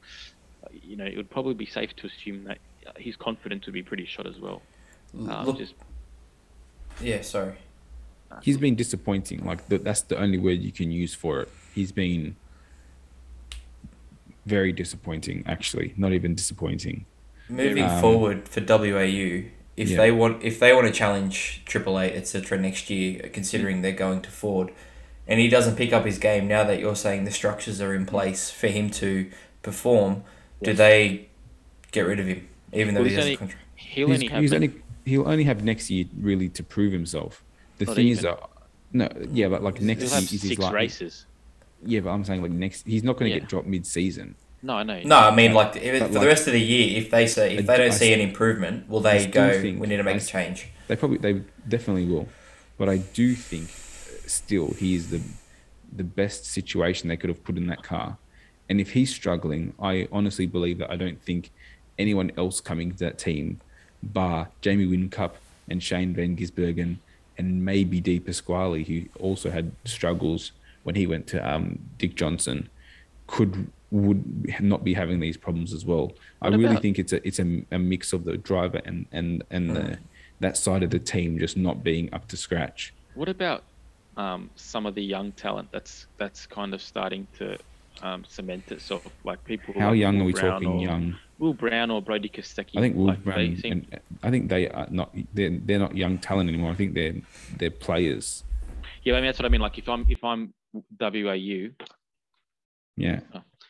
uh, 0.64 0.68
you 0.72 0.96
know, 0.96 1.04
it 1.04 1.16
would 1.16 1.30
probably 1.30 1.54
be 1.54 1.66
safe 1.66 1.94
to 1.96 2.06
assume 2.06 2.44
that 2.44 2.58
uh, 2.86 2.92
his 2.96 3.16
confidence 3.16 3.66
would 3.66 3.74
be 3.74 3.82
pretty 3.82 4.06
shot 4.06 4.26
as 4.26 4.38
well. 4.40 4.62
Um, 5.14 5.46
Look, 5.46 5.58
just 5.58 5.74
yeah, 7.00 7.22
sorry. 7.22 7.54
He's 8.42 8.58
been 8.58 8.74
disappointing. 8.74 9.44
Like 9.44 9.66
th- 9.68 9.82
that's 9.82 10.02
the 10.02 10.18
only 10.18 10.38
word 10.38 10.58
you 10.60 10.72
can 10.72 10.90
use 10.90 11.14
for 11.14 11.40
it. 11.42 11.48
He's 11.74 11.92
been 11.92 12.36
very 14.46 14.72
disappointing. 14.72 15.44
Actually, 15.46 15.94
not 15.96 16.12
even 16.12 16.34
disappointing. 16.34 17.06
Moving 17.48 17.84
Um, 17.84 18.00
forward 18.00 18.48
for 18.48 18.60
WAU, 18.60 19.44
if 19.78 19.88
Yeah. 19.90 19.96
they 19.96 20.10
want 20.10 20.42
if 20.44 20.58
they 20.60 20.72
want 20.72 20.86
to 20.86 20.92
challenge 20.92 21.62
Triple 21.64 21.98
Eight 22.00 22.14
etc. 22.14 22.58
next 22.58 22.90
year, 22.90 23.30
considering 23.32 23.82
they're 23.82 23.92
going 24.06 24.20
to 24.22 24.30
Ford, 24.30 24.70
and 25.26 25.38
he 25.40 25.48
doesn't 25.48 25.76
pick 25.76 25.92
up 25.92 26.04
his 26.04 26.18
game 26.18 26.46
now 26.48 26.64
that 26.64 26.80
you're 26.80 26.96
saying 26.96 27.24
the 27.24 27.30
structures 27.30 27.80
are 27.80 27.94
in 27.94 28.04
place 28.04 28.50
for 28.50 28.66
him 28.68 28.90
to 28.90 29.30
perform, 29.62 30.24
do 30.62 30.72
they 30.74 31.28
get 31.92 32.02
rid 32.02 32.18
of 32.20 32.26
him 32.26 32.48
even 32.72 32.94
though 32.94 33.00
Well, 33.00 33.08
he 33.10 33.14
he's 33.16 33.24
has 33.24 33.34
a 33.34 33.36
contract? 33.36 33.64
he'll 33.76 34.08
He's, 34.08 34.14
only 34.16 34.26
have 34.28 34.40
he's 34.42 34.50
the- 34.50 34.56
only 34.56 34.72
he'll 35.06 35.28
only 35.28 35.44
have 35.44 35.64
next 35.64 35.88
year 35.90 36.04
really 36.20 36.48
to 36.50 36.62
prove 36.62 36.92
himself. 36.92 37.42
The 37.78 37.86
Not 37.86 37.96
thing 37.96 38.08
is 38.08 38.18
even. 38.18 38.30
that 38.32 38.50
no, 38.92 39.08
yeah, 39.32 39.48
but 39.48 39.62
like 39.62 39.80
next 39.80 40.02
he'll 40.02 40.08
year 40.10 40.14
have 40.16 40.24
is 40.24 40.30
his 40.30 40.42
six 40.42 40.58
like 40.60 40.72
races. 40.74 41.26
yeah, 41.84 42.00
but 42.00 42.10
I'm 42.10 42.24
saying 42.24 42.42
like 42.42 42.50
next 42.50 42.84
he's 42.86 43.04
not 43.04 43.16
going 43.16 43.30
to 43.30 43.34
Yeah. 43.34 43.40
get 43.40 43.48
dropped 43.48 43.66
mid-season. 43.68 44.34
No, 44.62 44.74
I 44.74 44.82
know. 44.82 45.00
No, 45.04 45.16
I 45.18 45.34
mean 45.34 45.54
like 45.54 45.76
if, 45.76 46.00
But 46.00 46.12
for 46.12 46.18
the 46.18 46.26
rest 46.26 46.46
of 46.46 46.52
the 46.52 46.60
year, 46.60 46.98
if 46.98 47.10
they 47.10 47.26
say 47.26 47.54
if 47.54 47.60
I 47.60 47.62
they 47.62 47.76
don't 47.84 47.92
I 47.92 47.96
see 47.96 48.12
an 48.12 48.20
improvement, 48.20 48.88
will 48.88 49.00
they 49.00 49.26
go? 49.26 49.60
think- 49.60 49.80
We 49.80 49.86
need 49.86 49.98
to 49.98 50.02
make 50.02 50.14
I 50.14 50.18
a 50.18 50.20
s- 50.20 50.28
change. 50.28 50.68
They 50.88 50.96
probably 50.96 51.18
they 51.18 51.42
definitely 51.68 52.06
will, 52.06 52.28
but 52.76 52.88
I 52.88 52.96
do 52.98 53.34
think 53.34 53.68
uh, 53.68 54.26
still 54.26 54.68
he 54.72 54.94
is 54.94 55.10
the 55.10 55.20
the 55.94 56.04
best 56.04 56.44
situation 56.44 57.08
they 57.08 57.16
could 57.16 57.30
have 57.30 57.42
put 57.44 57.56
in 57.56 57.66
that 57.68 57.82
car. 57.82 58.16
And 58.68 58.80
if 58.80 58.92
he's 58.92 59.14
struggling, 59.14 59.72
I 59.80 60.08
honestly 60.12 60.46
believe 60.46 60.78
that 60.78 60.90
I 60.90 60.96
don't 60.96 61.20
think 61.22 61.50
anyone 61.98 62.30
else 62.36 62.60
coming 62.60 62.90
to 62.92 62.98
that 62.98 63.18
team, 63.18 63.60
bar 64.02 64.48
Jamie 64.60 64.86
Whincup 64.86 65.32
and 65.70 65.82
Shane 65.82 66.12
Van 66.14 66.36
Gisbergen 66.36 66.96
and 67.38 67.64
maybe 67.64 68.00
De 68.00 68.18
Pasquale, 68.18 68.82
who 68.84 69.04
also 69.20 69.50
had 69.50 69.70
struggles 69.84 70.52
when 70.82 70.96
he 70.96 71.06
went 71.06 71.26
to 71.28 71.38
um, 71.48 71.78
Dick 71.96 72.14
Johnson, 72.16 72.68
could 73.26 73.70
would 73.90 74.52
not 74.60 74.84
be 74.84 74.92
having 74.94 75.18
these 75.20 75.36
problems 75.36 75.72
as 75.72 75.84
well. 75.84 76.12
I 76.42 76.48
really 76.48 76.66
about- 76.66 76.82
think 76.82 76.98
it's 76.98 77.12
a 77.12 77.26
it's 77.26 77.38
a, 77.38 77.64
a 77.72 77.78
mix 77.78 78.12
of 78.12 78.24
the 78.24 78.36
driver 78.36 78.80
and 78.84 79.06
and 79.12 79.42
and 79.50 79.70
the 79.70 79.98
that 80.40 80.56
side 80.56 80.82
of 80.82 80.90
the 80.90 80.98
team 80.98 81.38
just 81.38 81.56
not 81.56 81.82
being 81.82 82.12
up 82.12 82.28
to 82.28 82.36
scratch. 82.36 82.92
What 83.14 83.28
about 83.28 83.64
um, 84.16 84.50
some 84.56 84.86
of 84.86 84.94
the 84.94 85.02
young 85.02 85.32
talent 85.32 85.68
that's 85.72 86.06
that's 86.16 86.46
kind 86.46 86.74
of 86.74 86.82
starting 86.82 87.26
to 87.38 87.58
um, 88.02 88.24
cement 88.28 88.70
itself? 88.70 89.06
Like 89.24 89.42
people. 89.44 89.74
How 89.78 89.90
like 89.90 89.98
young 90.00 90.16
Will 90.16 90.22
are 90.22 90.26
we 90.26 90.32
Brown 90.32 90.52
talking 90.52 90.68
or, 90.80 90.82
young? 90.82 91.16
Will 91.38 91.54
Brown 91.54 91.90
or 91.90 92.02
Brody 92.02 92.28
Kostecki. 92.28 92.76
I 92.76 92.80
think 92.80 92.96
Wolf 92.96 93.08
like, 93.10 93.24
they 93.24 93.30
Brown 93.48 93.56
seem- 93.56 93.72
and 93.72 94.00
I 94.22 94.30
think 94.30 94.48
they 94.50 94.68
are 94.68 94.86
not 94.90 95.14
they're 95.34 95.50
they're 95.64 95.78
not 95.78 95.96
young 95.96 96.18
talent 96.18 96.48
anymore. 96.48 96.70
I 96.72 96.74
think 96.74 96.94
they're 96.94 97.14
they're 97.56 97.70
players. 97.70 98.44
Yeah, 99.02 99.14
I 99.14 99.16
mean 99.16 99.26
that's 99.26 99.38
what 99.38 99.46
I 99.46 99.48
mean. 99.48 99.60
Like 99.62 99.78
if 99.78 99.88
I'm 99.88 100.04
if 100.08 100.22
I'm 100.22 100.52
WAU, 101.00 101.70
Yeah. 102.96 103.20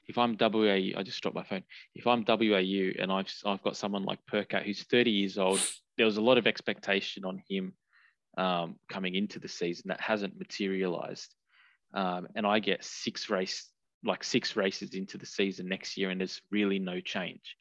If 0.08 0.16
I'm 0.16 0.36
WAU, 0.40 0.96
I 0.96 1.02
just 1.04 1.20
dropped 1.20 1.36
my 1.36 1.44
phone. 1.44 1.64
If 1.94 2.06
I'm 2.06 2.24
WAU 2.26 2.92
and 2.98 3.12
I've 3.12 3.32
I've 3.44 3.62
got 3.62 3.76
someone 3.76 4.04
like 4.04 4.18
Percat 4.30 4.64
who's 4.64 4.82
30 4.84 5.10
years 5.10 5.38
old, 5.38 5.60
there 5.96 6.06
was 6.06 6.16
a 6.16 6.22
lot 6.22 6.38
of 6.38 6.46
expectation 6.46 7.24
on 7.24 7.42
him 7.48 7.74
um, 8.38 8.76
coming 8.90 9.14
into 9.14 9.38
the 9.38 9.48
season 9.48 9.88
that 9.88 10.00
hasn't 10.00 10.38
materialized, 10.38 11.34
um, 11.94 12.26
and 12.34 12.46
I 12.46 12.58
get 12.58 12.84
six 12.84 13.28
race 13.28 13.68
like 14.04 14.22
six 14.24 14.56
races 14.56 14.94
into 14.94 15.18
the 15.18 15.26
season 15.26 15.68
next 15.68 15.96
year, 15.96 16.10
and 16.10 16.20
there's 16.20 16.40
really 16.50 16.78
no 16.78 17.00
change. 17.00 17.56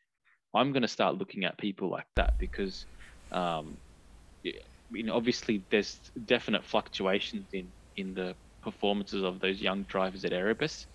I'm 0.53 0.71
going 0.71 0.83
to 0.83 0.87
start 0.87 1.17
looking 1.17 1.43
at 1.43 1.57
people 1.57 1.89
like 1.89 2.07
that 2.15 2.33
because, 2.39 2.85
um, 3.31 3.77
I 4.45 4.51
mean, 4.89 5.09
obviously 5.09 5.65
there's 5.69 5.99
definite 6.25 6.63
fluctuations 6.63 7.47
in 7.53 7.73
in 7.97 8.13
the 8.13 8.35
performances 8.61 9.23
of 9.23 9.39
those 9.39 9.61
young 9.61 9.83
drivers 9.83 10.23
at 10.23 10.33
Erebus 10.33 10.85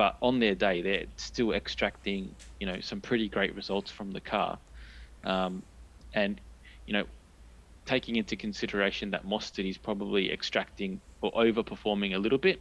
but 0.00 0.16
on 0.22 0.40
their 0.40 0.54
day 0.54 0.80
they're 0.80 1.04
still 1.18 1.52
extracting 1.52 2.34
you 2.58 2.66
know 2.66 2.80
some 2.80 3.02
pretty 3.02 3.28
great 3.28 3.54
results 3.54 3.90
from 3.90 4.10
the 4.10 4.20
car. 4.22 4.58
Um, 5.24 5.62
and 6.14 6.40
you 6.86 6.94
know 6.94 7.04
taking 7.84 8.16
into 8.16 8.34
consideration 8.34 9.10
that 9.10 9.26
Mostert 9.26 9.68
is 9.68 9.76
probably 9.76 10.32
extracting 10.32 11.02
or 11.20 11.30
overperforming 11.32 12.14
a 12.14 12.18
little 12.18 12.38
bit 12.38 12.60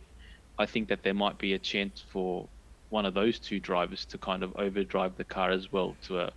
I 0.57 0.65
think 0.65 0.89
that 0.89 1.01
there 1.01 1.13
might 1.13 1.37
be 1.39 1.53
a 1.53 1.59
chance 1.59 2.03
for 2.11 2.49
one 2.89 3.05
of 3.05 3.13
those 3.13 3.39
two 3.39 3.61
drivers 3.61 4.05
to 4.07 4.17
kind 4.17 4.43
of 4.43 4.51
overdrive 4.57 5.15
the 5.15 5.23
car 5.23 5.51
as 5.51 5.71
well 5.71 5.95
to 6.07 6.19
a 6.19 6.33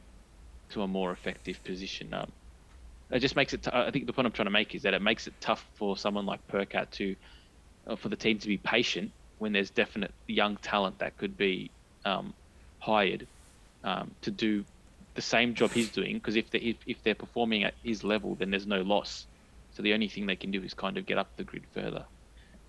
to 0.70 0.82
a 0.82 0.86
more 0.86 1.11
effective 1.11 1.59
position. 1.64 2.14
Um, 2.14 2.30
it 3.11 3.18
just 3.18 3.34
makes 3.34 3.55
it 3.55 3.64
t- 3.64 3.70
I 3.74 3.90
think 3.90 4.07
the 4.07 4.12
point 4.12 4.26
I'm 4.26 4.32
trying 4.32 4.53
to 4.53 4.59
make 4.61 4.76
is 4.76 4.82
that 4.82 4.94
it 4.94 5.03
makes 5.03 5.26
it 5.26 5.34
tough 5.40 5.68
for 5.74 5.96
someone 5.96 6.26
like 6.26 6.46
Percat 6.46 6.92
to 6.92 7.16
uh, 7.88 7.96
for 7.96 8.09
the 8.09 8.22
team 8.24 8.38
to 8.38 8.46
be 8.46 8.59
patient 8.59 9.11
when 9.43 9.53
there's 9.53 9.70
definite 9.70 10.12
young 10.28 10.57
talent 10.59 11.01
that 11.01 11.18
could 11.18 11.36
be 11.36 11.68
um, 12.05 12.32
hired 12.78 13.26
um, 13.82 14.12
to 14.22 14.30
do 14.30 14.64
the 15.14 15.20
same 15.20 15.53
job 15.53 15.72
he's 15.72 15.90
doing. 15.90 16.14
Because 16.14 16.36
if 16.36 16.49
they 16.51 16.61
if, 16.61 16.76
if 16.86 17.03
they're 17.03 17.16
performing 17.16 17.64
at 17.64 17.74
his 17.82 18.05
level, 18.05 18.36
then 18.36 18.51
there's 18.51 18.68
no 18.68 18.82
loss. 18.82 19.26
So 19.72 19.82
the 19.82 19.93
only 19.93 20.09
thing 20.09 20.26
they 20.26 20.36
can 20.36 20.53
do 20.53 20.62
is 20.62 20.74
kind 20.74 20.97
of 20.97 21.07
get 21.07 21.18
up 21.18 21.28
the 21.36 21.45
grid 21.45 21.64
further. 21.74 22.05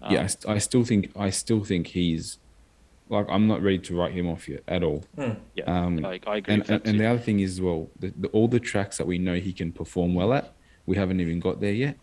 Um, 0.02 0.14
yeah, 0.14 0.24
I, 0.24 0.28
st- 0.28 0.56
I 0.56 0.58
still 0.58 0.84
think 0.84 1.12
I 1.16 1.30
still 1.30 1.64
think 1.64 1.88
he's 1.88 2.40
like 3.08 3.28
I'm 3.30 3.48
not 3.48 3.62
ready 3.62 3.80
to 3.80 3.96
write 3.96 4.14
him 4.14 4.28
off 4.28 4.50
yet 4.50 4.64
at 4.68 4.84
all. 4.84 5.04
yeah. 5.54 5.66
Um, 5.68 5.98
like 5.98 6.28
I 6.28 6.38
agree 6.38 6.56
and 6.56 6.62
with 6.64 6.68
that 6.70 6.82
and, 6.82 6.90
and 6.90 7.00
the 7.00 7.06
other 7.06 7.20
thing 7.20 7.40
is 7.40 7.62
well, 7.62 7.90
the, 8.00 8.12
the, 8.18 8.28
all 8.30 8.48
the 8.48 8.60
tracks 8.60 8.98
that 8.98 9.06
we 9.06 9.20
know 9.20 9.36
he 9.36 9.54
can 9.54 9.72
perform 9.72 10.16
well 10.16 10.34
at, 10.34 10.54
we 10.88 10.96
haven't 10.98 11.20
even 11.22 11.40
got 11.40 11.62
there 11.62 11.72
yet. 11.72 11.98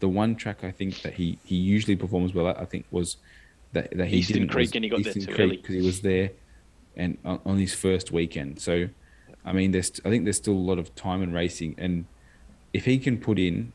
The 0.00 0.08
one 0.08 0.34
track 0.34 0.64
I 0.64 0.70
think 0.70 1.00
that 1.02 1.14
he 1.14 1.38
he 1.44 1.56
usually 1.56 1.96
performs 1.96 2.34
well 2.34 2.48
at, 2.48 2.60
I 2.60 2.66
think 2.66 2.84
was 2.90 3.16
that 3.72 3.96
that 3.96 4.08
he 4.08 4.18
Eastern 4.18 4.40
didn't 4.40 4.50
Creek 4.50 4.68
was 4.68 4.74
and 4.74 4.84
he 4.84 4.90
got 4.90 5.02
there 5.02 5.08
Eastern 5.08 5.26
too 5.26 5.34
Creek 5.34 5.40
early. 5.40 5.56
because 5.56 5.74
he 5.74 5.82
was 5.82 6.00
there, 6.00 6.30
and 6.96 7.18
on, 7.24 7.40
on 7.44 7.58
his 7.58 7.74
first 7.74 8.12
weekend. 8.12 8.60
So, 8.60 8.88
I 9.44 9.52
mean, 9.52 9.72
there's 9.72 10.00
I 10.04 10.10
think 10.10 10.24
there's 10.24 10.36
still 10.36 10.54
a 10.54 10.54
lot 10.54 10.78
of 10.78 10.94
time 10.94 11.22
in 11.22 11.32
racing, 11.32 11.74
and 11.78 12.06
if 12.72 12.84
he 12.84 12.98
can 12.98 13.18
put 13.18 13.38
in 13.38 13.72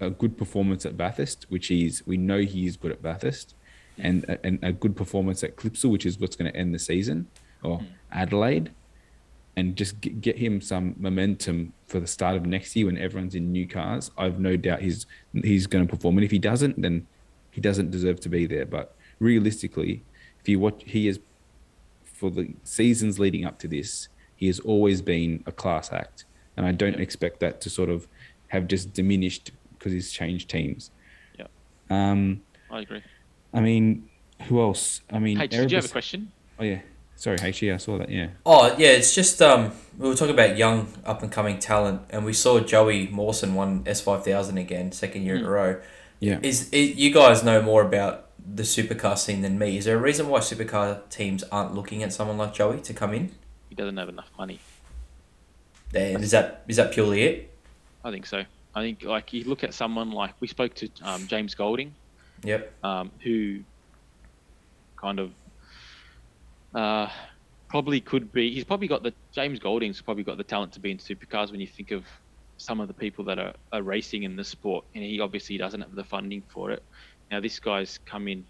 a 0.00 0.10
good 0.10 0.38
performance 0.38 0.86
at 0.86 0.96
Bathurst, 0.96 1.46
which 1.48 1.68
he's 1.68 2.06
we 2.06 2.16
know 2.16 2.40
he 2.40 2.66
is 2.66 2.76
good 2.76 2.92
at 2.92 3.02
Bathurst, 3.02 3.54
and 3.98 4.24
a, 4.24 4.46
and 4.46 4.58
a 4.62 4.72
good 4.72 4.96
performance 4.96 5.42
at 5.44 5.56
Clipsal, 5.56 5.90
which 5.90 6.06
is 6.06 6.18
what's 6.18 6.36
going 6.36 6.50
to 6.50 6.56
end 6.56 6.74
the 6.74 6.78
season, 6.78 7.26
or 7.62 7.78
hmm. 7.78 7.86
Adelaide, 8.12 8.70
and 9.56 9.76
just 9.76 10.00
get, 10.00 10.20
get 10.20 10.38
him 10.38 10.60
some 10.60 10.94
momentum 10.98 11.72
for 11.86 12.00
the 12.00 12.06
start 12.06 12.36
of 12.36 12.46
next 12.46 12.76
year 12.76 12.86
when 12.86 12.96
everyone's 12.96 13.34
in 13.34 13.50
new 13.50 13.66
cars. 13.66 14.10
I've 14.16 14.38
no 14.38 14.56
doubt 14.56 14.80
he's 14.80 15.06
he's 15.32 15.66
going 15.66 15.86
to 15.86 15.90
perform, 15.90 16.16
and 16.16 16.24
if 16.24 16.30
he 16.30 16.38
doesn't, 16.38 16.80
then 16.80 17.06
he 17.50 17.60
doesn't 17.60 17.90
deserve 17.90 18.20
to 18.20 18.28
be 18.28 18.46
there. 18.46 18.66
But 18.66 18.94
realistically, 19.18 20.02
if 20.40 20.48
you 20.48 20.58
watch, 20.60 20.82
he 20.86 21.08
is 21.08 21.20
for 22.04 22.30
the 22.30 22.52
seasons 22.64 23.18
leading 23.18 23.44
up 23.44 23.58
to 23.60 23.68
this, 23.68 24.08
he 24.36 24.46
has 24.46 24.60
always 24.60 25.02
been 25.02 25.42
a 25.46 25.52
class 25.52 25.92
act, 25.92 26.24
and 26.56 26.66
I 26.66 26.72
don't 26.72 26.94
Yeah. 26.94 27.00
expect 27.00 27.40
that 27.40 27.60
to 27.62 27.70
sort 27.70 27.88
of 27.90 28.06
have 28.48 28.66
just 28.66 28.92
diminished 28.92 29.50
because 29.78 29.92
he's 29.92 30.10
changed 30.10 30.48
teams. 30.48 30.90
Yeah. 31.38 31.46
Um, 31.90 32.42
I 32.70 32.80
agree. 32.80 33.02
I 33.52 33.60
mean, 33.60 34.08
who 34.48 34.60
else? 34.60 35.00
I 35.10 35.18
mean, 35.18 35.38
Hey, 35.38 35.46
did 35.46 35.70
you 35.70 35.76
have 35.76 35.84
a 35.84 35.88
question? 35.88 36.32
Oh 36.58 36.64
yeah, 36.64 36.80
sorry, 37.16 37.38
H. 37.42 37.62
Yeah, 37.62 37.74
I 37.74 37.76
saw 37.78 37.98
that. 37.98 38.08
Yeah. 38.10 38.28
Oh 38.44 38.74
yeah, 38.78 38.88
it's 38.88 39.14
just 39.14 39.40
um 39.42 39.72
we 39.98 40.08
were 40.08 40.14
talking 40.14 40.34
about 40.34 40.56
young 40.56 40.88
up 41.04 41.22
and 41.22 41.30
coming 41.30 41.58
talent, 41.58 42.02
and 42.10 42.24
we 42.24 42.32
saw 42.32 42.58
Joey 42.60 43.06
Mawson 43.08 43.54
won 43.54 43.82
S 43.86 44.00
five 44.00 44.24
thousand 44.24 44.58
again, 44.58 44.90
second 44.92 45.22
year 45.22 45.36
in 45.36 45.44
a 45.44 45.50
row. 45.50 45.80
Yeah. 46.20 46.40
Is 46.42 46.68
it, 46.72 46.96
you 46.96 47.12
guys 47.12 47.44
know 47.44 47.62
more 47.62 47.82
about 47.82 48.27
the 48.54 48.62
supercar 48.62 49.16
scene 49.18 49.42
than 49.42 49.58
me? 49.58 49.76
Is 49.76 49.84
there 49.84 49.96
a 49.96 50.00
reason 50.00 50.28
why 50.28 50.40
supercar 50.40 51.08
teams 51.10 51.42
aren't 51.44 51.74
looking 51.74 52.02
at 52.02 52.12
someone 52.12 52.38
like 52.38 52.54
Joey 52.54 52.80
to 52.80 52.94
come 52.94 53.12
in? 53.14 53.32
He 53.68 53.74
doesn't 53.74 53.96
have 53.96 54.08
enough 54.08 54.30
money. 54.38 54.60
And 55.94 56.22
is 56.22 56.30
that 56.32 56.64
is 56.68 56.76
that 56.76 56.92
purely 56.92 57.22
it? 57.22 57.50
I 58.04 58.10
think 58.10 58.26
so. 58.26 58.44
I 58.74 58.82
think 58.82 59.02
like 59.02 59.32
you 59.32 59.44
look 59.44 59.64
at 59.64 59.74
someone 59.74 60.10
like 60.10 60.34
we 60.40 60.48
spoke 60.48 60.74
to 60.76 60.88
um, 61.02 61.26
James 61.26 61.54
Golding, 61.54 61.94
Yep. 62.44 62.72
um, 62.84 63.10
who 63.22 63.60
kind 64.96 65.18
of 65.18 65.32
uh, 66.74 67.08
probably 67.68 68.00
could 68.00 68.32
be. 68.32 68.52
He's 68.52 68.64
probably 68.64 68.88
got 68.88 69.02
the 69.02 69.12
James 69.32 69.58
Golding's 69.58 70.00
probably 70.00 70.24
got 70.24 70.36
the 70.36 70.44
talent 70.44 70.72
to 70.72 70.80
be 70.80 70.90
in 70.90 70.98
supercars 70.98 71.50
when 71.50 71.60
you 71.60 71.66
think 71.66 71.90
of 71.90 72.04
some 72.58 72.80
of 72.80 72.88
the 72.88 72.94
people 72.94 73.24
that 73.24 73.38
are, 73.38 73.54
are 73.72 73.82
racing 73.82 74.24
in 74.24 74.36
the 74.36 74.44
sport, 74.44 74.84
and 74.94 75.02
he 75.04 75.20
obviously 75.20 75.56
doesn't 75.56 75.80
have 75.80 75.94
the 75.94 76.04
funding 76.04 76.42
for 76.48 76.70
it. 76.70 76.82
Now 77.30 77.40
this 77.40 77.58
guy's 77.60 77.98
come 77.98 78.28
in 78.28 78.46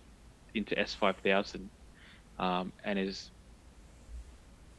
into 0.54 0.78
S 0.78 0.94
five 0.94 1.16
thousand, 1.18 1.70
um, 2.38 2.72
and 2.84 2.98
is 2.98 3.30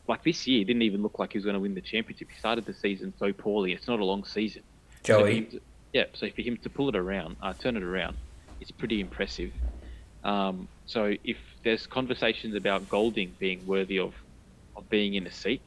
like 0.08 0.24
this 0.24 0.48
year 0.48 0.66
didn't 0.66 0.82
even 0.82 1.02
look 1.04 1.20
like 1.20 1.34
he 1.34 1.38
was 1.38 1.46
going 1.46 1.54
to 1.54 1.60
win 1.60 1.76
the 1.76 1.82
championship. 1.82 2.30
He 2.32 2.40
started 2.40 2.66
the 2.66 2.74
season 2.74 3.14
so 3.18 3.32
poorly. 3.32 3.74
It's 3.74 3.88
not 3.88 4.00
a 4.00 4.06
long 4.06 4.24
season. 4.26 4.64
So 5.06 5.20
Joey. 5.20 5.38
him 5.38 5.48
to- 5.52 5.62
yeah, 5.94 6.06
so 6.14 6.30
for 6.36 6.42
him 6.42 6.58
to 6.64 6.70
pull 6.70 6.90
it 6.90 6.96
around, 6.96 7.38
uh, 7.42 7.54
turn 7.54 7.76
it 7.76 7.84
around, 7.84 8.18
it's 8.60 8.72
pretty 8.72 9.00
impressive. 9.00 9.52
Um, 10.24 10.68
so 10.86 11.14
if 11.24 11.38
there's 11.64 11.88
conversations 11.88 12.56
about 12.56 12.90
Golding 12.90 13.36
being 13.40 13.66
worthy 13.66 14.00
of, 14.00 14.14
of 14.76 14.88
being 14.90 15.16
in 15.16 15.26
a 15.26 15.32
seat, 15.32 15.62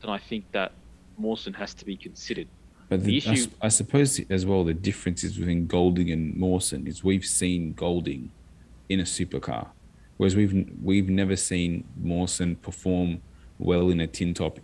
then 0.00 0.10
I 0.10 0.18
think 0.18 0.44
that 0.52 0.72
Mawson 1.18 1.54
has 1.54 1.74
to 1.74 1.84
be 1.84 1.96
considered. 1.96 2.48
But 2.96 3.04
The 3.04 3.20
the, 3.20 3.28
I, 3.30 3.32
issue- 3.32 3.42
s- 3.42 3.48
I 3.62 3.68
suppose 3.68 4.20
as 4.30 4.46
well 4.46 4.64
the 4.64 4.74
difference 4.74 5.24
is 5.24 5.36
between 5.36 5.66
Golding 5.66 6.10
and 6.10 6.36
Mawson 6.36 6.86
is 6.86 7.02
we've 7.02 7.24
seen 7.26 7.72
Golding 7.74 8.30
in 8.88 9.00
a 9.00 9.04
supercar, 9.04 9.68
whereas 10.16 10.36
we've 10.36 10.70
we've 10.82 11.08
never 11.08 11.36
seen 11.36 11.84
Mawson 12.02 12.56
perform 12.56 13.20
well 13.58 13.90
in 13.90 14.00
a 14.00 14.06
tin 14.06 14.34
top. 14.34 14.58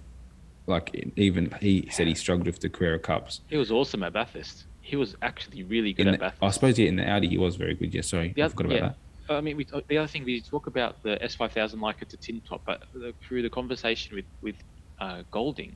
Like 0.66 1.12
even 1.16 1.52
he 1.60 1.88
said 1.90 2.06
he 2.06 2.14
struggled 2.14 2.46
with 2.46 2.60
the 2.60 2.68
Carrera 2.68 2.98
Cups. 2.98 3.40
He 3.48 3.56
was 3.56 3.70
awesome 3.72 4.02
at 4.04 4.12
Bathurst. 4.12 4.66
He 4.82 4.96
was 4.96 5.16
actually 5.22 5.62
really 5.64 5.92
good 5.92 6.06
In 6.06 6.14
at 6.14 6.20
the, 6.20 6.24
Bathurst. 6.26 6.42
I 6.42 6.50
suppose 6.50 6.78
yeah, 6.78 6.88
in 6.88 6.96
the 6.96 7.08
Audi 7.08 7.28
he 7.28 7.38
was 7.38 7.56
very 7.56 7.74
good. 7.74 7.92
Yeah, 7.94 8.02
sorry, 8.02 8.32
The 8.36 8.42
I 8.42 8.46
oth- 8.46 8.52
forgot 8.52 8.66
about 8.66 8.74
yeah. 8.76 8.88
that. 9.28 9.34
I 9.36 9.40
mean, 9.40 9.56
we, 9.56 9.64
the 9.88 9.98
other 9.98 10.08
thing 10.08 10.24
we 10.24 10.40
talk 10.40 10.66
about 10.66 11.02
the 11.04 11.16
S5000 11.22 11.80
like 11.80 11.96
it's 12.00 12.14
a 12.14 12.16
tin 12.16 12.40
top, 12.48 12.62
but 12.66 12.82
the, 12.92 13.14
through 13.26 13.42
the 13.42 13.50
conversation 13.50 14.14
with 14.16 14.24
with 14.42 14.56
uh, 15.00 15.22
Golding, 15.30 15.74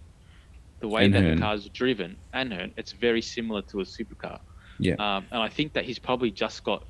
the 0.80 0.88
way 0.88 1.04
And 1.04 1.14
that 1.14 1.22
Herne. 1.22 1.36
the 1.36 1.40
car's 1.42 1.68
driven 1.70 2.16
and 2.32 2.52
it's 2.76 2.92
very 2.92 3.22
similar 3.22 3.62
to 3.70 3.80
a 3.80 3.84
supercar. 3.84 4.38
Yeah, 4.78 4.94
Um, 4.98 5.26
and 5.30 5.40
I 5.42 5.48
think 5.48 5.74
that 5.74 5.84
he's 5.84 5.98
probably 5.98 6.30
just 6.30 6.64
got. 6.64 6.84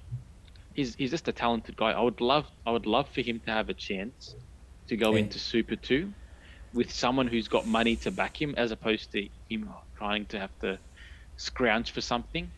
He's, 0.72 0.94
he's 0.96 1.10
just 1.10 1.28
a 1.28 1.32
talented 1.32 1.76
guy. 1.76 1.92
I 1.92 2.00
would 2.00 2.20
love 2.20 2.46
I 2.66 2.72
would 2.72 2.86
love 2.86 3.08
for 3.14 3.20
him 3.20 3.40
to 3.44 3.50
have 3.52 3.68
a 3.68 3.74
chance 3.74 4.34
to 4.88 4.96
go 4.96 5.12
Yeah. 5.12 5.20
into 5.20 5.38
Super 5.38 5.76
Two 5.76 6.12
with 6.72 6.90
someone 6.90 7.28
who's 7.28 7.46
got 7.46 7.66
money 7.66 7.94
to 7.96 8.10
back 8.10 8.40
him, 8.40 8.54
as 8.56 8.72
opposed 8.72 9.12
to 9.12 9.28
him 9.48 9.68
trying 9.96 10.26
to 10.26 10.38
have 10.40 10.50
to 10.62 10.78
scrounge 11.36 11.92
for 11.92 12.00
something. 12.00 12.50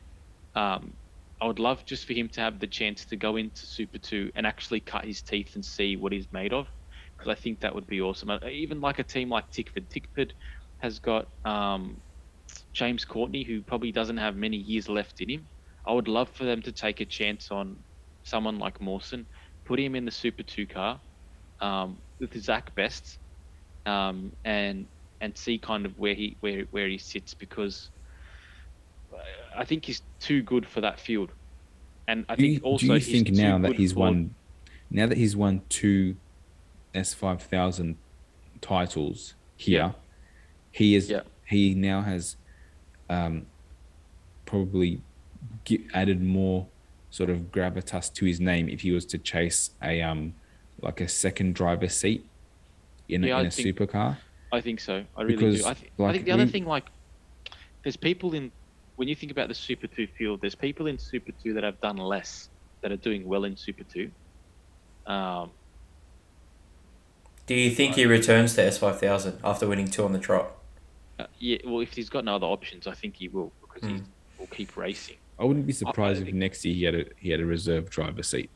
Um, 0.55 0.95
I 1.43 1.47
would 1.47 1.59
love 1.59 1.85
just 1.85 2.07
for 2.07 2.15
him 2.15 2.29
to 2.31 2.41
have 2.41 2.59
the 2.61 2.67
chance 2.67 3.05
to 3.07 3.17
go 3.17 3.37
into 3.37 3.67
Super 3.67 3.99
Two 3.99 4.31
and 4.35 4.47
actually 4.47 4.81
cut 4.81 5.05
his 5.05 5.21
teeth 5.21 5.55
and 5.55 5.65
see 5.65 5.97
what 5.97 6.13
he's 6.13 6.29
made 6.33 6.55
of, 6.55 6.67
because 7.19 7.31
I 7.31 7.35
think 7.35 7.61
that 7.61 7.75
would 7.75 7.87
be 7.87 8.01
awesome. 8.01 8.31
Uh, 8.31 8.39
Even 8.51 8.81
like 8.81 8.99
a 9.01 9.05
team 9.05 9.29
like 9.29 9.51
Tickford. 9.51 9.91
Tickford 9.91 10.33
has 10.79 10.99
got 10.99 11.27
um, 11.45 11.97
James 12.73 13.05
Courtney, 13.05 13.43
who 13.43 13.63
probably 13.63 13.93
doesn't 13.93 14.17
have 14.17 14.37
many 14.37 14.57
years 14.57 14.89
left 14.89 15.21
in 15.21 15.31
him. 15.31 15.47
I 15.87 15.93
would 15.93 16.09
love 16.09 16.29
for 16.29 16.45
them 16.45 16.63
to 16.63 16.73
take 16.73 17.01
a 17.01 17.05
chance 17.05 17.51
on 17.51 17.77
someone 18.25 18.59
like 18.59 18.81
Mawson, 18.81 19.25
put 19.65 19.79
him 19.79 19.95
in 19.95 20.05
the 20.05 20.11
Super 20.11 20.43
Two 20.43 20.67
car 20.67 21.01
um, 21.61 21.97
with 22.19 22.37
Zach 22.41 22.75
Best, 22.75 23.19
um, 23.87 24.33
and 24.45 24.87
and 25.21 25.37
see 25.37 25.59
kind 25.59 25.87
of 25.87 25.99
where 25.99 26.15
he 26.15 26.37
where 26.41 26.65
where 26.71 26.89
he 26.89 26.99
sits 26.99 27.35
because 27.35 27.91
I 29.57 29.65
think 29.65 29.85
he's 29.85 30.03
too 30.21 30.43
good 30.43 30.67
for 30.67 30.81
that 30.83 31.01
field, 31.01 31.31
and 32.09 32.27
I 32.29 32.37
do 32.37 32.47
you, 32.47 32.53
think 32.55 32.65
also 32.65 32.87
do 32.87 32.95
you 32.95 33.01
think 33.01 33.31
now 33.31 33.59
that 33.59 33.75
he's 33.77 33.95
won, 33.95 34.35
now 34.91 35.07
that 35.07 35.17
he's 35.17 35.37
won 35.37 35.63
two 35.69 36.17
S 36.95 37.15
five 37.15 37.43
thousand 37.43 37.97
titles 38.61 39.35
here. 39.57 39.95
He 40.77 40.95
is 40.95 41.09
Yeah. 41.11 41.23
he 41.47 41.75
now 41.75 42.03
has 42.03 42.37
um, 43.09 43.47
probably 44.45 45.01
gi- 45.65 45.87
added 45.95 46.21
more 46.23 46.67
sort 47.11 47.31
of 47.31 47.39
gravitas 47.51 48.13
to 48.13 48.27
his 48.27 48.41
name 48.41 48.69
if 48.69 48.81
he 48.83 48.91
was 48.93 49.05
to 49.07 49.17
chase 49.19 49.71
a 49.83 50.03
um 50.03 50.35
like 50.83 51.01
a 51.01 51.09
second 51.09 51.55
driver 51.55 51.89
seat 51.89 52.25
in, 53.09 53.23
Yeah, 53.23 53.37
a, 53.37 53.41
in 53.41 53.45
I 53.47 53.49
a 53.49 53.51
think- 53.51 53.69
supercar. 53.79 54.19
I 54.53 54.61
think 54.61 54.79
so. 54.81 55.05
I 55.17 55.23
really 55.23 55.37
Because, 55.37 55.63
do. 55.63 55.69
I, 55.69 55.75
th- 55.75 55.91
I 55.99 56.13
think 56.13 56.25
the 56.25 56.33
other 56.33 56.45
we- 56.45 56.51
thing, 56.51 56.67
like, 56.67 56.85
there's 57.83 57.97
people 57.97 58.35
in 58.35 58.53
when 58.97 59.09
you 59.09 59.15
think 59.15 59.33
about 59.33 59.49
the 59.49 59.55
Super 59.55 59.87
Two 59.87 60.07
field, 60.07 60.41
there's 60.41 60.55
people 60.55 60.87
in 60.87 60.99
Super 60.99 61.33
Two 61.43 61.53
that 61.55 61.65
have 61.65 61.81
done 61.81 61.97
less 61.97 62.49
that 62.83 62.93
are 62.93 62.97
doing 62.97 63.27
well 63.27 63.45
in 63.45 63.57
Super 63.57 63.85
Two. 63.85 64.11
Um, 65.07 65.51
Do 67.47 67.55
you 67.55 67.71
think 67.71 67.95
he 67.97 68.07
returns 68.07 68.55
to 68.55 68.63
S 68.63 68.79
five 68.79 68.99
thousand 69.01 69.39
after 69.45 69.67
winning 69.69 69.89
two 69.89 70.05
on 70.05 70.13
the 70.13 70.19
trot? 70.19 70.53
Uh, 71.19 71.27
yeah, 71.39 71.59
well, 71.65 71.81
if 71.81 71.93
he's 71.93 72.09
got 72.09 72.25
no 72.25 72.37
other 72.37 72.47
options, 72.47 72.87
I 72.87 72.93
think 72.95 73.17
he 73.17 73.29
will 73.29 73.53
because 73.61 73.89
he 73.89 73.95
Mm. 73.97 74.05
will 74.39 74.47
keep 74.49 74.77
racing. 74.77 75.17
I 75.39 75.45
wouldn't 75.45 75.67
be 75.67 75.73
surprised 75.73 76.27
if 76.27 76.33
next 76.35 76.65
year 76.65 76.75
he 76.75 76.85
had 76.85 76.95
a 76.95 77.05
he 77.19 77.31
had 77.31 77.41
a 77.41 77.45
reserve 77.47 77.91
driver 77.91 78.23
seat 78.23 78.51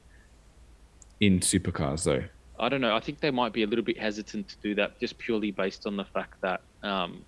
in 1.20 1.40
supercars 1.40 2.04
though. 2.04 2.24
I 2.58 2.68
don't 2.68 2.80
know. 2.80 2.94
I 2.94 3.00
think 3.00 3.20
they 3.20 3.30
might 3.30 3.52
be 3.52 3.62
a 3.62 3.66
little 3.66 3.84
bit 3.84 3.98
hesitant 3.98 4.48
to 4.48 4.56
do 4.62 4.74
that 4.74 4.98
just 5.00 5.16
purely 5.18 5.50
based 5.50 5.86
on 5.86 5.96
the 5.96 6.04
fact 6.04 6.40
that 6.42 6.60
um, 6.82 7.24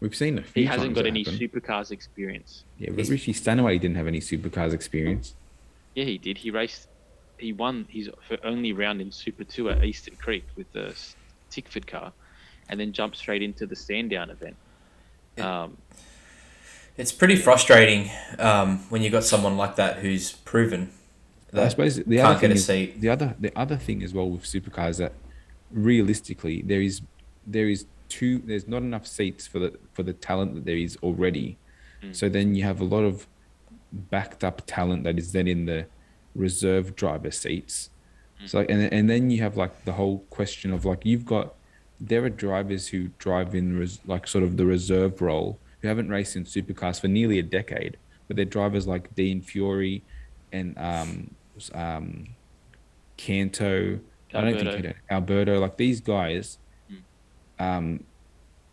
We've 0.00 0.14
seen 0.14 0.38
a 0.38 0.42
few. 0.42 0.62
he 0.62 0.66
hasn't 0.66 0.94
got 0.94 1.06
any 1.06 1.22
happen. 1.22 1.38
supercars 1.38 1.92
experience. 1.92 2.64
Yeah, 2.78 2.90
but 2.92 3.06
Richie 3.08 3.32
Stanaway 3.32 3.78
didn't 3.78 3.96
have 3.96 4.08
any 4.08 4.18
supercars 4.20 4.72
experience. 4.72 5.34
Yeah, 5.94 6.04
he 6.04 6.18
did. 6.18 6.38
He 6.38 6.50
raced. 6.50 6.88
He 7.38 7.52
won 7.52 7.86
his 7.88 8.10
only 8.42 8.72
round 8.72 9.00
in 9.00 9.12
Super 9.12 9.44
Two 9.44 9.70
at 9.70 9.84
Eastern 9.84 10.16
Creek 10.16 10.44
with 10.56 10.72
the 10.72 10.96
Tickford 11.50 11.86
car, 11.86 12.12
and 12.68 12.78
then 12.80 12.92
jump 12.92 13.14
straight 13.16 13.42
into 13.42 13.66
the 13.66 13.76
Sandown 13.76 14.30
event. 14.30 14.56
Um, 15.38 15.76
It's 16.96 17.12
pretty 17.12 17.36
frustrating 17.36 18.10
um, 18.38 18.78
when 18.88 19.02
you've 19.02 19.12
got 19.12 19.24
someone 19.24 19.56
like 19.56 19.76
that 19.76 19.98
who's 19.98 20.32
proven. 20.32 20.90
I 21.52 21.56
That 21.56 21.70
suppose 21.72 21.96
the 21.96 22.16
can't 22.16 22.20
other 22.20 22.34
get 22.34 22.40
thing 22.40 22.50
a 22.50 22.54
is, 22.54 22.66
seat. 22.66 23.00
the 23.00 23.08
other 23.08 23.34
the 23.38 23.52
other 23.56 23.76
thing 23.76 24.02
as 24.02 24.12
well 24.14 24.28
with 24.30 24.42
supercars 24.42 24.98
that 24.98 25.12
realistically 25.70 26.62
there 26.62 26.80
is 26.80 27.02
there 27.46 27.68
is 27.68 27.86
two 28.08 28.38
there's 28.38 28.68
not 28.68 28.82
enough 28.82 29.06
seats 29.06 29.46
for 29.46 29.58
the 29.58 29.78
for 29.92 30.02
the 30.02 30.12
talent 30.12 30.54
that 30.54 30.64
there 30.64 30.76
is 30.76 30.96
already. 31.02 31.56
Mm. 32.02 32.14
So 32.14 32.28
then 32.28 32.54
you 32.54 32.64
have 32.64 32.80
a 32.80 32.84
lot 32.84 33.04
of 33.04 33.26
backed 33.92 34.42
up 34.44 34.62
talent 34.66 35.04
that 35.04 35.18
is 35.18 35.32
then 35.32 35.46
in 35.46 35.66
the 35.66 35.86
reserve 36.34 36.96
driver 36.96 37.30
seats. 37.30 37.90
Mm. 38.42 38.48
So 38.48 38.58
and 38.68 38.92
and 38.92 39.10
then 39.10 39.30
you 39.30 39.42
have 39.42 39.56
like 39.56 39.84
the 39.84 39.92
whole 39.92 40.18
question 40.30 40.72
of 40.72 40.84
like 40.84 41.04
you've 41.04 41.24
got 41.24 41.54
there 42.00 42.24
are 42.24 42.28
drivers 42.30 42.88
who 42.88 43.08
drive 43.18 43.54
in 43.54 43.78
res, 43.78 44.00
like 44.06 44.26
sort 44.26 44.44
of 44.44 44.56
the 44.56 44.66
reserve 44.66 45.20
role 45.20 45.58
who 45.80 45.88
haven't 45.88 46.08
raced 46.08 46.36
in 46.36 46.44
supercars 46.44 47.00
for 47.00 47.08
nearly 47.08 47.38
a 47.38 47.42
decade, 47.42 47.96
but 48.26 48.36
they're 48.36 48.44
drivers 48.44 48.86
like 48.86 49.14
Dean 49.14 49.40
Fiore 49.40 50.02
and 50.52 50.76
um, 50.78 51.34
um, 51.74 52.26
Canto. 53.16 54.00
I 54.32 54.40
don't 54.40 54.54
think 54.54 54.66
Alberto. 54.66 54.82
Canto, 54.82 54.98
Alberto. 55.10 55.60
Like 55.60 55.76
these 55.76 56.00
guys, 56.00 56.58
Mm. 56.90 57.02
um, 57.64 58.04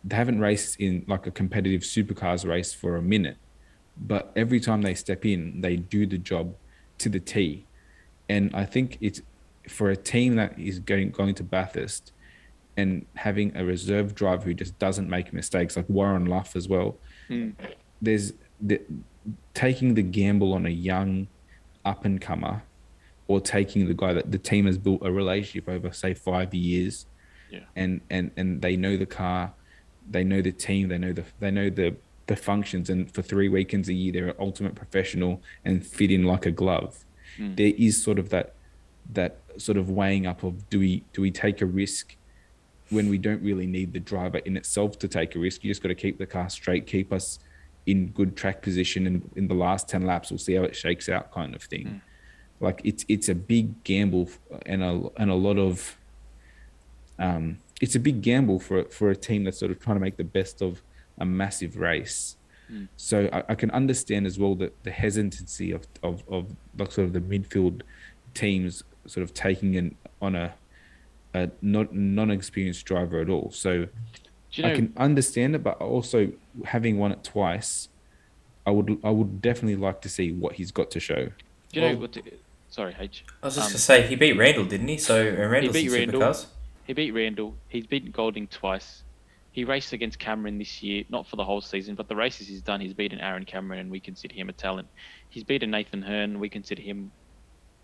they 0.04 0.16
haven't 0.16 0.40
raced 0.40 0.80
in 0.80 1.04
like 1.06 1.26
a 1.26 1.30
competitive 1.30 1.82
supercars 1.82 2.46
race 2.46 2.74
for 2.74 2.96
a 2.96 3.02
minute, 3.02 3.36
but 3.96 4.32
every 4.34 4.58
time 4.58 4.82
they 4.82 4.94
step 4.94 5.24
in, 5.24 5.60
they 5.60 5.76
do 5.76 6.06
the 6.06 6.18
job 6.18 6.54
to 6.98 7.08
the 7.08 7.20
T. 7.20 7.64
And 8.28 8.50
I 8.54 8.64
think 8.64 8.98
it's 9.00 9.22
for 9.68 9.90
a 9.90 9.96
team 9.96 10.34
that 10.36 10.58
is 10.58 10.80
going 10.80 11.10
going 11.10 11.34
to 11.36 11.44
Bathurst 11.44 12.12
and 12.76 13.04
having 13.14 13.56
a 13.56 13.64
reserve 13.64 14.14
driver 14.14 14.44
who 14.44 14.54
just 14.54 14.78
doesn't 14.78 15.08
make 15.08 15.32
mistakes, 15.32 15.76
like 15.76 15.88
Warren 15.88 16.26
Luff 16.26 16.56
as 16.56 16.68
well. 16.68 16.96
Mm. 17.28 17.54
There's 18.00 18.32
the, 18.60 18.80
taking 19.54 19.94
the 19.94 20.02
gamble 20.02 20.52
on 20.54 20.66
a 20.66 20.70
young 20.70 21.28
up 21.84 22.04
and 22.04 22.20
comer, 22.20 22.62
or 23.28 23.40
taking 23.40 23.86
the 23.86 23.94
guy 23.94 24.12
that 24.12 24.30
the 24.32 24.38
team 24.38 24.66
has 24.66 24.78
built 24.78 25.00
a 25.04 25.12
relationship 25.12 25.68
over, 25.68 25.92
say, 25.92 26.14
five 26.14 26.54
years, 26.54 27.06
Yeah. 27.50 27.60
and 27.76 28.00
and 28.10 28.30
and 28.36 28.62
they 28.62 28.76
know 28.76 28.96
the 28.96 29.06
car, 29.06 29.52
they 30.10 30.24
know 30.24 30.40
the 30.42 30.52
team, 30.52 30.88
they 30.88 30.98
know 30.98 31.12
the 31.12 31.24
they 31.40 31.50
know 31.50 31.68
the 31.70 31.94
the 32.26 32.36
functions, 32.36 32.88
and 32.88 33.10
for 33.12 33.20
three 33.22 33.48
weekends 33.48 33.88
a 33.88 33.92
year, 33.94 34.12
they're 34.12 34.28
an 34.28 34.36
ultimate 34.38 34.74
professional 34.74 35.42
and 35.64 35.84
fit 35.86 36.10
in 36.10 36.22
like 36.24 36.46
a 36.46 36.50
glove. 36.50 37.04
Mm. 37.38 37.56
There 37.56 37.72
is 37.76 38.02
sort 38.02 38.18
of 38.18 38.30
that 38.30 38.54
that 39.12 39.38
sort 39.58 39.76
of 39.76 39.90
weighing 39.90 40.26
up 40.26 40.42
of 40.44 40.68
do 40.70 40.78
we 40.78 41.04
do 41.12 41.20
we 41.20 41.30
take 41.30 41.60
a 41.60 41.66
risk 41.66 42.16
when 42.92 43.08
we 43.08 43.18
don't 43.18 43.42
really 43.42 43.66
need 43.66 43.92
the 43.92 44.00
driver 44.00 44.38
in 44.38 44.56
itself 44.56 44.98
to 45.00 45.08
take 45.08 45.34
a 45.34 45.38
risk. 45.38 45.64
You 45.64 45.70
just 45.70 45.82
got 45.82 45.88
to 45.88 45.94
keep 45.94 46.18
the 46.18 46.26
car 46.26 46.48
straight, 46.50 46.86
keep 46.86 47.12
us 47.12 47.38
in 47.86 48.08
good 48.08 48.36
track 48.36 48.62
position, 48.62 49.06
and 49.06 49.28
in 49.34 49.48
the 49.48 49.54
last 49.54 49.88
ten 49.88 50.06
laps, 50.06 50.30
we'll 50.30 50.38
see 50.38 50.54
how 50.54 50.62
it 50.62 50.76
shakes 50.76 51.08
out, 51.08 51.32
kind 51.32 51.54
of 51.54 51.62
thing. 51.62 51.86
Mm. 51.86 52.00
Like 52.60 52.80
it's 52.84 53.04
it's 53.08 53.28
a 53.28 53.34
big 53.34 53.82
gamble 53.82 54.28
and 54.66 54.82
a 54.84 55.10
and 55.16 55.30
a 55.30 55.34
lot 55.34 55.58
of 55.58 55.96
um, 57.18 57.58
it's 57.80 57.96
a 57.96 58.00
big 58.00 58.22
gamble 58.22 58.60
for 58.60 58.84
for 58.84 59.10
a 59.10 59.16
team 59.16 59.44
that's 59.44 59.58
sort 59.58 59.72
of 59.72 59.80
trying 59.80 59.96
to 59.96 60.00
make 60.00 60.16
the 60.16 60.24
best 60.24 60.62
of 60.62 60.82
a 61.18 61.24
massive 61.24 61.76
race. 61.76 62.36
Mm. 62.70 62.88
So 62.96 63.28
I, 63.32 63.42
I 63.48 63.54
can 63.56 63.70
understand 63.72 64.26
as 64.26 64.38
well 64.38 64.54
that 64.56 64.84
the 64.84 64.92
hesitancy 64.92 65.72
of 65.72 65.86
of 66.02 66.22
of 66.28 66.54
like 66.78 66.92
sort 66.92 67.06
of 67.06 67.12
the 67.12 67.20
midfield 67.20 67.82
teams 68.34 68.84
sort 69.06 69.24
of 69.24 69.34
taking 69.34 69.76
an 69.76 69.96
on 70.20 70.36
a 70.36 70.54
a 71.34 71.50
not 71.60 71.94
non-experienced 71.94 72.84
driver 72.84 73.20
at 73.20 73.28
all. 73.28 73.50
So 73.52 73.86
you 74.52 74.62
know, 74.62 74.70
I 74.70 74.74
can 74.74 74.92
understand 74.96 75.54
it, 75.54 75.62
but 75.62 75.78
also 75.80 76.32
having 76.64 76.98
won 76.98 77.12
it 77.12 77.24
twice, 77.24 77.88
I 78.66 78.70
would 78.70 78.98
I 79.02 79.10
would 79.10 79.40
definitely 79.40 79.76
like 79.76 80.00
to 80.02 80.08
see 80.08 80.32
what 80.32 80.54
he's 80.54 80.70
got 80.70 80.90
to 80.92 81.00
show. 81.00 81.26
do 81.26 81.32
you 81.72 81.80
know 81.80 81.86
Well- 81.92 82.00
what? 82.02 82.12
To, 82.14 82.22
sorry, 82.68 82.94
H. 82.98 83.24
I 83.42 83.46
was 83.46 83.54
just 83.54 83.66
Um, 83.66 83.70
gonna 83.72 83.78
say 83.78 84.06
he 84.06 84.14
beat 84.16 84.36
Randle, 84.36 84.64
didn't 84.66 84.88
he? 84.88 84.98
So 84.98 85.26
and 85.26 85.50
Randle's 85.50 85.72
beat 85.74 85.86
in 85.86 85.92
Randle. 85.92 86.20
supercars. 86.20 86.46
He 86.86 86.92
beat 86.92 87.12
Randle. 87.12 87.54
He's 87.68 87.86
beaten 87.86 88.10
Golding 88.10 88.46
twice. 88.48 89.04
He 89.52 89.64
raced 89.64 89.92
against 89.92 90.18
Cameron 90.18 90.58
this 90.58 90.82
year, 90.82 91.04
not 91.10 91.26
for 91.26 91.36
the 91.36 91.44
whole 91.44 91.60
season, 91.60 91.94
but 91.94 92.08
the 92.08 92.16
races 92.16 92.48
he's 92.48 92.62
done, 92.62 92.80
he's 92.80 92.94
beaten 92.94 93.20
Aaron 93.20 93.44
Cameron, 93.44 93.80
and 93.80 93.90
we 93.90 94.00
consider 94.00 94.34
him 94.34 94.48
a 94.48 94.52
talent. 94.52 94.88
He's 95.28 95.44
beaten 95.44 95.70
Nathan 95.70 96.00
Herne, 96.02 96.38
we 96.40 96.48
consider 96.48 96.80
him 96.82 97.12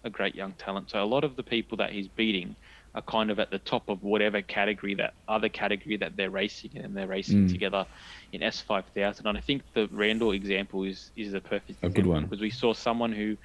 a 0.05 0.09
great 0.11 0.34
young 0.34 0.53
talent. 0.53 0.88
So 0.90 1.03
a 1.03 1.05
lot 1.05 1.24
of 1.24 1.36
the 1.36 1.42
people 1.42 1.76
that 1.78 1.92
he's 1.92 2.09
beating 2.09 2.57
are 2.99 3.03
kind 3.03 3.30
of 3.30 3.38
at 3.38 3.51
the 3.51 3.61
top 3.61 3.88
of 3.88 4.03
whatever 4.03 4.42
category 4.42 4.94
that 4.96 5.14
other 5.28 5.49
category 5.49 5.96
that 5.99 6.16
they're 6.16 6.30
racing 6.30 6.72
in, 6.74 6.84
and 6.84 6.96
they're 6.96 7.07
racing 7.09 7.46
Mm. 7.46 7.53
together 7.53 7.86
in 8.32 8.42
S5000. 8.42 9.26
And 9.26 9.38
I 9.38 9.40
think 9.40 9.62
the 9.74 9.88
Randle 9.92 10.32
example 10.32 10.84
is 10.84 11.11
is 11.16 11.34
a 11.34 11.40
perfect 11.40 11.84
A 11.84 11.88
good 11.88 12.07
one. 12.07 12.24
because 12.24 12.40
we 12.40 12.51
saw 12.51 12.74
someone 12.74 13.12
who 13.12 13.36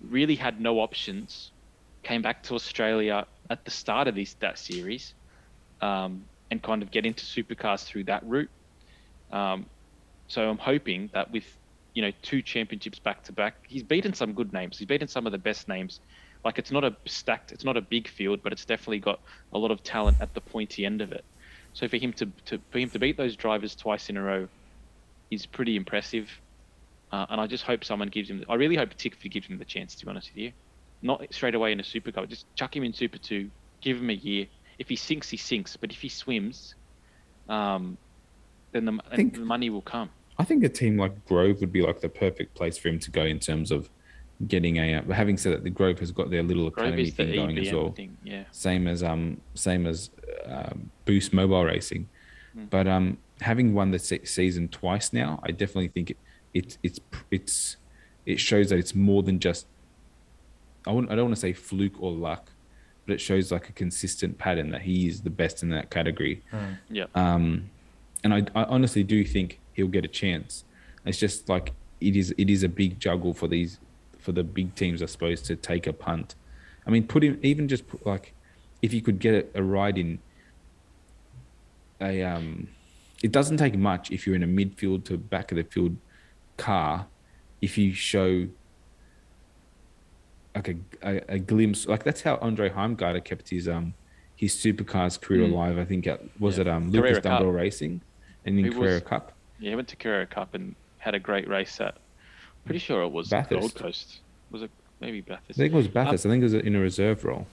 really 0.00 0.36
had 0.36 0.60
no 0.60 0.80
options, 0.80 1.52
came 2.04 2.22
back 2.22 2.42
to 2.44 2.54
Australia 2.54 3.26
at 3.50 3.64
the 3.64 3.70
start 3.70 4.08
of 4.08 4.14
this 4.14 4.34
that 4.40 4.58
series, 4.58 5.14
um, 5.80 6.26
and 6.50 6.62
kind 6.62 6.82
of 6.82 6.90
get 6.90 7.06
into 7.06 7.24
supercars 7.24 7.84
through 7.84 8.04
that 8.04 8.22
route. 8.26 8.50
Um, 9.32 9.70
so 10.28 10.48
I'm 10.48 10.58
hoping 10.58 11.10
that 11.14 11.30
with 11.32 11.46
you 11.94 12.02
know 12.02 12.12
two 12.22 12.42
championships 12.42 12.98
back 13.00 13.24
to 13.24 13.32
back, 13.32 13.54
he's 13.68 13.82
beaten 13.82 14.14
some 14.14 14.34
good 14.34 14.52
names. 14.52 14.78
He's 14.78 14.88
beaten 14.88 15.08
some 15.08 15.26
of 15.26 15.32
the 15.32 15.38
best 15.38 15.68
names. 15.68 16.00
Like 16.44 16.58
it's 16.58 16.70
not 16.70 16.84
a 16.84 16.94
stacked, 17.06 17.52
it's 17.52 17.64
not 17.64 17.76
a 17.76 17.80
big 17.82 18.08
field, 18.08 18.40
but 18.42 18.52
it's 18.52 18.64
definitely 18.64 19.00
got 19.00 19.20
a 19.52 19.58
lot 19.58 19.70
of 19.70 19.82
talent 19.82 20.16
at 20.20 20.32
the 20.34 20.40
pointy 20.40 20.86
end 20.86 21.00
of 21.02 21.12
it. 21.12 21.24
So 21.74 21.86
for 21.86 21.96
him 21.98 22.12
to, 22.14 22.26
to 22.46 22.58
for 22.70 22.78
him 22.78 22.90
to 22.90 22.98
beat 22.98 23.16
those 23.16 23.36
drivers 23.36 23.74
twice 23.74 24.08
in 24.08 24.16
a 24.16 24.22
row 24.22 24.48
is 25.30 25.46
pretty 25.46 25.76
impressive. 25.76 26.30
Uh, 27.12 27.26
and 27.28 27.40
I 27.40 27.46
just 27.46 27.64
hope 27.64 27.84
someone 27.84 28.08
gives 28.08 28.30
him. 28.30 28.44
I 28.48 28.54
really 28.54 28.76
hope 28.76 28.90
Tickford 28.96 29.32
gives 29.32 29.46
him 29.46 29.58
the 29.58 29.64
chance. 29.64 29.94
To 29.96 30.06
be 30.06 30.10
honest 30.10 30.30
with 30.30 30.38
you, 30.38 30.52
not 31.02 31.22
straight 31.30 31.54
away 31.54 31.72
in 31.72 31.80
a 31.80 31.84
Super 31.84 32.12
supercar. 32.12 32.28
Just 32.28 32.46
chuck 32.54 32.74
him 32.74 32.84
in 32.84 32.92
Super 32.92 33.18
Two. 33.18 33.50
Give 33.80 33.98
him 33.98 34.10
a 34.10 34.14
year. 34.14 34.46
If 34.78 34.88
he 34.88 34.96
sinks, 34.96 35.28
he 35.28 35.36
sinks. 35.36 35.76
But 35.76 35.90
if 35.90 36.00
he 36.00 36.08
swims, 36.08 36.74
um, 37.48 37.96
then 38.72 38.84
the, 38.84 38.98
think- 39.14 39.34
the 39.34 39.40
money 39.40 39.70
will 39.70 39.82
come. 39.82 40.10
I 40.38 40.44
think 40.44 40.64
a 40.64 40.68
team 40.70 40.96
like 40.96 41.26
Grove 41.26 41.60
would 41.60 41.72
be 41.72 41.82
like 41.82 42.00
the 42.00 42.08
perfect 42.08 42.54
place 42.54 42.78
for 42.78 42.88
him 42.88 42.98
to 43.00 43.10
go 43.10 43.24
in 43.24 43.38
terms 43.38 43.70
of 43.70 43.90
getting 44.48 44.78
a. 44.78 44.94
Uh, 44.96 45.02
but 45.06 45.16
having 45.16 45.36
said 45.36 45.52
that, 45.52 45.64
the 45.64 45.70
Grove 45.70 45.98
has 46.00 46.12
got 46.12 46.30
their 46.30 46.42
little 46.42 46.70
Grove 46.70 46.86
academy 46.88 47.04
the 47.04 47.10
thing 47.10 47.34
going 47.34 47.58
as 47.58 47.72
well. 47.72 47.92
thing. 47.92 48.16
Yeah. 48.24 48.44
Same 48.52 48.86
as 48.86 49.02
um 49.02 49.40
same 49.54 49.86
as 49.86 50.10
um, 50.46 50.90
Boost 51.04 51.32
Mobile 51.32 51.64
Racing, 51.64 52.08
Mm. 52.56 52.68
but 52.68 52.88
um 52.88 53.18
having 53.40 53.74
won 53.74 53.92
the 53.92 53.98
se- 53.98 54.24
season 54.24 54.66
twice 54.68 55.12
now, 55.12 55.38
I 55.44 55.52
definitely 55.52 55.88
think 55.88 56.10
it, 56.10 56.16
it 56.52 56.78
it's 56.82 57.00
it's 57.30 57.76
it 58.26 58.40
shows 58.40 58.70
that 58.70 58.78
it's 58.78 58.94
more 58.94 59.22
than 59.22 59.38
just. 59.38 59.66
I 60.86 60.92
wouldn't, 60.92 61.12
I 61.12 61.14
don't 61.16 61.26
want 61.26 61.34
to 61.36 61.40
say 61.40 61.52
fluke 61.52 62.00
or 62.00 62.10
luck, 62.10 62.50
but 63.06 63.12
it 63.12 63.20
shows 63.20 63.52
like 63.52 63.68
a 63.68 63.72
consistent 63.72 64.38
pattern 64.38 64.70
that 64.70 64.82
he 64.82 65.06
is 65.06 65.20
the 65.20 65.30
best 65.30 65.62
in 65.62 65.68
that 65.70 65.90
category. 65.90 66.42
Yeah. 66.88 67.04
Um, 67.14 67.70
and 68.24 68.32
I, 68.34 68.46
I 68.54 68.64
honestly 68.64 69.02
do 69.04 69.22
think 69.24 69.60
he'll 69.74 69.88
get 69.88 70.04
a 70.04 70.08
chance. 70.08 70.64
It's 71.04 71.18
just 71.18 71.48
like 71.48 71.72
it 72.00 72.16
is 72.16 72.34
it 72.38 72.48
is 72.50 72.62
a 72.62 72.68
big 72.68 72.98
juggle 72.98 73.32
for 73.34 73.46
these 73.46 73.78
for 74.20 74.32
the 74.32 74.44
big 74.44 74.74
teams, 74.74 75.02
I 75.02 75.06
suppose, 75.06 75.42
to 75.42 75.56
take 75.56 75.86
a 75.86 75.92
punt. 75.92 76.34
I 76.86 76.90
mean, 76.90 77.06
put 77.06 77.22
him 77.24 77.38
even 77.42 77.68
just 77.68 77.86
put, 77.88 78.04
like 78.06 78.32
if 78.82 78.92
you 78.94 79.02
could 79.02 79.18
get 79.18 79.34
a, 79.54 79.60
a 79.60 79.62
ride 79.62 79.98
in 79.98 80.18
a 82.00 82.22
um, 82.22 82.68
it 83.22 83.32
doesn't 83.32 83.58
take 83.58 83.76
much 83.76 84.10
if 84.10 84.26
you're 84.26 84.36
in 84.36 84.42
a 84.42 84.46
midfield 84.46 85.04
to 85.04 85.18
back 85.18 85.52
of 85.52 85.56
the 85.56 85.64
field 85.64 85.96
car. 86.56 87.06
If 87.60 87.76
you 87.76 87.92
show 87.92 88.46
like 90.54 90.68
a, 90.68 90.76
a, 91.02 91.34
a 91.34 91.38
glimpse, 91.38 91.86
like 91.86 92.02
that's 92.04 92.22
how 92.22 92.36
Andre 92.40 92.70
Heimgartner 92.70 93.22
kept 93.24 93.50
his 93.50 93.68
um 93.68 93.94
his 94.36 94.54
supercars 94.54 95.20
career 95.20 95.46
Mm. 95.46 95.52
alive. 95.52 95.78
I 95.78 95.84
think 95.84 96.06
at, 96.06 96.22
was 96.40 96.56
Yeah. 96.56 96.62
it 96.62 96.68
um 96.68 96.90
Carrera 96.90 97.08
Lucas. 97.14 97.24
Dumbrell 97.26 97.54
Racing 97.54 98.00
and 98.46 98.58
in 98.58 98.72
Carrera 98.72 99.00
Cup. 99.02 99.32
Yeah, 99.58 99.70
he 99.70 99.76
went 99.76 99.88
to 99.88 99.96
Carrera 99.96 100.26
Cup 100.26 100.54
and 100.54 100.74
had 100.98 101.14
a 101.14 101.18
great 101.18 101.46
race 101.48 101.78
at. 101.80 101.98
Pretty 102.70 102.84
sure 102.84 103.02
it 103.02 103.08
was 103.10 103.28
Bathurst. 103.28 103.60
Gold 103.60 103.74
Coast. 103.74 104.20
Was 104.52 104.62
it 104.62 104.70
maybe 105.00 105.20
Bathurst? 105.20 105.58
I 105.58 105.62
think 105.62 105.72
it 105.72 105.76
was 105.76 105.88
Bathurst. 105.88 106.24
I 106.24 106.28
think 106.28 106.40
it 106.40 106.44
was 106.44 106.54
in 106.54 106.76
a 106.76 106.78
reserve 106.78 107.24
role. 107.24 107.48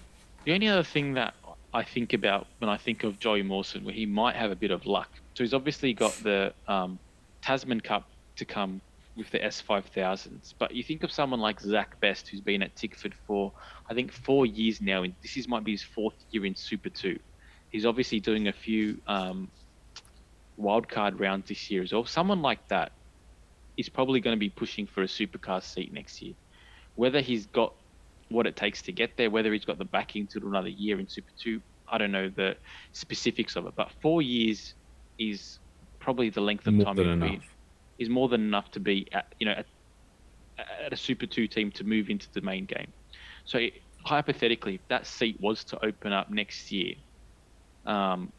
The 0.45 0.53
only 0.53 0.67
other 0.67 0.83
thing 0.83 1.15
that 1.15 1.33
I 1.73 1.83
think 1.83 2.13
about 2.13 2.45
when 2.59 2.69
I 2.69 2.77
think 2.77 3.03
of 3.03 3.17
Joey 3.17 3.41
Mawson, 3.41 3.83
where 3.83 3.95
he 3.95 4.05
might 4.05 4.35
have 4.35 4.51
a 4.51 4.55
bit 4.55 4.69
of 4.69 4.85
luck. 4.85 5.09
So 5.33 5.43
he's 5.43 5.55
obviously 5.55 5.93
got 5.93 6.11
the 6.21 6.53
um, 6.67 6.99
Tasman 7.41 7.81
Cup 7.81 8.07
to 8.35 8.45
come 8.45 8.79
with 9.15 9.31
the 9.31 9.39
S5000s. 9.39 10.53
But 10.59 10.75
you 10.75 10.83
think 10.83 11.01
of 11.01 11.11
someone 11.11 11.39
like 11.39 11.59
Zach 11.61 11.99
Best, 11.99 12.27
who's 12.27 12.39
been 12.39 12.61
at 12.61 12.75
Tickford 12.75 13.15
for, 13.25 13.51
I 13.89 13.95
think, 13.95 14.11
four 14.11 14.45
years 14.45 14.81
now. 14.81 15.01
And 15.01 15.15
this 15.23 15.35
is 15.35 15.47
might 15.47 15.63
be 15.63 15.71
his 15.71 15.81
fourth 15.81 16.13
year 16.29 16.45
in 16.45 16.55
Super 16.55 16.89
2. 16.89 17.17
He's 17.71 17.87
obviously 17.87 18.19
doing 18.19 18.49
a 18.49 18.53
few 18.53 18.99
um, 19.07 19.49
wildcard 20.61 21.19
rounds 21.19 21.49
this 21.49 21.71
year 21.71 21.81
as 21.81 21.91
well. 21.91 22.05
Someone 22.05 22.43
like 22.43 22.65
that 22.67 22.91
is 23.77 23.89
probably 23.89 24.19
going 24.19 24.35
to 24.35 24.39
be 24.39 24.49
pushing 24.49 24.87
for 24.87 25.03
a 25.03 25.07
supercar 25.07 25.63
seat 25.63 25.93
next 25.93 26.21
year. 26.21 26.33
Whether 26.95 27.21
he's 27.21 27.45
got 27.45 27.73
what 28.29 28.47
it 28.47 28.55
takes 28.55 28.81
to 28.83 28.91
get 28.91 29.11
there, 29.17 29.29
whether 29.29 29.53
he's 29.53 29.65
got 29.65 29.77
the 29.77 29.85
backing 29.85 30.27
to 30.27 30.39
do 30.39 30.47
another 30.47 30.69
year 30.69 30.99
in 30.99 31.07
Super 31.07 31.31
2, 31.43 31.61
I 31.89 31.97
don't 31.97 32.11
know 32.11 32.29
the 32.29 32.57
specifics 32.93 33.55
of 33.55 33.65
it. 33.67 33.73
But 33.77 33.91
four 34.01 34.21
years 34.21 34.73
is 35.17 35.59
probably 35.99 36.29
the 36.29 36.41
length 36.41 36.67
of 36.67 36.73
More 36.73 36.85
time 36.85 36.97
he'll 36.97 37.19
be- 37.19 37.41
is 37.99 38.09
more 38.09 38.27
than 38.27 38.41
enough 38.41 38.69
to 38.71 38.79
be 38.79 39.07
at 39.11 39.25
you 39.39 39.47
know 39.47 39.53
at, 39.53 39.65
at 40.83 40.93
a 40.93 40.97
Super 40.97 41.25
Two 41.25 41.47
team 41.47 41.71
to 41.71 41.83
move 41.83 42.09
into 42.09 42.27
the 42.33 42.41
main 42.41 42.65
game. 42.65 42.93
So 43.45 43.59
hypothetically, 44.05 44.75
if 44.75 44.81
that 44.89 45.07
seat 45.07 45.37
was 45.39 45.63
to 45.65 45.85
open 45.85 46.11
up 46.13 46.29
next 46.29 46.71
year, 46.71 46.93
um, 47.85 48.31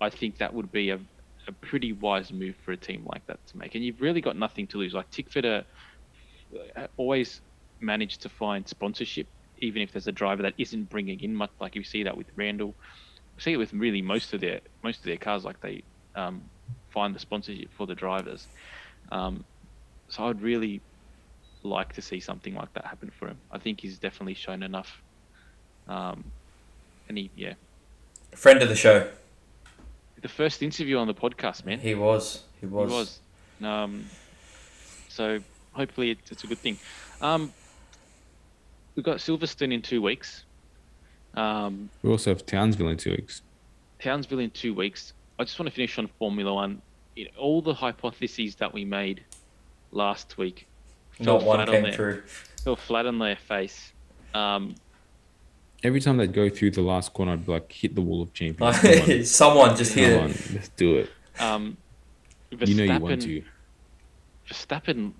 I 0.00 0.10
think 0.10 0.38
that 0.38 0.52
would 0.52 0.72
be 0.72 0.90
a, 0.90 0.98
a 1.48 1.52
pretty 1.52 1.92
wise 1.92 2.32
move 2.32 2.54
for 2.64 2.72
a 2.72 2.76
team 2.76 3.06
like 3.12 3.26
that 3.26 3.44
to 3.48 3.56
make. 3.56 3.74
And 3.74 3.84
you've 3.84 4.00
really 4.00 4.20
got 4.20 4.36
nothing 4.36 4.66
to 4.68 4.78
lose. 4.78 4.94
Like 4.94 5.10
Tickford 5.10 5.44
uh, 5.44 5.62
always 6.96 7.40
managed 7.80 8.22
to 8.22 8.28
find 8.28 8.66
sponsorship, 8.66 9.26
even 9.58 9.82
if 9.82 9.92
there's 9.92 10.06
a 10.06 10.12
driver 10.12 10.42
that 10.42 10.54
isn't 10.58 10.88
bringing 10.90 11.20
in 11.20 11.34
much. 11.34 11.50
Like 11.60 11.74
you 11.74 11.84
see 11.84 12.02
that 12.04 12.16
with 12.16 12.26
Randle, 12.36 12.74
see 13.38 13.52
it 13.52 13.56
with 13.56 13.72
really 13.72 14.02
most 14.02 14.32
of 14.32 14.40
their 14.40 14.60
most 14.82 14.98
of 14.98 15.04
their 15.04 15.16
cars. 15.16 15.44
Like 15.44 15.60
they 15.60 15.82
um, 16.14 16.42
find 16.90 17.14
the 17.14 17.18
sponsorship 17.18 17.70
for 17.76 17.86
the 17.86 17.94
drivers. 17.94 18.46
Um, 19.10 19.44
so 20.08 20.24
I'd 20.24 20.40
really 20.40 20.80
like 21.62 21.92
to 21.94 22.02
see 22.02 22.20
something 22.20 22.54
like 22.54 22.72
that 22.74 22.84
happen 22.84 23.10
for 23.18 23.28
him. 23.28 23.38
I 23.50 23.58
think 23.58 23.80
he's 23.80 23.98
definitely 23.98 24.34
shown 24.34 24.62
enough. 24.62 25.00
Um, 25.88 26.24
and 27.08 27.18
he, 27.18 27.30
yeah, 27.36 27.54
Friend 28.34 28.62
of 28.62 28.68
the 28.68 28.76
show. 28.76 29.10
The 30.22 30.28
first 30.28 30.62
interview 30.62 30.96
on 30.98 31.06
the 31.06 31.14
podcast, 31.14 31.64
man. 31.64 31.78
He 31.80 31.94
was. 31.94 32.42
He 32.60 32.66
was. 32.66 32.90
He 32.90 32.96
was. 32.96 33.20
Um, 33.70 34.06
so 35.08 35.38
hopefully 35.72 36.10
it's, 36.10 36.30
it's 36.32 36.44
a 36.44 36.46
good 36.46 36.58
thing. 36.58 36.78
Um, 37.20 37.52
we've 38.96 39.04
got 39.04 39.18
Silverstone 39.18 39.72
in 39.72 39.82
two 39.82 40.00
weeks. 40.02 40.44
Um, 41.34 41.90
We 42.02 42.10
also 42.10 42.30
have 42.30 42.44
Townsville 42.46 42.88
in 42.88 42.96
two 42.96 43.12
weeks. 43.12 43.42
Townsville 44.00 44.40
in 44.40 44.50
two 44.50 44.74
weeks. 44.74 45.12
I 45.38 45.44
just 45.44 45.58
want 45.58 45.68
to 45.68 45.74
finish 45.74 45.98
on 45.98 46.08
Formula 46.18 46.52
One. 46.52 46.82
You 47.16 47.26
know, 47.26 47.30
all 47.38 47.62
the 47.62 47.74
hypotheses 47.74 48.54
that 48.56 48.72
we 48.72 48.84
made 48.84 49.22
last 49.90 50.38
week 50.38 50.66
Not 51.18 51.40
fell 51.40 51.48
one 51.48 51.56
flat 51.58 51.68
on 51.76 51.82
their- 51.82 51.92
true. 51.92 52.22
fell 52.64 52.76
flat 52.76 53.06
on 53.06 53.18
their 53.18 53.36
face. 53.36 53.92
Um, 54.34 54.74
Every 55.82 56.00
time 56.00 56.16
they'd 56.16 56.32
go 56.32 56.48
through 56.48 56.70
the 56.72 56.82
last 56.82 57.12
corner, 57.12 57.32
I'd 57.32 57.44
be 57.44 57.52
like, 57.52 57.70
hit 57.72 57.94
the 57.94 58.00
wall 58.02 58.22
of 58.22 58.32
champions. 58.32 58.78
Come 58.78 59.10
on, 59.10 59.24
Someone 59.24 59.76
just 59.76 59.94
hit 59.94 60.16
come 60.18 60.30
it. 60.30 60.36
on, 60.50 60.54
let's 60.54 60.68
do 60.70 60.96
it. 60.96 61.10
Um, 61.40 61.76
You 62.60 62.74
know 62.74 62.84
you 62.84 63.00
want 63.00 63.20
Verstappen- 63.20 63.22
to. 63.22 63.44
Verstappen 64.54 65.12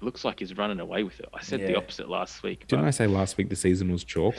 looks 0.00 0.24
like 0.24 0.40
he's 0.40 0.56
running 0.56 0.80
away 0.80 1.02
with 1.04 1.18
it. 1.20 1.28
I 1.32 1.42
said 1.42 1.60
the 1.60 1.76
opposite 1.76 2.08
last 2.08 2.42
week. 2.42 2.66
Didn't 2.66 2.84
I 2.86 2.90
say 2.90 3.06
last 3.06 3.36
week 3.36 3.48
the 3.48 3.56
season 3.56 3.90
was 3.92 4.04
chalk? 4.04 4.34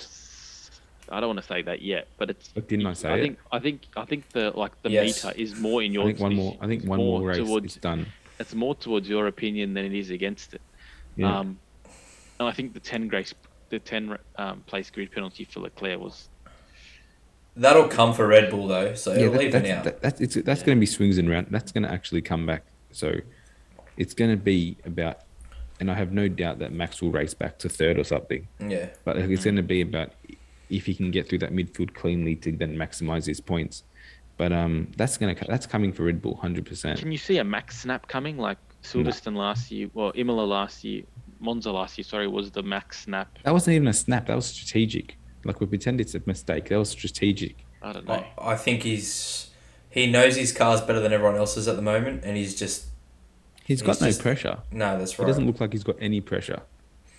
I 1.09 1.19
don't 1.19 1.27
want 1.29 1.39
to 1.39 1.45
say 1.45 1.61
that 1.63 1.81
yet, 1.81 2.07
but 2.17 2.29
it's. 2.29 2.49
But 2.49 2.67
didn't 2.67 2.87
I 2.87 2.93
say 2.93 3.09
I 3.09 3.15
it? 3.17 3.21
think 3.21 3.37
I 3.51 3.59
think 3.59 3.81
I 3.97 4.05
think 4.05 4.29
the 4.29 4.51
like 4.51 4.71
the 4.83 4.89
Yes. 4.89 5.23
meter 5.23 5.37
is 5.37 5.55
more 5.59 5.83
in 5.83 5.91
your. 5.91 6.03
I 6.03 6.07
think 6.07 6.19
one 6.19 6.35
more. 6.35 6.57
I 6.61 6.67
think 6.67 6.85
one 6.85 6.97
more 6.99 7.21
race. 7.21 7.37
towards 7.37 7.65
it's 7.65 7.75
done. 7.75 8.05
it's 8.39 8.55
more 8.55 8.73
towards 8.73 9.07
your 9.07 9.27
opinion 9.27 9.73
than 9.73 9.85
it 9.85 9.93
is 9.93 10.09
against 10.11 10.53
it. 10.53 10.61
Yeah. 11.17 11.39
Um, 11.39 11.59
and 12.39 12.47
I 12.47 12.51
think 12.51 12.73
the 12.73 12.79
ten 12.79 13.07
grace, 13.09 13.33
the 13.73 13.79
ten 13.79 14.17
um, 14.37 14.61
place 14.61 14.89
grid 14.91 15.11
penalty 15.11 15.45
for 15.45 15.61
Leclerc 15.61 15.99
was 15.99 16.29
That'll 17.55 17.87
come 17.87 18.13
for 18.13 18.25
Red 18.27 18.49
Bull 18.49 18.67
though, 18.67 18.95
so 18.95 19.13
yeah, 19.13 19.29
that, 19.29 19.41
even 19.41 19.63
that's, 19.63 19.69
out. 19.69 19.83
that, 19.83 20.01
that's 20.01 20.21
it's, 20.21 20.35
that's 20.35 20.63
going 20.63 20.77
to 20.77 20.79
be 20.79 20.87
swings 20.87 21.17
and 21.17 21.29
round. 21.29 21.47
That's 21.51 21.71
going 21.71 21.83
to 21.83 21.91
actually 21.91 22.21
come 22.21 22.45
back. 22.45 22.63
So 22.91 23.13
it's 23.95 24.15
going 24.15 24.31
to 24.31 24.37
be 24.37 24.75
about, 24.85 25.19
and 25.79 25.91
I 25.91 25.93
have 25.93 26.11
no 26.11 26.27
doubt 26.27 26.59
that 26.59 26.71
Max 26.71 27.01
will 27.01 27.11
race 27.11 27.35
back 27.35 27.59
to 27.59 27.69
third 27.69 27.99
or 27.99 28.03
something. 28.03 28.47
yeah. 28.59 28.89
But 29.03 29.17
like, 29.17 29.29
it's 29.29 29.43
going 29.43 29.57
to 29.57 29.63
be 29.63 29.81
about 29.81 30.13
if 30.69 30.87
he 30.87 30.95
can 30.95 31.11
get 31.11 31.29
through 31.29 31.39
that 31.39 31.51
midfield 31.51 31.93
cleanly 31.93 32.35
to 32.37 32.51
then 32.51 32.75
maximize 32.75 33.27
his 33.27 33.39
points. 33.39 33.83
But 34.37 34.51
um, 34.51 34.91
that's 34.97 35.17
gonna 35.17 35.35
that's 35.47 35.67
coming 35.67 35.93
for 35.93 36.03
Red 36.03 36.21
Bull, 36.23 36.35
hundred 36.35 36.65
percent. 36.65 36.99
Can 36.99 37.11
you 37.11 37.19
see 37.19 37.37
a 37.37 37.43
max 37.43 37.77
snap 37.79 38.07
coming 38.07 38.37
like 38.37 38.57
Silverstone 38.81 39.35
last 39.35 39.69
year? 39.69 39.89
or 39.93 40.11
Imola 40.15 40.41
last 40.41 40.83
year, 40.83 41.03
Monza 41.43 41.71
last 41.71 41.97
year. 41.97 42.05
Sorry, 42.05 42.27
was 42.27 42.51
the 42.51 42.63
max 42.63 43.01
snap. 43.01 43.37
That 43.43 43.51
wasn't 43.53 43.75
even 43.75 43.87
a 43.87 43.93
snap. 43.93 44.27
That 44.27 44.35
was 44.35 44.45
strategic. 44.47 45.17
Like 45.43 45.59
we 45.59 45.67
pretend 45.67 45.99
it's 46.01 46.15
a 46.15 46.21
mistake. 46.25 46.69
That 46.69 46.77
was 46.79 46.89
strategic. 46.89 47.65
I 47.81 47.91
don't 47.91 48.07
know. 48.07 48.13
I, 48.39 48.51
I 48.53 48.55
think 48.55 48.83
he's 48.83 49.49
he 49.89 50.09
knows 50.09 50.35
his 50.37 50.51
car's 50.53 50.81
better 50.81 50.99
than 51.01 51.11
everyone 51.13 51.35
else's 51.35 51.67
at 51.67 51.75
the 51.75 51.81
moment, 51.81 52.23
and 52.23 52.37
he's 52.37 52.57
just 52.57 52.87
He's 53.65 53.81
got 53.81 53.91
He's 53.95 54.01
no 54.01 54.07
just- 54.07 54.21
pressure. 54.21 54.57
no, 54.71 54.97
that's 54.97 55.17
right. 55.17 55.25
He 55.25 55.29
doesn't 55.31 55.45
look 55.47 55.61
like 55.61 55.71
he's 55.71 55.83
got 55.85 55.95
any 56.01 56.19
pressure. 56.21 56.61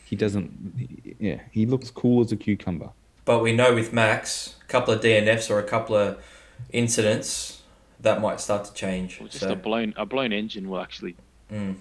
He 0.05 0.15
doesn't. 0.17 1.17
Yeah, 1.19 1.41
he 1.51 1.65
looks 1.67 1.91
cool 1.91 2.23
as 2.23 2.33
a 2.33 2.37
cucumber. 2.37 2.91
But 3.25 3.41
we 3.43 3.53
know 3.55 3.75
with 3.75 3.95
Max, 3.95 4.57
a 4.63 4.67
couple 4.67 4.93
of 4.93 5.01
DNFs 5.01 5.49
or 5.51 5.59
a 5.59 5.63
couple 5.63 5.97
of 5.97 6.23
incidents, 6.71 7.63
that 8.01 8.21
might 8.21 8.41
start 8.41 8.65
to 8.67 8.75
change. 8.75 9.19
Well, 9.21 9.29
just 9.29 9.41
so, 9.41 9.53
a 9.53 9.57
blown 9.57 9.95
a 9.97 10.05
blown 10.05 10.33
engine 10.33 10.69
will 10.69 10.81
actually 10.81 11.17
mm, 11.51 11.77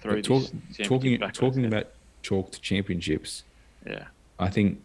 throw 0.00 0.14
But 0.16 0.24
talk, 0.24 0.44
talking 0.82 1.18
talking 1.32 1.64
about 1.66 1.88
chalked 2.22 2.60
championships, 2.62 3.44
yeah. 3.86 4.04
I 4.38 4.48
think 4.48 4.80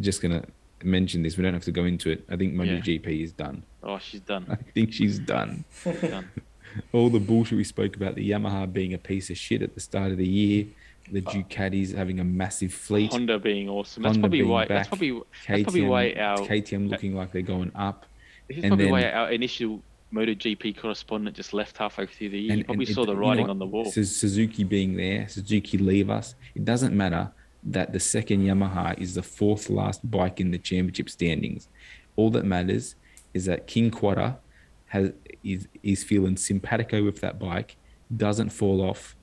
just 0.00 0.22
gonna 0.22 0.44
mention 0.84 1.22
this. 1.22 1.36
We 1.36 1.42
don't 1.44 1.54
have 1.54 1.64
to 1.64 1.72
go 1.72 1.84
into 1.84 2.10
it. 2.10 2.24
I 2.30 2.36
think 2.36 2.54
Yeah. 2.54 2.62
MotoGP 2.64 3.22
is 3.22 3.32
done. 3.32 3.62
Oh, 3.82 3.98
she's 3.98 4.20
done. 4.20 4.46
I 4.48 4.56
think 4.56 4.92
she's 4.92 5.18
done. 5.18 5.64
done. 5.84 6.30
All 6.92 7.10
the 7.10 7.20
bullshit 7.20 7.56
we 7.58 7.64
spoke 7.64 7.96
about 7.96 8.14
the 8.14 8.30
Yamaha 8.30 8.72
being 8.72 8.94
a 8.94 8.98
piece 8.98 9.28
of 9.30 9.36
shit 9.36 9.60
at 9.62 9.74
the 9.74 9.80
start 9.80 10.10
of 10.10 10.16
the 10.18 10.26
year, 10.26 10.66
the 11.10 11.20
Ducatis 11.20 11.94
having 11.94 12.18
a 12.20 12.24
massive 12.24 12.72
fleet, 12.72 13.10
Honda 13.12 13.38
being 13.38 13.68
awesome. 13.68 14.02
That's 14.02 14.14
Honda 14.16 14.22
probably 14.28 14.42
why. 14.44 14.64
That's 14.66 14.88
back, 14.88 14.88
probably 14.88 15.20
that's 15.48 15.62
probably 15.64 15.80
KTM, 15.82 15.88
why 15.88 16.12
our 16.14 16.38
KTM 16.38 16.88
looking 16.88 17.14
like 17.14 17.32
they're 17.32 17.42
going 17.42 17.72
up. 17.74 18.06
this 18.48 18.58
is 18.58 18.64
and 18.64 18.70
probably 18.70 18.90
why 18.90 19.00
then- 19.02 19.14
our 19.14 19.30
initial 19.30 19.82
MotoGP 20.12 20.76
correspondent 20.76 21.34
just 21.36 21.52
left 21.54 21.78
halfway 21.78 22.06
through 22.06 22.30
the 22.30 22.38
year. 22.38 22.52
And- 22.52 22.58
he 22.60 22.64
probably 22.64 22.86
and 22.86 22.94
saw 22.94 23.02
it- 23.02 23.06
the 23.06 23.12
you 23.12 23.18
know 23.20 23.28
writing 23.28 23.50
on 23.50 23.58
the 23.58 23.66
wall. 23.66 23.84
Suzuki 23.86 24.64
being 24.64 24.96
there, 24.96 25.26
Suzuki 25.28 25.78
leave 25.78 26.10
us. 26.10 26.34
It 26.54 26.64
doesn't 26.64 26.94
matter 26.96 27.32
that 27.64 27.92
the 27.92 28.00
second 28.00 28.42
Yamaha 28.44 28.98
is 28.98 29.14
the 29.14 29.22
fourth 29.22 29.70
last 29.70 30.08
bike 30.10 30.40
in 30.40 30.50
the 30.50 30.58
championship 30.58 31.08
standings. 31.08 31.68
All 32.16 32.30
that 32.30 32.44
matters 32.44 32.96
is 33.32 33.44
that 33.46 33.66
King 33.66 33.90
Quadra 33.90 34.38
has 34.86 35.12
is 35.42 35.66
is 35.82 36.04
feeling 36.04 36.36
simpatico 36.36 37.02
with 37.04 37.20
that 37.20 37.38
bike, 37.38 37.76
doesn't 38.14 38.50
fall 38.50 38.82
off, 38.82 39.16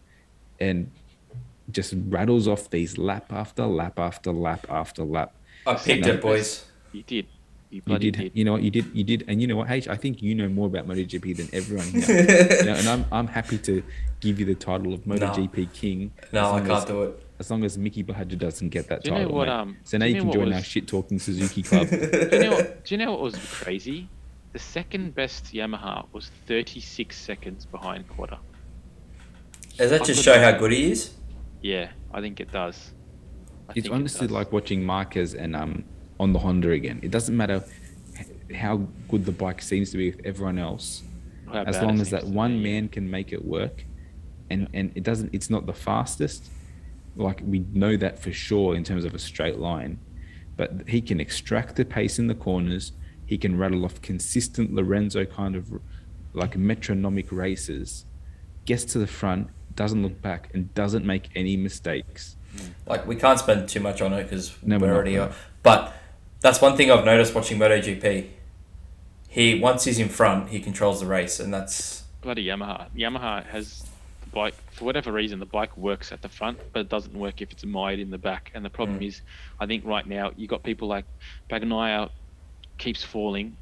and 0.60 0.90
just 1.72 1.94
rattles 2.08 2.48
off 2.48 2.70
these 2.72 2.98
lap 2.98 3.32
after 3.32 3.66
lap 3.66 4.00
after 4.00 4.32
lap 4.32 4.66
after 4.70 5.04
lap. 5.04 5.36
I 5.68 5.76
picked 5.76 6.06
No, 6.08 6.14
it, 6.14 6.22
boys. 6.22 6.66
You 6.92 7.04
did. 7.04 7.28
You 7.72 7.82
You 7.86 8.00
did, 8.00 8.16
did. 8.18 8.32
you 8.34 8.44
know 8.46 8.54
what 8.54 8.64
you 8.64 8.72
did, 8.72 8.86
you 8.96 9.04
did, 9.04 9.26
and 9.28 9.40
you 9.42 9.46
know 9.48 9.58
what, 9.58 9.70
H. 9.70 9.88
I 9.88 9.96
think 9.96 10.24
you 10.24 10.34
know 10.34 10.50
more 10.50 10.66
about 10.68 10.88
MotoGP 10.88 11.38
than 11.38 11.50
everyone 11.54 11.86
here. 11.86 12.02
You 12.60 12.66
know, 12.66 12.74
and 12.74 12.88
I'm 12.90 13.06
I'm 13.12 13.28
happy 13.28 13.60
to 13.60 13.84
give 14.22 14.40
you 14.40 14.46
the 14.46 14.56
title 14.56 14.92
of 14.94 15.02
MotoGP 15.02 15.72
King. 15.74 16.12
No, 16.32 16.40
as 16.40 16.46
I 16.46 16.50
long 16.52 16.60
can't 16.66 16.72
as, 16.80 16.86
do 16.86 17.04
it. 17.04 17.26
As 17.38 17.52
long 17.52 17.64
as 17.64 17.78
Mickey 17.78 18.04
Bahadur 18.04 18.38
doesn't 18.40 18.70
get 18.70 18.88
that 18.90 19.04
Do 19.04 19.10
you 19.12 19.16
know 19.16 19.22
title, 19.24 19.38
what, 19.38 19.50
um, 19.50 19.78
so 19.84 19.98
now 20.00 20.06
you 20.06 20.16
you 20.16 20.18
know 20.18 20.32
can 20.32 20.40
what 20.40 20.46
join 20.48 20.54
our 20.54 20.64
shit 20.64 20.88
talking 20.88 21.20
Suzuki 21.20 21.62
club. 21.70 21.88
do 21.90 21.96
you 22.34 22.40
know 22.40 22.52
what? 22.56 22.86
Do 22.86 22.96
you 22.96 22.98
know 23.06 23.12
what 23.12 23.22
was 23.22 23.36
crazy? 23.38 24.10
The 24.54 24.60
second 24.60 25.14
best 25.14 25.54
Yamaha 25.54 26.08
was 26.12 26.32
36 26.48 27.16
seconds 27.16 27.66
behind 27.68 28.10
Quadra. 28.10 28.40
Does 29.78 29.92
that 29.92 30.02
I 30.02 30.06
just 30.06 30.20
could- 30.26 30.34
show 30.34 30.40
how 30.42 30.58
good 30.58 30.72
he 30.72 30.92
is? 30.92 31.12
Yeah, 31.62 31.90
I 32.12 32.20
think 32.22 32.40
it 32.40 32.52
does. 32.52 32.94
I 33.68 33.74
it's 33.74 33.74
think 33.76 33.86
it 33.86 33.92
honestly 33.92 34.26
does. 34.28 34.34
like 34.34 34.52
watching 34.52 34.84
Marquez 34.84 35.36
and 35.36 35.56
um 35.56 35.84
on 36.20 36.34
the 36.34 36.40
Honda 36.40 36.72
again. 36.72 37.00
It 37.02 37.12
doesn't 37.12 37.36
matter 37.36 37.64
how 38.56 38.78
good 39.08 39.26
the 39.26 39.32
bike 39.32 39.62
seems 39.62 39.92
to 39.92 39.98
be 39.98 40.12
with 40.12 40.26
everyone 40.26 40.58
else, 40.60 41.04
How 41.52 41.64
as 41.64 41.82
long 41.82 42.00
as 42.02 42.10
that 42.10 42.26
one 42.26 42.52
be, 42.62 42.70
yeah. 42.70 42.74
man 42.76 42.90
can 42.90 43.10
make 43.10 43.32
it 43.32 43.44
work, 43.46 43.86
and 44.50 44.68
and 44.74 44.92
it 44.96 45.04
doesn't. 45.04 45.34
It's 45.34 45.50
not 45.50 45.66
the 45.66 45.74
fastest. 45.74 46.50
Like 47.16 47.42
we 47.46 47.60
know 47.74 47.98
that 47.98 48.20
for 48.20 48.32
sure 48.32 48.76
in 48.76 48.84
terms 48.84 49.06
of 49.06 49.14
a 49.14 49.20
straight 49.20 49.58
line, 49.60 50.00
but 50.58 50.88
he 50.88 51.02
can 51.02 51.20
extract 51.20 51.76
the 51.76 51.86
pace 51.86 52.20
in 52.20 52.28
the 52.28 52.36
corners. 52.36 52.92
He 53.26 53.38
can 53.38 53.58
rattle 53.58 53.86
off 53.86 54.02
consistent 54.02 54.74
Lorenzo 54.74 55.26
kind 55.26 55.56
of 55.56 55.72
like 56.34 56.58
metronomic 56.58 57.32
races. 57.32 58.06
Gets 58.66 58.86
to 58.86 59.00
the 59.00 59.08
front, 59.08 59.50
doesn't 59.76 60.02
look 60.02 60.22
back, 60.22 60.50
and 60.54 60.74
doesn't 60.74 61.06
make 61.06 61.30
any 61.36 61.56
mistakes. 61.58 62.36
Mm. 62.56 62.70
Like 62.88 63.06
we 63.08 63.16
can't 63.16 63.40
spend 63.40 63.70
too 63.70 63.80
much 63.80 64.02
on 64.02 64.14
it 64.14 64.24
because 64.24 64.58
No, 64.64 64.78
we're 64.78 64.88
we're 64.88 64.96
already 64.96 65.14
we're 65.14 65.24
on. 65.24 65.30
not. 65.30 65.38
But 65.64 65.94
that's 66.42 66.62
one 66.62 66.76
thing 66.78 66.92
I've 66.92 67.06
noticed 67.06 67.36
watching 67.36 67.58
MotoGP. 67.60 68.30
He 69.28 69.60
once 69.60 69.84
he's 69.84 70.00
in 70.00 70.10
front, 70.10 70.50
he 70.50 70.60
controls 70.60 71.00
the 71.00 71.06
race, 71.06 71.40
and 71.40 71.54
that's 71.54 72.04
bloody 72.22 72.46
Yamaha. 72.46 72.88
Yamaha 72.96 73.46
has 73.46 73.84
the 74.24 74.30
bike 74.32 74.56
for 74.72 74.86
whatever 74.86 75.12
reason. 75.12 75.40
The 75.40 75.46
bike 75.46 75.76
works 75.78 76.12
at 76.12 76.22
the 76.22 76.30
front, 76.30 76.58
but 76.74 76.80
it 76.82 76.90
doesn't 76.90 77.14
work 77.14 77.42
if 77.42 77.52
it's 77.52 77.66
mired 77.66 78.00
in 78.00 78.10
the 78.10 78.18
back. 78.18 78.52
And 78.54 78.66
the 78.66 78.70
problem 78.70 79.00
Mm. 79.00 79.08
is, 79.08 79.22
I 79.60 79.66
think 79.68 79.86
right 79.86 80.06
now 80.08 80.32
you 80.36 80.48
got 80.48 80.64
people 80.64 80.88
like 80.88 81.06
Bagnaia 81.50 82.10
keeps 82.78 83.04
falling. 83.04 83.58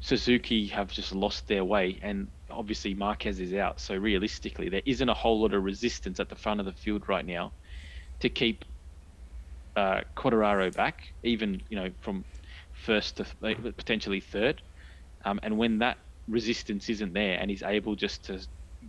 Suzuki 0.00 0.66
have 0.66 0.90
just 0.90 1.14
lost 1.14 1.46
their 1.46 1.64
way, 1.64 2.00
and 2.02 2.26
obviously 2.50 2.92
Marquez 2.92 3.38
is 3.38 3.54
out. 3.54 3.78
So 3.80 3.94
realistically, 3.94 4.68
there 4.68 4.82
isn't 4.84 5.08
a 5.08 5.14
whole 5.14 5.40
lot 5.40 5.54
of 5.54 5.62
resistance 5.62 6.18
at 6.18 6.28
the 6.28 6.34
front 6.34 6.58
of 6.58 6.66
the 6.66 6.72
field 6.72 7.08
right 7.08 7.24
now 7.24 7.52
to 8.20 8.28
keep 8.28 8.64
uh, 9.76 10.00
Quartararo 10.16 10.74
back, 10.74 11.00
even 11.22 11.62
you 11.68 11.76
know 11.76 11.90
from 12.00 12.24
first 12.72 13.16
to 13.18 13.26
th- 13.42 13.76
potentially 13.76 14.20
third. 14.20 14.62
Um, 15.24 15.40
and 15.42 15.56
when 15.58 15.78
that 15.78 15.98
resistance 16.28 16.88
isn't 16.88 17.12
there, 17.12 17.38
and 17.38 17.50
he's 17.50 17.62
able 17.62 17.94
just 17.94 18.24
to 18.26 18.40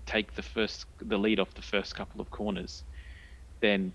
take 0.05 0.33
the 0.35 0.41
first 0.41 0.85
the 0.99 1.17
lead 1.17 1.39
off 1.39 1.53
the 1.53 1.61
first 1.61 1.95
couple 1.95 2.21
of 2.21 2.29
corners, 2.29 2.83
then 3.61 3.93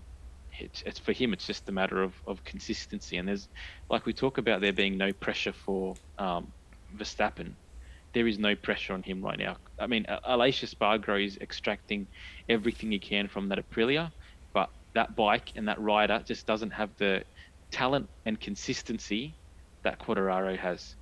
it's, 0.59 0.81
it's 0.85 0.99
for 0.99 1.13
him. 1.13 1.33
It's 1.33 1.45
just 1.45 1.69
a 1.69 1.73
matter 1.73 2.01
of, 2.01 2.15
of 2.27 2.43
consistency. 2.43 3.17
And 3.17 3.27
there's 3.27 3.47
like 3.89 4.05
we 4.05 4.13
talk 4.13 4.37
about 4.37 4.61
there 4.61 4.73
being 4.73 4.97
no 4.97 5.13
pressure 5.13 5.53
for 5.53 5.97
um, 6.17 6.53
Verstappen. 6.97 7.55
There 8.13 8.27
is 8.27 8.39
no 8.39 8.55
pressure 8.55 8.93
on 8.93 9.03
him 9.03 9.21
right 9.21 9.37
now. 9.37 9.57
I 9.79 9.85
mean, 9.85 10.05
Aleix 10.27 10.63
Espargaro 10.67 11.23
is 11.23 11.37
extracting 11.37 12.07
everything 12.49 12.91
he 12.91 12.99
can 12.99 13.27
from 13.27 13.49
that 13.49 13.59
Aprilia, 13.59 14.11
that 14.93 15.15
bike 15.15 15.51
and 15.55 15.67
that 15.67 15.79
rider 15.79 16.21
just 16.25 16.45
doesn't 16.45 16.71
have 16.71 16.89
the 16.97 17.23
talent 17.71 18.09
and 18.25 18.39
consistency 18.39 19.33
that 19.83 19.99
Quartararo 19.99 20.57
has. 20.57 20.95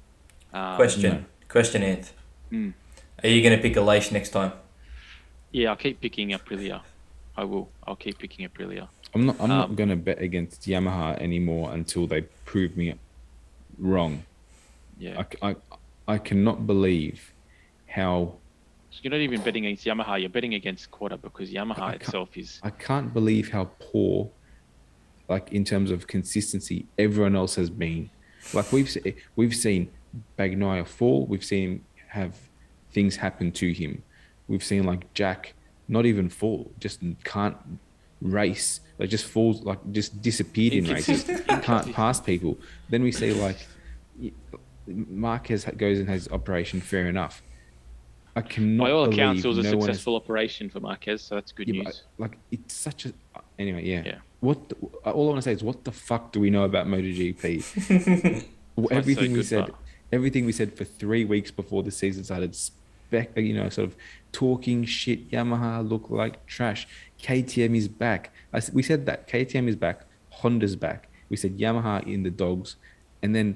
Um, 0.53 0.76
question. 0.76 1.01
no. 1.11 1.23
Question, 1.47 1.81
Anth. 1.81 2.11
Mm. 2.51 2.73
Are 3.23 3.30
you 3.30 3.41
going 3.41 3.55
to 3.55 3.61
pick 3.61 3.76
a 3.77 3.81
Leish 3.81 4.11
next 4.11 4.30
time? 4.30 4.51
Yeah, 5.51 5.69
I'll 5.69 5.76
keep 5.77 6.01
picking 6.01 6.30
Aprilia. 6.31 6.81
I 7.35 7.43
will. 7.45 7.69
I'll 7.85 7.95
keep 7.95 8.19
picking 8.19 8.47
Aprilia. 8.47 8.88
I'm 9.15 9.26
not. 9.26 9.35
I'm 9.39 9.49
Um, 9.51 9.57
not 9.57 9.76
going 9.76 9.89
to 9.89 9.95
bet 9.95 10.19
against 10.22 10.64
Yamaha 10.68 11.18
anymore 11.19 11.73
until 11.73 12.05
they 12.07 12.22
prove 12.45 12.76
me 12.76 12.95
wrong. 13.77 14.23
Yeah. 14.99 15.23
I, 15.41 15.49
I, 15.49 15.55
I 16.07 16.18
cannot 16.18 16.68
believe 16.68 17.31
how 17.88 18.34
So 18.98 19.02
you're 19.03 19.11
not 19.11 19.19
even 19.19 19.41
betting 19.41 19.68
against 19.68 19.86
Yamaha. 19.86 20.19
You're 20.19 20.30
betting 20.30 20.56
against 20.56 20.90
Quadra 20.90 21.19
because 21.19 21.52
Yamaha 21.52 21.94
itself 21.94 22.36
is. 22.36 22.60
I 22.64 22.72
can't 22.72 23.14
believe 23.14 23.52
how 23.52 23.65
poor, 23.78 24.32
like 25.30 25.52
in 25.52 25.64
terms 25.64 25.91
of 25.91 26.07
consistency, 26.07 26.88
everyone 26.98 27.36
else 27.36 27.53
has 27.57 27.69
been. 27.69 28.10
Like 28.56 28.72
we've 28.72 28.98
we've 29.36 29.56
seen 29.56 29.91
Bagnaia 30.40 30.88
fall. 30.88 31.28
We've 31.28 31.45
seen 31.45 31.69
him 31.69 31.86
have 32.07 32.36
things 32.91 33.18
happen 33.18 33.52
to 33.52 33.72
him. 33.72 34.02
We've 34.48 34.64
seen 34.64 34.84
like 34.86 35.14
Jack 35.14 35.53
not 35.88 36.07
even 36.07 36.28
fall, 36.28 36.72
just 36.80 36.99
can't 37.24 37.56
race, 38.19 38.80
like 38.98 39.10
just 39.11 39.26
falls, 39.26 39.61
like 39.61 39.91
just 39.91 40.24
disappeared 40.24 40.74
in 40.74 40.86
races, 40.86 41.24
can't 41.61 41.94
pass 41.94 42.19
people. 42.19 42.57
Then 42.90 43.03
we 43.03 43.11
see 43.11 43.32
like 43.32 43.68
Marquez 44.88 45.65
goes 45.78 45.99
and 45.99 46.10
has 46.10 46.28
operation. 46.30 46.82
Fair 46.82 47.06
enough. 47.06 47.44
I 48.38 48.41
cannot. 48.41 48.85
By 48.85 48.91
all 48.91 49.05
believe 49.05 49.18
accounts, 49.19 49.43
it 49.43 49.47
was 49.47 49.57
a 49.57 49.64
no 49.64 49.69
one 49.69 49.77
has- 49.80 49.85
successful 49.85 50.15
operation 50.15 50.69
for 50.69 50.80
Marquez, 50.80 51.23
so 51.23 51.35
that's 51.35 51.51
good 51.51 51.68
yeah, 51.68 51.81
but, 51.84 51.85
news. 51.85 52.03
like 52.19 52.38
it's 52.51 52.73
such 52.76 53.07
a. 53.07 53.09
Uh, 53.35 53.39
anyway, 53.57 53.84
yeah. 53.84 54.03
Yeah. 54.05 54.18
What 54.41 54.69
the, 54.69 54.76
uh, 55.05 55.11
all 55.11 55.26
I 55.30 55.31
want 55.31 55.38
to 55.38 55.41
say 55.41 55.53
is, 55.53 55.64
what 55.64 55.84
the 55.84 55.91
fuck 55.91 56.31
do 56.31 56.39
we 56.39 56.51
know 56.51 56.64
about 56.64 56.85
MotoGP? 56.85 57.41
so 58.76 58.88
everything 58.91 59.34
we 59.34 59.41
said, 59.41 59.65
but- 59.68 59.76
everything 60.11 60.45
we 60.45 60.51
said 60.51 60.77
for 60.77 60.84
three 60.85 61.26
weeks 61.26 61.49
before 61.49 61.81
the 61.81 61.89
season 61.89 62.23
started, 62.23 62.53
spec, 62.53 63.35
you 63.38 63.53
know, 63.55 63.69
sort 63.69 63.88
of 63.89 63.95
talking 64.31 64.85
shit. 64.85 65.31
Yamaha 65.31 65.88
look 65.88 66.09
like 66.11 66.45
trash. 66.45 66.88
KTM 67.19 67.76
is 67.76 67.88
back. 67.88 68.31
I, 68.53 68.57
s- 68.57 68.72
we 68.72 68.84
said 68.84 69.07
that 69.07 69.27
KTM 69.27 69.68
is 69.68 69.76
back. 69.76 70.05
Honda's 70.30 70.76
back. 70.76 71.07
We 71.30 71.38
said 71.38 71.57
Yamaha 71.57 72.05
in 72.05 72.22
the 72.22 72.30
dogs, 72.30 72.76
and 73.23 73.34
then 73.35 73.55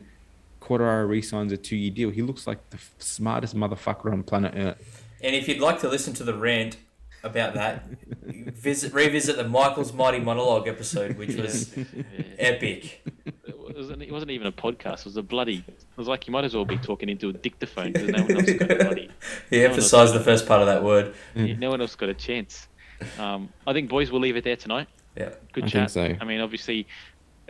Quartararo 0.71 1.07
re-signs 1.07 1.51
a 1.51 1.57
two-year 1.57 1.91
deal. 1.91 2.09
He 2.09 2.21
looks 2.21 2.47
like 2.47 2.69
the 2.69 2.77
f- 2.77 2.93
smartest 2.99 3.55
motherfucker 3.55 4.11
on 4.11 4.23
planet 4.23 4.53
Earth. 4.55 5.03
And 5.21 5.35
if 5.35 5.47
you'd 5.47 5.59
like 5.59 5.79
to 5.81 5.89
listen 5.89 6.13
to 6.15 6.23
the 6.23 6.33
rant 6.33 6.77
about 7.23 7.53
that, 7.55 7.83
visit 8.25 8.93
revisit 8.93 9.35
the 9.35 9.43
Michael's 9.47 9.93
Mighty 9.93 10.19
Monologue 10.19 10.67
episode, 10.67 11.17
which 11.17 11.35
was 11.35 11.73
epic. 12.39 13.05
It 13.45 13.75
wasn't, 13.77 14.01
it 14.01 14.11
wasn't 14.11 14.31
even 14.31 14.47
a 14.47 14.51
podcast. 14.51 14.99
It 14.99 15.05
was 15.05 15.17
a 15.17 15.23
bloody. 15.23 15.63
It 15.67 15.83
was 15.97 16.07
like 16.07 16.25
you 16.27 16.31
might 16.33 16.45
as 16.45 16.55
well 16.55 16.65
be 16.65 16.77
talking 16.77 17.09
into 17.09 17.29
a 17.29 17.33
dictaphone 17.33 17.91
because 17.91 18.09
no 18.09 18.23
one 18.23 18.31
else 18.37 18.51
got 18.53 18.71
a 18.71 18.75
bloody. 18.83 19.09
He 19.49 19.57
No 19.57 19.63
one 19.63 19.71
else 19.71 19.77
emphasised 19.77 20.13
the 20.13 20.19
first 20.21 20.47
part 20.47 20.61
of 20.61 20.67
that 20.67 20.83
word. 20.83 21.13
a- 21.35 21.53
No 21.55 21.69
one 21.69 21.81
else 21.81 21.95
got 21.95 22.09
a 22.09 22.13
chance. 22.13 22.67
Um, 23.19 23.49
I 23.67 23.73
think 23.73 23.89
boys, 23.89 24.11
we'll 24.11 24.21
leave 24.21 24.37
it 24.37 24.43
there 24.43 24.55
tonight. 24.55 24.87
Yeah. 25.17 25.31
Good 25.51 25.65
I 25.65 25.67
think 25.67 25.71
chat. 25.73 25.91
so. 25.91 26.15
I 26.21 26.23
mean, 26.23 26.39
obviously, 26.39 26.87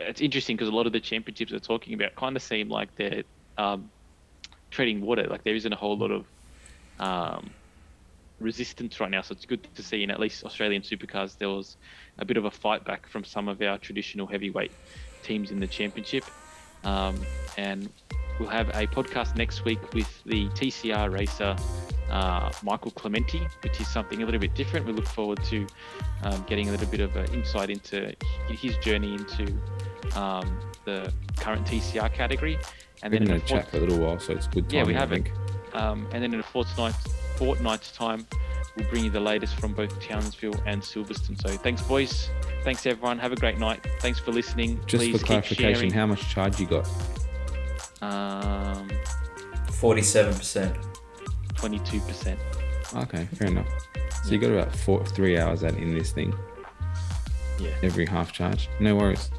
it's 0.08 0.20
interesting 0.20 0.56
because 0.56 0.68
a 0.68 0.74
lot 0.74 0.86
of 0.86 0.92
the 0.92 1.00
championships 1.00 1.52
we're 1.52 1.58
talking 1.58 1.94
about 1.94 2.14
kind 2.16 2.36
of 2.36 2.42
seem 2.42 2.68
like 2.68 2.90
they're 2.96 3.24
um, 3.58 3.90
treading 4.70 5.00
water. 5.00 5.24
Like 5.24 5.44
there 5.44 5.54
isn't 5.54 5.72
a 5.72 5.76
whole 5.76 5.98
lot 5.98 6.10
of 6.10 6.26
um, 6.98 7.54
resistance 8.40 9.00
right 9.00 9.10
now. 9.10 9.22
So 9.22 9.32
it's 9.32 9.46
good 9.46 9.68
to 9.74 9.82
see 9.82 10.02
in 10.02 10.10
at 10.10 10.20
least 10.20 10.44
Australian 10.44 10.82
supercars 10.82 11.36
there 11.38 11.48
was 11.48 11.76
a 12.18 12.24
bit 12.24 12.36
of 12.36 12.44
a 12.44 12.50
fight 12.50 12.84
back 12.84 13.08
from 13.08 13.24
some 13.24 13.48
of 13.48 13.60
our 13.62 13.78
traditional 13.78 14.26
heavyweight 14.26 14.72
teams 15.22 15.50
in 15.50 15.60
the 15.60 15.68
championship. 15.68 16.30
Um, 16.84 17.16
and 17.56 17.88
we'll 18.38 18.48
have 18.48 18.68
a 18.70 18.86
podcast 18.86 19.36
next 19.36 19.64
week 19.64 19.92
with 19.94 20.22
the 20.24 20.48
TCR 20.50 21.12
racer 21.12 21.56
uh, 22.10 22.52
Michael 22.62 22.90
Clemente, 22.92 23.46
which 23.62 23.80
is 23.80 23.88
something 23.88 24.22
a 24.22 24.24
little 24.24 24.40
bit 24.40 24.54
different. 24.54 24.86
We 24.86 24.92
look 24.92 25.06
forward 25.06 25.42
to 25.44 25.66
um, 26.22 26.44
getting 26.46 26.68
a 26.68 26.70
little 26.70 26.86
bit 26.86 27.00
of 27.00 27.16
an 27.16 27.32
insight 27.32 27.70
into 27.70 28.14
his 28.48 28.76
journey 28.78 29.14
into 29.14 29.52
um, 30.14 30.60
the 30.84 31.12
current 31.38 31.66
TCR 31.66 32.12
category. 32.12 32.58
And 33.02 33.12
We've 33.12 33.20
then 33.20 33.36
in 33.36 33.42
a 33.42 33.44
chat 33.44 33.70
for 33.70 33.78
a 33.78 33.80
little 33.80 33.98
while, 33.98 34.20
so 34.20 34.34
it's 34.34 34.46
good. 34.46 34.70
Yeah, 34.72 34.84
we 34.84 34.94
haven't. 34.94 35.28
um, 35.72 36.06
and 36.12 36.22
then 36.22 36.34
in 36.34 36.40
a 36.40 36.44
fortnight, 36.44 36.94
fortnight's 37.42 37.90
time, 37.90 38.24
we'll 38.76 38.88
bring 38.88 39.02
you 39.04 39.10
the 39.10 39.18
latest 39.18 39.56
from 39.56 39.72
both 39.72 40.00
Townsville 40.00 40.54
and 40.64 40.80
Silverstone. 40.80 41.40
So 41.42 41.48
thanks, 41.56 41.82
boys. 41.82 42.30
Thanks, 42.62 42.86
everyone. 42.86 43.18
Have 43.18 43.32
a 43.32 43.36
great 43.36 43.58
night. 43.58 43.84
Thanks 43.98 44.20
for 44.20 44.30
listening. 44.30 44.78
Just 44.86 45.02
Please 45.02 45.12
for 45.12 45.18
keep 45.18 45.26
clarification, 45.26 45.74
sharing. 45.74 45.92
how 45.92 46.06
much 46.06 46.28
charge 46.28 46.60
you 46.60 46.66
got? 46.66 46.88
Um, 48.00 48.88
Forty-seven 49.72 50.34
percent. 50.34 50.76
22%. 51.54 52.36
Okay, 52.94 53.24
fair 53.34 53.48
enough. 53.48 53.66
So 54.24 54.30
you 54.30 54.38
got 54.38 54.50
about 54.50 54.74
four, 54.74 55.04
three 55.06 55.36
hours 55.38 55.64
out 55.64 55.74
in 55.74 55.96
this 55.96 56.12
thing. 56.12 56.32
Yeah. 57.58 57.70
Every 57.82 58.06
half 58.06 58.32
charge. 58.32 58.68
No 58.78 58.94
worries. 58.94 59.30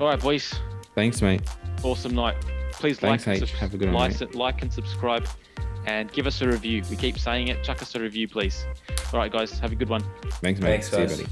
All 0.00 0.06
right, 0.06 0.20
boys. 0.20 0.54
Thanks, 0.94 1.20
mate. 1.20 1.42
Awesome 1.82 2.14
night. 2.14 2.36
Please 2.80 2.98
Thanks, 2.98 3.26
like, 3.26 3.36
and 3.36 3.42
H. 3.44 3.52
Have 3.58 3.74
a 3.74 3.76
good 3.76 3.92
like, 3.92 4.18
mate. 4.18 4.34
like 4.34 4.62
and 4.62 4.72
subscribe, 4.72 5.28
and 5.84 6.10
give 6.12 6.26
us 6.26 6.40
a 6.40 6.48
review. 6.48 6.82
We 6.88 6.96
keep 6.96 7.18
saying 7.18 7.48
it. 7.48 7.62
Chuck 7.62 7.82
us 7.82 7.94
a 7.94 8.00
review, 8.00 8.26
please. 8.26 8.64
All 9.12 9.20
right, 9.20 9.30
guys. 9.30 9.58
Have 9.58 9.72
a 9.72 9.74
good 9.74 9.90
one. 9.90 10.02
Thanks, 10.40 10.60
mate. 10.60 10.82
Thanks, 10.82 10.88
See 10.90 10.96
you, 10.96 11.06
guys. 11.06 11.16
buddy. 11.18 11.28